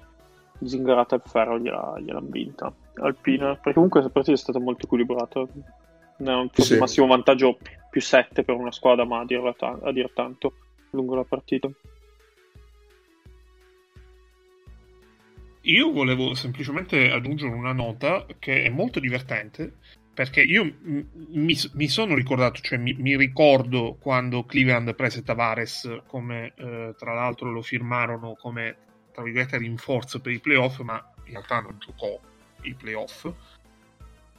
zingarata 0.63 1.15
al 1.15 1.21
ferro 1.25 1.59
gliela- 1.59 1.95
gliel'hanno 1.99 2.29
vinta. 2.29 2.73
Alpina, 2.95 3.55
perché 3.55 3.73
comunque 3.73 4.01
questa 4.01 4.09
partita 4.11 4.35
è 4.35 4.39
stata 4.39 4.59
molto 4.59 4.85
equilibrata. 4.85 5.45
No, 6.17 6.49
Sì. 6.53 6.73
il 6.73 6.79
massimo 6.79 7.07
vantaggio 7.07 7.57
più 7.89 8.01
7 8.01 8.43
per 8.43 8.55
una 8.55 8.71
squadra, 8.71 9.05
ma 9.05 9.19
a, 9.19 9.25
dirla 9.25 9.53
ta- 9.53 9.79
a 9.81 9.91
dir 9.91 10.11
tanto 10.13 10.53
lungo 10.91 11.15
la 11.15 11.23
partita. 11.23 11.69
Io 15.65 15.91
volevo 15.91 16.33
semplicemente 16.33 17.09
aggiungere 17.09 17.53
una 17.53 17.71
nota 17.71 18.25
che 18.37 18.63
è 18.63 18.69
molto 18.69 18.99
divertente 18.99 19.77
perché 20.13 20.41
io 20.41 20.63
m- 20.65 21.01
mi, 21.29 21.55
mi 21.73 21.87
sono 21.87 22.15
ricordato, 22.15 22.59
cioè 22.61 22.77
mi, 22.77 22.93
mi 22.93 23.15
ricordo 23.15 23.97
quando 23.99 24.43
Cleveland 24.43 24.93
prese 24.93 25.23
Tavares 25.23 26.01
come 26.05 26.53
eh, 26.57 26.93
tra 26.97 27.13
l'altro 27.13 27.49
lo 27.49 27.61
firmarono 27.61 28.35
come 28.35 28.75
tra 29.13 29.23
virgolette 29.23 29.57
rinforzo 29.57 30.19
per 30.19 30.33
i 30.33 30.39
playoff, 30.39 30.79
ma 30.81 31.03
in 31.25 31.33
realtà 31.33 31.61
non 31.61 31.77
giocò 31.79 32.19
i 32.63 32.73
playoff. 32.73 33.31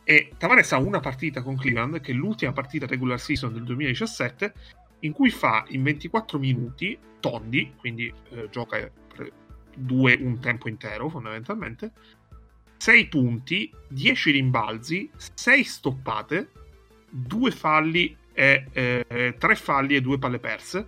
E 0.03 0.33
Tavares 0.37 0.73
ha 0.73 0.79
una 0.79 1.01
partita 1.01 1.43
con 1.43 1.57
Cleveland, 1.57 2.01
che 2.01 2.13
è 2.13 2.15
l'ultima 2.15 2.53
partita 2.53 2.87
regular 2.87 3.19
season 3.19 3.53
del 3.53 3.65
2017, 3.65 4.53
in 5.01 5.13
cui 5.13 5.31
fa 5.31 5.65
in 5.69 5.83
24 5.83 6.39
minuti 6.39 6.99
tondi, 7.21 7.73
quindi 7.79 8.13
eh, 8.31 8.49
gioca 8.51 8.91
due 9.77 10.17
un 10.21 10.39
tempo 10.41 10.69
intero 10.69 11.09
fondamentalmente, 11.09 11.93
6 12.77 13.09
punti, 13.09 13.73
10 13.89 14.31
rimbalzi, 14.31 15.11
6 15.17 15.65
stoppate, 15.65 16.51
2 17.09 17.51
falli 17.51 18.17
e 18.33 18.67
3 19.39 19.55
falli 19.55 19.95
e 19.95 20.01
2 20.01 20.19
palle 20.19 20.39
perse. 20.39 20.87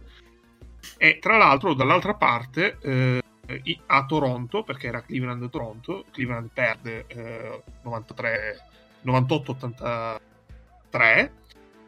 E 0.99 1.19
tra 1.21 1.37
l'altro 1.37 1.75
dall'altra 1.75 2.15
parte 2.15 2.79
eh, 2.81 3.23
i- 3.65 3.81
a 3.87 4.05
Toronto, 4.07 4.63
perché 4.63 4.87
era 4.89 5.03
Cleveland-Toronto, 5.03 6.05
Cleveland 6.11 6.51
perde 6.53 7.05
eh, 7.09 7.63
93 7.83 8.61
98-83 9.05 11.31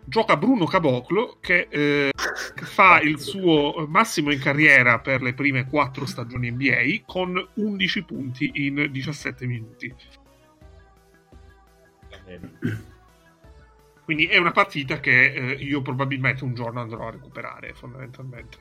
gioca 0.04 0.36
Bruno 0.36 0.64
Caboclo 0.64 1.36
che 1.40 1.66
eh, 1.70 2.10
fa 2.14 3.00
il 3.00 3.18
suo 3.18 3.86
massimo 3.88 4.32
in 4.32 4.38
carriera 4.38 5.00
per 5.00 5.20
le 5.20 5.34
prime 5.34 5.66
4 5.66 6.06
stagioni 6.06 6.50
NBA 6.50 7.02
con 7.04 7.46
11 7.54 8.04
punti 8.04 8.50
in 8.54 8.88
17 8.90 9.46
minuti 9.46 9.94
Quindi 14.04 14.26
è 14.26 14.38
una 14.38 14.52
partita 14.52 15.00
che 15.00 15.32
eh, 15.32 15.52
io 15.52 15.82
probabilmente 15.82 16.42
un 16.42 16.54
giorno 16.54 16.80
andrò 16.80 17.08
a 17.08 17.10
recuperare, 17.10 17.74
fondamentalmente. 17.74 18.56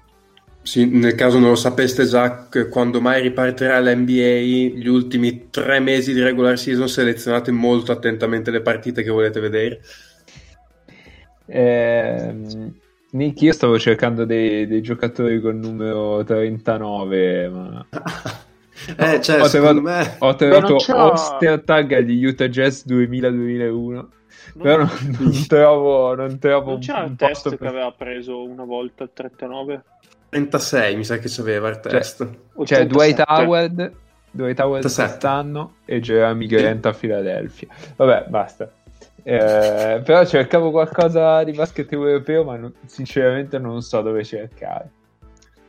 Sì, 0.67 0.85
nel 0.85 1.15
caso 1.15 1.39
non 1.39 1.51
lo 1.51 1.55
sapeste 1.55 2.03
già, 2.05 2.49
quando 2.69 2.99
mai 2.99 3.21
ripartirà 3.21 3.79
l'NBA, 3.79 4.75
gli 4.77 4.87
ultimi 4.87 5.49
tre 5.49 5.79
mesi 5.79 6.11
di 6.11 6.21
regular 6.21 6.59
season 6.59 6.89
selezionate 6.89 7.51
molto 7.51 7.93
attentamente 7.93 8.51
le 8.51 8.59
partite 8.59 9.01
che 9.01 9.09
volete 9.09 9.39
vedere. 9.39 9.79
Ehm, 11.45 12.73
Nick, 13.11 13.41
io 13.43 13.53
stavo 13.53 13.79
cercando 13.79 14.25
dei, 14.25 14.67
dei 14.67 14.81
giocatori 14.81 15.39
col 15.39 15.55
numero 15.55 16.25
39, 16.25 17.47
ma 17.47 17.87
Eh, 18.97 19.21
cioè, 19.21 19.41
ho 19.41 19.47
trovato, 19.47 19.81
me... 19.81 20.15
ho 20.19 20.35
trovato 20.35 20.75
non 20.89 20.99
Ostertag 21.11 21.93
agli 21.93 22.25
Utah 22.25 22.49
Jazz 22.49 22.85
2000-2001, 22.85 24.05
però 24.61 24.77
non, 24.79 24.89
Non, 25.01 25.15
non 25.31 25.47
trovo, 25.47 26.13
non 26.13 26.39
trovo 26.39 26.65
non 26.65 26.73
un, 26.75 26.79
c'era 26.81 27.03
un 27.03 27.11
il 27.11 27.15
posto 27.15 27.49
test 27.49 27.49
che 27.51 27.57
per... 27.57 27.67
aveva 27.67 27.91
preso 27.93 28.43
una 28.43 28.65
volta 28.65 29.03
il 29.05 29.11
39? 29.13 29.83
36 30.29 30.95
mi 30.95 31.03
sa 31.03 31.17
che 31.17 31.27
c'aveva 31.29 31.69
il 31.69 31.79
test. 31.79 32.17
Cioè, 32.17 32.27
87. 32.55 32.85
Dwight 32.87 33.23
Howard, 33.25 33.91
Dwight 34.31 34.59
Howard 34.59 34.83
87. 34.85 35.07
quest'anno 35.07 35.75
e 35.85 35.99
Jeremy 35.99 36.45
Grant 36.47 36.85
a 36.85 36.93
Philadelphia. 36.93 37.67
Vabbè, 37.95 38.25
basta. 38.27 38.71
Eh, 39.23 40.01
però 40.05 40.25
cercavo 40.25 40.71
qualcosa 40.71 41.43
di 41.43 41.51
basket 41.51 41.91
europeo, 41.91 42.43
ma 42.45 42.55
non- 42.55 42.73
sinceramente 42.85 43.57
non 43.59 43.81
so 43.81 44.01
dove 44.01 44.23
cercare. 44.23 44.89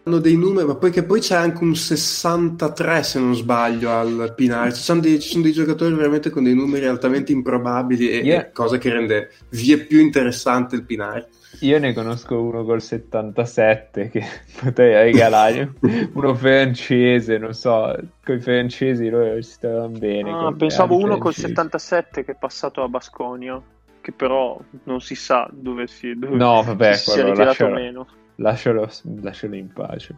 Hanno 0.08 0.20
dei 0.20 0.36
numeri, 0.36 0.66
ma 0.66 0.74
poi 0.74 0.90
che 0.90 1.02
poi 1.02 1.20
c'è 1.20 1.34
anche 1.34 1.62
un 1.62 1.74
63 1.76 3.02
se 3.02 3.18
non 3.20 3.34
sbaglio 3.34 3.90
al 3.90 4.32
Pinar. 4.34 4.72
Ci 4.72 4.80
sono 4.82 5.00
dei, 5.00 5.20
ci 5.20 5.28
sono 5.28 5.42
dei 5.42 5.52
giocatori 5.52 5.92
veramente 5.94 6.30
con 6.30 6.44
dei 6.44 6.54
numeri 6.54 6.86
altamente 6.86 7.30
improbabili 7.32 8.08
e, 8.10 8.16
Yeah. 8.24 8.50
cosa 8.52 8.78
che 8.78 8.90
rende 8.90 9.30
vie 9.50 9.76
più 9.84 10.00
interessante 10.00 10.76
il 10.76 10.84
Pinar. 10.84 11.26
Io 11.60 11.78
ne 11.78 11.92
conosco 11.92 12.40
uno 12.40 12.64
col 12.64 12.80
77 12.80 14.08
che 14.08 14.22
potrei 14.62 14.94
regalare, 15.12 15.74
uno 16.14 16.34
francese, 16.34 17.36
non 17.36 17.52
so, 17.52 17.94
con 18.24 18.36
i 18.36 18.40
francesi 18.40 19.10
loro 19.10 19.34
si 19.42 19.50
stavano 19.50 19.88
bene. 19.88 20.30
Ah, 20.30 20.54
pensavo 20.56 20.96
uno 20.96 21.18
col 21.18 21.34
francesi. 21.34 21.48
77 21.48 22.24
che 22.24 22.32
è 22.32 22.36
passato 22.38 22.82
a 22.82 22.88
Basconia, 22.88 23.60
che 24.00 24.12
però 24.12 24.58
non 24.84 25.00
si 25.00 25.14
sa 25.14 25.48
dove 25.52 25.86
si, 25.86 26.14
dove 26.18 26.36
No, 26.36 26.62
vabbè, 26.62 26.94
si 26.94 27.10
sia 27.10 27.12
quello 27.22 27.28
ritirato 27.30 27.64
o 27.64 27.68
lascialo. 27.68 27.74
meno. 27.74 28.06
Lascialo, 28.40 28.88
lascialo 29.20 29.56
in 29.56 29.72
pace. 29.72 30.16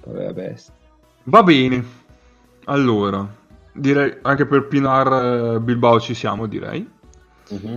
Povera 0.00 0.32
bestia. 0.32 0.74
Va 1.24 1.42
bene. 1.42 1.84
Allora, 2.64 3.28
direi 3.72 4.18
anche 4.22 4.46
per 4.46 4.66
Pinar 4.66 5.54
eh, 5.54 5.60
Bilbao 5.60 6.00
ci 6.00 6.14
siamo, 6.14 6.46
direi. 6.46 6.94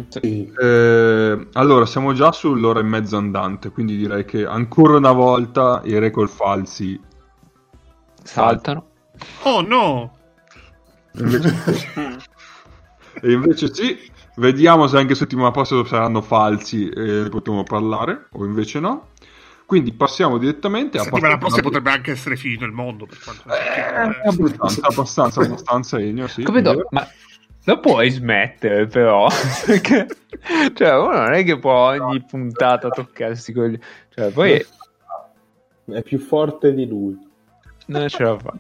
Sì. 0.07 0.51
Eh, 0.51 1.47
allora, 1.53 1.85
siamo 1.85 2.14
già 2.14 2.31
sull'ora 2.31 2.80
e 2.80 2.84
mezza 2.84 3.18
andante, 3.18 3.69
quindi 3.69 3.97
direi 3.97 4.26
che 4.26 4.45
ancora 4.45 4.97
una 4.97 5.11
volta 5.11 5.81
i 5.84 5.99
record 5.99 6.30
falsi. 6.30 6.99
Saltano. 8.23 8.88
Oh 9.43 9.61
no! 9.61 10.18
Invece, 11.14 11.53
e 13.22 13.31
invece 13.31 13.73
sì, 13.73 14.11
vediamo 14.38 14.88
se 14.88 14.97
anche 14.97 15.14
settimana 15.14 15.51
prossima 15.51 15.85
saranno 15.85 16.22
falsi 16.22 16.89
e 16.89 17.01
ne 17.01 17.30
potremo 17.30 17.64
parlare, 17.64 18.27
o 18.31 18.45
invece 18.45 18.80
no. 18.80 19.10
Quindi 19.69 19.93
passiamo 19.93 20.39
direttamente 20.39 20.97
a... 20.97 21.03
settimana 21.03 21.37
prossima 21.37 21.61
potrebbe 21.61 21.91
anche 21.91 22.09
essere 22.09 22.35
finito 22.35 22.65
il 22.65 22.71
mondo. 22.71 23.05
Per 23.05 23.19
quanto 23.23 23.43
Eh, 23.53 24.27
abbastanza, 24.27 24.87
abbastanza, 24.87 25.41
abbastanza, 25.41 25.99
Ennio, 25.99 26.27
sì. 26.27 26.41
Come 26.41 26.63
do- 26.63 26.87
ma 26.89 27.07
lo 27.65 27.79
puoi 27.79 28.09
smettere 28.09 28.87
però 28.87 29.27
perché 29.67 30.07
cioè 30.73 30.97
uno 30.97 31.17
non 31.17 31.33
è 31.33 31.43
che 31.43 31.59
può 31.59 31.89
ogni 31.89 32.23
puntata 32.25 32.89
toccarsi 32.89 33.53
con 33.53 33.65
gli... 33.67 33.79
cioè 34.09 34.31
poi 34.31 34.65
È 35.85 36.01
più 36.01 36.17
forte 36.17 36.73
di 36.73 36.87
lui. 36.87 37.15
non 37.87 38.07
ce 38.09 38.23
la 38.23 38.39
fa 38.39 38.53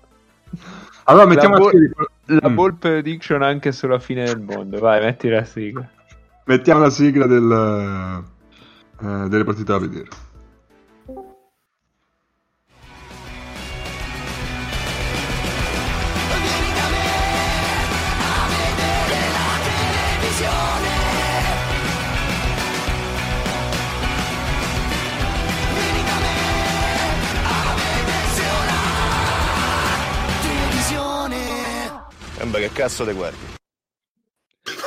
Allora 1.05 1.25
mettiamo 1.25 1.55
La 1.55 1.59
la, 1.63 1.65
bo- 1.71 1.71
sigla, 1.71 2.05
la 2.41 2.49
Mm. 2.49 2.55
ball 2.55 2.77
prediction 2.77 3.41
anche 3.41 3.71
sulla 3.71 3.97
fine 3.97 4.25
del 4.25 4.39
mondo 4.41 4.77
vai 4.77 5.01
metti 5.01 5.27
la 5.27 5.43
sigla 5.43 5.89
mettiamo 6.43 6.81
la 6.81 6.89
sigla 6.91 7.25
del, 7.25 8.23
eh, 9.01 9.27
delle 9.29 9.43
partite 9.43 9.71
da 9.71 9.79
vedere. 9.79 10.07
Che 32.59 32.71
cazzo 32.73 33.05
te 33.05 33.13
guardi. 33.13 33.37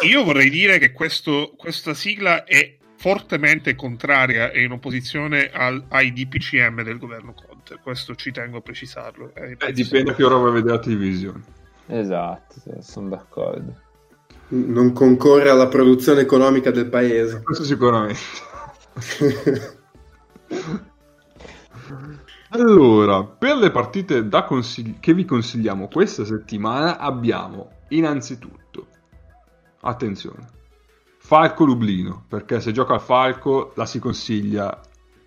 Io 0.06 0.24
vorrei 0.24 0.50
dire 0.50 0.78
che 0.78 0.92
questo- 0.92 1.54
questa 1.56 1.94
sigla 1.94 2.44
è 2.44 2.76
fortemente 2.96 3.74
contraria 3.74 4.50
e 4.50 4.62
in 4.62 4.72
opposizione 4.72 5.50
al- 5.50 5.84
ai 5.88 6.12
DPCM 6.12 6.82
del 6.82 6.98
governo 6.98 7.32
Conte. 7.34 7.78
Questo 7.82 8.14
ci 8.14 8.30
tengo 8.30 8.58
a 8.58 8.60
precisarlo. 8.60 9.32
Eh, 9.34 9.56
Eh, 9.58 9.72
dipende 9.72 10.14
che 10.14 10.22
ora 10.22 10.36
vai 10.36 10.50
a 10.50 10.52
vedere 10.52 10.74
la 10.74 10.78
televisione. 10.82 11.42
esatto 11.86 12.54
sono 12.80 13.08
d'accordo 13.08 13.74
Non 14.48 14.92
concorre 14.92 15.48
alla 15.48 15.66
produzione 15.68 16.20
economica 16.20 16.70
del 16.70 16.88
paese. 16.90 17.42
Questo 17.42 17.64
sicuramente. 17.64 18.20
Allora, 22.54 23.24
per 23.24 23.56
le 23.56 23.70
partite 23.70 24.28
da 24.28 24.44
consigli- 24.44 24.98
che 25.00 25.14
vi 25.14 25.24
consigliamo 25.24 25.88
questa 25.88 26.24
settimana 26.24 26.98
abbiamo 26.98 27.70
innanzitutto, 27.88 28.86
attenzione, 29.80 30.46
Falco 31.18 31.64
Lublino, 31.64 32.24
perché 32.28 32.60
se 32.60 32.72
gioca 32.72 32.94
al 32.94 33.00
Falco 33.00 33.72
la 33.76 33.86
si 33.86 33.98
consiglia 33.98 34.78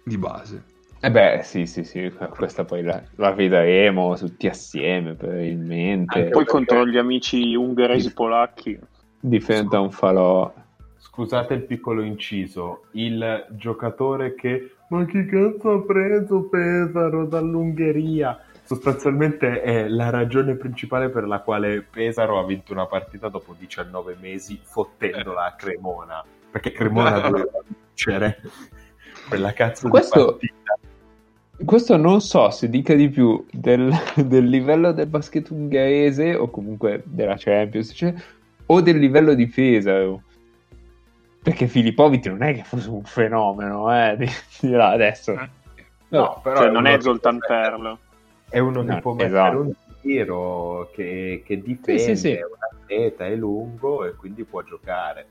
di 0.03 0.17
base. 0.17 0.63
eh 1.01 1.11
beh 1.11 1.41
sì 1.43 1.65
sì 1.67 1.83
sì 1.83 2.11
questa 2.31 2.65
poi 2.65 2.81
la, 2.81 3.01
la 3.17 3.31
vedremo 3.31 4.15
tutti 4.17 4.47
assieme 4.47 5.13
probabilmente 5.15 6.29
Poi 6.29 6.45
contro 6.45 6.85
gli 6.87 6.97
amici 6.97 7.53
ungheresi 7.55 8.11
polacchi. 8.13 8.79
diventa 9.19 9.79
un 9.79 9.91
falò 9.91 10.51
Scusate 10.97 11.53
il 11.53 11.65
piccolo 11.65 12.01
inciso, 12.01 12.87
il 12.91 13.45
giocatore 13.51 14.35
che 14.35 14.74
ma 14.89 15.05
chi 15.05 15.25
cazzo 15.25 15.71
ha 15.71 15.81
preso 15.81 16.43
Pesaro 16.43 17.25
dall'Ungheria? 17.25 18.39
Sostanzialmente 18.63 19.61
è 19.61 19.87
la 19.87 20.09
ragione 20.09 20.55
principale 20.55 21.09
per 21.09 21.27
la 21.27 21.39
quale 21.39 21.81
Pesaro 21.81 22.39
ha 22.39 22.45
vinto 22.45 22.71
una 22.71 22.85
partita 22.87 23.29
dopo 23.29 23.55
19 23.57 24.17
mesi 24.19 24.59
fottendola 24.61 25.45
a 25.45 25.53
Cremona, 25.53 26.23
perché 26.49 26.71
Cremona 26.71 27.19
doveva 27.21 27.61
vincere 27.67 28.41
quella 29.27 29.53
cazzo 29.53 29.89
Questo- 29.89 30.37
di 30.39 30.51
partita. 30.65 30.93
Questo 31.63 31.95
non 31.95 32.19
so 32.19 32.49
se 32.49 32.69
dica 32.69 32.95
di 32.95 33.07
più 33.07 33.45
del, 33.49 33.89
del 34.25 34.45
livello 34.45 34.91
del 34.91 35.07
basket 35.07 35.49
ungherese 35.51 36.35
o 36.35 36.49
comunque 36.49 37.01
della 37.05 37.35
Champions 37.37 37.93
cioè, 37.95 38.13
o 38.65 38.81
del 38.81 38.97
livello 38.97 39.33
di 39.33 39.47
Pesaro. 39.47 40.21
Perché 41.45 41.67
Filippovic 41.67 42.25
non 42.25 42.41
è 42.41 42.55
che 42.55 42.63
fosse 42.63 42.89
un 42.89 43.03
fenomeno, 43.03 43.93
eh, 43.95 44.15
di, 44.17 44.27
di 44.61 44.71
là 44.71 44.89
adesso. 44.89 45.33
Eh. 45.33 45.49
No, 46.07 46.39
però 46.41 46.57
Cioè, 46.61 46.67
è 46.69 46.71
non 46.71 46.87
è 46.87 46.99
Zoltan 46.99 47.37
Perl. 47.37 47.97
È 48.49 48.57
uno 48.57 48.83
che 48.83 48.91
No, 48.93 48.99
può 48.99 49.11
mettere 49.13 49.29
esatto. 49.29 49.59
un 49.59 49.71
tiro, 50.01 50.89
che, 50.91 51.43
che 51.45 51.61
difende, 51.61 51.99
Sì, 52.01 52.15
sì, 52.15 52.15
sì. 52.15 52.31
è 52.31 52.41
un 52.43 52.57
atleta, 52.81 53.25
è 53.27 53.35
lungo 53.35 54.05
e 54.05 54.15
quindi 54.15 54.43
può 54.43 54.63
giocare. 54.63 55.27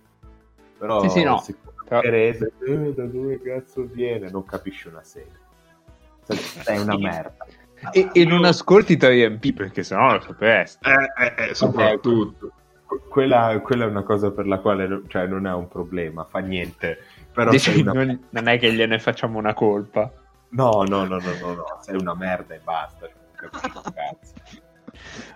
Però 0.79 1.01
Sì, 1.03 1.09
sì, 1.09 1.23
no. 1.25 1.39
siccome 1.39 1.73
Però- 1.89 2.01
Perese, 2.01 2.53
eh, 2.65 2.93
da 2.95 3.05
dove 3.07 3.41
cazzo 3.43 3.85
viene? 3.91 4.31
Non 4.31 4.45
capisci 4.45 4.87
una 4.87 5.03
serie. 5.03 5.43
È 6.65 6.79
una 6.79 6.97
merda. 6.97 7.45
E, 7.91 8.09
e 8.13 8.25
non 8.25 8.45
ascolti 8.45 8.97
3MP 8.97 9.53
perché 9.53 9.83
sennò 9.83 10.13
lo 10.13 10.21
sapresti. 10.21 10.89
Eh, 10.89 11.25
eh, 11.25 11.51
eh, 11.51 11.55
soprattutto. 11.55 12.53
Que- 12.95 13.09
Quella, 13.09 13.61
quella 13.61 13.85
è 13.85 13.89
una 13.89 14.03
cosa 14.03 14.31
per 14.31 14.47
la 14.47 14.59
quale 14.59 15.03
cioè, 15.09 15.27
non 15.27 15.47
è 15.47 15.53
un 15.53 15.69
problema, 15.69 16.25
fa 16.25 16.39
niente. 16.41 17.05
Però 17.33 17.51
Dici, 17.51 17.81
una... 17.81 17.93
non, 17.93 18.27
non 18.31 18.49
è 18.49 18.59
che 18.59 18.73
gliene 18.73 18.99
facciamo 18.99 19.39
una 19.39 19.55
colpa. 19.55 20.13
No, 20.51 20.85
no, 20.87 21.05
no, 21.05 21.19
no, 21.19 21.35
no, 21.41 21.55
no, 21.55 21.79
sei 21.81 21.97
una 21.97 22.15
merda 22.15 22.55
e 22.55 22.61
basta. 22.63 23.09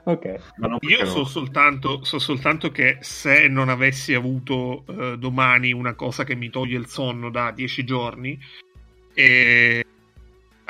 Ok. 0.05 0.37
Ma 0.57 0.69
non 0.69 0.79
Io 0.83 1.05
so 1.07 1.25
soltanto, 1.25 2.05
so 2.05 2.19
soltanto 2.19 2.71
che 2.71 2.99
se 3.01 3.49
non 3.49 3.69
avessi 3.69 4.15
avuto 4.15 4.85
eh, 4.87 5.19
domani 5.19 5.73
una 5.73 5.95
cosa 5.95 6.25
che 6.25 6.35
mi 6.35 6.51
toglie 6.51 6.79
il 6.79 6.87
sonno 6.87 7.31
da 7.31 7.51
dieci 7.51 7.85
giorni, 7.85 8.39
eh, 9.13 9.85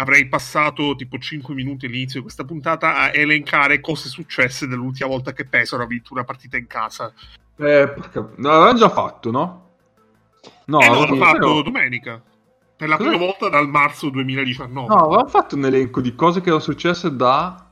avrei 0.01 0.27
passato 0.29 0.95
tipo 0.97 1.19
5 1.19 1.55
minuti 1.55 1.87
all'inizio 1.87 2.17
di 2.19 2.23
questa 2.25 2.45
puntata 2.45 2.97
a 2.97 3.11
elencare 3.13 3.81
cose 3.81 4.09
successe 4.09 4.67
dell'ultima 4.67 5.09
volta 5.09 5.33
che 5.33 5.45
Pesaro 5.45 5.83
ha 5.83 5.87
vinto 5.87 6.13
una 6.13 6.25
partita 6.25 6.57
in 6.57 6.67
casa. 6.67 7.13
Eh, 7.57 7.93
no, 8.37 8.51
l'avevamo 8.51 8.79
già 8.79 8.89
fatto, 8.89 9.31
no? 9.31 9.67
No, 10.67 10.81
eh 10.81 10.89
no, 10.89 11.17
fatto 11.17 11.39
però- 11.39 11.63
domenica. 11.63 12.23
Per 12.77 12.89
la 12.89 12.97
Cosa? 12.97 13.09
prima 13.09 13.25
volta 13.25 13.49
dal 13.49 13.69
marzo 13.69 14.09
2019. 14.09 14.87
No, 14.87 15.01
avevamo 15.01 15.27
fatto 15.29 15.57
un 15.57 15.65
elenco 15.65 16.01
di 16.01 16.15
cose 16.15 16.41
che 16.41 16.47
erano 16.47 16.63
successe 16.63 17.15
da... 17.17 17.67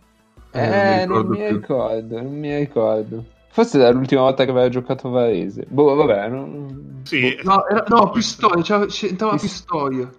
Eh, 0.51 1.05
non 1.07 1.19
ricordo 1.23 1.29
mi 1.31 1.37
più. 1.47 1.57
ricordo, 1.59 2.23
non 2.23 2.39
mi 2.39 2.57
ricordo. 2.57 3.25
Forse 3.51 3.79
dall'ultima 3.79 4.23
volta 4.23 4.45
che 4.45 4.51
aveva 4.51 4.69
giocato 4.69 5.09
Varese. 5.11 5.65
Boh, 5.69 5.95
vabbè, 5.95 6.29
non... 6.29 7.03
Sì, 7.05 7.39
No, 7.45 7.65
era- 7.69 7.85
no, 7.87 8.11
Pistoia, 8.11 8.61
c'era- 8.63 8.87
c'entrava 8.87 9.37
Pistoia. 9.37 10.11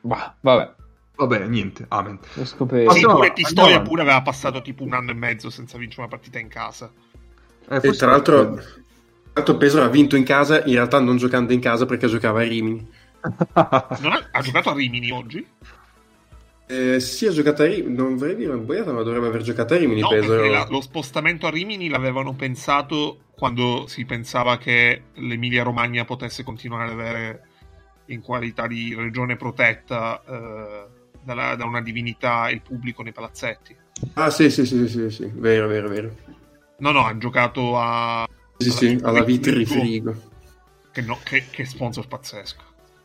Bah, 0.00 0.36
vabbè, 0.40 0.74
Vabbè, 1.16 1.46
niente, 1.46 1.84
amen. 1.88 2.18
lo 2.34 2.44
scopriremo. 2.44 2.92
Sì, 2.92 3.00
pure 3.02 3.32
Pistoia 3.32 3.64
andiamo 3.64 3.88
pure 3.88 4.02
aveva 4.02 4.22
passato 4.22 4.62
tipo 4.62 4.84
un 4.84 4.92
anno 4.92 5.10
e 5.10 5.14
mezzo 5.14 5.50
senza 5.50 5.76
vincere 5.76 6.02
una 6.02 6.10
partita 6.10 6.38
in 6.38 6.48
casa. 6.48 6.92
Eh, 7.68 7.80
E 7.82 7.92
tra 7.96 8.10
l'altro, 8.10 8.54
tra 8.54 8.62
l'altro 9.32 9.56
Pesaro 9.56 9.84
ha 9.84 9.88
vinto 9.88 10.14
in 10.16 10.24
casa, 10.24 10.64
in 10.64 10.74
realtà 10.74 11.00
non 11.00 11.16
giocando 11.16 11.52
in 11.52 11.60
casa 11.60 11.86
perché 11.86 12.06
giocava 12.06 12.40
a 12.40 12.44
Rimini. 12.44 12.86
Non 14.00 14.12
ha, 14.12 14.28
ha 14.30 14.40
giocato 14.42 14.70
a 14.70 14.74
Rimini 14.74 15.10
oggi? 15.10 15.44
Eh, 16.70 17.00
sì, 17.00 17.26
ha 17.26 17.30
giocato 17.30 17.62
a 17.62 17.66
Rimini, 17.66 17.94
non 17.96 18.16
vorrei 18.16 18.36
dire 18.36 18.52
una 18.52 18.62
boiata, 18.62 18.92
ma 18.92 19.02
dovrebbe 19.02 19.26
aver 19.26 19.42
giocato 19.42 19.74
a 19.74 19.78
Rimini. 19.78 20.00
No, 20.00 20.10
la- 20.12 20.66
lo 20.68 20.80
spostamento 20.80 21.46
a 21.46 21.50
Rimini 21.50 21.88
l'avevano 21.88 22.34
pensato 22.34 23.22
quando 23.34 23.86
si 23.86 24.04
pensava 24.04 24.58
che 24.58 25.04
l'Emilia 25.14 25.62
Romagna 25.62 26.04
potesse 26.04 26.42
continuare 26.44 26.84
ad 26.84 26.90
avere 26.90 27.47
in 28.08 28.20
qualità 28.20 28.66
di 28.66 28.94
regione 28.94 29.36
protetta 29.36 30.22
eh, 30.24 30.86
dalla- 31.22 31.54
da 31.54 31.64
una 31.64 31.80
divinità 31.80 32.50
il 32.50 32.60
pubblico 32.60 33.02
nei 33.02 33.12
palazzetti. 33.12 33.76
Ah, 34.14 34.30
sì, 34.30 34.50
sì, 34.50 34.64
sì, 34.64 34.88
sì, 34.88 35.10
sì, 35.10 35.30
vero, 35.34 35.66
vero, 35.66 35.88
vero. 35.88 36.14
No, 36.78 36.92
no, 36.92 37.04
hanno 37.04 37.18
giocato 37.18 37.78
a... 37.78 38.28
Sì, 38.56 38.70
sì, 38.70 38.98
alla 39.02 39.22
Vitri 39.22 39.64
Frigo, 39.64 39.80
Frigo. 40.12 40.30
Che, 40.92 41.00
no, 41.02 41.18
che, 41.22 41.46
che 41.50 41.64
sponsor 41.64 42.06
pazzesco. 42.06 42.62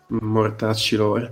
Mortacci 0.08 0.96
loro. 0.96 1.32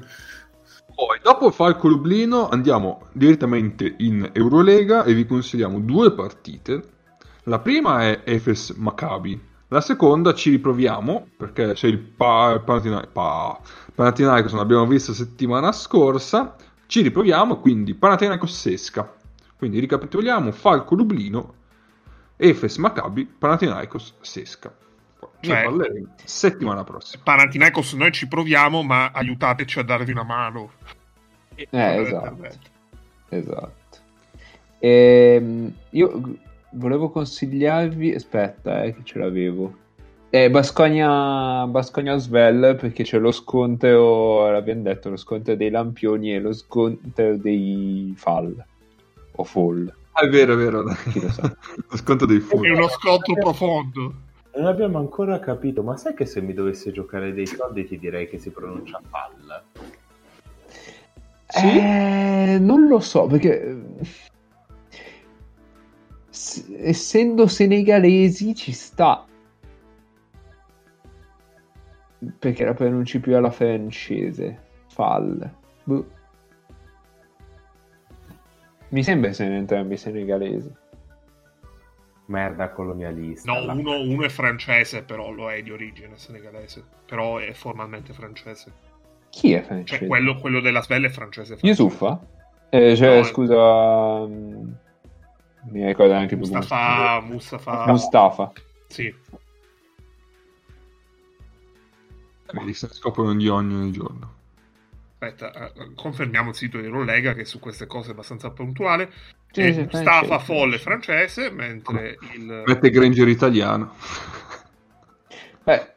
Poi, 0.93 1.19
dopo 1.23 1.47
il 1.47 1.53
Falco 1.53 1.87
Lublino, 1.87 2.49
andiamo 2.49 3.07
direttamente 3.13 3.95
in 3.99 4.29
Eurolega 4.33 5.03
e 5.03 5.13
vi 5.13 5.25
consigliamo 5.25 5.79
due 5.79 6.13
partite. 6.13 6.83
La 7.43 7.59
prima 7.59 8.01
è 8.01 8.21
Efes 8.23 8.71
Maccabi. 8.71 9.49
La 9.71 9.79
seconda 9.79 10.33
ci 10.33 10.49
riproviamo 10.49 11.27
perché 11.37 11.71
c'è 11.73 11.87
il 11.87 11.97
pa- 11.97 12.61
Panathina- 12.63 13.07
pa- 13.09 13.57
Panathinaikos, 13.95 14.51
l'abbiamo 14.51 14.85
visto 14.85 15.13
settimana 15.13 15.71
scorsa. 15.71 16.55
Ci 16.87 17.01
riproviamo, 17.01 17.57
quindi 17.57 17.93
Panathinaikos 17.93 18.53
Sesca. 18.53 19.09
Quindi 19.57 19.79
ricapitoliamo: 19.79 20.51
Falco 20.51 20.93
Lublino, 20.95 21.53
Efes 22.35 22.75
Maccabi, 22.77 23.23
Panathinaikos 23.25 24.15
Sesca. 24.19 24.75
Cioè- 25.39 25.63
settimana 26.25 26.83
prossima. 26.83 27.23
Panathinaikos 27.23 27.93
noi 27.93 28.11
ci 28.11 28.27
proviamo, 28.27 28.83
ma 28.83 29.11
aiutateci 29.13 29.79
a 29.79 29.83
darvi 29.83 30.11
una 30.11 30.23
mano. 30.23 30.71
Eh, 31.55 31.67
esatto. 31.71 32.47
Esatto. 33.29 33.97
Ehm, 34.79 35.73
io 35.91 36.21
volevo 36.73 37.09
consigliarvi, 37.09 38.13
aspetta, 38.13 38.83
eh, 38.83 38.93
che 38.93 39.01
ce 39.03 39.19
l'avevo. 39.19 39.75
Eh, 40.29 40.49
Bascogna, 40.49 41.67
Bascogna 41.67 42.15
Svel 42.17 42.77
perché 42.79 43.03
c'è 43.03 43.19
lo 43.19 43.31
scontro, 43.31 44.49
l'abbiamo 44.49 44.81
detto, 44.83 45.09
lo 45.09 45.17
scontro 45.17 45.55
dei 45.55 45.69
lampioni 45.69 46.33
e 46.33 46.39
lo 46.39 46.53
scontro 46.53 47.35
dei 47.35 48.13
fall 48.15 48.63
o 49.35 49.43
fall. 49.43 49.93
Ah, 50.13 50.21
è 50.25 50.29
vero, 50.29 50.53
è 50.53 50.57
vero. 50.57 50.83
Chi 51.11 51.21
lo 51.21 51.29
sa. 51.29 51.43
Lo 51.89 51.97
sconto 51.97 52.25
dei 52.25 52.37
È 52.37 52.41
furti. 52.41 52.69
uno 52.69 52.87
scontro 52.89 53.33
profondo. 53.33 54.13
Non 54.55 54.65
abbiamo 54.67 54.97
ancora 54.99 55.39
capito, 55.39 55.83
ma 55.83 55.95
sai 55.95 56.13
che 56.13 56.25
se 56.25 56.41
mi 56.41 56.53
dovesse 56.53 56.91
giocare 56.91 57.33
dei 57.33 57.45
soldi 57.45 57.85
ti 57.85 57.97
direi 57.97 58.27
che 58.27 58.37
si 58.37 58.49
pronuncia 58.49 59.01
palla? 59.09 59.63
Sì? 61.47 61.77
Eh, 61.77 62.57
non 62.59 62.87
lo 62.87 62.99
so 62.99 63.27
perché 63.27 63.81
essendo 66.77 67.47
senegalesi 67.47 68.53
ci 68.55 68.71
sta 68.71 69.25
perché 72.39 72.63
la 72.65 72.73
pronunci 72.73 73.19
più 73.19 73.35
alla 73.35 73.51
francese 73.51 74.59
fall 74.87 75.51
Boh. 75.83 76.05
mi 78.89 79.03
sembra 79.03 79.31
siano 79.33 79.55
entrambi 79.55 79.97
senegalesi 79.97 80.71
Merda 82.31 82.69
colonialista. 82.69 83.51
No, 83.51 83.73
uno, 83.73 83.99
uno 83.99 84.23
è 84.23 84.29
francese, 84.29 85.03
però 85.03 85.31
lo 85.31 85.51
è 85.51 85.61
di 85.61 85.69
origine 85.71 86.15
senegalese. 86.17 86.81
Però 87.05 87.39
è 87.39 87.51
formalmente 87.51 88.13
francese. 88.13 88.71
chi 89.29 89.51
è 89.51 89.57
Cioè, 89.57 89.65
francese? 89.65 90.07
quello, 90.07 90.35
quello 90.37 90.61
della 90.61 90.81
Svelle 90.81 91.07
è 91.07 91.09
francese. 91.09 91.57
francese. 91.57 91.67
Yusufa? 91.67 92.25
Eh, 92.69 92.95
cioè, 92.95 93.17
No, 93.17 93.23
scusa 93.23 94.25
mm, 94.25 94.71
mi 95.69 95.85
ricordo 95.85 96.13
anche 96.13 96.35
più 96.35 96.45
Mustafa, 96.47 97.21
Mustafa, 97.21 97.85
Mustafa 97.85 98.51
Sì. 98.87 99.13
Se 102.45 102.59
ne 102.63 102.73
scoprono 102.73 103.33
di 103.35 103.47
ogni 103.47 103.91
giorno. 103.91 104.39
Aspetta, 105.19 105.71
eh, 105.71 105.93
confermiamo 105.95 106.49
il 106.49 106.55
sito 106.55 106.79
di 106.79 106.85
Eurolega 106.85 107.33
che 107.33 107.45
su 107.45 107.59
queste 107.59 107.85
cose 107.85 108.09
è 108.09 108.11
abbastanza 108.11 108.49
puntuale. 108.49 109.11
Sì, 109.51 109.71
sì, 109.71 109.81
Mustafa. 109.81 110.39
Folle 110.39 110.77
francese, 110.79 111.49
mentre 111.51 112.17
il... 112.33 112.63
Mette 112.65 112.89
Granger 112.89 113.27
italiano. 113.27 113.93
Beh, 115.63 115.93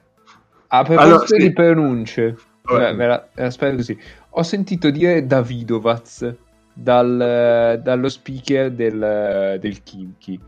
a 0.68 0.82
proposito 0.82 1.00
Allora, 1.00 1.26
sì. 1.26 1.36
di 1.38 1.52
pronunce, 1.52 2.36
Vabbè. 2.62 2.94
ve 2.94 3.06
la- 3.06 3.50
spiego 3.50 3.76
così. 3.76 3.98
Ho 4.30 4.42
sentito 4.42 4.90
dire 4.90 5.26
Davidovaz 5.26 6.34
dal- 6.74 7.80
dallo 7.82 8.08
speaker 8.08 8.70
del, 8.72 9.58
del 9.60 9.82
Kimchi. 9.82 10.38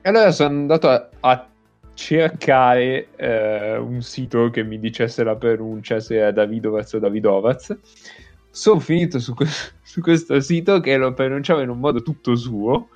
E 0.00 0.08
allora 0.08 0.30
sono 0.30 0.50
andato 0.50 0.88
a, 0.88 1.08
a 1.20 1.48
cercare 1.94 3.08
eh, 3.16 3.76
un 3.76 4.02
sito 4.02 4.50
che 4.50 4.62
mi 4.62 4.78
dicesse 4.78 5.24
la 5.24 5.36
pronuncia, 5.36 6.00
se 6.00 6.16
era 6.16 6.30
Davidovaz 6.30 6.92
o 6.92 6.98
Davidovaz. 6.98 7.76
Sono 8.50 8.80
finito 8.80 9.18
su, 9.18 9.34
que- 9.34 9.46
su 9.82 10.00
questo 10.00 10.38
sito 10.40 10.80
che 10.80 10.96
lo 10.96 11.12
pronunciava 11.12 11.62
in 11.62 11.70
un 11.70 11.78
modo 11.78 12.02
tutto 12.02 12.36
suo. 12.36 12.88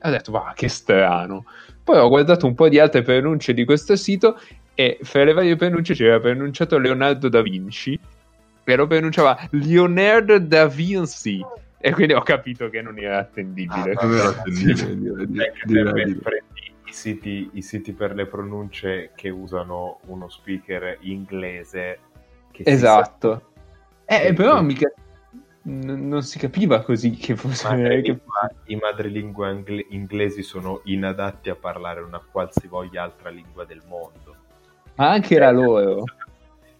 E 0.00 0.08
ho 0.08 0.10
detto, 0.10 0.30
ma 0.32 0.52
che 0.54 0.68
strano. 0.68 1.44
Poi 1.84 1.98
ho 1.98 2.08
guardato 2.08 2.46
un 2.46 2.54
po' 2.54 2.68
di 2.68 2.78
altre 2.78 3.02
pronunce 3.02 3.54
di 3.54 3.64
questo 3.64 3.96
sito 3.96 4.38
e 4.74 4.98
fra 5.02 5.24
le 5.24 5.32
varie 5.32 5.56
pronunce 5.56 5.94
c'era 5.94 6.20
pronunciato 6.20 6.78
Leonardo 6.78 7.28
da 7.28 7.42
Vinci 7.42 7.98
e 8.64 8.76
lo 8.76 8.86
pronunciava 8.86 9.48
Leonardo 9.50 10.38
da 10.38 10.66
Vinci 10.66 11.44
e 11.80 11.92
quindi 11.92 12.12
ho 12.12 12.22
capito 12.22 12.68
che 12.68 12.82
non 12.82 12.98
era 12.98 13.18
attendibile. 13.18 13.92
Ah, 13.92 14.04
Non 14.06 14.14
era 14.16 14.28
attendibile, 14.28 15.26
di- 15.26 16.14
prendi 16.16 16.72
i 16.86 16.92
siti, 16.92 17.50
i 17.52 17.62
siti 17.62 17.92
per 17.92 18.14
le 18.14 18.26
pronunce 18.26 19.10
che 19.14 19.28
usano 19.28 20.00
uno 20.06 20.28
speaker 20.28 20.96
inglese 21.00 21.98
Esatto. 22.52 23.50
Eh, 24.04 24.28
Sì, 24.28 24.32
però 24.32 24.60
mica 24.62 24.90
non 25.62 26.22
si 26.22 26.38
capiva 26.38 26.80
così 26.80 27.10
che 27.10 27.36
fosse 27.36 27.54
sa- 27.66 27.74
che- 27.74 27.82
madrelingua- 27.82 28.52
I 28.64 28.76
madrelingua 28.76 29.50
ingle- 29.50 29.86
inglesi 29.90 30.42
sono 30.42 30.80
inadatti 30.84 31.50
a 31.50 31.54
parlare 31.54 32.00
una 32.00 32.18
qualsivoglia 32.20 33.02
altra 33.02 33.28
lingua 33.30 33.64
del 33.64 33.82
mondo. 33.86 34.34
ma 34.94 35.10
anche 35.10 35.38
la 35.38 35.50
loro. 35.52 36.02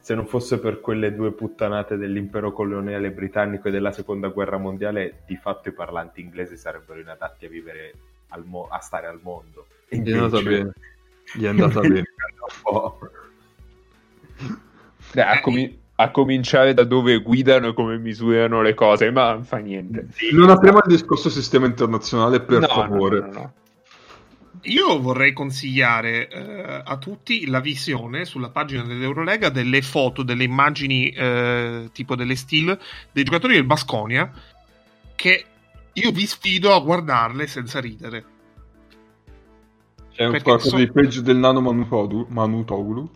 Se 0.09 0.15
non 0.15 0.27
fosse 0.27 0.59
per 0.59 0.81
quelle 0.81 1.15
due 1.15 1.33
puttanate 1.33 1.99
dell'impero 1.99 2.51
coloniale 2.51 3.11
britannico 3.11 3.69
e 3.69 3.71
della 3.71 3.93
seconda 3.93 4.29
guerra 4.29 4.57
mondiale, 4.57 5.21
di 5.27 5.37
fatto 5.37 5.69
i 5.69 5.73
parlanti 5.73 6.23
inglesi 6.23 6.57
sarebbero 6.57 6.99
inadatti 6.99 7.45
a 7.45 7.51
vivere 7.51 7.93
al 8.29 8.43
mo- 8.47 8.69
a 8.71 8.79
stare 8.79 9.07
al 9.07 9.21
mondo. 9.23 9.67
E 9.87 9.99
Gli 9.99 10.11
è 10.11 10.17
andata 10.17 10.39
invece- 10.39 10.59
bene. 10.63 10.73
Gli 11.35 11.45
è 11.45 11.49
andata 11.49 11.81
bene. 11.81 12.05
Dai, 15.13 15.37
a, 15.37 15.41
comi- 15.43 15.79
a 15.97 16.11
cominciare 16.11 16.73
da 16.73 16.85
dove 16.85 17.19
guidano 17.21 17.69
e 17.69 17.75
come 17.75 17.99
misurano 17.99 18.63
le 18.63 18.73
cose, 18.73 19.11
ma 19.11 19.33
non 19.33 19.45
fa 19.45 19.59
niente. 19.59 20.07
Non 20.33 20.49
apriamo 20.49 20.79
il 20.79 20.85
discorso 20.91 21.29
sistema 21.29 21.67
internazionale, 21.67 22.41
per 22.41 22.61
No, 22.61 22.67
favore. 22.67 23.21
no, 23.21 23.27
no, 23.27 23.33
no. 23.33 23.53
Io 24.63 25.01
vorrei 25.01 25.33
consigliare 25.33 26.29
eh, 26.29 26.83
a 26.85 26.97
tutti 26.97 27.47
la 27.47 27.61
visione 27.61 28.25
sulla 28.25 28.51
pagina 28.51 28.83
dell'Eurolega 28.83 29.49
delle 29.49 29.83
foto, 29.83 30.23
delle 30.23 30.45
immagini 30.45 31.11
eh, 31.11 31.91
tipo 31.93 32.17
delle 32.17 32.35
still 32.35 32.79
dei 33.13 33.25
giocatori 33.25 33.55
del 33.55 33.65
Basconia 33.65 34.31
che 35.15 35.45
io 35.93 36.11
vi 36.13 36.27
sfido 36.27 36.75
a 36.75 36.81
guardarle 36.81 37.47
senza 37.47 37.81
ridere. 37.81 38.25
C'è 40.13 40.25
un 40.25 40.31
Perché 40.33 40.45
qualcosa 40.45 40.71
so- 40.71 40.77
di 40.77 40.91
peggio 40.91 41.21
del 41.21 41.37
nano 41.37 41.61
Manutoglu. 41.61 42.27
Manutoglu. 42.29 43.11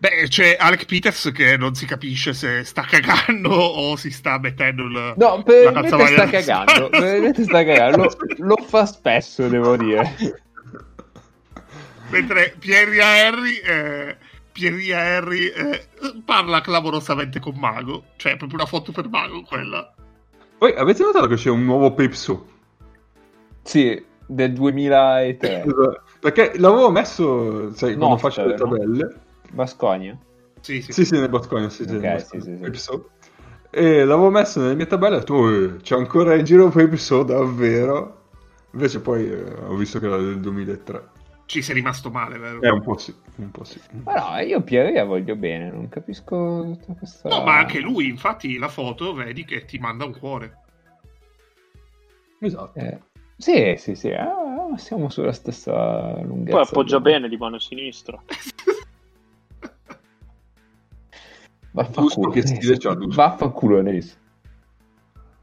Beh, 0.00 0.28
c'è 0.28 0.56
Alec 0.58 0.86
Peters 0.86 1.32
che 1.34 1.56
non 1.56 1.74
si 1.74 1.84
capisce 1.84 2.32
se 2.32 2.62
sta 2.62 2.82
cagando 2.82 3.50
o 3.50 3.96
si 3.96 4.12
sta 4.12 4.38
mettendo 4.38 4.84
il... 4.84 5.14
No, 5.16 5.36
la 5.36 5.42
probabilmente 5.42 6.06
sta 6.12 6.28
cagando. 6.28 6.88
probabilmente 6.88 7.42
sta 7.42 7.64
cagando. 7.64 8.02
Lo, 8.04 8.46
lo 8.46 8.56
fa 8.64 8.86
spesso, 8.86 9.48
devo 9.48 9.76
dire. 9.76 10.14
Mentre 12.10 12.54
Pierre 12.58 12.96
Henry, 13.00 13.56
eh, 13.58 14.16
Pierria 14.52 14.98
Harry 14.98 15.46
eh, 15.48 15.86
parla 16.24 16.60
clamorosamente 16.60 17.38
con 17.38 17.54
Mago. 17.56 18.04
Cioè, 18.16 18.32
è 18.32 18.36
proprio 18.36 18.58
una 18.58 18.66
foto 18.68 18.92
per 18.92 19.08
Mago 19.08 19.42
quella. 19.42 19.92
Poi 20.58 20.74
avete 20.74 21.02
notato 21.02 21.26
che 21.26 21.36
c'è 21.36 21.50
un 21.50 21.64
nuovo 21.64 21.92
Pepso? 21.94 22.46
Sì, 23.62 24.04
del 24.26 24.52
2003. 24.52 25.64
Perché 26.20 26.52
l'avevo 26.56 26.90
messo, 26.90 27.72
sai, 27.74 27.94
quando 27.96 28.08
Nostra, 28.08 28.30
faccio 28.30 28.46
le 28.46 28.56
no? 28.56 28.64
tabelle. 28.64 29.14
Bascogna. 29.50 30.18
Sì, 30.60 30.82
sì. 30.82 30.92
Sì, 30.92 31.04
sì, 31.04 31.18
nel 31.18 31.28
Boscogna, 31.28 31.68
sì, 31.68 31.84
sì, 31.86 31.94
Ok, 31.94 32.02
nel 32.02 32.20
sì, 32.20 32.40
sì, 32.40 32.56
sì. 32.74 33.00
E 33.70 34.04
l'avevo 34.04 34.30
messo 34.30 34.60
nelle 34.60 34.74
mie 34.74 34.86
tabelle 34.86 35.14
e 35.14 35.18
ho 35.18 35.20
detto, 35.20 35.34
"Oh, 35.34 35.76
c'è 35.76 35.94
ancora 35.94 36.34
in 36.34 36.44
giro 36.44 36.68
Pepso, 36.68 37.22
davvero? 37.22 38.22
Invece 38.72 39.00
poi 39.00 39.30
eh, 39.30 39.54
ho 39.66 39.74
visto 39.76 39.98
che 39.98 40.06
era 40.06 40.16
del 40.16 40.40
2003. 40.40 41.08
Ci 41.48 41.62
sei 41.62 41.76
rimasto 41.76 42.10
male, 42.10 42.36
vero? 42.36 42.60
Eh, 42.60 42.68
un 42.68 42.82
po' 42.82 42.98
sì, 42.98 43.14
un 43.36 43.50
po' 43.50 43.64
sì. 43.64 43.80
Ma 44.04 44.36
no, 44.36 44.38
io 44.42 44.60
Pierre 44.60 44.92
la 44.92 45.04
voglio 45.04 45.34
bene, 45.34 45.70
non 45.70 45.88
capisco 45.88 46.62
tutta 46.62 46.92
questa... 46.92 47.30
No, 47.30 47.42
ma 47.42 47.56
anche 47.56 47.80
lui, 47.80 48.06
infatti, 48.06 48.58
la 48.58 48.68
foto, 48.68 49.14
vedi 49.14 49.46
che 49.46 49.64
ti 49.64 49.78
manda 49.78 50.04
un 50.04 50.18
cuore. 50.18 50.58
Esatto. 52.38 52.78
Eh, 52.78 53.00
sì, 53.38 53.76
sì, 53.78 53.94
sì, 53.94 54.10
ah, 54.10 54.76
siamo 54.76 55.08
sulla 55.08 55.32
stessa 55.32 56.20
lunghezza. 56.20 56.58
Poi 56.58 56.66
appoggia 56.66 57.00
bene 57.00 57.30
di 57.30 57.38
mano 57.38 57.58
sinistra. 57.58 58.22
Vaffanculo, 61.72 62.28
che 62.28 62.46
stile 62.46 62.76
c'ha, 62.76 62.92
Dusko? 62.92 63.22
Vaffanculo, 63.22 63.80
Nes. 63.80 64.18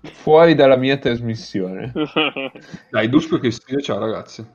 Fuori 0.04 0.54
dalla 0.54 0.76
mia 0.76 0.98
trasmissione. 0.98 1.92
Dai, 2.92 3.10
Dusko 3.10 3.40
che 3.40 3.50
stile 3.50 3.82
c'ha, 3.82 3.98
ragazzi. 3.98 4.46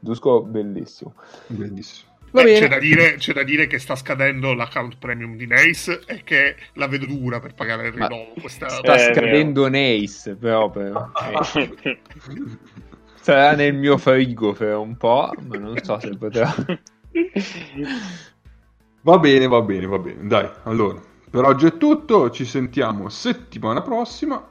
Dusko, 0.00 0.42
bellissimo. 0.42 1.14
Bellissimo. 1.46 2.08
Va 2.32 2.42
Eh, 2.42 2.44
bene. 2.44 2.58
c'è, 2.60 2.68
da 2.68 2.78
dire, 2.78 3.14
c'è 3.16 3.32
da 3.32 3.42
dire 3.42 3.66
che 3.66 3.78
sta 3.78 3.96
scadendo 3.96 4.54
l'account 4.54 4.98
premium 4.98 5.36
di 5.36 5.46
Nace 5.46 6.00
e 6.06 6.22
che 6.22 6.56
la 6.74 6.86
vedo 6.86 7.06
dura 7.06 7.40
per 7.40 7.54
pagare 7.54 7.88
il 7.88 7.92
rinnovo. 7.92 8.32
Questa... 8.40 8.68
Sta 8.68 8.94
Eh, 8.94 9.12
scadendo 9.12 9.68
Nace 9.68 10.36
proprio. 10.36 11.12
Eh, 11.54 11.98
Sarà 13.20 13.54
nel 13.54 13.74
mio 13.74 13.98
frigo 13.98 14.52
per 14.52 14.76
un 14.76 14.96
po', 14.96 15.30
ma 15.46 15.56
non 15.58 15.76
so 15.82 15.98
se 16.00 16.16
potrà. 16.16 16.54
Va 19.02 19.18
bene, 19.18 19.46
va 19.48 19.60
bene, 19.62 19.86
va 19.86 19.98
bene. 19.98 20.26
Dai, 20.26 20.48
allora, 20.64 21.00
per 21.30 21.44
oggi 21.44 21.66
è 21.66 21.76
tutto. 21.76 22.30
Ci 22.30 22.44
sentiamo 22.44 23.08
settimana 23.08 23.82
prossima. 23.82 24.46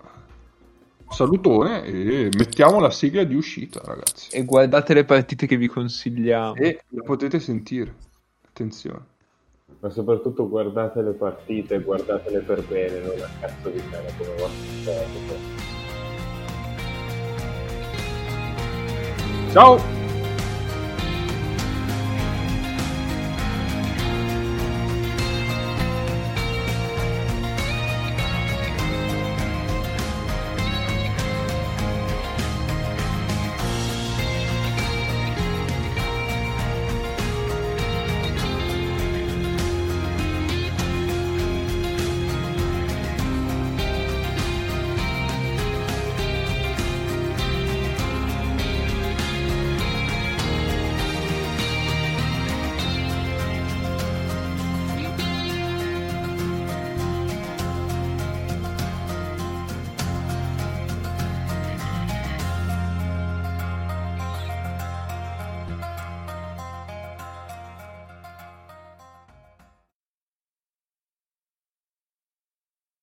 Salutone 1.12 1.84
e 1.84 2.30
mettiamo 2.38 2.80
la 2.80 2.92
sigla 2.92 3.24
di 3.24 3.36
uscita, 3.36 3.82
ragazzi. 3.84 4.36
E 4.36 4.46
guardate 4.46 4.94
le 4.94 5.04
partite 5.04 5.48
che 5.48 5.58
vi 5.58 5.68
consigliamo. 5.68 6.56
E 6.56 6.84
la 6.90 7.02
potete 7.04 7.40
sentire. 7.40 7.94
Attenzione. 8.48 9.06
Ma 9.80 9.90
soprattutto 9.90 10.48
guardate 10.50 11.02
le 11.02 11.12
partite, 11.12 11.82
guardatele 11.82 12.40
per 12.40 12.66
bene, 12.66 13.00
non 13.00 13.20
a 13.22 13.30
cazzo 13.40 13.70
di 13.70 13.82
cane 13.90 14.12
come 14.18 14.36
vostro. 14.38 15.68
Ciao! 19.52 19.99